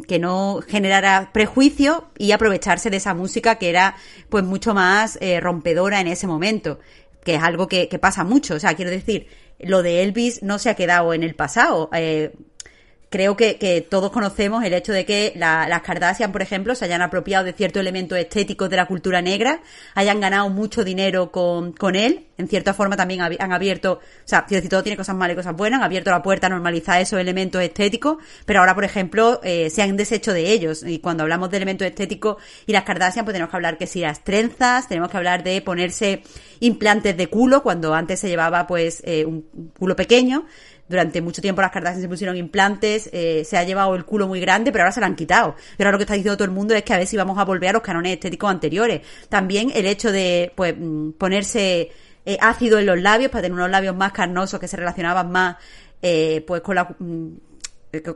que 0.07 0.19
no 0.19 0.61
generara 0.65 1.31
prejuicio 1.33 2.07
y 2.17 2.31
aprovecharse 2.31 2.89
de 2.89 2.97
esa 2.97 3.13
música 3.13 3.55
que 3.55 3.69
era 3.69 3.97
pues 4.29 4.45
mucho 4.45 4.73
más 4.73 5.17
eh, 5.19 5.41
rompedora 5.41 5.99
en 5.99 6.07
ese 6.07 6.27
momento, 6.27 6.79
que 7.23 7.35
es 7.35 7.43
algo 7.43 7.67
que, 7.67 7.89
que, 7.89 7.99
pasa 7.99 8.23
mucho. 8.23 8.55
O 8.55 8.59
sea, 8.59 8.75
quiero 8.75 8.91
decir, 8.91 9.27
lo 9.59 9.83
de 9.83 10.03
Elvis 10.03 10.43
no 10.43 10.59
se 10.59 10.69
ha 10.69 10.75
quedado 10.75 11.13
en 11.13 11.23
el 11.23 11.35
pasado. 11.35 11.89
Eh, 11.93 12.33
creo 13.09 13.35
que, 13.35 13.57
que, 13.57 13.81
todos 13.81 14.11
conocemos 14.11 14.63
el 14.63 14.73
hecho 14.73 14.91
de 14.91 15.05
que 15.05 15.33
la, 15.35 15.67
las 15.67 15.81
Kardashian, 15.81 16.31
por 16.31 16.41
ejemplo, 16.41 16.75
se 16.75 16.85
hayan 16.85 17.01
apropiado 17.01 17.45
de 17.45 17.53
ciertos 17.53 17.79
elementos 17.79 18.17
estéticos 18.17 18.69
de 18.69 18.75
la 18.75 18.85
cultura 18.85 19.21
negra, 19.21 19.61
hayan 19.93 20.19
ganado 20.19 20.49
mucho 20.49 20.83
dinero 20.83 21.31
con, 21.31 21.73
con 21.73 21.95
él, 21.95 22.27
en 22.37 22.47
cierta 22.47 22.73
forma 22.73 22.97
también 22.97 23.21
han 23.21 23.53
abierto, 23.53 23.93
o 23.93 24.27
sea, 24.27 24.45
quiero 24.45 24.67
todo 24.67 24.83
tiene 24.83 24.97
cosas 24.97 25.15
malas 25.15 25.35
y 25.35 25.37
cosas 25.37 25.55
buenas, 25.55 25.79
han 25.79 25.85
abierto 25.85 26.11
la 26.11 26.21
puerta 26.21 26.47
a 26.47 26.49
normalizar 26.49 27.01
esos 27.01 27.19
elementos 27.19 27.61
estéticos, 27.61 28.17
pero 28.45 28.59
ahora, 28.59 28.75
por 28.75 28.83
ejemplo, 28.83 29.39
eh, 29.43 29.69
se 29.69 29.81
han 29.81 29.95
deshecho 29.95 30.33
de 30.33 30.51
ellos. 30.51 30.83
Y 30.83 30.99
cuando 30.99 31.23
hablamos 31.23 31.49
de 31.49 31.57
elementos 31.57 31.87
estéticos 31.87 32.37
y 32.65 32.73
las 32.73 32.83
Kardashian, 32.83 33.25
pues 33.25 33.33
tenemos 33.33 33.51
que 33.51 33.57
hablar 33.57 33.77
que 33.77 33.87
si 33.87 34.01
las 34.01 34.23
trenzas, 34.23 34.87
tenemos 34.87 35.09
que 35.09 35.17
hablar 35.17 35.43
de 35.43 35.61
ponerse 35.61 36.23
implantes 36.59 37.15
de 37.15 37.27
culo, 37.27 37.63
cuando 37.63 37.93
antes 37.93 38.19
se 38.19 38.27
llevaba 38.27 38.67
pues 38.67 39.01
eh, 39.05 39.25
un 39.25 39.43
culo 39.77 39.95
pequeño, 39.95 40.45
durante 40.87 41.21
mucho 41.21 41.41
tiempo 41.41 41.61
las 41.61 41.71
Kardashian 41.71 42.01
se 42.01 42.07
pusieron 42.07 42.37
implantes, 42.37 43.09
eh, 43.11 43.43
se 43.45 43.57
ha 43.57 43.63
llevado 43.63 43.95
el 43.95 44.05
culo 44.05 44.27
muy 44.27 44.39
grande, 44.39 44.71
pero 44.71 44.83
ahora 44.83 44.91
se 44.91 44.99
lo 44.99 45.05
han 45.05 45.15
quitado. 45.15 45.55
Pero 45.77 45.87
ahora 45.87 45.93
lo 45.93 45.97
que 45.97 46.03
está 46.03 46.13
diciendo 46.13 46.37
todo 46.37 46.45
el 46.45 46.51
mundo 46.51 46.75
es 46.75 46.83
que 46.83 46.93
a 46.93 46.97
ver 46.97 47.07
si 47.07 47.17
vamos 47.17 47.37
a 47.37 47.45
volver 47.45 47.69
a 47.69 47.73
los 47.73 47.81
canones 47.81 48.13
estéticos 48.13 48.49
anteriores. 48.49 49.01
También 49.29 49.71
el 49.73 49.85
hecho 49.85 50.11
de 50.11 50.51
pues 50.55 50.75
mm, 50.77 51.11
ponerse 51.11 51.91
eh, 52.25 52.37
ácido 52.39 52.77
en 52.79 52.85
los 52.85 53.01
labios 53.01 53.31
para 53.31 53.43
tener 53.43 53.57
unos 53.57 53.69
labios 53.69 53.95
más 53.95 54.11
carnosos 54.11 54.59
que 54.59 54.67
se 54.67 54.77
relacionaban 54.77 55.31
más 55.31 55.57
eh, 56.01 56.43
pues 56.45 56.61
con 56.61 56.75
la 56.75 56.95
mm, 56.97 57.29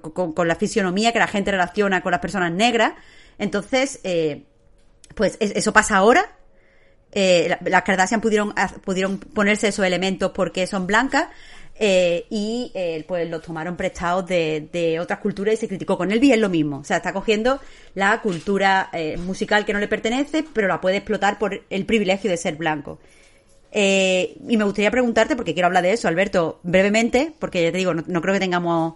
con, 0.01 0.34
con, 0.34 0.47
la 0.47 0.55
fisionomía 0.55 1.13
que 1.13 1.20
la 1.20 1.28
gente 1.28 1.51
relaciona 1.51 2.01
con 2.01 2.11
las 2.11 2.22
personas 2.22 2.51
negras. 2.51 2.93
Entonces, 3.38 3.99
eh, 4.03 4.43
pues 5.15 5.38
eso 5.39 5.74
pasa 5.74 5.97
ahora. 5.97 6.36
Eh, 7.11 7.57
las 7.65 7.82
Kardashian 7.84 8.22
pudieron, 8.22 8.53
pudieron 8.84 9.17
ponerse 9.17 9.70
esos 9.70 9.86
elementos 9.86 10.32
porque 10.32 10.67
son 10.67 10.86
blancas, 10.86 11.30
eh, 11.82 12.25
y 12.30 12.71
eh, 12.75 13.05
pues 13.07 13.30
los 13.30 13.41
tomaron 13.41 13.77
prestados 13.77 14.27
de, 14.27 14.97
otras 15.01 15.19
culturas 15.19 15.53
y 15.53 15.57
se 15.57 15.67
criticó 15.69 15.97
con 15.97 16.11
Elvis 16.11 16.34
es 16.34 16.39
lo 16.39 16.49
mismo 16.49 16.80
o 16.80 16.84
sea 16.84 16.97
está 16.97 17.13
cogiendo 17.13 17.61
la 17.95 18.21
cultura 18.21 18.89
eh, 18.91 19.15
musical 19.15 19.65
que 19.65 19.71
no 19.71 19.80
le 19.80 19.88
pertenece 19.88 20.43
pero 20.53 20.67
la 20.67 20.82
puede 20.82 20.97
explotar 20.97 21.39
por 21.39 21.61
el 21.69 21.86
privilegio 21.86 22.30
de 22.30 22.36
ser 22.36 22.57
blanco 22.57 22.99
eh, 23.71 24.36
y 24.45 24.57
me 24.57 24.65
gustaría 24.65 24.91
preguntarte 24.91 25.38
porque 25.38 25.53
quiero 25.53 25.67
hablar 25.67 25.84
de 25.84 25.93
eso 25.93 26.09
Alberto 26.09 26.59
brevemente 26.63 27.32
porque 27.39 27.63
ya 27.63 27.71
te 27.71 27.77
digo 27.77 27.93
no, 27.93 28.21
creo 28.21 28.34
que 28.34 28.41
tengamos 28.41 28.95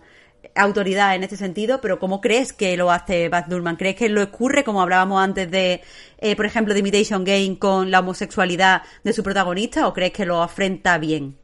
autoridad 0.55 1.15
en 1.15 1.23
este 1.23 1.37
sentido, 1.37 1.79
pero 1.79 1.99
¿cómo 1.99 2.19
crees 2.19 2.51
que 2.51 2.75
lo 2.75 2.91
hace 2.91 3.29
Baz 3.29 3.47
Luhrmann? 3.47 3.77
¿Crees 3.77 3.95
que 3.95 4.09
lo 4.09 4.21
ocurre, 4.21 4.65
como 4.65 4.81
hablábamos 4.81 5.23
antes 5.23 5.49
de, 5.49 5.81
eh, 6.19 6.35
por 6.35 6.45
ejemplo, 6.45 6.73
de 6.73 6.81
Imitation 6.81 7.23
Game 7.23 7.57
con 7.57 7.89
la 7.89 8.01
homosexualidad 8.01 8.83
de 9.03 9.13
su 9.13 9.23
protagonista, 9.23 9.87
o 9.87 9.93
crees 9.93 10.11
que 10.11 10.25
lo 10.25 10.43
afrenta 10.43 10.97
bien? 10.97 11.37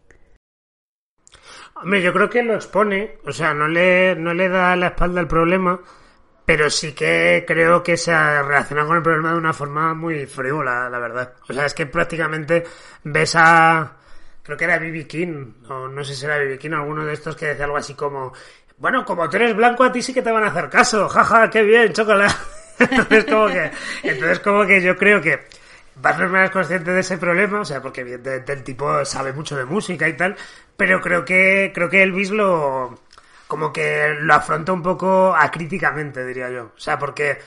Hombre, 1.82 2.01
yo 2.01 2.11
creo 2.11 2.30
que 2.30 2.43
lo 2.43 2.55
expone, 2.55 3.19
o 3.25 3.32
sea, 3.32 3.53
no 3.53 3.65
le, 3.67 4.13
no 4.15 4.34
le 4.34 4.49
da 4.49 4.75
la 4.75 4.88
espalda 4.88 5.21
al 5.21 5.30
problema, 5.30 5.80
pero 6.45 6.69
sí 6.69 6.91
que 6.91 7.45
creo 7.47 7.82
que 7.82 7.95
se 7.95 8.11
relaciona 8.11 8.86
con 8.86 8.97
el 8.97 9.03
problema 9.03 9.32
de 9.32 9.38
una 9.38 9.53
forma 9.53 9.93
muy 9.93 10.25
frívola, 10.25 10.89
la 10.89 10.99
verdad. 10.99 11.36
O 11.47 11.53
sea, 11.53 11.65
es 11.65 11.73
que 11.73 11.86
prácticamente 11.86 12.65
ves 13.03 13.34
a... 13.38 13.95
Creo 14.43 14.57
que 14.57 14.65
era 14.65 14.77
Bibi 14.77 15.05
King, 15.05 15.53
o 15.69 15.88
no 15.88 16.03
sé 16.03 16.15
si 16.15 16.25
era 16.25 16.38
Bibi 16.39 16.57
King, 16.57 16.71
alguno 16.71 17.05
de 17.05 17.13
estos 17.13 17.36
que 17.38 17.45
decía 17.45 17.63
algo 17.63 17.77
así 17.77 17.93
como... 17.93 18.34
Bueno, 18.77 19.05
como 19.05 19.30
tú 19.30 19.38
eres 19.38 19.55
blanco, 19.55 19.84
a 19.86 19.91
ti 19.91 20.01
sí 20.01 20.13
que 20.13 20.21
te 20.21 20.32
van 20.32 20.43
a 20.43 20.47
hacer 20.47 20.69
caso. 20.69 21.07
Jaja, 21.07 21.49
qué 21.49 21.63
bien, 21.63 21.93
chocolate. 21.93 22.36
entonces, 22.80 23.25
como 23.25 23.47
que, 23.47 23.71
entonces, 24.03 24.39
como 24.39 24.65
que 24.65 24.82
yo 24.82 24.97
creo 24.97 25.21
que 25.21 25.39
Batman 26.01 26.45
es 26.45 26.51
consciente 26.51 26.91
de 26.91 27.01
ese 27.01 27.17
problema, 27.17 27.61
o 27.61 27.65
sea, 27.65 27.81
porque 27.81 28.01
evidentemente 28.01 28.53
el 28.53 28.63
tipo 28.63 29.03
sabe 29.05 29.33
mucho 29.33 29.55
de 29.57 29.65
música 29.65 30.07
y 30.07 30.15
tal, 30.15 30.35
pero 30.77 31.01
creo 31.01 31.25
que, 31.25 31.71
creo 31.73 31.89
que 31.89 32.03
Elvis 32.03 32.31
lo, 32.31 32.99
como 33.47 33.73
que 33.73 34.15
lo 34.19 34.33
afronta 34.33 34.71
un 34.73 34.83
poco 34.83 35.35
acríticamente, 35.35 36.25
diría 36.25 36.49
yo. 36.49 36.71
O 36.75 36.79
sea, 36.79 36.99
porque 36.99 37.39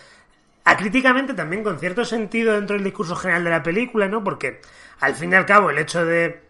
acríticamente 0.64 1.34
también 1.34 1.62
con 1.62 1.78
cierto 1.78 2.04
sentido 2.04 2.54
dentro 2.54 2.76
del 2.76 2.84
discurso 2.84 3.16
general 3.16 3.44
de 3.44 3.50
la 3.50 3.62
película, 3.62 4.08
¿no? 4.08 4.22
Porque 4.22 4.60
al 5.00 5.14
fin 5.14 5.32
y 5.32 5.36
al 5.36 5.46
cabo 5.46 5.70
el 5.70 5.78
hecho 5.78 6.04
de, 6.04 6.42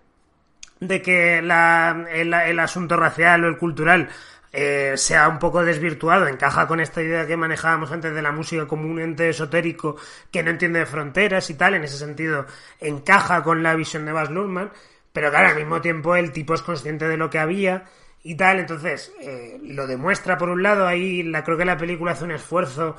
de 0.81 1.03
que 1.03 1.43
la, 1.43 2.07
el 2.11 2.59
asunto 2.59 2.97
racial 2.97 3.45
o 3.45 3.49
el 3.49 3.59
cultural 3.59 4.09
eh, 4.53 4.93
sea 4.97 5.29
un 5.29 5.39
poco 5.39 5.65
desvirtuado, 5.65 6.27
encaja 6.27 6.67
con 6.67 6.81
esta 6.81 7.03
idea 7.03 7.27
que 7.27 7.37
manejábamos 7.37 7.91
antes 7.91 8.15
de 8.15 8.21
la 8.21 8.33
música 8.33 8.67
como 8.67 8.87
un 8.87 9.01
ente 9.01 9.31
esotérico 9.31 9.97
que 10.31 10.43
no 10.43 10.51
entiende 10.51 10.81
de 10.81 10.87
fronteras 10.87 11.49
y 11.49 11.55
tal, 11.55 11.75
en 11.75 11.85
ese 11.85 11.97
sentido 11.97 12.47
encaja 12.79 13.43
con 13.43 13.63
la 13.63 13.75
visión 13.75 14.05
de 14.05 14.13
Bas 14.13 14.31
Luhrmann, 14.31 14.71
pero 15.13 15.31
claro, 15.31 15.49
al 15.49 15.57
mismo 15.57 15.81
tiempo 15.81 16.17
el 16.17 16.33
tipo 16.33 16.55
es 16.55 16.63
consciente 16.63 17.09
de 17.09 17.17
lo 17.17 17.31
que 17.31 17.39
había 17.39 17.85
y 18.23 18.35
tal, 18.37 18.59
entonces 18.61 19.13
eh, 19.21 19.59
lo 19.63 19.87
demuestra 19.87 20.37
por 20.37 20.51
un 20.51 20.63
lado, 20.63 20.87
ahí 20.87 21.23
la, 21.23 21.43
creo 21.45 21.57
que 21.57 21.65
la 21.65 21.79
película 21.79 22.13
hace 22.13 22.25
un 22.25 22.33
esfuerzo 22.33 22.97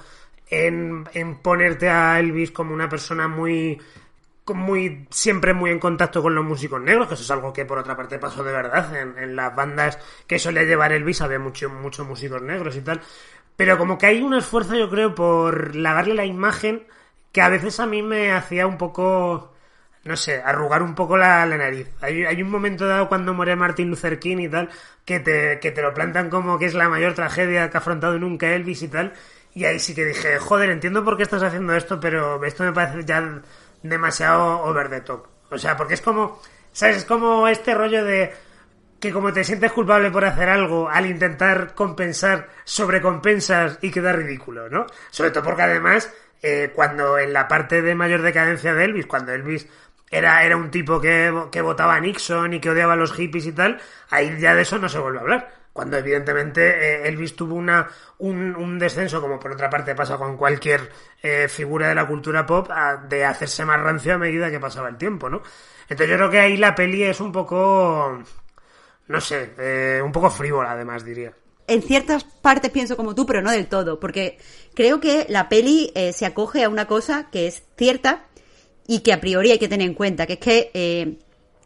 en, 0.49 1.07
en 1.13 1.35
ponerte 1.37 1.89
a 1.89 2.19
Elvis 2.19 2.51
como 2.51 2.73
una 2.73 2.89
persona 2.89 3.27
muy 3.27 3.79
muy 4.47 5.07
siempre 5.09 5.53
muy 5.53 5.71
en 5.71 5.79
contacto 5.79 6.21
con 6.21 6.35
los 6.35 6.43
músicos 6.43 6.81
negros, 6.81 7.07
que 7.07 7.13
eso 7.13 7.23
es 7.23 7.31
algo 7.31 7.53
que 7.53 7.65
por 7.65 7.77
otra 7.77 7.95
parte 7.95 8.19
pasó 8.19 8.43
de 8.43 8.51
verdad 8.51 8.95
en, 8.95 9.17
en 9.17 9.35
las 9.35 9.55
bandas 9.55 9.97
que 10.27 10.39
solía 10.39 10.63
llevar 10.63 10.91
Elvis, 10.91 11.21
había 11.21 11.39
muchos 11.39 11.71
muchos 11.71 12.05
músicos 12.07 12.41
negros 12.41 12.75
y 12.75 12.81
tal, 12.81 13.01
pero 13.55 13.77
como 13.77 13.97
que 13.97 14.07
hay 14.07 14.21
un 14.21 14.33
esfuerzo 14.33 14.75
yo 14.75 14.89
creo 14.89 15.15
por 15.15 15.75
lavarle 15.75 16.13
la 16.13 16.25
imagen 16.25 16.85
que 17.31 17.41
a 17.41 17.49
veces 17.49 17.79
a 17.79 17.85
mí 17.85 18.01
me 18.01 18.31
hacía 18.33 18.67
un 18.67 18.77
poco 18.77 19.53
no 20.03 20.17
sé, 20.17 20.41
arrugar 20.41 20.83
un 20.83 20.95
poco 20.95 21.17
la, 21.17 21.45
nariz. 21.45 21.87
Hay, 22.01 22.25
hay, 22.25 22.41
un 22.41 22.51
momento 22.51 22.85
dado 22.85 23.07
cuando 23.07 23.33
muere 23.33 23.55
Martin 23.55 23.89
Luther 23.89 24.19
King 24.19 24.37
y 24.37 24.49
tal, 24.49 24.69
que 25.05 25.19
te, 25.19 25.59
que 25.59 25.71
te 25.71 25.81
lo 25.81 25.93
plantan 25.93 26.29
como 26.29 26.59
que 26.59 26.65
es 26.65 26.73
la 26.73 26.89
mayor 26.89 27.13
tragedia 27.13 27.69
que 27.69 27.77
ha 27.77 27.79
afrontado 27.79 28.19
nunca 28.19 28.53
Elvis 28.53 28.81
y 28.83 28.89
tal, 28.89 29.13
y 29.53 29.65
ahí 29.65 29.79
sí 29.79 29.95
que 29.95 30.05
dije, 30.05 30.39
joder, 30.39 30.69
entiendo 30.71 31.05
por 31.05 31.15
qué 31.15 31.23
estás 31.23 31.43
haciendo 31.43 31.75
esto, 31.75 31.99
pero 31.99 32.43
esto 32.43 32.63
me 32.63 32.73
parece 32.73 33.05
ya 33.05 33.41
demasiado 33.83 34.63
over 34.63 34.89
the 34.89 35.01
top. 35.01 35.27
O 35.51 35.57
sea, 35.57 35.77
porque 35.77 35.93
es 35.93 36.01
como, 36.01 36.41
¿sabes? 36.71 36.97
Es 36.97 37.05
como 37.05 37.47
este 37.47 37.75
rollo 37.75 38.03
de 38.03 38.33
que 38.99 39.11
como 39.11 39.33
te 39.33 39.43
sientes 39.43 39.71
culpable 39.73 40.09
por 40.11 40.23
hacer 40.23 40.47
algo, 40.49 40.89
al 40.89 41.05
intentar 41.05 41.75
compensar, 41.75 42.47
sobrecompensas 42.63 43.77
y 43.81 43.91
queda 43.91 44.13
ridículo, 44.13 44.69
¿no? 44.69 44.87
Sobre 45.11 45.31
todo 45.31 45.43
porque 45.43 45.63
además, 45.63 46.11
eh, 46.41 46.71
cuando 46.73 47.19
en 47.19 47.33
la 47.33 47.47
parte 47.47 47.81
de 47.81 47.95
mayor 47.95 48.21
decadencia 48.21 48.73
de 48.73 48.85
Elvis, 48.85 49.05
cuando 49.05 49.33
Elvis 49.33 49.67
era, 50.09 50.43
era 50.43 50.55
un 50.55 50.71
tipo 50.71 51.01
que, 51.01 51.33
que 51.51 51.61
votaba 51.61 51.95
a 51.95 51.99
Nixon 51.99 52.53
y 52.53 52.59
que 52.61 52.69
odiaba 52.69 52.93
a 52.93 52.95
los 52.95 53.11
hippies 53.13 53.45
y 53.47 53.51
tal, 53.51 53.81
ahí 54.09 54.39
ya 54.39 54.55
de 54.55 54.61
eso 54.61 54.77
no 54.77 54.87
se 54.87 54.99
vuelve 54.99 55.17
a 55.17 55.21
hablar 55.21 55.62
cuando 55.73 55.97
evidentemente 55.97 56.61
eh, 56.61 57.07
Elvis 57.07 57.35
tuvo 57.35 57.55
una, 57.55 57.89
un, 58.19 58.77
descenso, 58.77 59.19
como 59.19 59.39
por 59.39 59.51
otra 59.51 59.71
parte 59.71 59.95
pasa 59.95 60.17
con 60.17 60.37
cualquier 60.37 60.89
eh, 61.21 61.47
figura 61.49 61.89
de 61.89 61.95
la 61.95 62.07
cultura 62.07 62.45
pop, 62.45 62.69
a, 62.69 62.97
de 62.97 63.25
hacerse 63.25 63.65
más 63.65 63.81
rancio 63.81 64.13
a 64.13 64.19
medida 64.19 64.51
que 64.51 64.59
pasaba 64.59 64.87
el 64.87 64.97
tiempo, 64.97 65.29
¿no? 65.29 65.41
Entonces 65.89 66.09
yo 66.09 66.15
creo 66.17 66.29
que 66.29 66.39
ahí 66.39 66.57
la 66.57 66.75
peli 66.75 67.03
es 67.03 67.19
un 67.19 67.31
poco, 67.31 68.23
no 69.07 69.21
sé, 69.21 69.53
eh, 69.57 70.01
un 70.03 70.11
poco 70.11 70.29
frívola 70.29 70.71
además 70.71 71.03
diría. 71.03 71.33
En 71.65 71.81
ciertas 71.81 72.23
partes 72.23 72.71
pienso 72.71 72.95
como 72.95 73.15
tú, 73.15 73.25
pero 73.25 73.41
no 73.41 73.51
del 73.51 73.67
todo, 73.67 73.99
porque 73.99 74.37
creo 74.75 74.99
que 74.99 75.25
la 75.29 75.49
peli 75.49 75.91
eh, 75.95 76.13
se 76.13 76.25
acoge 76.25 76.63
a 76.63 76.69
una 76.69 76.87
cosa 76.87 77.29
que 77.31 77.47
es 77.47 77.63
cierta 77.77 78.25
y 78.85 78.99
que 78.99 79.13
a 79.13 79.21
priori 79.21 79.51
hay 79.51 79.59
que 79.59 79.69
tener 79.69 79.87
en 79.87 79.93
cuenta, 79.93 80.27
que 80.27 80.33
es 80.33 80.39
que 80.39 80.71
eh, 80.73 81.17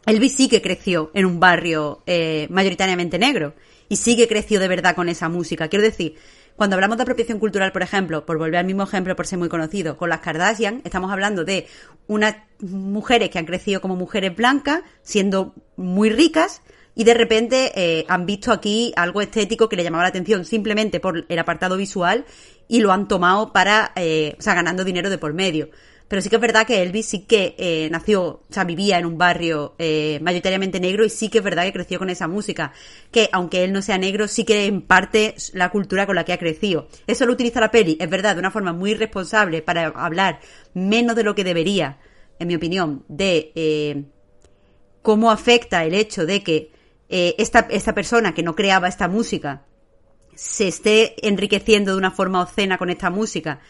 Elvis 0.06 0.36
sí 0.36 0.48
que 0.48 0.62
creció 0.62 1.10
en 1.14 1.26
un 1.26 1.40
barrio 1.40 2.02
mayoritariamente 2.48 3.18
negro 3.18 3.54
y 3.88 3.96
sí 3.96 4.16
que 4.16 4.28
creció 4.28 4.60
de 4.60 4.68
verdad 4.68 4.94
con 4.94 5.08
esa 5.08 5.28
música. 5.28 5.68
Quiero 5.68 5.84
decir, 5.84 6.16
cuando 6.56 6.74
hablamos 6.74 6.96
de 6.96 7.04
apropiación 7.04 7.38
cultural, 7.38 7.70
por 7.72 7.82
ejemplo, 7.82 8.26
por 8.26 8.36
volver 8.36 8.56
al 8.56 8.66
mismo 8.66 8.82
ejemplo 8.82 9.14
por 9.14 9.26
ser 9.26 9.38
muy 9.38 9.48
conocido, 9.48 9.96
con 9.96 10.08
las 10.08 10.20
Kardashian, 10.20 10.82
estamos 10.84 11.12
hablando 11.12 11.44
de 11.44 11.68
unas 12.08 12.34
mujeres 12.60 13.30
que 13.30 13.38
han 13.38 13.46
crecido 13.46 13.80
como 13.80 13.94
mujeres 13.94 14.34
blancas, 14.34 14.80
siendo 15.02 15.54
muy 15.76 16.10
ricas, 16.10 16.62
y 16.96 17.04
de 17.04 17.14
repente 17.14 17.70
eh, 17.76 18.04
han 18.08 18.26
visto 18.26 18.50
aquí 18.50 18.92
algo 18.96 19.20
estético 19.20 19.68
que 19.68 19.76
le 19.76 19.84
llamaba 19.84 20.02
la 20.02 20.08
atención 20.08 20.44
simplemente 20.44 20.98
por 20.98 21.26
el 21.28 21.38
apartado 21.38 21.76
visual 21.76 22.24
y 22.66 22.80
lo 22.80 22.90
han 22.90 23.06
tomado 23.06 23.52
para, 23.52 23.92
eh, 23.94 24.34
o 24.36 24.42
sea, 24.42 24.54
ganando 24.54 24.82
dinero 24.82 25.08
de 25.08 25.16
por 25.16 25.32
medio. 25.32 25.70
Pero 26.08 26.22
sí 26.22 26.30
que 26.30 26.36
es 26.36 26.42
verdad 26.42 26.66
que 26.66 26.82
Elvis 26.82 27.06
sí 27.06 27.20
que 27.20 27.54
eh, 27.58 27.88
nació, 27.90 28.24
o 28.24 28.46
sea, 28.48 28.64
vivía 28.64 28.98
en 28.98 29.04
un 29.04 29.18
barrio 29.18 29.74
eh, 29.78 30.18
mayoritariamente 30.22 30.80
negro 30.80 31.04
y 31.04 31.10
sí 31.10 31.28
que 31.28 31.38
es 31.38 31.44
verdad 31.44 31.64
que 31.64 31.72
creció 31.74 31.98
con 31.98 32.08
esa 32.08 32.26
música. 32.26 32.72
Que 33.12 33.28
aunque 33.30 33.62
él 33.62 33.74
no 33.74 33.82
sea 33.82 33.98
negro, 33.98 34.26
sí 34.26 34.44
que 34.44 34.64
en 34.64 34.80
parte 34.80 35.34
la 35.52 35.70
cultura 35.70 36.06
con 36.06 36.16
la 36.16 36.24
que 36.24 36.32
ha 36.32 36.38
crecido. 36.38 36.88
Eso 37.06 37.26
lo 37.26 37.34
utiliza 37.34 37.60
la 37.60 37.70
peli, 37.70 37.98
es 38.00 38.08
verdad, 38.08 38.34
de 38.34 38.40
una 38.40 38.50
forma 38.50 38.72
muy 38.72 38.94
responsable 38.94 39.60
para 39.60 39.88
hablar 39.88 40.40
menos 40.72 41.14
de 41.14 41.24
lo 41.24 41.34
que 41.34 41.44
debería, 41.44 41.98
en 42.38 42.48
mi 42.48 42.54
opinión, 42.54 43.04
de 43.08 43.52
eh, 43.54 44.04
cómo 45.02 45.30
afecta 45.30 45.84
el 45.84 45.92
hecho 45.92 46.24
de 46.24 46.42
que 46.42 46.72
esta, 47.10 47.66
esta 47.70 47.94
persona 47.94 48.34
que 48.34 48.42
no 48.42 48.54
creaba 48.54 48.86
esta 48.86 49.08
música 49.08 49.64
se 50.34 50.68
esté 50.68 51.26
enriqueciendo 51.26 51.92
de 51.92 51.98
una 51.98 52.10
forma 52.10 52.42
obscena 52.42 52.76
con 52.76 52.90
esta 52.90 53.08
música 53.08 53.60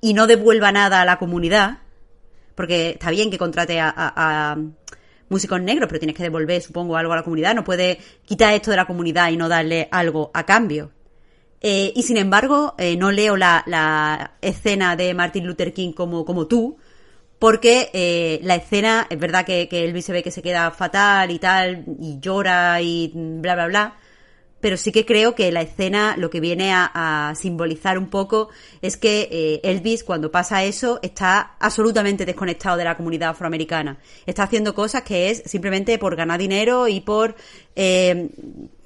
y 0.00 0.14
no 0.14 0.26
devuelva 0.26 0.72
nada 0.72 1.00
a 1.00 1.04
la 1.04 1.18
comunidad, 1.18 1.78
porque 2.54 2.90
está 2.90 3.10
bien 3.10 3.30
que 3.30 3.38
contrate 3.38 3.80
a, 3.80 4.56
músicos 5.28 5.60
negros, 5.60 5.88
pero 5.88 5.98
tienes 5.98 6.16
que 6.16 6.22
devolver, 6.22 6.62
supongo, 6.62 6.96
algo 6.96 7.12
a 7.12 7.16
la 7.16 7.24
comunidad. 7.24 7.54
No 7.54 7.64
puede 7.64 7.98
quitar 8.24 8.54
esto 8.54 8.70
de 8.70 8.76
la 8.76 8.86
comunidad 8.86 9.30
y 9.30 9.36
no 9.36 9.48
darle 9.48 9.88
algo 9.90 10.30
a 10.32 10.46
cambio. 10.46 10.92
Eh, 11.60 11.92
y 11.96 12.02
sin 12.04 12.16
embargo, 12.16 12.74
eh, 12.78 12.96
no 12.96 13.10
leo 13.10 13.36
la, 13.36 13.64
la, 13.66 14.36
escena 14.40 14.94
de 14.94 15.14
Martin 15.14 15.44
Luther 15.44 15.72
King 15.72 15.92
como, 15.92 16.24
como 16.24 16.46
tú, 16.46 16.76
porque 17.38 17.90
eh, 17.92 18.38
la 18.42 18.54
escena, 18.54 19.06
es 19.10 19.18
verdad 19.18 19.44
que, 19.44 19.68
que 19.68 19.84
Elvis 19.84 20.04
se 20.04 20.12
ve 20.12 20.22
que 20.22 20.30
se 20.30 20.42
queda 20.42 20.70
fatal 20.70 21.30
y 21.30 21.38
tal, 21.38 21.84
y 22.00 22.20
llora 22.20 22.80
y 22.80 23.10
bla, 23.14 23.54
bla, 23.54 23.66
bla, 23.66 23.96
pero 24.60 24.76
sí 24.76 24.90
que 24.90 25.04
creo 25.04 25.34
que 25.34 25.52
la 25.52 25.62
escena 25.62 26.16
lo 26.16 26.30
que 26.30 26.40
viene 26.40 26.72
a, 26.72 27.34
simbolizar 27.36 27.98
un 27.98 28.08
poco 28.08 28.48
es 28.80 28.96
que 28.96 29.28
eh, 29.30 29.60
Elvis 29.62 30.02
cuando 30.02 30.30
pasa 30.30 30.64
eso 30.64 30.98
está 31.02 31.56
absolutamente 31.60 32.24
desconectado 32.24 32.76
de 32.76 32.84
la 32.84 32.96
comunidad 32.96 33.30
afroamericana. 33.30 33.98
Está 34.24 34.44
haciendo 34.44 34.74
cosas 34.74 35.02
que 35.02 35.30
es 35.30 35.42
simplemente 35.44 35.98
por 35.98 36.16
ganar 36.16 36.38
dinero 36.38 36.88
y 36.88 37.00
por 37.00 37.36
eh, 37.74 38.28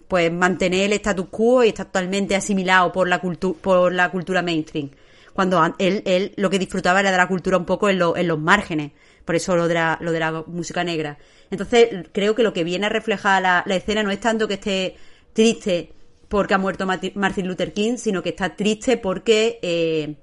pues 0.08 0.32
mantener 0.32 0.86
el 0.86 0.92
status 0.94 1.26
quo 1.30 1.62
y 1.62 1.68
está 1.68 1.84
totalmente 1.84 2.34
asimilado 2.34 2.92
por 2.92 3.08
la, 3.08 3.20
cultu 3.20 3.56
por 3.56 3.92
la 3.92 4.10
cultura 4.10 4.42
mainstream. 4.42 4.90
Cuando 5.32 5.62
él, 5.78 6.02
él 6.04 6.32
lo 6.36 6.50
que 6.50 6.58
disfrutaba 6.58 7.00
era 7.00 7.12
de 7.12 7.16
la 7.16 7.28
cultura 7.28 7.56
un 7.56 7.64
poco 7.64 7.88
en, 7.88 8.00
lo, 8.00 8.16
en 8.16 8.26
los 8.26 8.38
márgenes. 8.38 8.90
Por 9.24 9.36
eso 9.36 9.54
lo 9.54 9.68
de, 9.68 9.74
la, 9.74 9.96
lo 10.00 10.10
de 10.10 10.18
la 10.18 10.44
música 10.48 10.82
negra. 10.82 11.16
Entonces 11.50 12.08
creo 12.12 12.34
que 12.34 12.42
lo 12.42 12.52
que 12.52 12.64
viene 12.64 12.86
a 12.86 12.88
reflejar 12.88 13.40
la 13.42 13.76
escena 13.76 14.02
no 14.02 14.10
es 14.10 14.18
tanto 14.18 14.48
que 14.48 14.54
esté 14.54 14.96
triste 15.32 15.92
porque 16.28 16.54
ha 16.54 16.58
muerto 16.58 16.86
Martin 16.86 17.48
Luther 17.48 17.72
King, 17.72 17.96
sino 17.96 18.22
que 18.22 18.30
está 18.30 18.54
triste 18.54 18.96
porque 18.96 19.58
eh, 19.62 20.14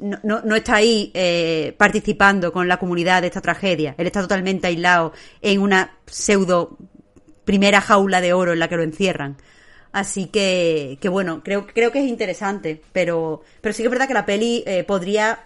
no, 0.00 0.18
no, 0.22 0.40
no, 0.42 0.56
está 0.56 0.76
ahí 0.76 1.10
eh, 1.12 1.74
participando 1.76 2.52
con 2.52 2.66
la 2.66 2.78
comunidad 2.78 3.20
de 3.20 3.28
esta 3.28 3.42
tragedia. 3.42 3.94
Él 3.98 4.06
está 4.06 4.22
totalmente 4.22 4.66
aislado 4.66 5.12
en 5.42 5.60
una 5.60 5.98
pseudo 6.06 6.78
primera 7.44 7.80
jaula 7.80 8.20
de 8.20 8.32
oro 8.32 8.52
en 8.54 8.58
la 8.58 8.68
que 8.68 8.76
lo 8.76 8.82
encierran. 8.82 9.36
Así 9.92 10.26
que, 10.26 10.98
que 11.00 11.08
bueno, 11.08 11.42
creo, 11.44 11.66
creo 11.66 11.92
que 11.92 12.00
es 12.00 12.08
interesante, 12.08 12.82
pero, 12.92 13.42
pero 13.60 13.72
sí 13.72 13.82
que 13.82 13.86
es 13.86 13.92
verdad 13.92 14.08
que 14.08 14.14
la 14.14 14.26
peli 14.26 14.64
eh, 14.66 14.82
podría 14.82 15.38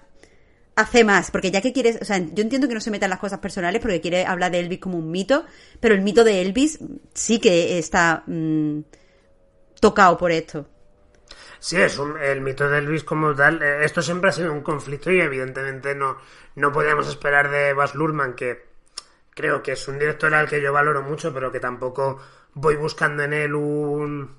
hacer 0.81 1.05
más, 1.05 1.31
porque 1.31 1.51
ya 1.51 1.61
que 1.61 1.73
quieres, 1.73 1.99
o 2.01 2.05
sea, 2.05 2.19
yo 2.19 2.43
entiendo 2.43 2.69
que 2.69 2.75
no 2.75 2.81
se 2.81 2.91
metan 2.91 3.11
las 3.11 3.19
cosas 3.19 3.39
personales 3.41 3.81
porque 3.81 4.01
quiere 4.01 4.25
hablar 4.27 4.51
de 4.53 4.61
Elvis 4.61 4.81
como 4.81 4.99
un 4.99 5.11
mito, 5.11 5.45
pero 5.81 5.95
el 5.95 6.03
mito 6.03 6.25
de 6.25 6.41
Elvis 6.41 6.79
sí 7.15 7.41
que 7.41 7.79
está 7.79 8.23
mmm, 8.27 8.81
tocado 9.81 10.17
por 10.17 10.31
esto. 10.31 10.69
Sí, 11.61 11.77
es 11.77 11.99
un, 11.99 12.17
el 12.21 12.41
mito 12.41 12.69
de 12.69 12.79
Elvis 12.79 13.03
como 13.03 13.35
tal. 13.35 13.63
Eh, 13.63 13.85
esto 13.85 14.01
siempre 14.01 14.31
ha 14.31 14.33
sido 14.33 14.53
un 14.53 14.63
conflicto 14.63 15.11
y 15.11 15.21
evidentemente 15.21 15.95
no, 15.95 16.19
no 16.55 16.71
podíamos 16.71 17.09
esperar 17.09 17.51
de 17.51 17.73
Bas 17.73 17.97
Luhrmann 17.97 18.35
que, 18.35 18.69
creo 19.39 19.63
que 19.63 19.71
es 19.71 19.87
un 19.87 20.01
director 20.01 20.35
al 20.35 20.49
que 20.49 20.61
yo 20.61 20.73
valoro 20.73 21.01
mucho, 21.03 21.33
pero 21.33 21.53
que 21.53 21.61
tampoco 21.61 22.19
voy 22.55 22.75
buscando 22.75 23.23
en 23.23 23.33
él 23.33 23.55
un... 23.55 24.37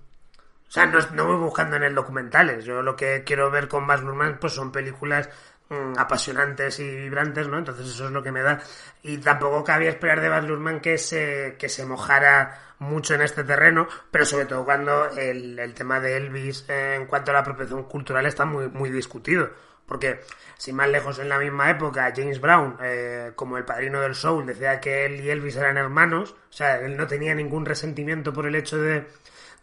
O 0.67 0.71
sea, 0.71 0.85
no, 0.85 0.99
no 1.13 1.25
voy 1.25 1.37
buscando 1.37 1.77
en 1.77 1.83
él 1.83 1.95
documentales. 1.95 2.65
Yo 2.65 2.81
lo 2.81 2.97
que 2.97 3.23
quiero 3.25 3.49
ver 3.49 3.69
con 3.69 3.87
Baz 3.87 4.01
Luhrmann 4.01 4.39
pues 4.39 4.51
son 4.51 4.73
películas 4.73 5.29
mm, 5.69 5.93
apasionantes 5.97 6.79
y 6.79 6.95
vibrantes, 6.95 7.47
¿no? 7.47 7.57
Entonces 7.57 7.87
eso 7.87 8.05
es 8.05 8.11
lo 8.11 8.23
que 8.23 8.31
me 8.31 8.41
da. 8.41 8.59
Y 9.03 9.17
tampoco 9.19 9.63
cabía 9.63 9.89
esperar 9.89 10.21
de 10.21 10.29
Baz 10.29 10.43
Luhrmann 10.43 10.79
que 10.81 10.97
se, 10.97 11.55
que 11.57 11.69
se 11.69 11.85
mojara 11.85 12.75
mucho 12.79 13.13
en 13.13 13.21
este 13.21 13.43
terreno, 13.43 13.87
pero 14.11 14.25
sobre 14.25 14.45
todo 14.45 14.65
cuando 14.65 15.09
el, 15.11 15.59
el 15.59 15.73
tema 15.73 15.99
de 15.99 16.17
Elvis 16.17 16.65
en 16.69 17.05
cuanto 17.05 17.31
a 17.31 17.33
la 17.35 17.41
apropiación 17.41 17.83
cultural 17.83 18.25
está 18.25 18.45
muy, 18.45 18.67
muy 18.69 18.89
discutido. 18.89 19.49
Porque, 19.89 20.21
sin 20.55 20.75
más 20.75 20.87
lejos, 20.87 21.17
en 21.17 21.29
la 21.29 21.39
misma 21.39 21.71
época, 21.71 22.13
James 22.15 22.39
Brown, 22.39 22.77
eh, 22.79 23.31
como 23.35 23.57
el 23.57 23.65
padrino 23.65 23.99
del 24.01 24.13
soul, 24.13 24.45
decía 24.45 24.79
que 24.79 25.05
él 25.05 25.19
y 25.19 25.31
Elvis 25.31 25.55
eran 25.55 25.77
hermanos. 25.77 26.35
O 26.49 26.53
sea, 26.53 26.79
él 26.79 26.95
no 26.95 27.07
tenía 27.07 27.33
ningún 27.33 27.65
resentimiento 27.65 28.31
por 28.31 28.45
el 28.45 28.53
hecho 28.53 28.77
de, 28.77 29.07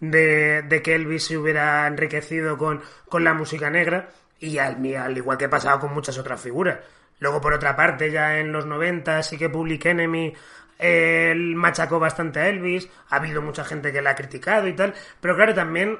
de, 0.00 0.62
de 0.62 0.82
que 0.82 0.96
Elvis 0.96 1.26
se 1.26 1.38
hubiera 1.38 1.86
enriquecido 1.86 2.58
con, 2.58 2.82
con 3.08 3.22
la 3.22 3.34
música 3.34 3.70
negra. 3.70 4.08
Y 4.40 4.58
al, 4.58 4.76
al 4.96 5.16
igual 5.16 5.38
que 5.38 5.48
pasaba 5.48 5.80
con 5.80 5.94
muchas 5.94 6.18
otras 6.18 6.40
figuras. 6.40 6.78
Luego, 7.18 7.40
por 7.40 7.54
otra 7.54 7.74
parte, 7.74 8.10
ya 8.10 8.38
en 8.38 8.52
los 8.52 8.66
90 8.66 9.22
sí 9.22 9.38
que 9.38 9.48
Public 9.48 9.86
Enemy 9.86 10.34
eh, 10.78 11.34
machacó 11.54 11.98
bastante 11.98 12.40
a 12.40 12.48
Elvis, 12.48 12.88
ha 13.08 13.16
habido 13.16 13.40
mucha 13.40 13.64
gente 13.64 13.92
que 13.92 14.02
la 14.02 14.10
ha 14.10 14.14
criticado 14.14 14.68
y 14.68 14.74
tal, 14.74 14.94
pero 15.20 15.34
claro, 15.34 15.54
también 15.54 15.98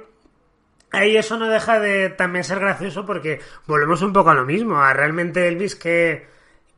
ahí 0.91 1.17
eso 1.17 1.39
no 1.39 1.49
deja 1.49 1.81
de 1.81 2.11
también 2.11 2.45
ser 2.45 2.61
gracioso 2.61 3.07
porque 3.07 3.41
volvemos 3.67 4.03
un 4.03 4.13
poco 4.13 4.31
a 4.31 4.35
lo 4.35 4.45
mismo, 4.45 4.79
a 4.83 4.93
realmente 4.93 5.49
Elvis 5.49 5.77
qué, 5.77 6.27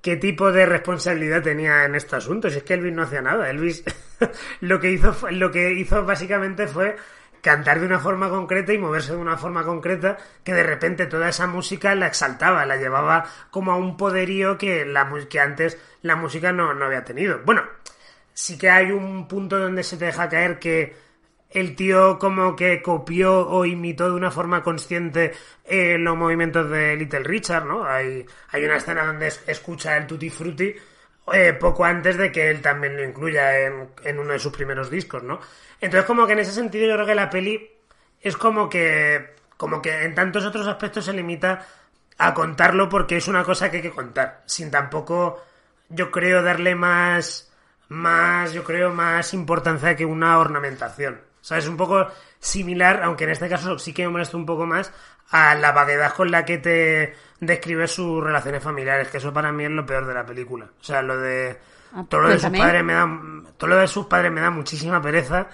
qué 0.00 0.16
tipo 0.16 0.52
de 0.52 0.66
responsabilidad 0.66 1.42
tenía 1.42 1.84
en 1.84 1.96
este 1.96 2.16
asunto, 2.16 2.50
si 2.50 2.58
es 2.58 2.62
que 2.62 2.74
Elvis 2.74 2.94
no 2.94 3.02
hacía 3.02 3.22
nada, 3.22 3.50
Elvis 3.50 3.82
lo 4.60 4.78
que 4.78 4.92
hizo 4.92 5.16
lo 5.30 5.50
que 5.50 5.72
hizo 5.72 6.04
básicamente 6.04 6.68
fue 6.68 6.96
cantar 7.42 7.80
de 7.80 7.86
una 7.86 7.98
forma 8.00 8.28
concreta 8.28 8.72
y 8.72 8.78
moverse 8.78 9.12
de 9.12 9.18
una 9.18 9.36
forma 9.36 9.64
concreta 9.64 10.16
que 10.44 10.52
de 10.54 10.62
repente 10.62 11.06
toda 11.06 11.28
esa 11.28 11.46
música 11.46 11.94
la 11.94 12.06
exaltaba, 12.08 12.66
la 12.66 12.76
llevaba 12.76 13.24
como 13.50 13.72
a 13.72 13.76
un 13.76 13.96
poderío 13.96 14.58
que, 14.58 14.84
la, 14.86 15.10
que 15.28 15.40
antes 15.40 15.78
la 16.02 16.16
música 16.16 16.52
no, 16.52 16.74
no 16.74 16.84
había 16.86 17.04
tenido. 17.04 17.40
Bueno, 17.44 17.62
sí 18.34 18.58
que 18.58 18.70
hay 18.70 18.90
un 18.92 19.28
punto 19.28 19.58
donde 19.58 19.82
se 19.82 19.96
te 19.96 20.06
deja 20.06 20.28
caer 20.28 20.58
que 20.58 20.96
el 21.50 21.74
tío 21.76 22.18
como 22.18 22.54
que 22.56 22.82
copió 22.82 23.48
o 23.48 23.64
imitó 23.64 24.06
de 24.10 24.16
una 24.16 24.30
forma 24.30 24.62
consciente 24.62 25.32
eh, 25.64 25.96
los 25.98 26.16
movimientos 26.16 26.68
de 26.70 26.94
Little 26.96 27.20
Richard, 27.24 27.64
¿no? 27.64 27.84
Hay, 27.86 28.26
hay 28.50 28.64
una 28.64 28.76
escena 28.76 29.06
donde 29.06 29.28
es- 29.28 29.42
escucha 29.46 29.96
el 29.96 30.06
Tutti 30.06 30.28
Frutti 30.30 30.74
eh, 31.32 31.52
poco 31.54 31.84
antes 31.84 32.16
de 32.18 32.30
que 32.32 32.50
él 32.50 32.60
también 32.62 32.96
lo 32.96 33.04
incluya 33.04 33.60
en, 33.60 33.88
en 34.04 34.18
uno 34.18 34.32
de 34.32 34.38
sus 34.38 34.52
primeros 34.52 34.90
discos, 34.90 35.22
¿no? 35.22 35.40
Entonces 35.80 36.06
como 36.06 36.26
que 36.26 36.32
en 36.32 36.40
ese 36.40 36.52
sentido 36.52 36.86
yo 36.86 36.94
creo 36.94 37.06
que 37.06 37.14
la 37.14 37.30
peli 37.30 37.70
es 38.20 38.36
como 38.36 38.68
que 38.68 39.36
como 39.56 39.82
que 39.82 40.04
en 40.04 40.14
tantos 40.14 40.44
otros 40.44 40.66
aspectos 40.66 41.04
se 41.04 41.12
limita 41.12 41.64
a 42.18 42.34
contarlo 42.34 42.88
porque 42.88 43.16
es 43.16 43.28
una 43.28 43.44
cosa 43.44 43.70
que 43.70 43.78
hay 43.78 43.82
que 43.82 43.90
contar, 43.90 44.42
sin 44.46 44.70
tampoco 44.70 45.42
yo 45.88 46.10
creo 46.10 46.42
darle 46.42 46.74
más 46.74 47.52
más 47.88 48.52
yo 48.52 48.64
creo 48.64 48.92
más 48.92 49.32
importancia 49.34 49.96
que 49.96 50.04
una 50.04 50.38
ornamentación. 50.38 51.20
O 51.40 51.44
sea, 51.48 51.58
es 51.58 51.68
un 51.68 51.76
poco 51.76 52.06
similar, 52.40 53.02
aunque 53.02 53.24
en 53.24 53.30
este 53.30 53.48
caso 53.48 53.78
sí 53.78 53.92
que 53.92 54.02
me 54.02 54.10
molesta 54.10 54.36
un 54.36 54.46
poco 54.46 54.66
más 54.66 54.92
a 55.30 55.54
la 55.54 55.72
vaguedad 55.72 56.12
con 56.12 56.30
la 56.30 56.44
que 56.44 56.58
te 56.58 57.14
describe 57.40 57.86
sus 57.86 58.22
relaciones 58.22 58.62
familiares, 58.62 59.08
que 59.08 59.18
eso 59.18 59.32
para 59.32 59.52
mí 59.52 59.64
es 59.64 59.70
lo 59.70 59.86
peor 59.86 60.06
de 60.06 60.14
la 60.14 60.26
película. 60.26 60.66
O 60.80 60.84
sea, 60.84 61.00
lo 61.02 61.16
de 61.16 61.58
Ah, 61.92 62.04
todo 62.08 62.22
lo 62.22 62.28
de 62.28 62.38
sus 62.38 62.50
padres 62.50 62.84
me 62.84 62.92
da 62.92 63.08
todo 63.56 63.70
lo 63.70 63.76
de 63.76 63.86
sus 63.86 64.06
padres 64.06 64.30
me 64.30 64.40
da 64.40 64.50
muchísima 64.50 65.00
pereza, 65.00 65.48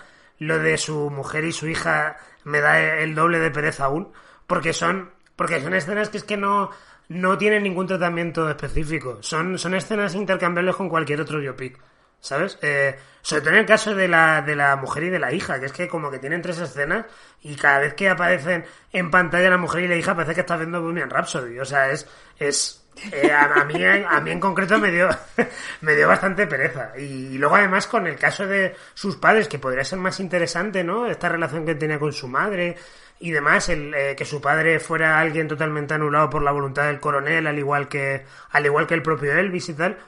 lo 0.47 0.59
de 0.59 0.79
su 0.79 1.11
mujer 1.11 1.45
y 1.45 1.53
su 1.53 1.69
hija 1.69 2.17
me 2.45 2.61
da 2.61 2.99
el 2.99 3.15
doble 3.15 3.39
de 3.39 3.51
pereza 3.51 3.87
aún, 3.87 4.13
porque 4.47 4.73
son 4.73 5.11
porque 5.37 5.61
son 5.61 5.75
escenas 5.75 6.11
que 6.11 6.19
es 6.19 6.25
que 6.25 6.37
no 6.37 6.71
no 7.09 7.37
tienen 7.39 7.63
ningún 7.63 7.87
tratamiento 7.87 8.49
específico, 8.49 9.19
son 9.23 9.59
son 9.59 9.75
escenas 9.75 10.15
intercambiables 10.15 10.77
con 10.77 10.89
cualquier 10.89 11.21
otro 11.21 11.41
biopic. 11.41 11.79
¿Sabes? 12.21 12.59
Eh, 12.63 12.99
sobre 13.21 13.43
todo 13.43 13.53
en 13.53 13.61
el 13.61 13.67
caso 13.67 13.95
de 13.95 14.09
la, 14.09 14.41
de 14.41 14.57
la 14.57 14.77
mujer 14.77 15.03
y 15.03 15.11
de 15.11 15.19
la 15.19 15.31
hija, 15.31 15.61
que 15.61 15.67
es 15.67 15.73
que 15.73 15.89
como 15.89 16.11
que 16.11 16.19
tienen 16.19 16.41
tres 16.41 16.59
escenas 16.59 17.05
y 17.43 17.55
cada 17.55 17.81
vez 17.81 17.93
que 17.93 18.09
aparecen 18.09 18.65
en 18.95 19.11
pantalla 19.11 19.51
la 19.51 19.59
mujer 19.59 19.83
y 19.83 19.89
la 19.89 19.97
hija 19.97 20.15
parece 20.15 20.35
que 20.35 20.41
estás 20.41 20.59
viendo 20.59 20.81
Bohemian 20.81 21.11
Rhapsody. 21.11 21.59
O 21.59 21.67
sea, 21.67 21.91
es... 21.91 22.09
es 22.39 22.84
eh, 23.13 23.31
a, 23.33 23.65
mí, 23.65 23.85
a 23.85 24.21
mí 24.21 24.31
en 24.31 24.41
concreto 24.41 24.79
me 24.79 24.91
dio, 24.91 25.09
me 25.81 25.95
dio 25.95 26.09
bastante 26.09 26.47
pereza. 26.47 26.93
Y, 26.97 27.37
luego 27.39 27.57
además 27.57 27.87
con 27.87 28.07
el 28.07 28.17
caso 28.17 28.47
de 28.47 28.75
sus 28.95 29.17
padres, 29.17 29.49
que 29.49 29.59
podría 29.59 29.85
ser 29.85 29.99
más 29.99 30.21
interesante, 30.21 30.85
¿no? 30.85 31.07
Esta 31.07 31.29
relación 31.29 31.67
que 31.67 31.75
tenía 31.75 31.99
con 31.99 32.13
su 32.13 32.29
madre 32.29 32.77
y 33.21 33.31
demás, 33.31 33.69
el, 33.69 33.95
eh, 33.95 34.15
que 34.17 34.25
su 34.25 34.41
padre 34.41 34.81
fuera 34.81 35.19
alguien 35.21 35.49
totalmente 35.49 35.95
anulado 35.95 36.31
por 36.31 36.43
la 36.43 36.53
voluntad 36.53 36.87
del 36.87 37.01
coronel, 37.01 37.47
al 37.47 37.59
igual 37.59 37.89
que, 37.89 38.25
al 38.51 38.67
igual 38.67 38.87
que 38.87 38.95
el 38.95 39.03
propio 39.03 39.33
Elvis 39.33 39.69
y 39.69 39.75
tal. 39.75 39.99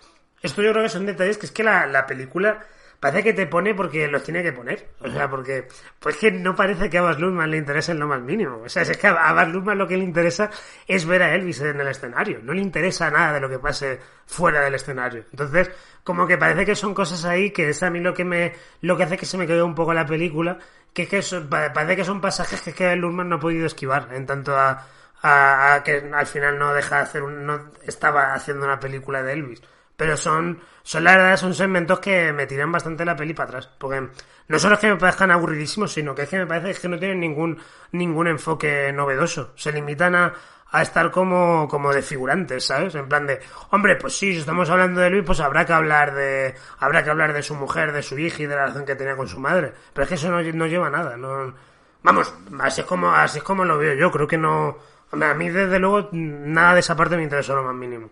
Esto 0.42 0.62
yo 0.62 0.72
creo 0.72 0.84
que 0.84 0.90
son 0.90 1.06
detalles 1.06 1.38
que 1.38 1.46
es 1.46 1.52
que 1.52 1.64
la, 1.64 1.86
la 1.86 2.06
película 2.06 2.64
parece 3.00 3.22
que 3.22 3.32
te 3.32 3.46
pone 3.46 3.74
porque 3.74 4.08
los 4.08 4.22
tiene 4.22 4.42
que 4.42 4.52
poner. 4.52 4.88
O 5.00 5.08
sea, 5.10 5.28
porque 5.30 5.68
pues 5.98 6.16
que 6.16 6.30
no 6.30 6.54
parece 6.56 6.88
que 6.90 6.98
a 6.98 7.02
Baz 7.02 7.18
Luhrmann 7.18 7.50
le 7.50 7.56
interese 7.58 7.92
en 7.92 7.98
lo 8.00 8.06
más 8.06 8.20
mínimo. 8.20 8.62
O 8.64 8.68
sea, 8.68 8.82
es 8.82 8.96
que 8.96 9.06
a 9.06 9.32
Baz 9.32 9.48
Luhrmann 9.48 9.78
lo 9.78 9.86
que 9.86 9.96
le 9.96 10.04
interesa 10.04 10.50
es 10.86 11.06
ver 11.06 11.22
a 11.22 11.34
Elvis 11.34 11.60
en 11.60 11.80
el 11.80 11.88
escenario. 11.88 12.40
No 12.42 12.52
le 12.52 12.60
interesa 12.62 13.10
nada 13.10 13.32
de 13.34 13.40
lo 13.40 13.48
que 13.48 13.58
pase 13.58 14.00
fuera 14.26 14.60
del 14.62 14.74
escenario. 14.74 15.24
Entonces, 15.30 15.70
como 16.04 16.26
que 16.26 16.38
parece 16.38 16.64
que 16.64 16.74
son 16.74 16.94
cosas 16.94 17.24
ahí 17.24 17.50
que 17.50 17.68
es 17.70 17.82
a 17.82 17.90
mí 17.90 18.00
lo 18.00 18.14
que 18.14 18.24
me 18.24 18.52
lo 18.82 18.96
que 18.96 19.02
hace 19.04 19.16
que 19.16 19.26
se 19.26 19.38
me 19.38 19.46
quede 19.46 19.62
un 19.62 19.74
poco 19.74 19.92
la 19.94 20.06
película, 20.06 20.58
que 20.92 21.02
es 21.02 21.08
que 21.08 21.22
son- 21.22 21.48
pa- 21.48 21.72
parece 21.72 21.96
que 21.96 22.04
son 22.04 22.20
pasajes 22.20 22.60
que, 22.62 22.72
que 22.72 22.94
Luhrmann 22.96 23.28
no 23.28 23.36
ha 23.36 23.40
podido 23.40 23.66
esquivar 23.66 24.08
en 24.12 24.26
tanto 24.26 24.56
a, 24.56 24.86
a, 25.22 25.74
a 25.74 25.82
que 25.82 26.08
al 26.14 26.26
final 26.26 26.58
no 26.58 26.72
deja 26.74 26.96
de 26.96 27.02
hacer 27.02 27.22
un, 27.22 27.46
no 27.46 27.70
estaba 27.82 28.34
haciendo 28.34 28.64
una 28.66 28.78
película 28.80 29.22
de 29.22 29.32
Elvis. 29.32 29.62
Pero 29.96 30.16
son, 30.16 30.60
son 30.82 31.04
la 31.04 31.16
verdad, 31.16 31.36
son 31.36 31.54
segmentos 31.54 32.00
que 32.00 32.32
me 32.32 32.46
tiran 32.46 32.70
bastante 32.70 33.04
la 33.04 33.16
peli 33.16 33.34
para 33.34 33.48
atrás. 33.48 33.70
Porque 33.78 34.08
no 34.48 34.58
solo 34.58 34.74
es 34.74 34.80
que 34.80 34.88
me 34.88 34.96
parezcan 34.96 35.30
aburridísimos, 35.30 35.92
sino 35.92 36.14
que 36.14 36.22
es 36.22 36.28
que 36.28 36.38
me 36.38 36.46
parece 36.46 36.80
que 36.80 36.88
no 36.88 36.98
tienen 36.98 37.20
ningún, 37.20 37.58
ningún 37.92 38.28
enfoque 38.28 38.92
novedoso. 38.92 39.52
Se 39.56 39.72
limitan 39.72 40.14
a, 40.14 40.34
a 40.70 40.82
estar 40.82 41.10
como, 41.10 41.68
como 41.68 41.92
de 41.92 42.02
figurantes, 42.02 42.64
¿sabes? 42.66 42.94
En 42.94 43.08
plan 43.08 43.26
de, 43.26 43.40
hombre, 43.70 43.96
pues 43.96 44.16
sí, 44.16 44.32
si 44.32 44.40
estamos 44.40 44.68
hablando 44.68 45.00
de 45.00 45.06
Elvis, 45.08 45.24
pues 45.24 45.40
habrá 45.40 45.64
que 45.64 45.72
hablar 45.72 46.14
de, 46.14 46.54
habrá 46.78 47.02
que 47.04 47.10
hablar 47.10 47.32
de 47.32 47.42
su 47.42 47.54
mujer, 47.54 47.92
de 47.92 48.02
su 48.02 48.18
hija 48.18 48.42
y 48.42 48.46
de 48.46 48.54
la 48.54 48.62
relación 48.62 48.84
que 48.84 48.94
tenía 48.96 49.16
con 49.16 49.28
su 49.28 49.38
madre. 49.38 49.72
Pero 49.92 50.02
es 50.02 50.08
que 50.08 50.14
eso 50.16 50.30
no, 50.30 50.42
no 50.42 50.66
lleva 50.66 50.88
a 50.88 50.90
nada, 50.90 51.16
no, 51.16 51.54
vamos, 52.02 52.34
así 52.60 52.80
es 52.82 52.86
como, 52.86 53.10
así 53.10 53.38
es 53.38 53.44
como 53.44 53.64
lo 53.64 53.78
veo 53.78 53.94
yo, 53.94 54.10
creo 54.10 54.26
que 54.26 54.38
no, 54.38 54.76
a 55.12 55.34
mí 55.34 55.48
desde 55.48 55.78
luego 55.78 56.08
nada 56.12 56.74
de 56.74 56.80
esa 56.80 56.96
parte 56.96 57.16
me 57.16 57.22
interesó 57.22 57.54
lo 57.54 57.62
más 57.62 57.74
mínimo. 57.74 58.10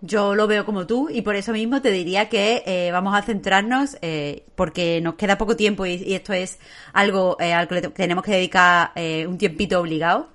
Yo 0.00 0.36
lo 0.36 0.46
veo 0.46 0.64
como 0.64 0.86
tú 0.86 1.08
y 1.10 1.22
por 1.22 1.34
eso 1.34 1.52
mismo 1.52 1.82
te 1.82 1.90
diría 1.90 2.28
que 2.28 2.62
eh, 2.66 2.90
vamos 2.92 3.16
a 3.16 3.22
centrarnos, 3.22 3.96
eh, 4.00 4.44
porque 4.54 5.00
nos 5.00 5.16
queda 5.16 5.36
poco 5.38 5.56
tiempo 5.56 5.86
y, 5.86 6.14
esto 6.14 6.32
es 6.32 6.58
algo 6.92 7.36
eh, 7.40 7.52
al 7.52 7.66
que 7.66 7.80
tenemos 7.88 8.22
que 8.22 8.32
dedicar 8.32 8.92
eh, 8.94 9.26
un 9.26 9.38
tiempito 9.38 9.80
obligado. 9.80 10.28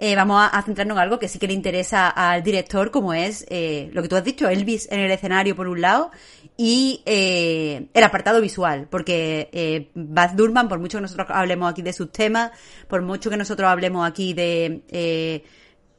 Eh, 0.00 0.16
vamos 0.16 0.40
a, 0.40 0.46
a 0.46 0.62
centrarnos 0.62 0.96
en 0.96 1.02
algo 1.02 1.18
que 1.18 1.28
sí 1.28 1.38
que 1.38 1.46
le 1.46 1.52
interesa 1.52 2.08
al 2.08 2.42
director, 2.42 2.90
como 2.90 3.12
es 3.12 3.44
eh, 3.50 3.90
lo 3.92 4.00
que 4.02 4.08
tú 4.08 4.16
has 4.16 4.24
dicho, 4.24 4.48
Elvis 4.48 4.88
en 4.90 5.00
el 5.00 5.10
escenario 5.10 5.54
por 5.54 5.68
un 5.68 5.80
lado 5.82 6.10
y 6.56 7.02
eh, 7.04 7.88
el 7.92 8.04
apartado 8.04 8.40
visual, 8.40 8.88
porque 8.90 9.90
Baz 9.94 10.34
Luhrmann, 10.34 10.68
por 10.68 10.78
mucho 10.78 10.98
que 10.98 11.02
nosotros 11.02 11.28
hablemos 11.30 11.70
aquí 11.70 11.82
de 11.82 11.92
sus 11.92 12.10
temas, 12.10 12.50
por 12.88 13.02
mucho 13.02 13.28
que 13.30 13.36
nosotros 13.36 13.68
hablemos 13.68 14.08
aquí 14.08 14.32
de... 14.32 15.44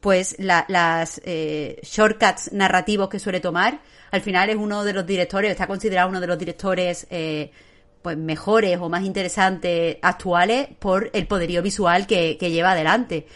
pues 0.04 0.36
la- 0.38 0.66
las 0.68 1.18
eh, 1.24 1.80
shortcuts 1.82 2.52
narrativos 2.52 3.08
que 3.08 3.18
suele 3.18 3.40
tomar. 3.40 3.80
Al 4.10 4.20
final 4.20 4.50
es 4.50 4.56
uno 4.56 4.84
de 4.84 4.92
los 4.92 5.06
directores, 5.06 5.50
está 5.50 5.66
considerado 5.66 6.10
uno 6.10 6.20
de 6.20 6.26
los 6.26 6.38
directores 6.38 7.06
eh, 7.08 7.50
pues 8.02 8.18
mejores 8.18 8.78
o 8.82 8.90
más 8.90 9.02
interesantes 9.02 9.96
actuales 10.02 10.68
por 10.78 11.08
el 11.14 11.26
poderío 11.26 11.62
visual 11.62 12.06
que, 12.06 12.36
lleva 12.38 12.72
adelante. 12.72 13.26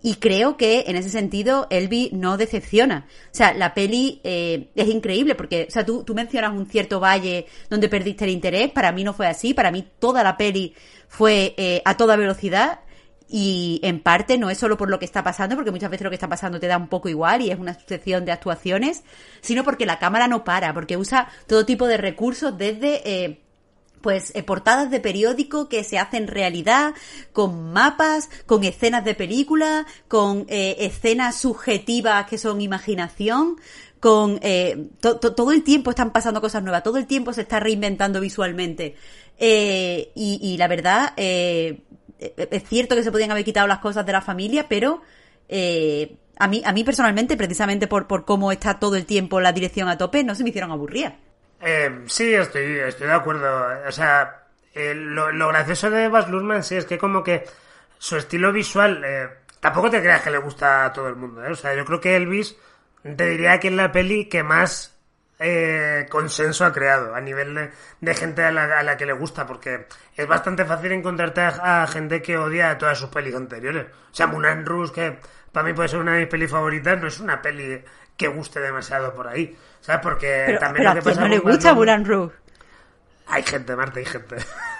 Y 0.00 0.14
creo 0.14 0.56
que 0.56 0.84
en 0.86 0.94
ese 0.94 1.10
sentido 1.10 1.66
Elvis 1.70 2.12
no 2.12 2.36
decepciona. 2.36 3.08
O 3.24 3.34
sea, 3.34 3.52
la 3.52 3.74
peli 3.74 4.20
eh, 4.22 4.68
es 4.76 4.86
increíble 4.86 5.34
porque, 5.34 5.66
o 5.68 5.72
sea, 5.72 5.84
tú, 5.84 6.04
tú 6.04 6.14
mencionas 6.14 6.52
un 6.52 6.66
cierto 6.66 7.00
valle 7.00 7.46
donde 7.68 7.88
perdiste 7.88 8.26
el 8.26 8.30
interés. 8.30 8.70
Para 8.70 8.92
mí 8.92 9.02
no 9.02 9.12
fue 9.12 9.26
así. 9.26 9.54
Para 9.54 9.72
mí 9.72 9.88
toda 9.98 10.22
la 10.22 10.36
peli 10.36 10.72
fue 11.08 11.82
a 11.84 11.96
toda 11.96 12.14
velocidad. 12.14 12.78
Y 13.34 13.80
en 13.82 14.00
parte 14.00 14.36
no 14.36 14.50
es 14.50 14.58
solo 14.58 14.76
por 14.76 14.90
lo 14.90 14.98
que 14.98 15.06
está 15.06 15.22
pasando, 15.24 15.56
porque 15.56 15.70
muchas 15.70 15.90
veces 15.90 16.04
lo 16.04 16.10
que 16.10 16.16
está 16.16 16.28
pasando 16.28 16.60
te 16.60 16.66
da 16.66 16.76
un 16.76 16.88
poco 16.88 17.08
igual 17.08 17.40
y 17.40 17.50
es 17.50 17.58
una 17.58 17.72
sucesión 17.72 18.26
de 18.26 18.32
actuaciones, 18.32 19.04
sino 19.40 19.64
porque 19.64 19.86
la 19.86 19.98
cámara 19.98 20.28
no 20.28 20.44
para, 20.44 20.74
porque 20.74 20.98
usa 20.98 21.28
todo 21.46 21.64
tipo 21.64 21.86
de 21.86 21.96
recursos 21.96 22.56
desde... 22.58 23.00
eh, 23.10 23.40
pues 24.02 24.32
eh, 24.34 24.42
portadas 24.42 24.90
de 24.90 24.98
periódico 24.98 25.68
que 25.68 25.84
se 25.84 25.96
hacen 25.96 26.26
realidad, 26.26 26.92
con 27.32 27.72
mapas, 27.72 28.28
con 28.46 28.64
escenas 28.64 29.04
de 29.04 29.14
película, 29.14 29.86
con 30.08 30.44
eh, 30.48 30.74
escenas 30.80 31.36
subjetivas 31.36 32.26
que 32.26 32.36
son 32.36 32.60
imaginación, 32.60 33.56
con... 34.00 34.40
eh, 34.42 34.88
to- 35.00 35.20
to- 35.20 35.34
todo 35.34 35.52
el 35.52 35.62
tiempo 35.62 35.90
están 35.90 36.10
pasando 36.12 36.40
cosas 36.40 36.62
nuevas, 36.64 36.82
todo 36.82 36.98
el 36.98 37.06
tiempo 37.06 37.32
se 37.32 37.42
está 37.42 37.60
reinventando 37.60 38.20
visualmente. 38.20 38.96
Eh, 39.38 40.10
y, 40.16 40.38
y 40.42 40.56
la 40.56 40.66
verdad, 40.66 41.12
eh, 41.16 41.82
es 42.36 42.64
cierto 42.64 42.94
que 42.94 43.02
se 43.02 43.12
podían 43.12 43.30
haber 43.30 43.44
quitado 43.44 43.66
las 43.66 43.78
cosas 43.78 44.04
de 44.06 44.12
la 44.12 44.20
familia, 44.20 44.66
pero 44.68 45.02
eh, 45.48 46.16
a, 46.38 46.48
mí, 46.48 46.62
a 46.64 46.72
mí 46.72 46.84
personalmente, 46.84 47.36
precisamente 47.36 47.86
por, 47.86 48.06
por 48.06 48.24
cómo 48.24 48.52
está 48.52 48.78
todo 48.78 48.96
el 48.96 49.06
tiempo 49.06 49.40
la 49.40 49.52
dirección 49.52 49.88
a 49.88 49.98
tope, 49.98 50.24
no 50.24 50.34
se 50.34 50.42
me 50.42 50.50
hicieron 50.50 50.70
aburrir. 50.70 51.12
Eh, 51.60 52.02
sí, 52.06 52.34
estoy, 52.34 52.78
estoy 52.78 53.06
de 53.06 53.12
acuerdo. 53.12 53.48
O 53.86 53.92
sea, 53.92 54.42
eh, 54.74 54.94
lo, 54.94 55.30
lo 55.32 55.48
gracioso 55.48 55.90
de 55.90 56.08
Baz 56.08 56.28
Luhrmann 56.28 56.62
sí 56.62 56.76
es 56.76 56.86
que 56.86 56.98
como 56.98 57.22
que 57.22 57.44
su 57.98 58.16
estilo 58.16 58.52
visual 58.52 59.02
eh, 59.04 59.28
tampoco 59.60 59.90
te 59.90 60.00
creas 60.00 60.22
que 60.22 60.30
le 60.30 60.38
gusta 60.38 60.86
a 60.86 60.92
todo 60.92 61.08
el 61.08 61.16
mundo. 61.16 61.44
¿eh? 61.44 61.52
O 61.52 61.54
sea, 61.54 61.74
yo 61.74 61.84
creo 61.84 62.00
que 62.00 62.16
Elvis 62.16 62.56
te 63.02 63.26
diría 63.26 63.60
que 63.60 63.68
es 63.68 63.74
la 63.74 63.92
peli 63.92 64.28
que 64.28 64.42
más 64.42 64.91
eh, 65.42 66.06
consenso 66.08 66.64
ha 66.64 66.72
creado 66.72 67.14
a 67.14 67.20
nivel 67.20 67.54
de, 67.54 67.70
de 68.00 68.14
gente 68.14 68.44
a 68.44 68.50
la, 68.52 68.78
a 68.78 68.82
la 68.82 68.96
que 68.96 69.06
le 69.06 69.12
gusta, 69.12 69.46
porque 69.46 69.86
es 70.16 70.26
bastante 70.26 70.64
fácil 70.64 70.92
encontrarte 70.92 71.40
a, 71.40 71.82
a 71.82 71.86
gente 71.86 72.22
que 72.22 72.38
odia 72.38 72.78
todas 72.78 72.98
sus 72.98 73.10
pelis 73.10 73.34
anteriores. 73.34 73.86
O 73.86 74.14
sea, 74.14 74.26
Moulin 74.26 74.64
Rouge, 74.64 74.92
que 74.92 75.18
para 75.52 75.66
mí 75.66 75.72
puede 75.74 75.88
ser 75.88 76.00
una 76.00 76.12
de 76.14 76.20
mis 76.20 76.28
pelis 76.28 76.50
favoritas, 76.50 77.00
no 77.00 77.08
es 77.08 77.20
una 77.20 77.42
peli 77.42 77.82
que 78.16 78.28
guste 78.28 78.60
demasiado 78.60 79.14
por 79.14 79.26
ahí. 79.28 79.56
¿Sabes? 79.80 80.00
Porque 80.02 80.44
Pero, 80.44 80.58
también 80.58 80.84
pero 80.84 80.86
lo 80.86 80.92
a 80.92 80.94
que 80.94 81.02
pasa 81.02 81.20
no 81.20 81.28
le 81.28 81.38
gusta 81.38 81.74
Moulin 81.74 82.04
Rouge. 82.04 82.34
hay 83.26 83.42
gente, 83.42 83.74
Marta, 83.76 83.98
hay 83.98 84.04
gente. 84.06 84.36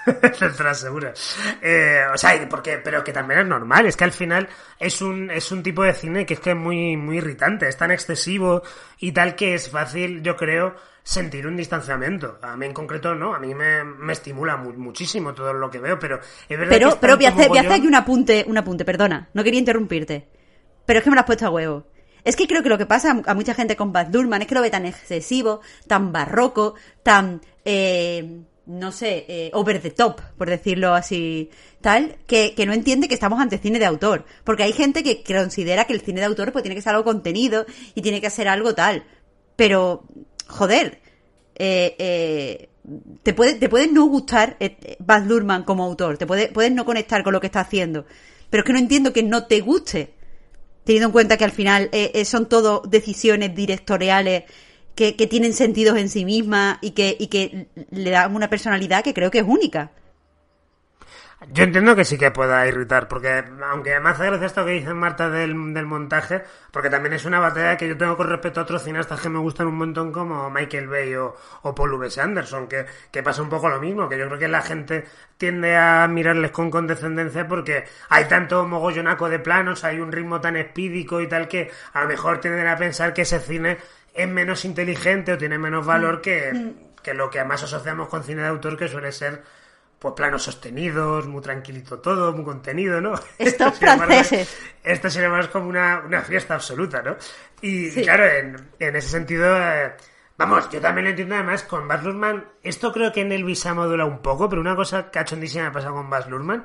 Estoy 0.22 0.74
segura. 0.74 1.12
Eh, 1.60 2.00
o 2.12 2.16
sea, 2.18 2.48
porque, 2.48 2.78
pero 2.78 3.04
que 3.04 3.12
también 3.12 3.40
es 3.40 3.46
normal. 3.46 3.86
Es 3.86 3.96
que 3.96 4.04
al 4.04 4.12
final 4.12 4.48
es 4.78 5.00
un, 5.02 5.30
es 5.30 5.52
un 5.52 5.62
tipo 5.62 5.82
de 5.82 5.94
cine 5.94 6.26
que 6.26 6.34
es 6.34 6.40
que 6.40 6.50
es 6.50 6.56
muy, 6.56 6.96
muy 6.96 7.18
irritante. 7.18 7.68
Es 7.68 7.76
tan 7.76 7.90
excesivo 7.90 8.62
y 8.98 9.12
tal 9.12 9.34
que 9.36 9.54
es 9.54 9.68
fácil, 9.70 10.22
yo 10.22 10.36
creo, 10.36 10.74
sentir 11.02 11.46
un 11.46 11.56
distanciamiento. 11.56 12.38
A 12.42 12.56
mí 12.56 12.66
en 12.66 12.72
concreto 12.74 13.14
no. 13.14 13.34
A 13.34 13.38
mí 13.38 13.54
me, 13.54 13.84
me 13.84 14.12
estimula 14.12 14.56
mu- 14.56 14.72
muchísimo 14.72 15.34
todo 15.34 15.52
lo 15.52 15.70
que 15.70 15.78
veo, 15.78 15.98
pero 15.98 16.18
es 16.48 16.58
verdad 16.58 16.72
que 16.72 16.78
Pero, 16.78 16.88
es 16.88 16.94
pero 16.96 17.16
voy 17.16 17.26
a 17.26 17.28
hacer, 17.30 17.48
voy 17.48 17.58
a 17.58 17.60
hacer 17.62 17.72
aquí 17.72 17.86
un 17.86 17.94
apunte, 17.94 18.44
un 18.48 18.58
apunte, 18.58 18.84
perdona. 18.84 19.28
No 19.34 19.44
quería 19.44 19.60
interrumpirte. 19.60 20.28
Pero 20.84 20.98
es 20.98 21.04
que 21.04 21.10
me 21.10 21.16
lo 21.16 21.20
has 21.20 21.26
puesto 21.26 21.46
a 21.46 21.50
huevo. 21.50 21.86
Es 22.24 22.36
que 22.36 22.46
creo 22.46 22.62
que 22.62 22.68
lo 22.68 22.78
que 22.78 22.86
pasa 22.86 23.20
a 23.26 23.34
mucha 23.34 23.52
gente 23.54 23.74
con 23.76 23.92
Baz 23.92 24.08
Luhrmann 24.12 24.42
es 24.42 24.48
que 24.48 24.54
lo 24.54 24.62
ve 24.62 24.70
tan 24.70 24.86
excesivo, 24.86 25.60
tan 25.88 26.12
barroco, 26.12 26.74
tan, 27.02 27.40
eh, 27.64 28.42
no 28.72 28.90
sé, 28.90 29.26
eh, 29.28 29.50
over 29.52 29.80
the 29.80 29.90
top, 29.90 30.20
por 30.38 30.48
decirlo 30.48 30.94
así, 30.94 31.50
tal, 31.80 32.16
que, 32.26 32.54
que 32.54 32.66
no 32.66 32.72
entiende 32.72 33.06
que 33.06 33.14
estamos 33.14 33.40
ante 33.40 33.58
cine 33.58 33.78
de 33.78 33.84
autor. 33.84 34.24
Porque 34.44 34.62
hay 34.62 34.72
gente 34.72 35.02
que 35.02 35.22
considera 35.22 35.84
que 35.84 35.92
el 35.92 36.00
cine 36.00 36.20
de 36.20 36.26
autor 36.26 36.52
pues 36.52 36.62
tiene 36.62 36.74
que 36.74 36.82
ser 36.82 36.94
algo 36.94 37.04
contenido 37.04 37.66
y 37.94 38.02
tiene 38.02 38.20
que 38.20 38.30
ser 38.30 38.48
algo 38.48 38.74
tal. 38.74 39.04
Pero, 39.56 40.04
joder, 40.48 41.00
eh, 41.54 41.94
eh, 41.98 42.68
te 43.22 43.34
puede, 43.34 43.54
te 43.54 43.68
puede 43.68 43.88
no 43.88 44.06
gustar 44.06 44.56
eh, 44.58 44.96
Baz 44.98 45.26
Luhrmann 45.26 45.64
como 45.64 45.84
autor, 45.84 46.18
te 46.18 46.26
puede, 46.26 46.48
puedes 46.48 46.72
no 46.72 46.84
conectar 46.84 47.22
con 47.22 47.32
lo 47.32 47.40
que 47.40 47.46
está 47.46 47.60
haciendo, 47.60 48.06
pero 48.50 48.62
es 48.62 48.66
que 48.66 48.72
no 48.72 48.78
entiendo 48.78 49.12
que 49.12 49.22
no 49.22 49.46
te 49.46 49.60
guste, 49.60 50.14
teniendo 50.84 51.08
en 51.08 51.12
cuenta 51.12 51.36
que 51.36 51.44
al 51.44 51.52
final 51.52 51.90
son 52.24 52.48
todo 52.48 52.82
decisiones 52.88 53.54
directoriales 53.54 54.44
que, 54.94 55.16
que 55.16 55.26
tienen 55.26 55.52
sentidos 55.52 55.98
en 55.98 56.08
sí 56.08 56.24
mismas 56.24 56.78
y 56.80 56.92
que, 56.92 57.16
y 57.18 57.28
que 57.28 57.68
le 57.90 58.10
dan 58.10 58.34
una 58.34 58.48
personalidad 58.50 59.02
que 59.04 59.14
creo 59.14 59.30
que 59.30 59.38
es 59.38 59.44
única. 59.46 59.90
Yo 61.50 61.64
entiendo 61.64 61.96
que 61.96 62.04
sí 62.04 62.18
que 62.18 62.30
pueda 62.30 62.66
irritar, 62.68 63.08
porque 63.08 63.42
aunque 63.68 63.98
me 63.98 64.10
hace 64.10 64.32
esto 64.44 64.64
que 64.64 64.72
dice 64.72 64.94
Marta 64.94 65.28
del, 65.28 65.74
del 65.74 65.86
montaje, 65.86 66.42
porque 66.70 66.88
también 66.88 67.14
es 67.14 67.24
una 67.24 67.40
batalla 67.40 67.76
que 67.76 67.88
yo 67.88 67.96
tengo 67.96 68.16
con 68.16 68.28
respecto 68.28 68.60
a 68.60 68.62
otros 68.62 68.84
cineastas 68.84 69.20
que 69.20 69.28
me 69.28 69.40
gustan 69.40 69.66
un 69.66 69.74
montón 69.76 70.12
como 70.12 70.48
Michael 70.50 70.86
Bay 70.88 71.14
o, 71.16 71.34
o 71.62 71.74
Paul 71.74 71.90
W. 71.90 72.20
Anderson, 72.20 72.68
que, 72.68 72.86
que 73.10 73.22
pasa 73.24 73.42
un 73.42 73.48
poco 73.48 73.68
lo 73.68 73.80
mismo, 73.80 74.08
que 74.08 74.18
yo 74.18 74.26
creo 74.26 74.38
que 74.38 74.48
la 74.48 74.62
gente 74.62 75.04
tiende 75.36 75.76
a 75.76 76.06
mirarles 76.06 76.52
con 76.52 76.70
condescendencia 76.70 77.48
porque 77.48 77.84
hay 78.08 78.26
tanto 78.26 78.64
mogollonaco 78.66 79.28
de 79.28 79.40
planos, 79.40 79.82
hay 79.82 79.98
un 79.98 80.12
ritmo 80.12 80.40
tan 80.40 80.56
espídico 80.56 81.20
y 81.20 81.28
tal 81.28 81.48
que 81.48 81.70
a 81.92 82.02
lo 82.02 82.08
mejor 82.08 82.40
tienden 82.40 82.68
a 82.68 82.76
pensar 82.76 83.12
que 83.12 83.22
ese 83.22 83.40
cine 83.40 83.78
es 84.14 84.28
menos 84.28 84.64
inteligente 84.64 85.32
o 85.32 85.38
tiene 85.38 85.58
menos 85.58 85.84
valor 85.86 86.20
que, 86.20 86.72
que 87.02 87.14
lo 87.14 87.30
que 87.30 87.42
más 87.44 87.62
asociamos 87.62 88.08
con 88.08 88.22
cine 88.24 88.42
de 88.42 88.48
autor 88.48 88.76
que 88.76 88.88
suele 88.88 89.12
ser 89.12 89.42
pues 89.98 90.14
planos 90.14 90.42
sostenidos, 90.42 91.28
muy 91.28 91.40
tranquilito 91.40 92.00
todo, 92.00 92.32
muy 92.32 92.44
contenido, 92.44 93.00
¿no? 93.00 93.14
Estos 93.38 93.78
franceses. 93.78 94.58
Esto 94.82 95.08
embargo 95.20 95.44
es 95.44 95.50
como 95.52 95.68
una, 95.68 96.02
una 96.04 96.22
fiesta 96.22 96.54
absoluta, 96.54 97.02
¿no? 97.02 97.16
Y 97.60 97.88
Sí. 97.90 98.02
claro, 98.02 98.26
en, 98.26 98.70
en 98.80 98.96
ese 98.96 99.08
sentido, 99.10 99.56
eh, 99.56 99.92
vamos, 100.36 100.68
yo 100.70 100.80
también 100.80 101.04
lo 101.04 101.10
entiendo 101.10 101.36
además 101.36 101.62
con 101.62 101.86
Baz 101.86 102.02
Luhrmann, 102.02 102.44
esto 102.64 102.92
creo 102.92 103.12
que 103.12 103.20
en 103.20 103.30
Elvis 103.30 103.64
ha 103.66 103.74
modulado 103.74 104.10
un 104.10 104.18
poco, 104.22 104.48
pero 104.48 104.60
una 104.60 104.74
cosa 104.74 105.08
cachondísima 105.08 105.62
me 105.64 105.68
ha 105.70 105.72
pasado 105.72 105.94
con 105.94 106.10
Baz 106.10 106.28
Luhrmann 106.28 106.64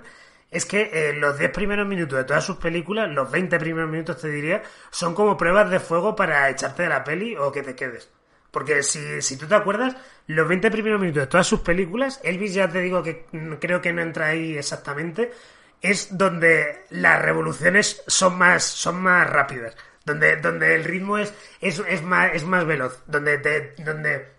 es 0.58 0.66
que 0.66 0.90
eh, 0.94 1.14
los 1.14 1.38
10 1.38 1.52
primeros 1.52 1.88
minutos 1.88 2.18
de 2.18 2.26
todas 2.26 2.44
sus 2.44 2.58
películas, 2.58 3.10
los 3.10 3.32
20 3.32 3.60
primeros 3.60 3.90
minutos 3.90 4.20
te 4.20 4.30
diría, 4.30 4.64
son 4.90 5.14
como 5.14 5.38
pruebas 5.38 5.70
de 5.70 5.80
fuego 5.80 6.16
para 6.16 6.50
echarte 6.50 6.84
de 6.84 6.90
la 6.90 7.04
peli 7.04 7.36
o 7.36 7.52
que 7.52 7.64
te 7.64 7.76
quedes. 7.76 8.10
Porque 8.52 8.82
si, 8.84 9.22
si 9.22 9.38
tú 9.38 9.48
te 9.48 9.56
acuerdas, 9.56 9.96
los 10.28 10.48
20 10.48 10.72
primeros 10.72 11.00
minutos 11.00 11.22
de 11.22 11.28
todas 11.28 11.48
sus 11.48 11.60
películas, 11.62 12.20
Elvis 12.24 12.54
ya 12.54 12.68
te 12.68 12.82
digo 12.82 13.04
que 13.04 13.26
creo 13.60 13.82
que 13.82 13.94
no 13.94 14.02
entra 14.02 14.28
ahí 14.28 14.58
exactamente, 14.58 15.32
es 15.82 16.18
donde 16.18 16.86
las 16.90 17.22
revoluciones 17.22 18.04
son 18.08 18.38
más, 18.38 18.64
son 18.64 19.02
más 19.02 19.30
rápidas, 19.30 19.76
donde, 20.06 20.38
donde 20.38 20.76
el 20.76 20.84
ritmo 20.84 21.18
es, 21.18 21.34
es, 21.62 21.82
es 21.88 22.02
más, 22.02 22.32
es 22.34 22.46
más 22.46 22.66
veloz, 22.66 23.04
donde 23.06 23.38
te, 23.38 23.76
donde 23.84 24.37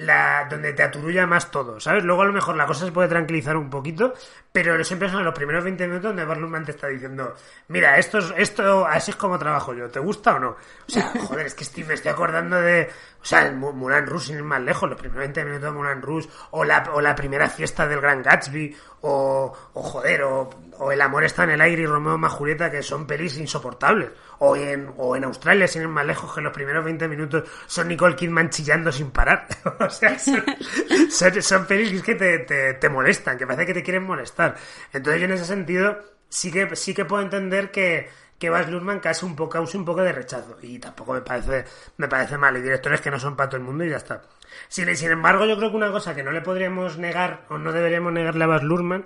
la, 0.00 0.46
donde 0.48 0.72
te 0.72 0.82
aturulla 0.82 1.26
más 1.26 1.50
todo, 1.50 1.78
¿sabes? 1.78 2.04
Luego 2.04 2.22
a 2.22 2.24
lo 2.26 2.32
mejor 2.32 2.56
la 2.56 2.66
cosa 2.66 2.86
se 2.86 2.92
puede 2.92 3.08
tranquilizar 3.08 3.56
un 3.56 3.68
poquito, 3.68 4.14
pero 4.50 4.82
siempre 4.82 5.08
son 5.10 5.24
los 5.24 5.34
primeros 5.34 5.62
20 5.62 5.86
minutos 5.86 6.08
donde 6.08 6.24
Baz 6.24 6.38
Luhrmann 6.38 6.64
te 6.64 6.70
está 6.70 6.86
diciendo, 6.86 7.34
mira, 7.68 7.98
esto, 7.98 8.18
es- 8.18 8.32
esto, 8.36 8.86
así 8.86 9.10
es 9.10 9.16
como 9.16 9.38
trabajo 9.38 9.74
yo, 9.74 9.88
¿te 9.90 10.00
gusta 10.00 10.34
o 10.36 10.38
no? 10.38 10.50
O 10.50 10.56
sea, 10.90 11.02
joder, 11.28 11.46
es 11.46 11.54
que 11.54 11.64
estoy, 11.64 11.84
me 11.84 11.94
estoy 11.94 12.12
acordando 12.12 12.60
de, 12.60 12.88
o 13.20 13.24
sea, 13.24 13.46
el 13.46 13.56
Mu- 13.56 13.72
Moulin 13.72 14.06
Rouge 14.06 14.26
sin 14.26 14.36
ir 14.36 14.42
más 14.42 14.60
lejos, 14.62 14.88
los 14.88 14.98
primeros 14.98 15.20
20 15.20 15.44
minutos 15.44 15.64
de 15.64 15.70
Moulin 15.78 16.00
Rouge, 16.02 16.28
o 16.52 16.64
la, 16.64 16.82
o 16.94 17.00
la 17.00 17.14
primera 17.14 17.48
fiesta 17.50 17.86
del 17.86 18.00
Gran 18.00 18.22
Gatsby, 18.22 18.74
o, 19.02 19.52
o 19.74 19.82
joder, 19.82 20.22
o, 20.22 20.48
o 20.82 20.90
El 20.90 21.02
amor 21.02 21.24
está 21.24 21.44
en 21.44 21.50
el 21.50 21.60
aire 21.60 21.82
y 21.82 21.86
Romeo 21.86 22.16
más 22.16 22.32
Julieta, 22.32 22.70
que 22.70 22.82
son 22.82 23.06
pelis 23.06 23.36
insoportables. 23.36 24.10
O 24.38 24.56
en, 24.56 24.90
o 24.96 25.14
en 25.14 25.24
Australia, 25.24 25.68
sin 25.68 25.82
ir 25.82 25.88
más 25.88 26.06
lejos, 26.06 26.34
que 26.34 26.40
los 26.40 26.54
primeros 26.54 26.82
20 26.82 27.06
minutos 27.06 27.48
son 27.66 27.88
Nicole 27.88 28.16
Kidman 28.16 28.48
chillando 28.48 28.90
sin 28.90 29.10
parar. 29.10 29.46
o 29.78 29.90
sea, 29.90 30.18
son, 30.18 30.42
son, 31.10 31.42
son 31.42 31.66
pelis 31.66 32.02
que 32.02 32.14
te, 32.14 32.38
te, 32.40 32.74
te 32.74 32.88
molestan, 32.88 33.36
que 33.36 33.46
parece 33.46 33.66
que 33.66 33.74
te 33.74 33.82
quieren 33.82 34.04
molestar. 34.04 34.56
Entonces 34.90 35.20
yo 35.20 35.26
en 35.26 35.32
ese 35.32 35.44
sentido 35.44 35.98
sí 36.30 36.50
que, 36.50 36.74
sí 36.74 36.94
que 36.94 37.04
puedo 37.04 37.22
entender 37.22 37.70
que, 37.70 38.08
que 38.38 38.48
Baz 38.48 38.70
Luhrmann 38.70 39.00
cause 39.00 39.26
un 39.26 39.36
poco, 39.36 39.50
cause 39.50 39.76
un 39.76 39.84
poco 39.84 40.00
de 40.00 40.12
rechazo. 40.12 40.56
Y 40.62 40.78
tampoco 40.78 41.12
me 41.12 41.20
parece, 41.20 41.66
me 41.98 42.08
parece 42.08 42.38
mal. 42.38 42.56
Hay 42.56 42.62
directores 42.62 43.02
que 43.02 43.10
no 43.10 43.20
son 43.20 43.36
para 43.36 43.50
todo 43.50 43.58
el 43.58 43.66
mundo 43.66 43.84
y 43.84 43.90
ya 43.90 43.98
está. 43.98 44.22
Sin, 44.66 44.96
sin 44.96 45.10
embargo, 45.10 45.44
yo 45.44 45.58
creo 45.58 45.70
que 45.70 45.76
una 45.76 45.90
cosa 45.90 46.14
que 46.14 46.22
no 46.22 46.32
le 46.32 46.40
podríamos 46.40 46.96
negar, 46.96 47.44
o 47.50 47.58
no 47.58 47.70
deberíamos 47.70 48.14
negarle 48.14 48.44
a 48.44 48.46
Baz 48.46 48.62
Luhrmann, 48.62 49.04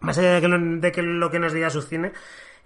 más 0.00 0.18
allá 0.18 0.34
de 0.34 0.40
que 0.40 0.48
lo, 0.48 0.58
de 0.80 0.92
que 0.92 1.02
lo 1.02 1.30
que 1.30 1.38
nos 1.38 1.52
diga 1.52 1.70
su 1.70 1.82
cine, 1.82 2.12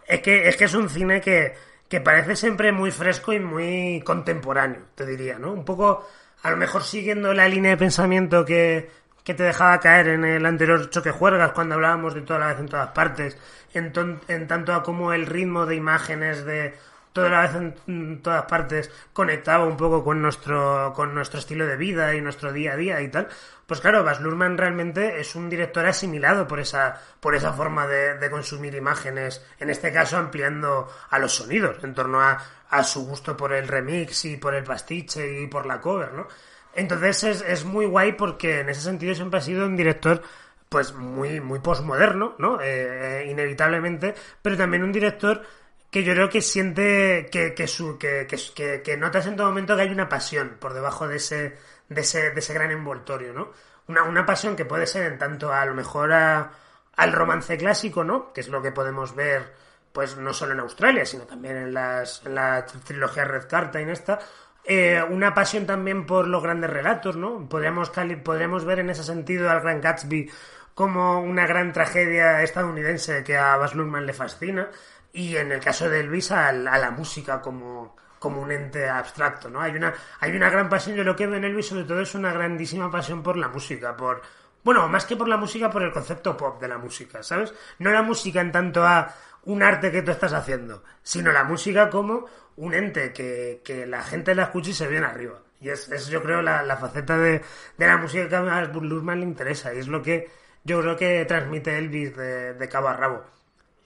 es 0.06 0.20
que 0.20 0.48
es 0.48 0.56
que 0.56 0.64
es 0.64 0.74
un 0.74 0.88
cine 0.88 1.20
que, 1.20 1.54
que 1.88 2.00
parece 2.00 2.36
siempre 2.36 2.72
muy 2.72 2.90
fresco 2.90 3.32
y 3.32 3.40
muy 3.40 4.02
contemporáneo, 4.04 4.82
te 4.94 5.06
diría, 5.06 5.38
¿no? 5.38 5.52
Un 5.52 5.64
poco, 5.64 6.06
a 6.42 6.50
lo 6.50 6.56
mejor 6.56 6.82
siguiendo 6.84 7.34
la 7.34 7.48
línea 7.48 7.72
de 7.72 7.76
pensamiento 7.76 8.44
que, 8.44 8.90
que 9.24 9.34
te 9.34 9.42
dejaba 9.42 9.80
caer 9.80 10.08
en 10.08 10.24
el 10.24 10.46
anterior 10.46 10.90
choque 10.90 11.10
juergas 11.10 11.52
cuando 11.52 11.74
hablábamos 11.74 12.14
de 12.14 12.22
toda 12.22 12.38
la 12.40 12.46
vez 12.48 12.58
en 12.60 12.68
todas 12.68 12.88
partes, 12.90 13.36
en, 13.74 13.92
ton- 13.92 14.20
en 14.28 14.46
tanto 14.46 14.72
a 14.74 14.82
como 14.82 15.12
el 15.12 15.26
ritmo 15.26 15.66
de 15.66 15.76
imágenes 15.76 16.44
de 16.44 16.74
toda 17.18 17.30
la 17.30 17.42
vez 17.42 17.74
en, 17.88 18.22
todas 18.22 18.44
partes 18.44 18.90
conectaba 19.12 19.64
un 19.64 19.76
poco 19.76 20.04
con 20.04 20.22
nuestro 20.22 20.92
con 20.94 21.14
nuestro 21.14 21.40
estilo 21.40 21.66
de 21.66 21.76
vida 21.76 22.14
y 22.14 22.20
nuestro 22.20 22.52
día 22.52 22.74
a 22.74 22.76
día 22.76 23.00
y 23.02 23.08
tal. 23.08 23.26
Pues 23.66 23.80
claro 23.80 24.04
Baz 24.04 24.20
Luhrmann 24.20 24.56
realmente 24.56 25.20
es 25.20 25.34
un 25.34 25.50
director 25.50 25.84
asimilado 25.84 26.46
por 26.46 26.60
esa 26.60 27.00
por 27.20 27.34
esa 27.34 27.52
forma 27.52 27.86
de, 27.88 28.18
de 28.18 28.30
consumir 28.30 28.74
imágenes 28.76 29.44
en 29.58 29.68
este 29.68 29.92
caso 29.92 30.16
ampliando 30.16 30.88
a 31.10 31.18
los 31.18 31.34
sonidos 31.34 31.82
en 31.82 31.92
torno 31.92 32.20
a, 32.20 32.38
a 32.70 32.84
su 32.84 33.04
gusto 33.04 33.36
por 33.36 33.52
el 33.52 33.66
remix 33.66 34.24
y 34.24 34.36
por 34.36 34.54
el 34.54 34.62
pastiche 34.62 35.42
y 35.42 35.48
por 35.48 35.66
la 35.66 35.80
cover 35.80 36.12
no 36.12 36.28
entonces 36.74 37.24
es, 37.24 37.42
es 37.42 37.64
muy 37.64 37.86
guay 37.86 38.12
porque 38.12 38.60
en 38.60 38.68
ese 38.68 38.82
sentido 38.82 39.14
siempre 39.14 39.38
ha 39.38 39.42
sido 39.42 39.66
un 39.66 39.76
director 39.76 40.22
pues 40.68 40.94
muy 40.94 41.40
muy 41.40 41.58
posmoderno 41.58 42.36
no 42.38 42.60
Eh, 42.60 43.22
eh, 43.22 43.30
inevitablemente 43.30 44.14
pero 44.40 44.56
también 44.56 44.82
un 44.82 44.92
director 44.92 45.42
que 45.90 46.04
yo 46.04 46.12
creo 46.12 46.28
que 46.28 46.42
siente 46.42 47.28
que, 47.30 47.54
que, 47.54 47.66
su, 47.66 47.98
que, 47.98 48.26
que, 48.26 48.82
que, 48.82 48.96
notas 48.96 49.26
en 49.26 49.36
todo 49.36 49.48
momento 49.48 49.74
que 49.76 49.82
hay 49.82 49.90
una 49.90 50.08
pasión 50.08 50.56
por 50.60 50.74
debajo 50.74 51.08
de 51.08 51.16
ese, 51.16 51.56
de 51.88 52.00
ese, 52.02 52.30
de 52.30 52.40
ese 52.40 52.54
gran 52.54 52.70
envoltorio, 52.70 53.32
¿no? 53.32 53.52
Una, 53.86 54.02
una 54.02 54.26
pasión 54.26 54.54
que 54.54 54.66
puede 54.66 54.86
ser 54.86 55.10
en 55.10 55.18
tanto 55.18 55.52
a 55.52 55.64
lo 55.64 55.74
mejor 55.74 56.12
a, 56.12 56.52
al 56.96 57.12
romance 57.12 57.56
clásico, 57.56 58.04
¿no? 58.04 58.32
Que 58.32 58.42
es 58.42 58.48
lo 58.48 58.60
que 58.60 58.72
podemos 58.72 59.14
ver, 59.14 59.54
pues 59.92 60.16
no 60.18 60.34
solo 60.34 60.52
en 60.52 60.60
Australia, 60.60 61.06
sino 61.06 61.24
también 61.24 61.56
en, 61.56 61.72
las, 61.72 62.24
en 62.26 62.34
la 62.34 62.66
trilogía 62.66 63.24
Red 63.24 63.48
Carta 63.48 63.80
y 63.80 63.84
en 63.84 63.90
esta, 63.90 64.18
eh, 64.64 65.02
una 65.08 65.32
pasión 65.32 65.64
también 65.64 66.04
por 66.04 66.28
los 66.28 66.42
grandes 66.42 66.68
relatos, 66.68 67.16
¿no? 67.16 67.48
Podríamos, 67.48 67.90
podríamos 68.22 68.66
ver 68.66 68.80
en 68.80 68.90
ese 68.90 69.04
sentido 69.04 69.48
al 69.48 69.62
Gran 69.62 69.80
Gatsby 69.80 70.30
como 70.74 71.20
una 71.20 71.46
gran 71.46 71.72
tragedia 71.72 72.42
estadounidense 72.42 73.24
que 73.24 73.36
a 73.36 73.56
Baz 73.56 73.74
Luhrmann 73.74 74.06
le 74.06 74.12
fascina 74.12 74.70
y 75.18 75.36
en 75.36 75.50
el 75.50 75.58
caso 75.58 75.90
de 75.90 75.98
Elvis 75.98 76.30
a, 76.30 76.52
la 76.52 76.92
música 76.92 77.40
como, 77.40 77.96
como 78.20 78.40
un 78.40 78.52
ente 78.52 78.88
abstracto, 78.88 79.50
¿no? 79.50 79.60
Hay 79.60 79.72
una, 79.72 79.92
hay 80.20 80.30
una 80.30 80.48
gran 80.48 80.68
pasión, 80.68 80.94
yo 80.94 81.02
lo 81.02 81.16
que 81.16 81.26
veo 81.26 81.38
en 81.38 81.44
Elvis 81.44 81.66
sobre 81.66 81.82
todo 81.82 82.00
es 82.00 82.14
una 82.14 82.32
grandísima 82.32 82.88
pasión 82.88 83.20
por 83.20 83.36
la 83.36 83.48
música, 83.48 83.96
por, 83.96 84.22
bueno, 84.62 84.86
más 84.86 85.06
que 85.06 85.16
por 85.16 85.26
la 85.26 85.36
música, 85.36 85.68
por 85.70 85.82
el 85.82 85.90
concepto 85.90 86.36
pop 86.36 86.60
de 86.60 86.68
la 86.68 86.78
música, 86.78 87.24
¿sabes? 87.24 87.52
No 87.80 87.90
la 87.90 88.02
música 88.02 88.40
en 88.40 88.52
tanto 88.52 88.86
a 88.86 89.12
un 89.42 89.60
arte 89.60 89.90
que 89.90 90.02
tú 90.02 90.12
estás 90.12 90.32
haciendo, 90.32 90.84
sino 91.02 91.32
la 91.32 91.42
música 91.42 91.90
como 91.90 92.26
un 92.54 92.74
ente 92.74 93.12
que, 93.12 93.60
que 93.64 93.86
la 93.86 94.04
gente 94.04 94.36
la 94.36 94.44
escucha 94.44 94.70
y 94.70 94.74
se 94.74 94.86
viene 94.86 95.06
arriba. 95.06 95.40
Y 95.60 95.70
es, 95.70 95.88
es 95.88 96.06
yo 96.06 96.22
creo, 96.22 96.42
la, 96.42 96.62
la 96.62 96.76
faceta 96.76 97.18
de, 97.18 97.42
de, 97.76 97.86
la 97.88 97.96
música 97.96 98.28
que 98.28 98.36
a 98.36 98.64
Lurman 98.66 99.18
le 99.18 99.26
interesa 99.26 99.74
y 99.74 99.78
es 99.78 99.88
lo 99.88 100.00
que 100.00 100.30
yo 100.62 100.80
creo 100.80 100.96
que 100.96 101.24
transmite 101.24 101.76
Elvis 101.76 102.16
de, 102.16 102.54
de 102.54 102.68
cabo 102.68 102.86
a 102.86 102.92
rabo. 102.94 103.37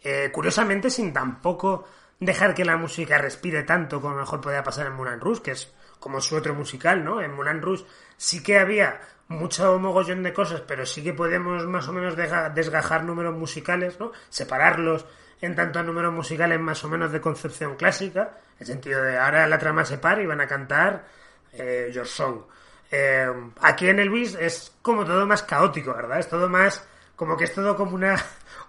Eh, 0.02 0.30
curiosamente, 0.32 0.90
sin 0.90 1.12
tampoco 1.12 1.86
dejar 2.18 2.54
que 2.54 2.64
la 2.64 2.76
música 2.76 3.18
respire 3.18 3.62
tanto 3.62 4.00
como 4.00 4.16
mejor 4.16 4.40
podía 4.40 4.62
pasar 4.62 4.86
en 4.86 4.94
Moulin 4.94 5.20
Rouge, 5.20 5.42
que 5.42 5.50
es 5.52 5.72
como 5.98 6.20
su 6.20 6.36
otro 6.36 6.54
musical, 6.54 7.04
¿no? 7.04 7.20
En 7.20 7.32
Moulin 7.34 7.62
Rouge 7.62 7.84
sí 8.16 8.42
que 8.42 8.58
había 8.58 9.00
mucho 9.28 9.78
mogollón 9.78 10.22
de 10.22 10.32
cosas, 10.32 10.60
pero 10.60 10.86
sí 10.86 11.02
que 11.02 11.12
podemos 11.12 11.64
más 11.66 11.88
o 11.88 11.92
menos 11.92 12.16
desgajar 12.16 13.04
números 13.04 13.34
musicales, 13.34 13.98
¿no? 13.98 14.12
Separarlos 14.28 15.06
en 15.40 15.56
tanto 15.56 15.80
a 15.80 15.82
números 15.82 16.12
musicales 16.12 16.60
más 16.60 16.84
o 16.84 16.88
menos 16.88 17.10
de 17.10 17.20
concepción 17.20 17.76
clásica, 17.76 18.38
en 18.54 18.56
el 18.60 18.66
sentido 18.66 19.02
de 19.02 19.18
ahora 19.18 19.46
la 19.48 19.58
trama 19.58 19.84
se 19.84 19.98
para 19.98 20.22
y 20.22 20.26
van 20.26 20.40
a 20.40 20.46
cantar 20.46 21.04
eh, 21.52 21.90
Your 21.92 22.06
Song. 22.06 22.42
Eh, 22.90 23.26
aquí 23.60 23.88
en 23.88 23.98
Elvis 23.98 24.36
es 24.38 24.72
como 24.82 25.04
todo 25.04 25.26
más 25.26 25.42
caótico, 25.42 25.94
¿verdad? 25.94 26.20
Es 26.20 26.28
todo 26.28 26.48
más, 26.48 26.86
como 27.16 27.36
que 27.36 27.44
es 27.44 27.54
todo 27.54 27.74
como 27.76 27.96
una, 27.96 28.16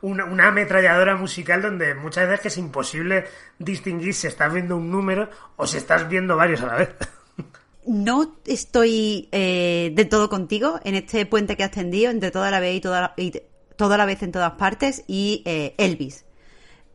una, 0.03 0.47
ametralladora 0.47 1.15
musical 1.15 1.61
donde 1.61 1.95
muchas 1.95 2.30
veces 2.30 2.53
es 2.53 2.57
imposible 2.57 3.25
distinguir 3.57 4.13
si 4.13 4.27
estás 4.27 4.53
viendo 4.53 4.77
un 4.77 4.91
número 4.91 5.30
o 5.55 5.65
si 5.65 5.77
estás 5.77 6.07
viendo 6.07 6.35
varios 6.35 6.61
a 6.61 6.67
la 6.67 6.75
vez. 6.75 6.89
No 7.85 8.38
estoy 8.45 9.27
eh, 9.34 9.91
de 9.93 10.05
todo 10.05 10.30
contigo 10.30 10.80
en 10.85 10.95
este 10.95 11.25
puente 11.25 11.57
que 11.57 11.65
has 11.65 11.71
tendido 11.71 12.11
entre 12.11 12.31
toda 12.31 12.49
la 12.49 12.61
vez 12.61 12.77
y 12.77 12.80
toda, 12.80 13.13
y 13.17 13.41
toda 13.75 13.97
la 13.97 14.05
vez 14.05 14.23
en 14.23 14.31
todas 14.31 14.53
partes 14.53 15.03
y 15.05 15.43
eh, 15.43 15.75
Elvis. 15.77 16.23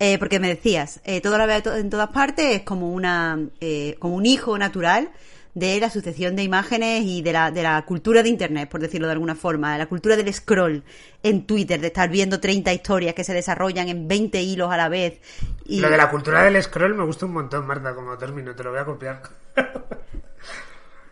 Eh, 0.01 0.17
porque 0.19 0.39
me 0.39 0.49
decías, 0.49 1.01
eh, 1.05 1.21
toda 1.21 1.39
la 1.39 1.47
vez 1.47 1.67
en 1.67 1.91
todas 1.91 2.11
partes 2.11 2.57
es 2.57 2.63
como 2.63 2.93
una 2.93 3.49
eh, 3.61 3.97
como 3.99 4.15
un 4.15 4.27
hijo 4.27 4.57
natural 4.57 5.11
de 5.59 5.81
la 5.81 5.91
sucesión 5.91 6.37
de 6.37 6.43
imágenes 6.43 7.03
y 7.05 7.23
de 7.23 7.33
la, 7.33 7.51
de 7.51 7.63
la 7.63 7.85
cultura 7.85 8.23
de 8.23 8.29
Internet, 8.29 8.69
por 8.69 8.81
decirlo 8.81 9.09
de 9.09 9.15
alguna 9.15 9.35
forma, 9.35 9.73
de 9.73 9.79
la 9.79 9.87
cultura 9.87 10.17
del 10.17 10.33
scroll 10.33 10.85
en 11.23 11.47
Twitter, 11.47 11.81
de 11.81 11.89
estar 11.89 12.09
viendo 12.09 12.39
30 12.39 12.73
historias 12.73 13.15
que 13.15 13.25
se 13.25 13.35
desarrollan 13.35 13.89
en 13.89 14.07
20 14.07 14.41
hilos 14.41 14.71
a 14.71 14.77
la 14.77 14.89
vez. 14.89 15.21
Y... 15.67 15.81
Lo 15.81 15.91
de 15.91 15.97
la 15.97 16.11
cultura 16.11 16.43
del 16.45 16.63
scroll 16.63 16.95
me 16.95 17.05
gusta 17.05 17.27
un 17.27 17.33
montón, 17.33 17.67
Marta, 17.67 17.95
como 17.95 18.17
término, 18.17 18.55
te 18.55 18.63
lo 18.63 18.71
voy 18.71 18.81
a 18.81 18.85
copiar. 18.85 19.23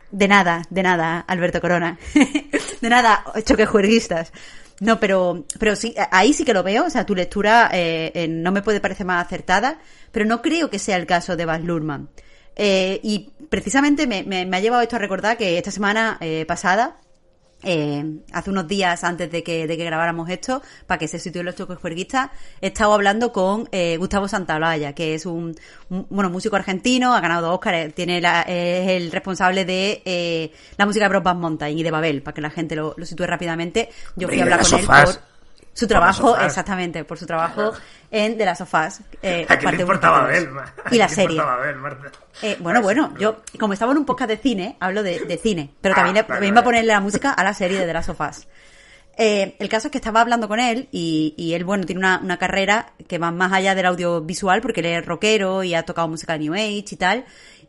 De 0.08 0.28
nada, 0.28 0.62
de 0.70 0.82
nada, 0.84 1.18
Alberto 1.18 1.60
Corona. 1.60 1.98
de 2.80 2.88
nada, 2.88 3.24
choquejuerguistas. 3.44 4.32
No, 4.80 5.00
pero, 5.00 5.44
pero 5.58 5.74
sí, 5.74 5.94
ahí 6.10 6.32
sí 6.32 6.44
que 6.44 6.54
lo 6.54 6.62
veo. 6.62 6.86
O 6.86 6.90
sea, 6.90 7.04
tu 7.04 7.14
lectura 7.14 7.68
eh, 7.72 8.26
no 8.30 8.52
me 8.52 8.62
puede 8.62 8.80
parecer 8.80 9.04
más 9.04 9.26
acertada, 9.26 9.78
pero 10.12 10.24
no 10.24 10.42
creo 10.42 10.70
que 10.70 10.78
sea 10.78 10.96
el 10.96 11.06
caso 11.06 11.36
de 11.36 11.44
Baz 11.44 11.60
Luhrmann. 11.62 12.08
Eh, 12.56 13.00
y 13.02 13.30
precisamente 13.48 14.06
me, 14.06 14.22
me, 14.22 14.56
ha 14.56 14.60
llevado 14.60 14.82
esto 14.82 14.96
a 14.96 14.98
recordar 14.98 15.36
que 15.36 15.58
esta 15.58 15.70
semana 15.70 16.16
eh, 16.20 16.44
pasada, 16.46 16.96
eh, 17.62 18.20
hace 18.32 18.50
unos 18.50 18.68
días 18.68 19.02
antes 19.02 19.30
de 19.30 19.42
que, 19.42 19.66
de 19.66 19.76
que 19.76 19.84
grabáramos 19.84 20.28
esto, 20.28 20.62
para 20.86 20.98
que 20.98 21.08
se 21.08 21.18
sitúen 21.18 21.46
los 21.46 21.56
chocos 21.56 21.78
juerguistas, 21.78 22.30
he 22.60 22.68
estado 22.68 22.92
hablando 22.92 23.32
con 23.32 23.68
eh, 23.72 23.96
Gustavo 23.96 24.28
Santaolalla, 24.28 24.92
que 24.92 25.14
es 25.14 25.26
un, 25.26 25.54
bueno 25.88 26.30
músico 26.30 26.56
argentino, 26.56 27.14
ha 27.14 27.20
ganado 27.20 27.46
dos 27.48 27.54
Oscar, 27.56 27.92
tiene 27.92 28.20
la, 28.20 28.42
es 28.42 28.88
el 28.88 29.10
responsable 29.10 29.64
de 29.64 30.02
eh, 30.04 30.52
la 30.76 30.86
música 30.86 31.06
de 31.06 31.08
Broadband 31.08 31.40
Mountain 31.40 31.78
y 31.78 31.82
de 31.82 31.90
Babel, 31.90 32.22
para 32.22 32.34
que 32.34 32.40
la 32.40 32.50
gente 32.50 32.76
lo, 32.76 32.94
lo 32.96 33.06
sitúe 33.06 33.26
rápidamente. 33.26 33.88
Yo 34.16 34.28
fui 34.28 34.38
a 34.38 34.44
hablar 34.44 34.60
con 34.60 34.78
él 34.78 34.86
por 34.86 35.35
su 35.76 35.86
trabajo, 35.86 36.38
exactamente, 36.38 37.04
por 37.04 37.18
su 37.18 37.26
trabajo 37.26 37.74
en 38.10 38.38
The 38.38 38.46
Last 38.46 38.62
of 38.62 38.72
Us. 38.72 39.00
Eh, 39.20 39.44
¿A 39.48 39.58
quién 39.58 39.76
le 39.76 39.82
importaba 39.82 40.22
Babel? 40.22 40.48
Y 40.90 40.96
la 40.96 41.06
serie. 41.06 41.38
Eh, 42.40 42.56
bueno, 42.60 42.80
bueno, 42.80 43.12
yo, 43.18 43.42
como 43.60 43.74
estaba 43.74 43.92
en 43.92 43.98
un 43.98 44.06
podcast 44.06 44.30
de 44.30 44.38
cine, 44.38 44.78
hablo 44.80 45.02
de, 45.02 45.38
cine, 45.42 45.70
pero 45.82 45.92
ah, 45.92 46.02
también, 46.02 46.26
también 46.26 46.54
va 46.56 46.60
a 46.60 46.64
ponerle 46.64 46.92
la 46.94 47.00
música 47.00 47.30
a 47.30 47.44
la 47.44 47.52
serie 47.52 47.78
de 47.78 47.84
The 47.84 47.92
Last 47.92 48.08
of 48.08 48.20
Us. 48.22 48.46
Eh, 49.18 49.54
el 49.58 49.68
caso 49.68 49.88
es 49.88 49.92
que 49.92 49.98
estaba 49.98 50.22
hablando 50.22 50.48
con 50.48 50.60
él 50.60 50.88
y, 50.92 51.34
y 51.36 51.52
él, 51.52 51.64
bueno, 51.64 51.84
tiene 51.84 51.98
una, 51.98 52.20
una, 52.22 52.38
carrera 52.38 52.94
que 53.06 53.18
va 53.18 53.30
más 53.30 53.52
allá 53.52 53.74
del 53.74 53.86
audiovisual 53.86 54.62
porque 54.62 54.80
él 54.80 54.86
es 54.86 55.04
rockero 55.04 55.62
y 55.62 55.74
ha 55.74 55.84
tocado 55.84 56.08
música 56.08 56.38
New 56.38 56.54
Age 56.54 56.84
y 56.90 56.96
tal. 56.96 57.24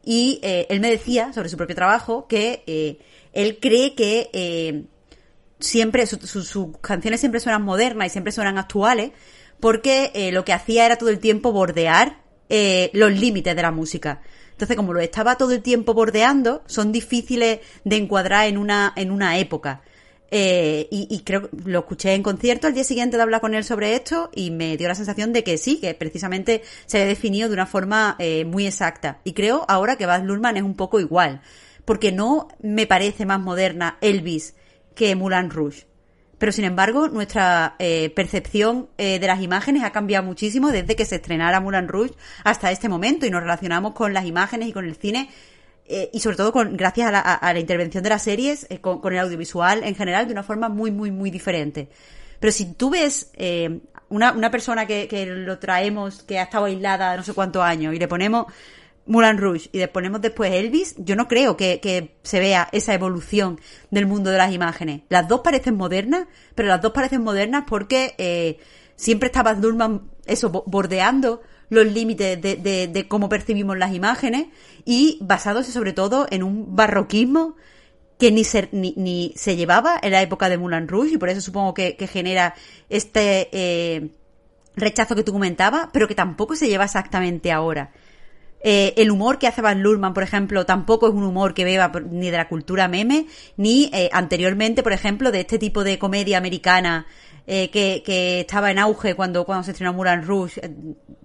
Y 0.05 0.39
eh, 0.43 0.65
él 0.69 0.79
me 0.79 0.89
decía 0.89 1.33
sobre 1.33 1.49
su 1.49 1.57
propio 1.57 1.75
trabajo 1.75 2.25
que 2.27 2.63
eh, 2.67 2.99
él 3.33 3.59
cree 3.61 3.95
que 3.95 4.87
siempre, 5.59 6.05
sus 6.05 6.77
canciones 6.81 7.19
siempre 7.19 7.39
suenan 7.39 7.63
modernas 7.63 8.07
y 8.07 8.09
siempre 8.11 8.31
suenan 8.31 8.57
actuales, 8.57 9.11
porque 9.59 10.11
eh, 10.13 10.31
lo 10.31 10.45
que 10.45 10.53
hacía 10.53 10.85
era 10.85 10.97
todo 10.97 11.09
el 11.09 11.19
tiempo 11.19 11.51
bordear 11.51 12.21
eh, 12.49 12.89
los 12.93 13.11
límites 13.11 13.55
de 13.55 13.61
la 13.61 13.71
música. 13.71 14.21
Entonces, 14.51 14.75
como 14.75 14.93
lo 14.93 14.99
estaba 14.99 15.37
todo 15.37 15.51
el 15.51 15.61
tiempo 15.61 15.93
bordeando, 15.93 16.63
son 16.65 16.91
difíciles 16.91 17.59
de 17.83 17.95
encuadrar 17.95 18.47
en 18.47 18.57
una, 18.57 18.93
en 18.95 19.11
una 19.11 19.37
época. 19.37 19.81
Eh, 20.29 20.89
y, 20.91 21.21
creo 21.21 21.49
lo 21.63 21.79
escuché 21.79 22.13
en 22.13 22.21
concierto 22.21 22.67
al 22.67 22.73
día 22.73 22.83
siguiente 22.83 23.15
de 23.15 23.23
hablar 23.23 23.39
con 23.39 23.55
él 23.55 23.63
sobre 23.63 23.95
esto 23.95 24.29
y 24.35 24.51
me 24.51 24.75
dio 24.75 24.89
la 24.89 24.95
sensación 24.95 25.31
de 25.31 25.45
que 25.45 25.57
sí, 25.57 25.79
que 25.79 25.93
precisamente 25.93 26.63
se 26.85 27.01
ha 27.01 27.05
definido 27.05 27.47
de 27.47 27.53
una 27.53 27.65
forma 27.65 28.17
muy 28.45 28.67
exacta. 28.67 29.21
Y 29.23 29.31
creo 29.33 29.63
ahora 29.69 29.95
que 29.95 30.05
Baz 30.05 30.23
Luhrmann 30.23 30.57
es 30.57 30.63
un 30.63 30.75
poco 30.75 30.99
igual, 30.99 31.41
porque 31.85 32.11
no 32.11 32.49
me 32.61 32.87
parece 32.87 33.25
más 33.25 33.39
moderna 33.39 33.97
Elvis 34.01 34.53
que 34.97 35.15
Moulin 35.15 35.49
Rouge. 35.49 35.85
Pero 36.37 36.51
sin 36.51 36.65
embargo, 36.65 37.07
nuestra 37.07 37.75
eh, 37.79 38.11
percepción 38.15 38.89
eh, 38.97 39.19
de 39.19 39.27
las 39.27 39.41
imágenes 39.41 39.83
ha 39.83 39.91
cambiado 39.91 40.25
muchísimo 40.25 40.71
desde 40.71 40.95
que 40.95 41.05
se 41.05 41.15
estrenara 41.15 41.61
Moulin 41.61 41.87
Rouge 41.87 42.13
hasta 42.43 42.71
este 42.71 42.89
momento 42.89 43.25
y 43.25 43.31
nos 43.31 43.41
relacionamos 43.41 43.93
con 43.93 44.13
las 44.13 44.25
imágenes 44.25 44.67
y 44.67 44.73
con 44.73 44.85
el 44.85 44.95
cine 44.95 45.29
eh, 45.85 46.09
y 46.11 46.19
sobre 46.19 46.35
todo 46.35 46.51
gracias 46.71 47.07
a 47.07 47.11
la, 47.11 47.19
a 47.19 47.53
la 47.53 47.59
intervención 47.59 48.03
de 48.03 48.09
las 48.09 48.23
series, 48.23 48.67
con, 48.81 49.01
el 49.13 49.19
audiovisual 49.19 49.83
en 49.83 49.95
general 49.95 50.27
de 50.27 50.33
una 50.33 50.43
forma 50.43 50.67
muy, 50.67 50.91
muy, 50.91 51.11
muy 51.11 51.31
diferente. 51.31 51.89
Pero 52.39 52.51
si 52.51 52.73
tú 52.73 52.89
ves 52.91 53.31
una, 54.09 54.31
una 54.33 54.51
persona 54.51 54.85
que, 54.85 55.07
que 55.07 55.25
lo 55.25 55.57
traemos, 55.57 56.23
que 56.23 56.37
ha 56.37 56.43
estado 56.43 56.65
aislada 56.65 57.15
no 57.17 57.23
sé 57.23 57.33
cuántos 57.33 57.63
años 57.63 57.95
y 57.95 57.99
le 57.99 58.07
ponemos 58.07 58.45
Moulin 59.07 59.37
Rouge 59.37 59.69
y 59.71 59.85
ponemos 59.87 60.21
después 60.21 60.51
Elvis, 60.51 60.95
yo 60.97 61.15
no 61.15 61.27
creo 61.27 61.57
que, 61.57 62.15
se 62.23 62.39
vea 62.39 62.69
esa 62.71 62.93
evolución 62.93 63.59
del 63.89 64.05
mundo 64.05 64.29
de 64.29 64.37
las 64.37 64.53
imágenes. 64.53 65.01
Las 65.09 65.27
dos 65.27 65.41
parecen 65.41 65.75
modernas, 65.75 66.27
pero 66.55 66.67
las 66.67 66.81
dos 66.81 66.91
parecen 66.91 67.23
modernas 67.23 67.63
porque 67.67 68.15
eh, 68.17 68.59
siempre 68.95 69.27
estaba 69.27 69.53
Durman 69.53 70.09
eso, 70.25 70.49
bordeando 70.65 71.41
los 71.69 71.85
límites 71.85 72.41
de, 72.41 72.55
de, 72.55 72.87
de, 72.87 73.07
cómo 73.07 73.29
percibimos 73.29 73.77
las 73.77 73.93
imágenes 73.93 74.47
y 74.85 75.17
basándose 75.21 75.71
sobre 75.71 75.93
todo 75.93 76.27
en 76.29 76.43
un 76.43 76.75
barroquismo 76.75 77.55
que 78.17 78.31
ni 78.31 78.43
se, 78.43 78.69
ni, 78.71 79.33
se 79.35 79.55
llevaba 79.55 79.99
en 80.01 80.11
la 80.11 80.21
época 80.21 80.49
de 80.49 80.57
Moulin 80.57 80.87
Rouge 80.87 81.13
y 81.13 81.17
por 81.17 81.29
eso 81.29 81.41
supongo 81.41 81.73
que, 81.73 81.95
que 81.95 82.07
genera 82.07 82.55
este 82.89 83.49
eh, 83.51 84.09
rechazo 84.75 85.15
que 85.15 85.23
tú 85.23 85.33
comentabas, 85.33 85.89
pero 85.91 86.07
que 86.07 86.15
tampoco 86.15 86.55
se 86.55 86.67
lleva 86.67 86.85
exactamente 86.85 87.51
ahora. 87.51 87.91
Eh, 88.59 88.93
el 88.97 89.11
humor 89.11 89.37
que 89.37 89.47
hace 89.47 89.61
Van 89.61 89.83
Lurman, 89.83 90.13
por 90.13 90.23
ejemplo, 90.23 90.65
tampoco 90.65 91.07
es 91.07 91.13
un 91.13 91.23
humor 91.23 91.53
que 91.53 91.63
beba 91.63 91.91
ni 92.09 92.31
de 92.31 92.37
la 92.37 92.47
cultura 92.47 92.87
meme, 92.87 93.27
ni 93.55 93.89
eh, 93.93 94.09
anteriormente, 94.11 94.83
por 94.83 94.93
ejemplo, 94.93 95.31
de 95.31 95.41
este 95.41 95.59
tipo 95.59 95.83
de 95.83 95.99
comedia 95.99 96.37
americana 96.37 97.05
eh, 97.49 97.69
que, 97.69 98.03
que, 98.05 98.41
estaba 98.41 98.71
en 98.71 98.77
auge 98.77 99.15
cuando, 99.15 99.45
cuando 99.45 99.63
se 99.63 99.71
estrenó 99.71 99.93
Mulan 99.93 100.27
Rouge, 100.27 100.59
eh, 100.61 100.69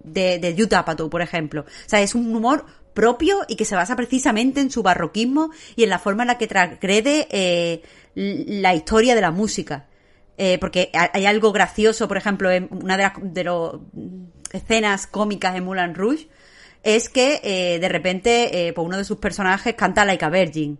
de, 0.05 0.39
de 0.39 0.63
Utah 0.63 0.85
por 0.85 1.21
ejemplo. 1.21 1.61
O 1.63 1.89
sea, 1.89 2.01
es 2.01 2.15
un 2.15 2.33
humor 2.33 2.65
propio 2.93 3.39
y 3.49 3.57
que 3.57 3.65
se 3.65 3.75
basa 3.75 3.97
precisamente 3.97 4.61
en 4.61 4.71
su 4.71 4.83
barroquismo 4.83 5.51
y 5.75 5.83
en 5.83 5.89
la 5.89 5.99
forma 5.99 6.23
en 6.23 6.27
la 6.27 6.37
que 6.37 6.47
transgrede 6.47 7.27
eh, 7.29 7.81
la 8.15 8.73
historia 8.73 9.15
de 9.15 9.21
la 9.21 9.31
música. 9.31 9.87
Porque 10.59 10.89
hay 10.93 11.25
algo 11.25 11.51
gracioso, 11.53 12.07
por 12.07 12.17
ejemplo, 12.17 12.51
en 12.51 12.67
una 12.69 12.97
de 12.97 13.03
las 13.03 13.13
de 13.21 13.43
los 13.43 13.79
escenas 14.51 15.07
cómicas 15.07 15.53
de 15.53 15.61
Mulan 15.61 15.95
Rouge, 15.95 16.27
es 16.83 17.09
que 17.09 17.39
eh, 17.43 17.79
de 17.79 17.89
repente 17.89 18.67
eh, 18.67 18.73
pues 18.73 18.85
uno 18.85 18.97
de 18.97 19.05
sus 19.05 19.17
personajes 19.17 19.73
canta 19.75 20.05
Like 20.05 20.25
a 20.25 20.29
Virgin. 20.29 20.79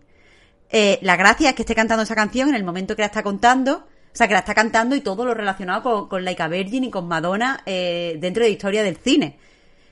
Eh, 0.69 0.99
la 1.01 1.15
gracia 1.15 1.49
es 1.49 1.55
que 1.55 1.61
esté 1.61 1.75
cantando 1.75 2.03
esa 2.03 2.15
canción 2.15 2.49
en 2.49 2.55
el 2.55 2.63
momento 2.63 2.95
que 2.95 3.03
la 3.03 3.07
está 3.07 3.23
contando, 3.23 3.85
o 4.13 4.15
sea, 4.15 4.27
que 4.27 4.33
la 4.33 4.39
está 4.39 4.53
cantando 4.53 4.95
y 4.95 5.01
todo 5.01 5.25
lo 5.25 5.33
relacionado 5.33 5.83
con, 5.83 6.07
con 6.09 6.25
Like 6.25 6.47
Virgin 6.47 6.83
y 6.85 6.91
con 6.91 7.07
Madonna 7.07 7.61
eh, 7.65 8.17
dentro 8.19 8.43
de 8.43 8.49
la 8.49 8.53
historia 8.53 8.83
del 8.83 8.97
cine. 8.97 9.37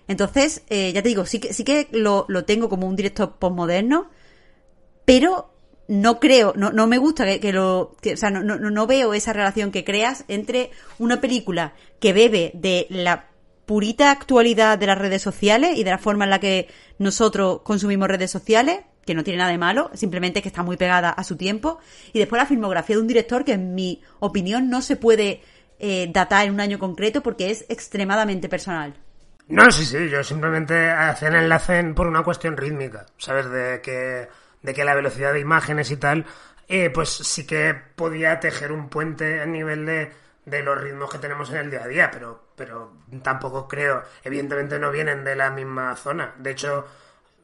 Entonces, 0.08 0.64
eh, 0.70 0.92
ya 0.94 1.02
te 1.02 1.10
digo, 1.10 1.26
sí 1.26 1.40
que, 1.40 1.54
sí 1.54 1.64
que 1.64 1.88
lo, 1.92 2.26
lo 2.28 2.46
tengo 2.46 2.68
como 2.68 2.88
un 2.88 2.96
directo 2.96 3.36
postmoderno, 3.38 4.10
pero 5.06 5.54
no 5.88 6.20
creo, 6.20 6.54
no, 6.56 6.72
no 6.72 6.88
me 6.88 6.98
gusta 6.98 7.26
que, 7.26 7.40
que 7.40 7.54
lo, 7.54 7.80
o 7.82 8.16
sea, 8.16 8.30
no, 8.30 8.44
no, 8.44 8.58
no 8.58 8.88
veo 8.88 9.14
esa 9.14 9.34
relación 9.34 9.72
que 9.72 9.84
creas 9.84 10.26
entre 10.28 10.72
una 11.00 11.22
película 11.22 11.74
que 12.00 12.14
bebe 12.14 12.52
de 12.54 12.88
la 12.90 13.31
purita 13.72 14.11
actualidad 14.11 14.77
de 14.77 14.85
las 14.85 14.98
redes 14.98 15.22
sociales 15.22 15.77
y 15.77 15.85
de 15.85 15.91
la 15.91 15.98
forma 15.98 16.26
en 16.26 16.30
la 16.30 16.41
que 16.41 16.68
nosotros 16.99 17.61
consumimos 17.61 18.10
redes 18.10 18.30
sociales, 18.30 18.81
que 19.06 19.14
no 19.15 19.23
tiene 19.23 19.38
nada 19.38 19.52
de 19.52 19.57
malo, 19.57 19.89
simplemente 19.93 20.41
que 20.41 20.49
está 20.49 20.61
muy 20.61 20.76
pegada 20.76 21.10
a 21.10 21.23
su 21.23 21.38
tiempo, 21.38 21.80
y 22.11 22.19
después 22.19 22.41
la 22.41 22.45
filmografía 22.45 22.98
de 22.98 23.02
un 23.02 23.07
director 23.07 23.45
que 23.45 23.53
en 23.53 23.73
mi 23.73 24.03
opinión 24.19 24.69
no 24.69 24.81
se 24.81 24.98
puede 24.98 25.41
eh, 25.80 26.10
datar 26.11 26.48
en 26.48 26.56
un 26.56 26.60
año 26.60 26.80
concreto 26.80 27.23
porque 27.23 27.49
es 27.49 27.64
extremadamente 27.69 28.49
personal. 28.49 28.93
No, 29.48 29.72
sí, 29.72 29.85
sí, 29.85 30.10
yo 30.10 30.22
simplemente 30.22 30.91
hacía 30.91 31.30
el 31.30 31.35
enlace 31.35 31.81
por 31.95 32.07
una 32.07 32.23
cuestión 32.23 32.57
rítmica, 32.57 33.06
¿sabes? 33.18 33.49
De 33.49 33.80
que, 33.80 34.27
de 34.64 34.73
que 34.73 34.84
la 34.84 34.95
velocidad 34.95 35.31
de 35.31 35.39
imágenes 35.39 35.91
y 35.91 35.95
tal, 35.95 36.26
eh, 36.68 36.89
pues 36.89 37.07
sí 37.07 37.48
que 37.48 37.73
podía 37.95 38.38
tejer 38.41 38.73
un 38.73 38.89
puente 38.89 39.39
a 39.39 39.45
nivel 39.45 39.85
de, 39.85 40.11
de 40.45 40.61
los 40.61 40.77
ritmos 40.81 41.10
que 41.10 41.19
tenemos 41.19 41.49
en 41.52 41.57
el 41.57 41.72
día 41.72 41.84
a 41.84 41.88
día, 41.88 42.11
pero, 42.11 42.51
pero 42.62 42.92
tampoco 43.24 43.68
creo, 43.68 44.04
evidentemente 44.24 44.78
no 44.78 44.92
vienen 44.92 45.24
de 45.24 45.36
la 45.36 45.50
misma 45.50 45.96
zona. 45.96 46.36
De 46.38 46.52
hecho, 46.52 46.86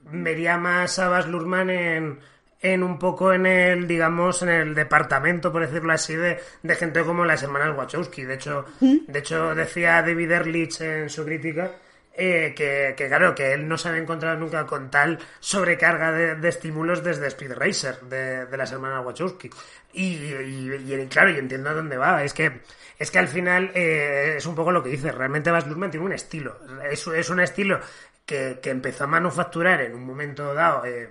vería 0.03 0.59
más 0.59 0.99
a 0.99 1.09
Bas 1.09 1.27
Luhrmann 1.27 1.71
en, 1.71 2.19
en 2.61 2.83
un 2.83 2.99
poco 2.99 3.33
en 3.33 3.47
el, 3.47 3.87
digamos, 3.87 4.43
en 4.43 4.49
el 4.49 4.75
departamento, 4.75 5.51
por 5.51 5.65
decirlo 5.65 5.91
así, 5.91 6.15
de, 6.15 6.39
de 6.61 6.75
gente 6.75 7.03
como 7.03 7.25
las 7.25 7.41
hermanas 7.41 7.75
Wachowski. 7.75 8.25
De 8.25 8.35
hecho, 8.35 8.65
de 8.79 9.17
hecho 9.17 9.55
decía 9.55 10.03
David 10.03 10.33
Erlich 10.33 10.81
en 10.81 11.09
su 11.09 11.25
crítica 11.25 11.71
eh, 12.13 12.53
que, 12.55 12.93
que, 12.95 13.07
claro, 13.07 13.33
que 13.33 13.53
él 13.53 13.67
no 13.67 13.75
se 13.75 13.89
había 13.89 14.01
encontrado 14.01 14.37
nunca 14.37 14.67
con 14.67 14.91
tal 14.91 15.17
sobrecarga 15.39 16.11
de, 16.11 16.35
de 16.35 16.49
estímulos 16.49 17.03
desde 17.03 17.25
Speed 17.25 17.53
Racer, 17.53 18.01
de, 18.01 18.45
de 18.45 18.57
las 18.57 18.71
hermanas 18.71 19.03
Wachowski. 19.03 19.49
Y, 19.97 20.13
y, 20.13 20.93
y, 20.93 21.07
claro, 21.07 21.31
y 21.31 21.37
entiendo 21.37 21.71
a 21.71 21.73
dónde 21.73 21.97
va. 21.97 22.23
Es 22.23 22.33
que, 22.33 22.61
es 22.99 23.09
que 23.09 23.17
al 23.17 23.27
final 23.27 23.71
eh, 23.73 24.35
es 24.37 24.45
un 24.45 24.53
poco 24.53 24.71
lo 24.71 24.83
que 24.83 24.89
dice. 24.89 25.11
Realmente 25.11 25.49
Baz 25.49 25.65
Luhrmann 25.65 25.89
tiene 25.89 26.05
un 26.05 26.13
estilo. 26.13 26.59
Es, 26.89 27.07
es 27.07 27.29
un 27.31 27.39
estilo 27.39 27.79
que, 28.23 28.59
que, 28.61 28.69
empezó 28.69 29.05
a 29.05 29.07
manufacturar 29.07 29.81
en 29.81 29.95
un 29.95 30.05
momento 30.05 30.53
dado, 30.53 30.85
eh, 30.85 31.09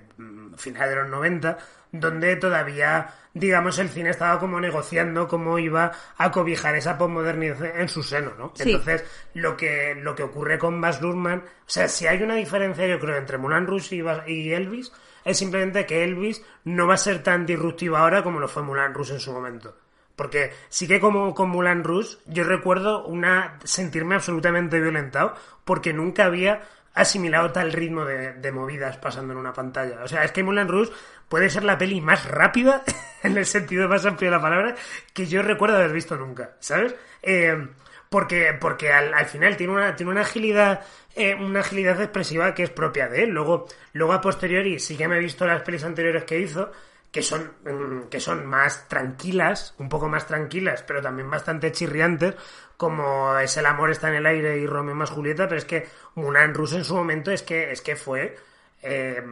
final 0.57 0.89
de 0.89 0.97
los 0.97 1.09
90, 1.09 1.59
donde 1.91 2.37
todavía, 2.37 3.13
digamos, 3.35 3.77
el 3.81 3.89
cine 3.89 4.11
estaba 4.11 4.39
como 4.39 4.61
negociando 4.61 5.27
cómo 5.27 5.59
iba 5.59 5.91
a 6.17 6.31
cobijar 6.31 6.77
esa 6.77 6.97
posmodernidad 6.97 7.81
en 7.81 7.89
su 7.89 8.05
seno, 8.05 8.35
¿no? 8.39 8.53
Sí. 8.55 8.71
Entonces, 8.71 9.05
lo 9.35 9.57
que, 9.57 9.97
lo 9.97 10.15
que 10.15 10.23
ocurre 10.23 10.59
con 10.59 10.81
Baz 10.81 11.01
Luhrmann, 11.01 11.41
o 11.41 11.69
sea, 11.69 11.89
si 11.89 12.07
hay 12.07 12.23
una 12.23 12.37
diferencia, 12.37 12.87
yo 12.87 13.01
creo, 13.01 13.17
entre 13.17 13.39
Moulin 13.39 13.67
Rouge 13.67 13.97
y, 13.97 14.33
y 14.33 14.53
Elvis, 14.53 14.93
es 15.27 15.39
simplemente 15.39 15.87
que 15.87 16.05
Elvis 16.05 16.41
no 16.63 16.87
va 16.87 16.95
a 16.95 16.99
ser 16.99 17.21
tan 17.21 17.45
disruptivo 17.45 17.97
ahora 17.97 18.23
como 18.23 18.39
lo 18.39 18.47
fue 18.47 18.63
Moulin 18.63 18.95
Rouge 18.95 19.15
en 19.15 19.21
su 19.21 19.33
momento. 19.33 19.77
Porque 20.15 20.53
sí 20.69 20.87
que 20.87 21.01
como 21.01 21.35
con 21.35 21.51
Moulin 21.51 21.83
Rouge, 21.83 22.19
yo 22.27 22.45
recuerdo 22.45 23.05
una 23.05 23.59
sentirme 23.65 24.15
absolutamente 24.15 24.81
violentado 24.81 25.35
porque 25.65 25.93
nunca 25.93 26.27
había 26.27 26.63
asimilado 26.95 27.51
tal 27.51 27.73
ritmo 27.73 28.05
de, 28.05 28.53
movidas 28.53 28.99
pasando 28.99 29.33
en 29.33 29.41
una 29.41 29.53
pantalla. 29.53 30.05
O 30.05 30.09
sea, 30.09 30.23
es 30.23 30.31
que 30.31 30.45
Moulin 30.45 30.69
Rouge 30.69 30.93
puede 31.29 31.51
ser 31.51 31.65
la 31.65 31.77
peli 31.77 32.01
más 32.01 32.25
rápida, 32.25 32.85
en 33.25 33.37
el 33.37 33.47
sentido 33.47 33.89
más 33.89 34.07
amplio 34.07 34.31
de 34.31 34.37
la 34.37 34.43
palabra, 34.43 34.77
que 35.13 35.27
yo 35.27 35.43
recuerdo 35.43 35.77
haber 35.77 35.93
visto 35.93 36.17
nunca, 36.17 36.53
¿sabes? 36.61 36.95
Eh, 37.21 37.67
porque 38.09 38.57
porque 38.61 38.93
al, 38.93 39.13
al, 39.13 39.27
final 39.27 39.57
tiene 39.57 39.73
una, 39.73 39.97
tiene 39.97 40.13
una 40.13 40.21
agilidad 40.21 40.83
eh, 41.17 41.35
una 41.35 41.61
agilidad 41.61 41.99
expresiva 42.01 42.55
que 42.55 42.63
es 42.63 42.71
propia 42.71 43.09
de 43.09 43.25
él. 43.25 43.31
Luego, 43.31 43.67
luego 43.95 44.13
a 44.13 44.21
posteriori 44.21 44.79
sí 44.79 44.99
que 44.99 45.09
me 45.09 45.17
he 45.17 45.21
visto 45.21 45.47
las 45.47 45.63
pelis 45.63 45.83
anteriores 45.83 46.25
que 46.25 46.39
hizo, 46.39 46.71
que 47.11 47.23
son, 47.23 47.53
mm, 47.65 48.09
que 48.11 48.21
son 48.21 48.45
más 48.45 48.87
tranquilas, 48.87 49.75
un 49.79 49.89
poco 49.89 50.09
más 50.09 50.27
tranquilas, 50.27 50.83
pero 50.87 51.01
también 51.01 51.31
bastante 51.31 51.73
chirriantes, 51.73 52.35
como 52.77 53.39
es 53.39 53.57
El 53.57 53.65
amor 53.65 53.91
está 53.91 54.09
en 54.09 54.17
el 54.17 54.27
aire 54.27 54.59
y 54.59 54.67
Romeo 54.67 54.95
más 54.95 55.09
Julieta, 55.09 55.49
pero 55.49 55.59
es 55.59 55.65
que 55.65 55.89
Mulan 56.17 56.53
Russo 56.53 56.77
en 56.77 56.85
su 56.85 56.95
momento 56.95 57.31
es 57.31 57.43
que, 57.43 57.73
es 57.73 57.81
que 57.81 57.97
fue... 57.97 58.37
Eh, 58.83 59.25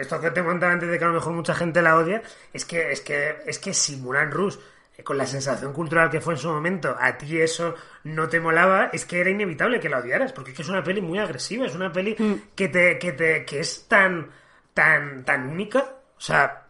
esto 0.00 0.20
que 0.20 0.32
te 0.32 0.42
contaba 0.42 0.72
antes 0.72 0.90
de 0.90 0.98
que 0.98 1.04
a 1.04 1.08
lo 1.08 1.14
mejor 1.14 1.32
mucha 1.32 1.54
gente 1.54 1.80
la 1.80 1.96
odia, 1.96 2.20
es 2.52 2.64
que, 2.64 2.90
es 2.90 3.00
que, 3.00 3.36
es 3.46 3.60
que 3.60 3.72
si 3.72 3.96
Mulan 3.96 4.32
Rouge 4.32 4.58
con 5.02 5.18
la 5.18 5.26
sensación 5.26 5.72
cultural 5.72 6.10
que 6.10 6.20
fue 6.20 6.34
en 6.34 6.40
su 6.40 6.48
momento, 6.48 6.96
a 6.98 7.16
ti 7.16 7.40
eso 7.40 7.74
no 8.04 8.28
te 8.28 8.40
molaba, 8.40 8.90
es 8.92 9.04
que 9.04 9.20
era 9.20 9.30
inevitable 9.30 9.80
que 9.80 9.88
la 9.88 9.98
odiaras, 9.98 10.32
porque 10.32 10.50
es 10.50 10.56
que 10.56 10.62
es 10.62 10.68
una 10.68 10.82
peli 10.82 11.00
muy 11.00 11.18
agresiva, 11.18 11.66
es 11.66 11.74
una 11.74 11.92
peli 11.92 12.16
mm. 12.18 12.54
que 12.54 12.68
te, 12.68 12.98
que 12.98 13.12
te, 13.12 13.44
que 13.44 13.60
es 13.60 13.86
tan, 13.88 14.30
tan, 14.74 15.24
tan 15.24 15.48
única, 15.48 15.80
o 16.16 16.20
sea, 16.20 16.66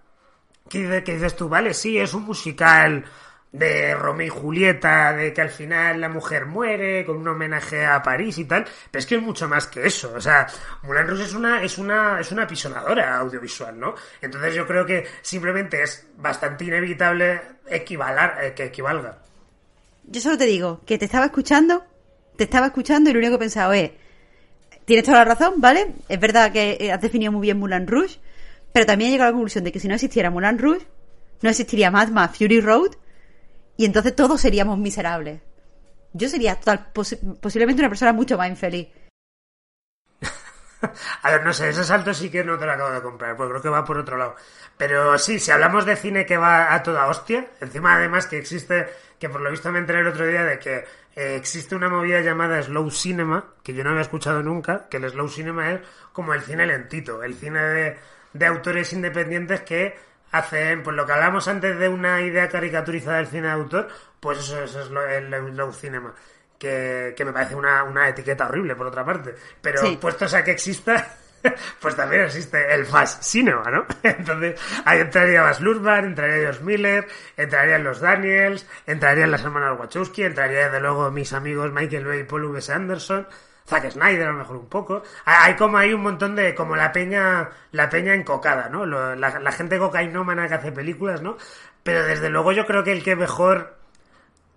que, 0.69 1.03
que 1.05 1.15
dices 1.15 1.37
tú, 1.37 1.49
vale, 1.49 1.75
sí, 1.75 1.99
es 1.99 2.15
un 2.15 2.25
musical 2.25 3.05
de 3.53 3.95
Romeo 3.95 4.27
y 4.27 4.31
Julieta, 4.31 5.13
de 5.13 5.33
que 5.35 5.43
al 5.43 5.51
final 5.51 6.01
la 6.01 6.09
mujer 6.09 6.47
muere, 6.47 7.05
con 7.05 7.19
un 7.19 7.29
homenaje 7.29 7.85
a 7.85 8.03
París 8.03 8.39
y 8.39 8.47
tal, 8.47 8.65
pero 8.91 9.01
es 9.01 9.07
que 9.07 9.17
es 9.17 9.23
mucho 9.23 9.47
más 9.47 9.67
que 9.67 9.87
eso, 9.87 10.15
o 10.15 10.21
sea, 10.21 10.47
Moulin 10.83 11.07
Rouge 11.07 11.25
es 11.25 11.35
una, 11.35 11.63
es 11.63 11.77
una, 11.77 12.19
es 12.19 12.33
una 12.33 12.47
pisonadora 12.47 13.19
audiovisual, 13.19 13.79
¿no? 13.79 13.95
Entonces 14.23 14.55
yo 14.55 14.67
creo 14.67 14.87
que 14.87 15.07
simplemente 15.21 15.83
es 15.83 16.07
bastante 16.17 16.65
inevitable 16.65 17.43
equivalar, 17.69 18.39
eh, 18.43 18.55
que 18.55 18.65
equivalga. 18.65 19.19
Yo 20.05 20.21
solo 20.21 20.39
te 20.39 20.47
digo, 20.47 20.81
que 20.87 20.97
te 20.97 21.05
estaba 21.05 21.27
escuchando, 21.27 21.85
te 22.37 22.45
estaba 22.45 22.67
escuchando 22.67 23.11
y 23.11 23.13
lo 23.13 23.19
único 23.19 23.33
que 23.33 23.45
he 23.45 23.47
pensado 23.47 23.75
es, 23.75 23.91
tienes 24.87 25.05
toda 25.05 25.19
la 25.19 25.25
razón, 25.27 25.55
¿vale? 25.59 25.95
Es 26.09 26.19
verdad 26.19 26.53
que 26.53 26.91
has 26.91 27.01
definido 27.03 27.31
muy 27.33 27.43
bien 27.43 27.59
Moulin 27.59 27.87
Rouge, 27.87 28.19
pero 28.73 28.87
también 28.87 29.11
he 29.11 29.13
llegado 29.13 29.29
a 29.29 29.31
la 29.33 29.35
conclusión 29.35 29.65
de 29.65 29.73
que 29.73 29.79
si 29.79 29.89
no 29.89 29.95
existiera 29.95 30.31
Moulin 30.31 30.59
Rouge, 30.59 30.87
no 31.43 31.51
existiría 31.51 31.91
Mad 31.91 32.09
Max 32.09 32.39
Fury 32.39 32.61
Road, 32.61 32.93
y 33.83 33.85
entonces 33.85 34.15
todos 34.15 34.41
seríamos 34.41 34.79
miserables. 34.79 35.41
Yo 36.13 36.29
sería 36.29 36.57
posiblemente 36.93 37.83
una 37.83 37.89
persona 37.89 38.13
mucho 38.13 38.39
más 38.39 38.49
infeliz. 38.49 38.87
A 41.23 41.31
ver, 41.33 41.45
no 41.45 41.53
sé, 41.53 41.71
ese 41.71 41.83
salto 41.83 42.15
sí 42.15 42.31
que 42.31 42.45
no 42.45 42.57
te 42.57 42.65
lo 42.65 42.71
acabo 42.71 42.93
de 42.93 43.03
comprar, 43.03 43.37
porque 43.37 43.51
creo 43.51 43.63
que 43.63 43.69
va 43.71 43.85
por 43.85 43.99
otro 43.99 44.17
lado. 44.17 44.37
Pero 44.77 45.19
sí, 45.19 45.41
si 45.41 45.51
hablamos 45.51 45.85
de 45.85 45.97
cine 45.97 46.25
que 46.25 46.37
va 46.37 46.73
a 46.73 46.81
toda 46.85 47.09
hostia, 47.09 47.49
encima 47.61 47.97
además 47.97 48.29
que 48.29 48.39
existe, 48.39 48.87
que 49.19 49.29
por 49.29 49.41
lo 49.41 49.51
visto 49.51 49.73
me 49.73 49.81
enteré 49.81 49.99
el 49.99 50.07
otro 50.07 50.29
día 50.29 50.45
de 50.45 50.61
que 50.61 50.85
eh, 51.17 51.35
existe 51.35 51.75
una 51.75 51.89
movida 51.89 52.21
llamada 52.21 52.63
slow 52.63 52.89
cinema, 52.89 53.55
que 53.65 53.75
yo 53.75 53.83
no 53.83 53.91
había 53.91 54.03
escuchado 54.03 54.45
nunca, 54.45 54.87
que 54.89 54.99
el 54.99 55.11
slow 55.11 55.29
cinema 55.29 55.73
es 55.73 55.81
como 56.13 56.35
el 56.35 56.43
cine 56.43 56.67
lentito, 56.67 57.25
el 57.25 57.35
cine 57.35 57.59
de, 57.59 57.99
de 58.33 58.47
autores 58.47 58.93
independientes 58.93 59.63
que 59.63 60.12
hacen, 60.33 60.83
pues 60.83 60.97
lo 60.97 61.07
que 61.07 61.13
hablamos 61.13 61.47
antes 61.47 61.79
de 61.79 61.89
una 61.89 62.21
idea 62.21 62.49
caricaturizada 62.49 63.19
del 63.19 63.29
cine 63.29 63.43
de 63.43 63.53
autor, 63.53 63.89
pues 64.19 64.39
eso, 64.39 64.63
eso 64.63 64.81
es 64.81 64.91
lo, 64.91 65.07
el, 65.07 65.33
el 65.33 65.57
low 65.57 65.73
cinema. 65.73 66.15
Que, 66.59 67.13
que 67.17 67.25
me 67.25 67.33
parece 67.33 67.57
una, 67.57 67.83
una, 67.83 68.09
etiqueta 68.09 68.47
horrible, 68.47 68.77
por 68.77 68.87
otra 68.87 69.05
parte. 69.05 69.35
Pero 69.61 69.81
sí. 69.81 69.99
puestos 70.01 70.33
a 70.35 70.45
que 70.45 70.53
exista, 70.53 71.17
pues 71.81 71.97
también 71.97 72.23
existe 72.23 72.73
el 72.73 72.87
fast 72.87 73.23
cinema, 73.23 73.69
¿no? 73.69 73.85
Entonces, 74.03 74.61
ahí 74.85 75.01
entraría 75.01 75.43
Bas 75.43 75.61
Luhrmann, 75.61 76.05
entraría 76.05 76.37
George 76.37 76.63
Miller, 76.63 77.09
entrarían 77.37 77.83
los 77.83 78.01
Daniels, 78.01 78.67
entrarían 78.87 79.33
las 79.33 79.43
hermanas 79.43 79.79
Wachowski, 79.79 80.23
entraría 80.23 80.67
desde 80.67 80.81
luego 80.81 81.11
mis 81.11 81.33
amigos 81.33 81.73
Michael 81.73 82.07
Bay 82.07 82.21
y 82.21 82.25
Paul 82.25 82.43
W. 82.43 82.73
Anderson, 82.73 83.27
Zack 83.73 83.91
Snyder 83.91 84.29
a 84.29 84.33
lo 84.33 84.39
mejor 84.39 84.57
un 84.57 84.69
poco. 84.69 85.03
Hay 85.25 85.57
como 85.57 85.79
hay 85.79 85.95
un 85.95 86.03
montón 86.03 86.37
de, 86.37 86.55
como 86.55 86.77
la 86.77 86.93
peña, 86.93 87.49
la 87.73 87.89
peña 87.89 88.15
encocada, 88.15 88.69
¿no? 88.69 88.85
La, 88.87 89.17
la 89.17 89.53
gente 89.53 89.79
cocainómana 89.79 90.47
que 90.49 90.55
hace 90.55 90.73
películas, 90.73 91.23
¿no? 91.23 91.37
Pero 91.83 92.05
desde 92.05 92.29
luego 92.31 92.53
yo 92.53 92.67
creo 92.67 92.85
que 92.85 92.93
el 92.93 93.03
que 93.03 93.17
mejor, 93.17 93.77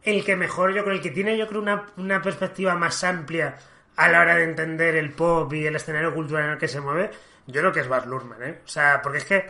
el 0.03 0.23
que 0.25 0.35
mejor, 0.35 0.73
yo 0.73 0.83
creo, 0.83 0.95
el 0.95 1.01
que 1.01 1.11
tiene 1.11 1.37
yo 1.37 1.47
creo 1.47 1.61
una, 1.61 1.85
una 1.97 2.21
perspectiva 2.21 2.75
más 2.75 3.03
amplia 3.03 3.55
a 3.95 4.09
la 4.09 4.19
hora 4.21 4.35
de 4.35 4.43
entender 4.43 4.95
el 4.95 5.11
pop 5.11 5.51
y 5.53 5.65
el 5.65 5.75
escenario 5.75 6.13
cultural 6.13 6.45
en 6.45 6.51
el 6.51 6.57
que 6.57 6.67
se 6.67 6.81
mueve, 6.81 7.11
yo 7.47 7.61
creo 7.61 7.71
que 7.71 7.79
es 7.79 7.87
Baz 7.87 8.05
Luhrmann, 8.05 8.43
¿eh? 8.43 8.59
O 8.65 8.67
sea, 8.67 9.01
porque 9.01 9.19
es 9.19 9.25
que 9.25 9.47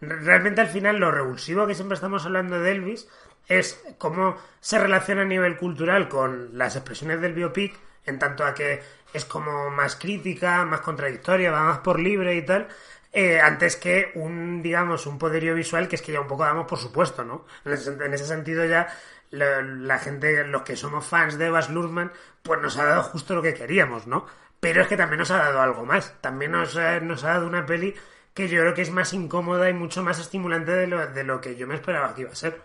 realmente 0.00 0.60
al 0.60 0.68
final 0.68 0.98
lo 0.98 1.10
revulsivo 1.10 1.66
que 1.66 1.74
siempre 1.74 1.96
estamos 1.96 2.24
hablando 2.24 2.60
de 2.60 2.70
Elvis 2.70 3.08
es 3.48 3.82
cómo 3.98 4.36
se 4.60 4.78
relaciona 4.78 5.22
a 5.22 5.24
nivel 5.24 5.56
cultural 5.56 6.08
con 6.08 6.56
las 6.56 6.76
expresiones 6.76 7.20
del 7.20 7.32
biopic, 7.32 7.74
en 8.04 8.18
tanto 8.18 8.44
a 8.44 8.54
que 8.54 8.82
es 9.12 9.24
como 9.24 9.70
más 9.70 9.96
crítica, 9.96 10.64
más 10.64 10.80
contradictoria, 10.80 11.50
va 11.50 11.62
más 11.62 11.78
por 11.78 11.98
libre 11.98 12.36
y 12.36 12.44
tal, 12.44 12.68
eh, 13.12 13.40
antes 13.40 13.76
que 13.76 14.12
un, 14.14 14.62
digamos, 14.62 15.06
un 15.06 15.18
poderío 15.18 15.54
visual 15.54 15.88
que 15.88 15.96
es 15.96 16.02
que 16.02 16.12
ya 16.12 16.20
un 16.20 16.26
poco 16.26 16.44
damos 16.44 16.66
por 16.66 16.78
supuesto, 16.78 17.24
¿no? 17.24 17.46
En 17.64 17.72
ese, 17.72 17.90
en 17.92 18.14
ese 18.14 18.26
sentido 18.26 18.64
ya 18.66 18.88
la, 19.30 19.98
gente, 19.98 20.44
los 20.46 20.62
que 20.62 20.76
somos 20.76 21.06
fans 21.06 21.38
de 21.38 21.50
Baz 21.50 21.70
Luhrmann, 21.70 22.12
pues 22.42 22.60
nos 22.60 22.76
ha 22.78 22.84
dado 22.84 23.02
justo 23.02 23.34
lo 23.34 23.42
que 23.42 23.54
queríamos, 23.54 24.06
¿no? 24.06 24.26
Pero 24.60 24.82
es 24.82 24.88
que 24.88 24.96
también 24.96 25.20
nos 25.20 25.30
ha 25.30 25.38
dado 25.38 25.60
algo 25.60 25.84
más, 25.84 26.14
también 26.20 26.52
nos, 26.52 26.74
nos 27.02 27.24
ha 27.24 27.28
dado 27.28 27.46
una 27.46 27.64
peli 27.64 27.94
que 28.34 28.48
yo 28.48 28.60
creo 28.60 28.74
que 28.74 28.82
es 28.82 28.90
más 28.90 29.12
incómoda 29.14 29.68
y 29.68 29.74
mucho 29.74 30.02
más 30.02 30.18
estimulante 30.18 30.72
de 30.72 30.86
lo, 30.86 31.06
de 31.06 31.24
lo 31.24 31.40
que 31.40 31.56
yo 31.56 31.66
me 31.66 31.74
esperaba 31.74 32.14
que 32.14 32.22
iba 32.22 32.30
a 32.30 32.36
ser. 32.36 32.60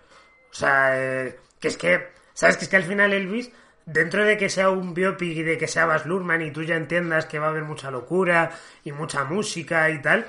O 0.52 0.53
sea, 0.53 0.91
eh, 1.02 1.40
que 1.60 1.68
es 1.70 1.78
que, 1.78 2.10
¿sabes? 2.34 2.57
Que 2.57 2.65
es 2.65 2.70
que 2.70 2.76
al 2.76 2.84
final 2.84 3.14
Elvis 3.14 3.52
dentro 3.85 4.23
de 4.26 4.38
que 4.38 4.49
sea 4.49 4.69
un 4.69 4.93
biopic 4.93 5.38
y 5.38 5.43
de 5.43 5.57
que 5.57 5.68
sea 5.68 5.85
Baz 5.85 6.05
Luhrmann 6.05 6.41
y 6.41 6.51
tú 6.51 6.64
ya 6.64 6.76
entiendas 6.76 7.26
que 7.26 7.39
va 7.39 7.47
a 7.47 7.49
haber 7.49 7.64
mucha 7.64 7.91
locura 7.91 8.51
y 8.84 8.91
mucha 8.91 9.23
música 9.23 9.89
y 9.89 10.01
tal, 10.01 10.26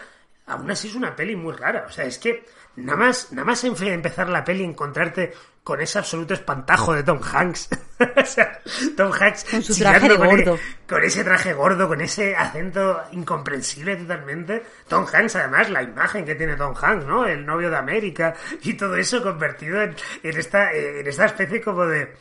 aún 0.47 0.71
así 0.71 0.89
es 0.89 0.95
una 0.95 1.15
peli 1.15 1.37
muy 1.37 1.53
rara. 1.55 1.85
O 1.89 1.93
sea, 1.93 2.05
es 2.05 2.19
que 2.19 2.45
nada 2.77 2.99
más, 2.99 3.33
nada 3.33 3.45
más 3.45 3.63
empezar 3.65 4.29
la 4.29 4.45
peli 4.45 4.65
encontrarte 4.65 5.33
con 5.63 5.81
ese 5.81 5.99
absoluto 5.99 6.35
espantajo 6.35 6.93
de 6.93 7.03
Tom 7.03 7.21
Hanks. 7.23 7.71
o 8.23 8.27
sea, 8.27 8.61
Tom 8.97 9.11
Hanks 9.19 9.45
Con 9.45 9.63
su 9.63 9.75
traje 9.79 10.09
de 10.11 10.17
con 10.19 10.27
e- 10.27 10.31
gordo. 10.45 10.59
con 10.87 11.03
ese 11.03 11.25
traje 11.25 11.55
gordo, 11.55 11.89
con 11.89 12.03
ese 12.03 12.37
acento 12.37 13.03
incomprensible 13.13 13.97
totalmente. 13.97 14.63
Tom 14.89 15.07
Hanks, 15.11 15.37
además, 15.37 15.71
la 15.71 15.83
imagen 15.83 16.27
que 16.27 16.35
tiene 16.35 16.57
Tom 16.57 16.75
Hanks, 16.79 17.07
¿no? 17.07 17.25
El 17.27 17.47
novio 17.47 17.71
de 17.71 17.77
América 17.79 18.35
y 18.63 18.75
todo 18.75 18.97
eso 18.97 19.23
convertido 19.23 19.81
en, 19.83 19.97
en 20.23 20.37
esta, 20.39 20.71
en 20.73 21.07
esta 21.07 21.25
especie 21.25 21.63
como 21.63 21.87
de, 21.87 22.13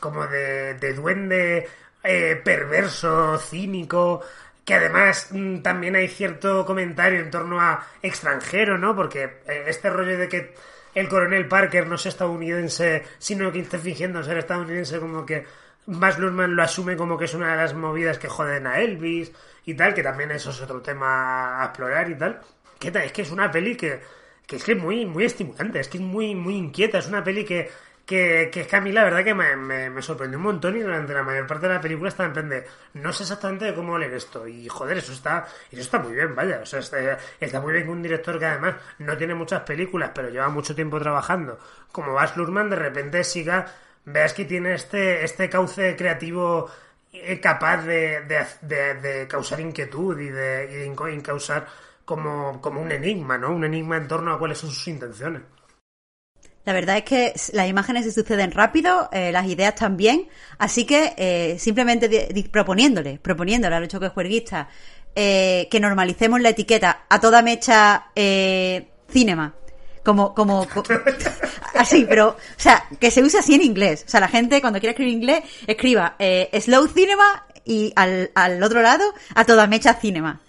como 0.00 0.26
de, 0.26 0.74
de 0.74 0.94
duende 0.94 1.68
eh, 2.02 2.40
perverso, 2.42 3.38
cínico, 3.38 4.22
que 4.64 4.74
además 4.74 5.28
mm, 5.30 5.58
también 5.58 5.96
hay 5.96 6.08
cierto 6.08 6.64
comentario 6.64 7.20
en 7.20 7.30
torno 7.30 7.60
a 7.60 7.86
extranjero, 8.02 8.78
¿no? 8.78 8.96
Porque 8.96 9.24
eh, 9.46 9.64
este 9.66 9.90
rollo 9.90 10.18
de 10.18 10.28
que 10.28 10.54
el 10.94 11.08
coronel 11.08 11.46
Parker 11.46 11.86
no 11.86 11.96
es 11.96 12.06
estadounidense, 12.06 13.04
sino 13.18 13.52
que 13.52 13.60
está 13.60 13.78
fingiendo 13.78 14.22
ser 14.22 14.38
estadounidense, 14.38 14.98
como 14.98 15.24
que 15.24 15.44
Baz 15.86 16.18
Luhrmann 16.18 16.54
lo 16.54 16.62
asume 16.62 16.96
como 16.96 17.18
que 17.18 17.24
es 17.24 17.34
una 17.34 17.52
de 17.52 17.56
las 17.56 17.74
movidas 17.74 18.18
que 18.18 18.28
joden 18.28 18.66
a 18.66 18.80
Elvis 18.80 19.32
y 19.66 19.74
tal, 19.74 19.94
que 19.94 20.02
también 20.02 20.30
eso 20.30 20.50
es 20.50 20.60
otro 20.60 20.80
tema 20.80 21.62
a 21.62 21.66
explorar 21.66 22.10
y 22.10 22.14
tal. 22.16 22.40
¿Qué 22.78 22.90
tal? 22.90 23.02
Es 23.02 23.12
que 23.12 23.22
es 23.22 23.30
una 23.30 23.50
peli 23.50 23.76
que, 23.76 24.00
que 24.46 24.56
es 24.56 24.64
que 24.64 24.72
es 24.72 24.78
muy, 24.78 25.04
muy 25.06 25.24
estimulante, 25.24 25.80
es 25.80 25.88
que 25.88 25.98
es 25.98 26.02
muy, 26.02 26.34
muy 26.34 26.56
inquieta, 26.56 26.98
es 26.98 27.08
una 27.08 27.22
peli 27.22 27.44
que, 27.44 27.70
que, 28.10 28.50
que 28.52 28.60
es 28.62 28.66
que 28.66 28.76
a 28.76 28.80
mí 28.80 28.92
la 28.92 29.04
verdad 29.04 29.24
que 29.24 29.34
me, 29.34 29.56
me- 29.56 30.02
sorprendió 30.02 30.38
un 30.38 30.44
montón 30.44 30.76
y 30.76 30.80
durante 30.80 31.14
la 31.14 31.22
mayor 31.22 31.46
parte 31.46 31.68
de 31.68 31.74
la 31.74 31.80
película 31.80 32.08
estaba 32.08 32.32
en 32.38 32.64
no 32.94 33.12
sé 33.12 33.22
exactamente 33.22 33.64
de 33.66 33.74
cómo 33.74 33.96
leer 33.98 34.14
esto 34.14 34.46
y 34.48 34.68
joder, 34.68 34.98
eso 34.98 35.12
está, 35.12 35.46
eso 35.70 35.80
está 35.80 35.98
muy 36.00 36.12
bien, 36.14 36.34
vaya, 36.34 36.60
o 36.62 36.66
sea, 36.66 36.80
está, 36.80 37.18
está 37.38 37.60
muy 37.60 37.72
bien 37.72 37.84
que 37.84 37.90
un 37.90 38.02
director 38.02 38.38
que 38.38 38.46
además 38.46 38.74
no 38.98 39.16
tiene 39.16 39.34
muchas 39.34 39.62
películas 39.62 40.10
pero 40.14 40.28
lleva 40.30 40.48
mucho 40.48 40.74
tiempo 40.74 40.98
trabajando, 40.98 41.58
como 41.92 42.12
Baz 42.14 42.36
Luhrmann 42.36 42.70
de 42.70 42.76
repente 42.76 43.22
siga, 43.24 43.66
veas 44.04 44.34
que 44.34 44.44
tiene 44.44 44.74
este, 44.74 45.24
este 45.24 45.48
cauce 45.48 45.94
creativo 45.96 46.70
eh, 47.12 47.40
capaz 47.40 47.84
de, 47.84 48.22
de, 48.62 48.94
de- 48.94 49.28
causar 49.28 49.60
inquietud 49.60 50.18
y 50.20 50.28
de, 50.28 50.68
y 50.72 50.74
de 50.76 50.86
inco- 50.90 51.22
causar 51.22 51.66
como, 52.04 52.60
como 52.60 52.80
un 52.80 52.90
enigma, 52.92 53.38
¿no? 53.38 53.50
Un 53.50 53.64
enigma 53.64 53.96
en 53.96 54.08
torno 54.08 54.32
a 54.32 54.38
cuáles 54.38 54.58
son 54.58 54.70
sus 54.70 54.88
intenciones. 54.88 55.42
La 56.70 56.74
verdad 56.74 56.98
es 56.98 57.02
que 57.02 57.32
las 57.52 57.66
imágenes 57.68 58.04
se 58.04 58.12
suceden 58.12 58.52
rápido, 58.52 59.08
eh, 59.10 59.32
las 59.32 59.44
ideas 59.48 59.74
también, 59.74 60.28
así 60.56 60.84
que 60.84 61.14
eh, 61.16 61.56
simplemente 61.58 62.08
proponiéndole, 62.52 63.18
proponiéndole 63.20 63.74
a 63.74 63.80
los 63.80 63.88
choques 63.88 64.12
juerguistas 64.12 64.68
eh, 65.16 65.66
que 65.68 65.80
normalicemos 65.80 66.40
la 66.40 66.50
etiqueta 66.50 67.06
a 67.08 67.18
toda 67.18 67.42
mecha 67.42 68.06
eh, 68.14 68.86
cinema, 69.12 69.52
como, 70.04 70.32
como, 70.32 70.64
co- 70.72 70.84
así, 71.74 72.06
pero, 72.08 72.28
o 72.28 72.36
sea, 72.56 72.84
que 73.00 73.10
se 73.10 73.20
use 73.24 73.38
así 73.40 73.56
en 73.56 73.62
inglés. 73.62 74.04
O 74.06 74.08
sea, 74.08 74.20
la 74.20 74.28
gente 74.28 74.60
cuando 74.60 74.78
quiera 74.78 74.92
escribir 74.92 75.12
inglés, 75.14 75.42
escriba 75.66 76.14
eh, 76.20 76.50
slow 76.60 76.86
cinema 76.86 77.46
y 77.64 77.92
al, 77.96 78.30
al 78.36 78.62
otro 78.62 78.80
lado 78.80 79.02
a 79.34 79.44
toda 79.44 79.66
mecha 79.66 79.94
cinema. 79.94 80.40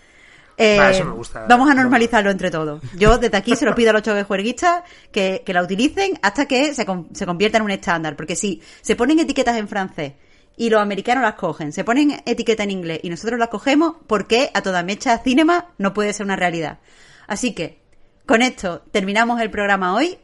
Eh, 0.61 0.77
Va, 0.77 0.91
eso 0.91 1.05
me 1.05 1.11
gusta. 1.11 1.45
Vamos 1.47 1.69
a 1.69 1.73
normalizarlo 1.73 2.29
entre 2.29 2.51
todos. 2.51 2.81
Yo 2.95 3.17
desde 3.17 3.35
aquí 3.35 3.55
se 3.55 3.65
lo 3.65 3.73
pido 3.73 3.89
a 3.89 3.93
los 3.93 4.03
choques 4.03 4.25
juerguistas 4.25 4.83
que, 5.11 5.41
que 5.43 5.53
la 5.53 5.63
utilicen 5.63 6.19
hasta 6.21 6.45
que 6.45 6.73
se, 6.73 6.85
se 7.13 7.25
convierta 7.25 7.57
en 7.57 7.63
un 7.63 7.71
estándar. 7.71 8.15
Porque 8.15 8.35
si 8.35 8.61
se 8.81 8.95
ponen 8.95 9.19
etiquetas 9.19 9.57
en 9.57 9.67
francés 9.67 10.13
y 10.57 10.69
los 10.69 10.81
americanos 10.81 11.23
las 11.23 11.33
cogen, 11.33 11.71
se 11.71 11.83
ponen 11.83 12.21
etiqueta 12.25 12.63
en 12.63 12.71
inglés 12.71 12.99
y 13.01 13.09
nosotros 13.09 13.39
las 13.39 13.49
cogemos, 13.49 13.95
¿por 14.05 14.27
qué 14.27 14.51
a 14.53 14.61
toda 14.61 14.83
mecha 14.83 15.17
cinema 15.17 15.67
no 15.79 15.93
puede 15.93 16.13
ser 16.13 16.25
una 16.25 16.35
realidad? 16.35 16.77
Así 17.25 17.53
que, 17.55 17.79
con 18.27 18.41
esto 18.41 18.83
terminamos 18.91 19.41
el 19.41 19.49
programa 19.49 19.95
hoy. 19.95 20.19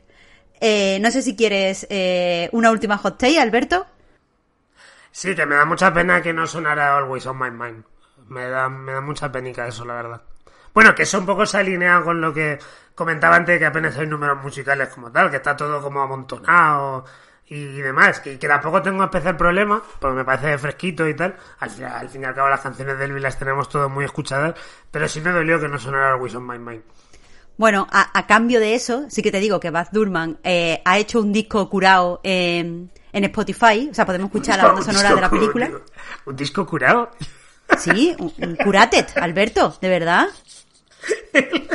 Eh, 0.59 0.99
no 1.01 1.09
sé 1.09 1.21
si 1.21 1.35
quieres 1.35 1.87
eh, 1.89 2.49
una 2.51 2.69
última 2.71 2.97
hot 2.97 3.17
take, 3.17 3.39
Alberto. 3.39 3.87
Sí, 5.11 5.33
que 5.33 5.45
me 5.47 5.55
da 5.55 5.65
mucha 5.65 5.91
pena 5.91 6.21
que 6.21 6.31
no 6.31 6.45
sonara 6.45 6.95
Always 6.95 7.25
on 7.25 7.39
My 7.39 7.49
Mind. 7.49 7.83
Me 8.29 8.47
da, 8.49 8.69
me 8.69 8.93
da 8.93 9.01
mucha 9.01 9.31
penica 9.31 9.67
eso, 9.67 9.85
la 9.85 9.93
verdad. 9.95 10.21
Bueno, 10.73 10.93
que 10.93 11.03
eso 11.03 11.17
un 11.19 11.25
poco 11.25 11.45
se 11.45 11.57
alinea 11.57 12.01
con 12.01 12.21
lo 12.21 12.33
que 12.33 12.59
comentaba 12.93 13.35
antes, 13.35 13.57
que 13.57 13.65
apenas 13.65 13.97
hay 13.97 14.07
números 14.07 14.41
musicales 14.43 14.89
como 14.89 15.11
tal, 15.11 15.29
que 15.31 15.37
está 15.37 15.55
todo 15.55 15.81
como 15.81 16.01
amontonado 16.01 17.05
y 17.47 17.65
demás, 17.77 18.19
que, 18.19 18.37
que 18.37 18.47
tampoco 18.47 18.81
tengo 18.81 19.03
especial 19.03 19.37
problema, 19.37 19.81
porque 19.99 20.17
me 20.17 20.25
parece 20.25 20.57
fresquito 20.57 21.07
y 21.07 21.15
tal. 21.15 21.35
Al, 21.59 21.69
fin- 21.69 21.85
al 21.85 22.09
fin 22.09 22.21
y 22.21 22.25
al 22.25 22.35
cabo 22.35 22.49
las 22.49 22.59
canciones 22.61 22.97
de 22.99 23.05
Elvis 23.05 23.23
las 23.23 23.39
tenemos 23.39 23.69
todas 23.69 23.89
muy 23.89 24.03
escuchadas, 24.05 24.55
pero 24.91 25.07
sí 25.07 25.21
me 25.21 25.31
dolió 25.31 25.59
que 25.59 25.67
no 25.67 25.79
sonara 25.79 26.11
Always 26.13 26.35
on 26.35 26.45
My 26.45 26.59
Mind. 26.59 26.83
Bueno, 27.55 27.87
a, 27.89 28.17
a 28.17 28.27
cambio 28.27 28.59
de 28.59 28.75
eso, 28.75 29.05
sí 29.09 29.23
que 29.23 29.31
te 29.31 29.39
digo 29.39 29.59
que 29.59 29.71
Baz 29.71 29.89
Durman 29.91 30.37
eh, 30.43 30.79
ha 30.85 30.97
hecho 30.99 31.19
un 31.21 31.33
disco 31.33 31.67
curado 31.69 32.19
en, 32.23 32.91
en 33.11 33.23
Spotify, 33.23 33.87
o 33.89 33.93
sea, 33.95 34.05
podemos 34.05 34.27
escuchar 34.27 34.57
la 34.57 34.63
banda 34.65 34.81
sonora 34.93 35.09
de 35.15 35.21
la 35.21 35.29
cu- 35.29 35.35
película. 35.37 35.71
¿Un 36.25 36.35
disco 36.35 36.65
curado? 36.67 37.09
Sí, 37.79 38.15
un, 38.19 38.33
un 38.37 38.55
curated, 38.55 39.05
Alberto, 39.15 39.77
de 39.81 39.89
verdad. 39.89 40.27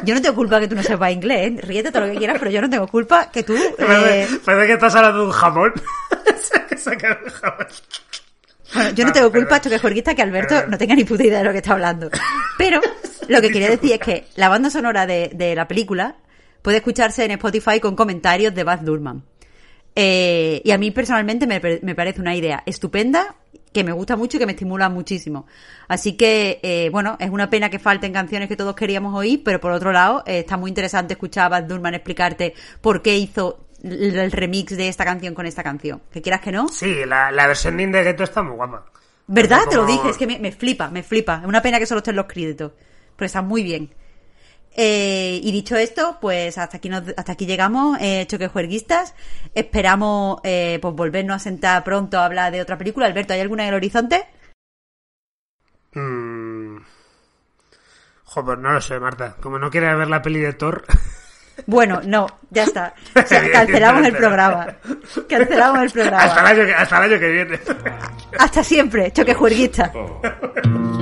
Yo 0.05 0.14
no 0.14 0.20
tengo 0.23 0.35
culpa 0.35 0.60
que 0.60 0.69
tú 0.69 0.74
no 0.74 0.82
sepas 0.82 1.12
inglés, 1.12 1.52
¿eh? 1.52 1.60
ríete 1.62 1.90
todo 1.93 2.06
lo 2.06 2.12
que 2.12 2.19
quieras, 2.19 2.36
pero 2.39 2.51
yo 2.51 2.60
no 2.60 2.69
tengo 2.69 2.86
culpa 2.89 3.31
que 3.31 3.43
tú... 3.43 3.55
eh, 3.55 3.74
Parece, 3.78 4.39
parece 4.44 4.66
que 4.66 4.73
estás 4.74 4.94
hablando 4.94 5.19
de 5.20 5.24
un 5.27 5.32
jamón. 5.32 5.73
que 6.69 6.77
sacar 6.77 7.20
un 7.24 7.31
jamón. 7.31 7.66
Bueno, 8.74 8.90
yo 8.90 9.05
no 9.05 9.12
tengo 9.12 9.31
culpa, 9.31 9.60
choque 9.60 9.78
juerguista, 9.78 10.14
que 10.14 10.23
Alberto 10.23 10.66
no 10.66 10.77
tenga 10.78 10.94
ni 10.94 11.05
puta 11.05 11.24
idea 11.24 11.39
de 11.39 11.44
lo 11.44 11.52
que 11.52 11.59
está 11.59 11.73
hablando. 11.73 12.10
Pero 12.59 12.81
lo 13.28 13.40
que 13.40 13.51
quería 13.51 13.69
decir 13.70 13.93
es 13.93 13.98
que 14.01 14.27
la 14.36 14.48
banda 14.48 14.70
sonora 14.70 15.06
de, 15.06 15.31
de 15.35 15.55
la 15.55 15.69
película 15.69 16.16
puede 16.62 16.78
escucharse 16.78 17.24
en 17.24 17.32
Spotify 17.32 17.81
con 17.81 17.94
comentarios 17.94 18.55
de 18.55 18.64
Baz 18.64 18.82
Luhrmann. 18.82 19.24
Eh, 19.94 20.62
y 20.64 20.70
a 20.70 20.78
mí 20.78 20.90
personalmente 20.90 21.47
me, 21.47 21.60
pe- 21.60 21.81
me 21.82 21.94
parece 21.94 22.20
una 22.20 22.35
idea 22.35 22.62
estupenda, 22.64 23.36
que 23.73 23.85
me 23.85 23.93
gusta 23.93 24.16
mucho 24.16 24.36
y 24.36 24.40
que 24.40 24.47
me 24.47 24.53
estimula 24.53 24.89
muchísimo. 24.89 25.47
Así 25.89 26.12
que, 26.16 26.61
eh, 26.62 26.89
bueno, 26.90 27.16
es 27.19 27.31
una 27.31 27.49
pena 27.51 27.70
que 27.70 27.78
falten 27.78 28.12
canciones 28.12 28.49
que 28.49 28.57
todos 28.57 28.74
queríamos 28.74 29.15
oír, 29.15 29.43
pero 29.44 29.61
por 29.61 29.73
otro 29.73 29.93
lado, 29.93 30.23
eh, 30.27 30.40
está 30.40 30.57
muy 30.57 30.69
interesante 30.70 31.15
escuchar 31.15 31.47
a 31.47 31.49
Baz 31.61 31.69
Luhrmann 31.69 31.94
explicarte 31.94 32.55
por 32.81 33.03
qué 33.03 33.16
hizo 33.16 33.66
el 33.82 34.16
el 34.16 34.31
remix 34.31 34.77
de 34.77 34.89
esta 34.89 35.05
canción 35.05 35.35
con 35.35 35.47
esta 35.47 35.62
canción. 35.62 36.03
Que 36.12 36.23
quieras 36.23 36.40
que 36.40 36.53
no. 36.53 36.69
Sí, 36.69 36.94
la, 37.07 37.31
la 37.32 37.47
versión 37.49 37.77
de 37.77 37.82
Indie 37.82 38.05
Ghetto 38.05 38.23
está 38.24 38.43
muy 38.43 38.55
guapa. 38.55 38.85
¿Verdad? 39.27 39.61
Como- 39.65 39.70
Te 39.70 39.77
lo 39.77 39.86
dije, 39.86 40.11
es 40.11 40.16
que 40.19 40.27
me, 40.27 40.39
me 40.39 40.53
flipa, 40.53 40.89
me 40.90 41.03
flipa. 41.03 41.39
Es 41.43 41.47
una 41.49 41.62
pena 41.62 41.78
que 41.78 41.86
solo 41.86 41.99
estén 41.99 42.15
los 42.16 42.27
créditos, 42.27 42.73
pero 43.16 43.27
está 43.27 43.40
muy 43.43 43.62
bien. 43.62 43.93
Eh, 44.74 45.40
y 45.43 45.53
dicho 45.53 45.77
esto, 45.77 46.19
pues 46.20 46.57
hasta 46.57 46.78
aquí 46.78 46.89
nos, 46.89 47.03
hasta 47.16 47.32
aquí 47.32 47.47
llegamos, 47.47 47.99
eh, 48.01 48.27
choques 48.27 48.51
juerguistas. 48.51 49.15
Esperamos 49.55 50.40
eh, 50.44 50.78
pues 50.81 50.94
volvernos 50.94 51.36
a 51.36 51.39
sentar 51.39 51.85
pronto 51.85 52.19
a 52.19 52.24
hablar 52.24 52.53
de 52.53 52.61
otra 52.61 52.78
película. 52.78 53.07
Alberto, 53.07 53.35
¿hay 53.35 53.40
alguna 53.40 53.65
en 53.65 53.69
el 53.70 53.74
horizonte? 53.74 54.27
Mm. 55.94 56.78
Jo, 58.24 58.44
pues 58.44 58.59
no 58.59 58.73
lo 58.73 58.81
sé, 58.81 58.99
Marta. 58.99 59.36
Como 59.40 59.59
no 59.59 59.70
quieres 59.70 59.97
ver 59.97 60.09
la 60.09 60.23
peli 60.23 60.40
de 60.40 60.55
Thor, 60.55 60.85
Bueno, 61.66 62.01
no, 62.05 62.27
ya 62.51 62.65
está. 62.65 62.94
O 63.15 63.27
sea, 63.27 63.51
cancelamos 63.51 64.07
el 64.07 64.16
programa. 64.16 64.66
Cancelamos 65.28 65.81
el 65.81 65.86
hasta 65.86 66.03
el, 66.03 66.09
programa. 66.09 66.49
año 66.49 66.65
que, 66.65 66.74
hasta 66.74 66.97
el 66.97 67.12
año 67.12 67.20
que 67.20 67.28
viene. 67.28 67.61
Hasta 68.39 68.65
siempre, 68.65 69.12
choques 69.12 69.36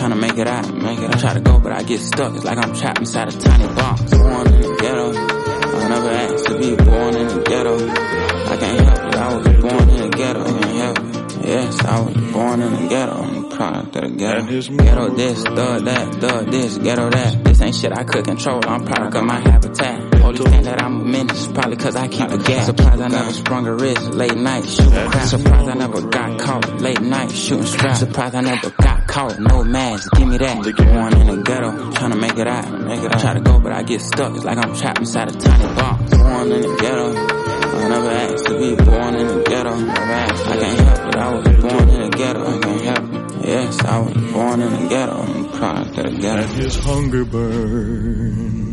Ghetto, 0.00 0.14
tryna 0.14 0.20
make 0.20 0.38
it 0.38 0.48
out, 0.48 0.74
make 0.74 0.98
it 0.98 1.14
out. 1.14 1.20
Try 1.20 1.34
to 1.34 1.40
go, 1.40 1.58
but 1.58 1.72
I 1.72 1.82
get 1.82 2.00
stuck. 2.00 2.34
It's 2.34 2.44
like 2.44 2.58
I'm 2.58 2.74
trapped 2.74 3.00
inside 3.00 3.28
a 3.28 3.38
tiny 3.38 3.74
box. 3.74 4.02
Born 4.10 4.46
in 4.46 4.60
the 4.60 4.76
ghetto, 4.80 5.12
I 5.12 5.88
never 5.88 6.10
asked 6.10 6.46
to 6.46 6.58
be 6.58 6.76
born 6.76 7.16
in 7.16 7.28
the 7.28 7.42
ghetto. 7.46 7.88
I 7.88 8.56
can't 8.56 8.80
help 8.80 8.98
it, 8.98 9.14
I 9.14 9.36
was 9.36 9.60
born 9.60 9.90
in 9.90 10.10
the 10.10 10.16
ghetto. 10.16 10.42
I 10.42 10.60
can't 10.60 10.64
help 10.64 10.98
it. 10.98 11.46
Yes, 11.46 11.84
I 11.84 12.00
was 12.00 12.16
born 12.32 12.60
in 12.60 12.72
the 12.72 12.88
ghetto. 12.88 13.29
Product 13.60 13.96
of 13.96 14.02
the 14.02 14.16
ghetto. 14.16 14.46
Ghetto 14.82 15.08
this, 15.10 15.42
thug 15.42 15.84
that, 15.84 16.14
thug 16.14 16.50
this, 16.50 16.78
ghetto 16.78 17.10
that. 17.10 17.44
This 17.44 17.60
ain't 17.60 17.76
shit 17.76 17.92
I 17.92 18.04
could 18.04 18.24
control, 18.24 18.60
I'm 18.64 18.86
product 18.86 19.14
of 19.16 19.24
my 19.24 19.38
habitat. 19.38 20.10
Police 20.12 20.40
think 20.40 20.64
that 20.64 20.82
I'm 20.82 21.00
a 21.02 21.04
menace, 21.04 21.46
probably 21.48 21.76
cause 21.76 21.94
I 21.94 22.08
keep 22.08 22.30
a 22.30 22.38
gas. 22.38 22.64
Surprised 22.64 23.02
I 23.02 23.08
never 23.08 23.32
sprung 23.34 23.66
a 23.66 23.74
wrist, 23.74 24.14
late 24.14 24.34
night, 24.34 24.64
shooting 24.64 25.10
crap. 25.10 25.26
Surprised 25.26 25.68
I 25.68 25.74
never 25.74 26.00
got 26.00 26.38
caught, 26.40 26.80
late 26.80 27.02
night, 27.02 27.30
shooting 27.32 27.66
strap. 27.66 27.96
Surprised 27.96 28.34
I 28.34 28.40
never 28.40 28.70
got 28.70 29.06
caught, 29.06 29.38
no 29.38 29.62
mask, 29.62 30.10
give 30.16 30.28
me 30.28 30.38
that. 30.38 30.56
Born 30.56 31.20
in 31.20 31.26
the 31.26 31.42
ghetto, 31.42 31.70
tryna 31.90 32.18
make 32.18 32.38
it 32.38 32.46
out, 32.46 32.80
make 32.80 33.00
it 33.00 33.14
out. 33.14 33.20
Try 33.20 33.34
to 33.34 33.40
go, 33.40 33.60
but 33.60 33.72
I 33.72 33.82
get 33.82 34.00
stuck, 34.00 34.36
it's 34.36 34.44
like 34.44 34.56
I'm 34.56 34.74
trapped 34.74 35.00
inside 35.00 35.28
a 35.28 35.38
tiny 35.38 35.74
box. 35.74 36.16
Born 36.16 36.52
in 36.52 36.62
the 36.62 36.76
ghetto, 36.80 37.14
I 37.14 37.88
never 37.88 38.10
asked 38.10 38.46
to 38.46 38.58
be 38.58 38.74
born 38.84 39.16
in 39.16 39.26
the 39.26 39.44
ghetto. 39.44 39.74
I 39.74 40.56
can't 40.56 40.80
help 40.80 41.08
it, 41.08 41.16
I 41.16 41.34
was 41.34 41.62
born 41.62 41.88
in 41.90 42.10
the 42.10 42.16
ghetto, 42.16 42.46
I 42.46 42.58
can't 42.58 42.80
help 42.80 43.24
it. 43.24 43.29
Yes, 43.42 43.84
I 43.84 43.98
was 43.98 44.14
born 44.32 44.60
in 44.60 44.70
the 44.70 44.88
ghetto, 44.88 45.22
I'm 45.22 45.44
a 45.46 45.48
product 45.56 45.98
of 45.98 46.04
the 46.12 46.20
ghetto. 46.20 46.42
and 46.42 46.52
his 46.52 46.78
hunger 46.78 47.24
burned. 47.24 48.70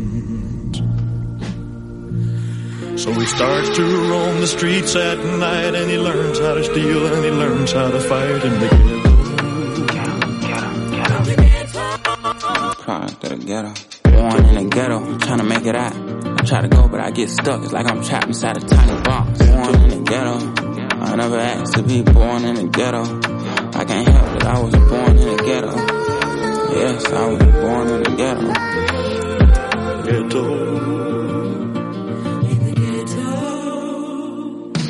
So 3.00 3.12
he 3.12 3.26
starts 3.26 3.76
to 3.76 3.82
roam 3.82 4.40
the 4.40 4.46
streets 4.46 4.94
at 4.96 5.18
night 5.18 5.74
and 5.74 5.90
he 5.90 5.98
learns 5.98 6.38
how 6.38 6.54
to 6.54 6.64
steal 6.64 7.06
and 7.06 7.24
he 7.24 7.30
learns 7.30 7.72
how 7.72 7.90
to 7.90 8.00
fight 8.00 8.44
in 8.44 8.60
the 8.60 8.68
ghetto. 8.68 9.08
product 12.88 13.24
of 13.24 13.30
the 13.40 13.46
ghetto. 13.46 13.72
Born 14.04 14.44
in 14.46 14.54
the 14.54 14.64
ghetto, 14.70 15.18
trying 15.18 15.38
to 15.38 15.44
make 15.44 15.66
it 15.66 15.76
out. 15.76 15.94
I 16.40 16.44
try 16.44 16.62
to 16.62 16.68
go, 16.68 16.88
but 16.88 17.00
I 17.00 17.10
get 17.10 17.28
stuck. 17.30 17.62
It's 17.62 17.72
like 17.72 17.86
I'm 17.86 18.02
trapped 18.02 18.26
inside 18.28 18.56
a 18.56 18.60
tiny 18.60 19.02
box. 19.02 19.38
Born 19.38 19.74
in 19.82 19.88
the 19.90 20.00
ghetto. 20.10 20.68
I 21.00 21.16
never 21.16 21.38
asked 21.38 21.74
to 21.74 21.82
be 21.82 22.02
born 22.02 22.44
in 22.44 22.54
the 22.54 22.66
ghetto. 22.68 23.37
I 23.74 23.84
can't 23.84 24.08
help 24.08 24.36
it, 24.36 24.44
I 24.44 24.58
was 24.60 24.74
born 24.74 25.18
in 25.18 25.36
the 25.36 25.42
ghetto. 25.44 25.76
Yes, 26.78 27.04
I 27.12 27.26
was 27.28 27.42
born 27.42 27.88
in 27.88 28.02
the 28.02 28.10
ghetto. 28.16 28.52
Ghetto. 30.04 30.68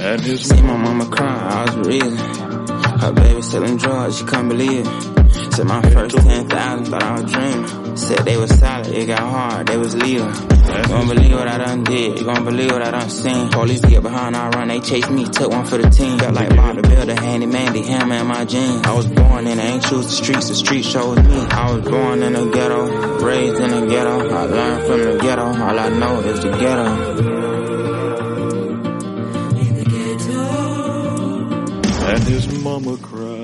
And 0.00 0.20
his 0.20 0.48
See 0.48 0.62
my 0.62 0.76
mama 0.76 1.06
cry, 1.06 1.26
I 1.26 1.64
was 1.64 1.86
reason. 1.86 2.16
Her 3.00 3.12
baby 3.12 3.42
selling 3.42 3.76
drugs, 3.76 4.18
she 4.18 4.24
couldn't 4.24 4.48
believe 4.48 4.86
it. 4.86 5.07
Said 5.58 5.66
my 5.66 5.82
first 5.90 6.16
10,000, 6.16 6.84
thought 6.84 7.02
I 7.02 7.20
was 7.20 7.32
dreaming. 7.32 7.96
Said 7.96 8.18
they 8.20 8.36
was 8.36 8.56
solid, 8.60 8.86
it 8.94 9.06
got 9.06 9.18
hard, 9.18 9.66
they 9.66 9.76
was 9.76 9.92
leaving. 9.96 10.28
You 10.28 10.82
gon' 10.86 11.08
believe 11.08 11.32
what 11.32 11.48
I 11.48 11.58
done 11.58 11.82
did, 11.82 12.16
you 12.16 12.24
gon' 12.26 12.44
believe 12.44 12.70
what 12.70 12.86
I 12.86 12.92
done 12.92 13.10
seen. 13.10 13.48
Police 13.48 13.80
get 13.80 14.00
behind, 14.04 14.36
I 14.36 14.50
run, 14.50 14.68
they 14.68 14.78
chase 14.78 15.10
me, 15.10 15.24
took 15.24 15.50
one 15.50 15.64
for 15.66 15.78
the 15.78 15.90
team. 15.90 16.16
Felt 16.20 16.34
like 16.36 16.54
Bob 16.54 16.76
the 16.76 16.82
Builder, 16.82 17.20
handy 17.20 17.46
Mandy, 17.46 17.82
hammer 17.82 18.14
in 18.14 18.28
my 18.28 18.44
jeans. 18.44 18.86
I 18.86 18.94
was 18.94 19.06
born 19.08 19.48
in, 19.48 19.58
I 19.58 19.64
ain't 19.64 19.82
choose 19.82 20.06
the 20.06 20.12
streets, 20.12 20.48
the 20.48 20.54
street 20.54 20.84
chose 20.84 21.18
me. 21.18 21.40
I 21.50 21.74
was 21.74 21.84
born 21.84 22.22
in 22.22 22.34
the 22.34 22.50
ghetto, 22.52 23.26
raised 23.26 23.60
in 23.60 23.70
the 23.72 23.86
ghetto. 23.88 24.30
I 24.30 24.42
learned 24.44 24.86
from 24.86 25.00
the 25.02 25.18
ghetto, 25.20 25.42
all 25.42 25.76
I 25.76 25.88
know 25.88 26.20
is 26.20 26.40
the 26.40 26.50
ghetto. 26.50 27.48
and 32.10 32.22
his 32.22 32.62
mama 32.62 32.96
cried. 33.02 33.37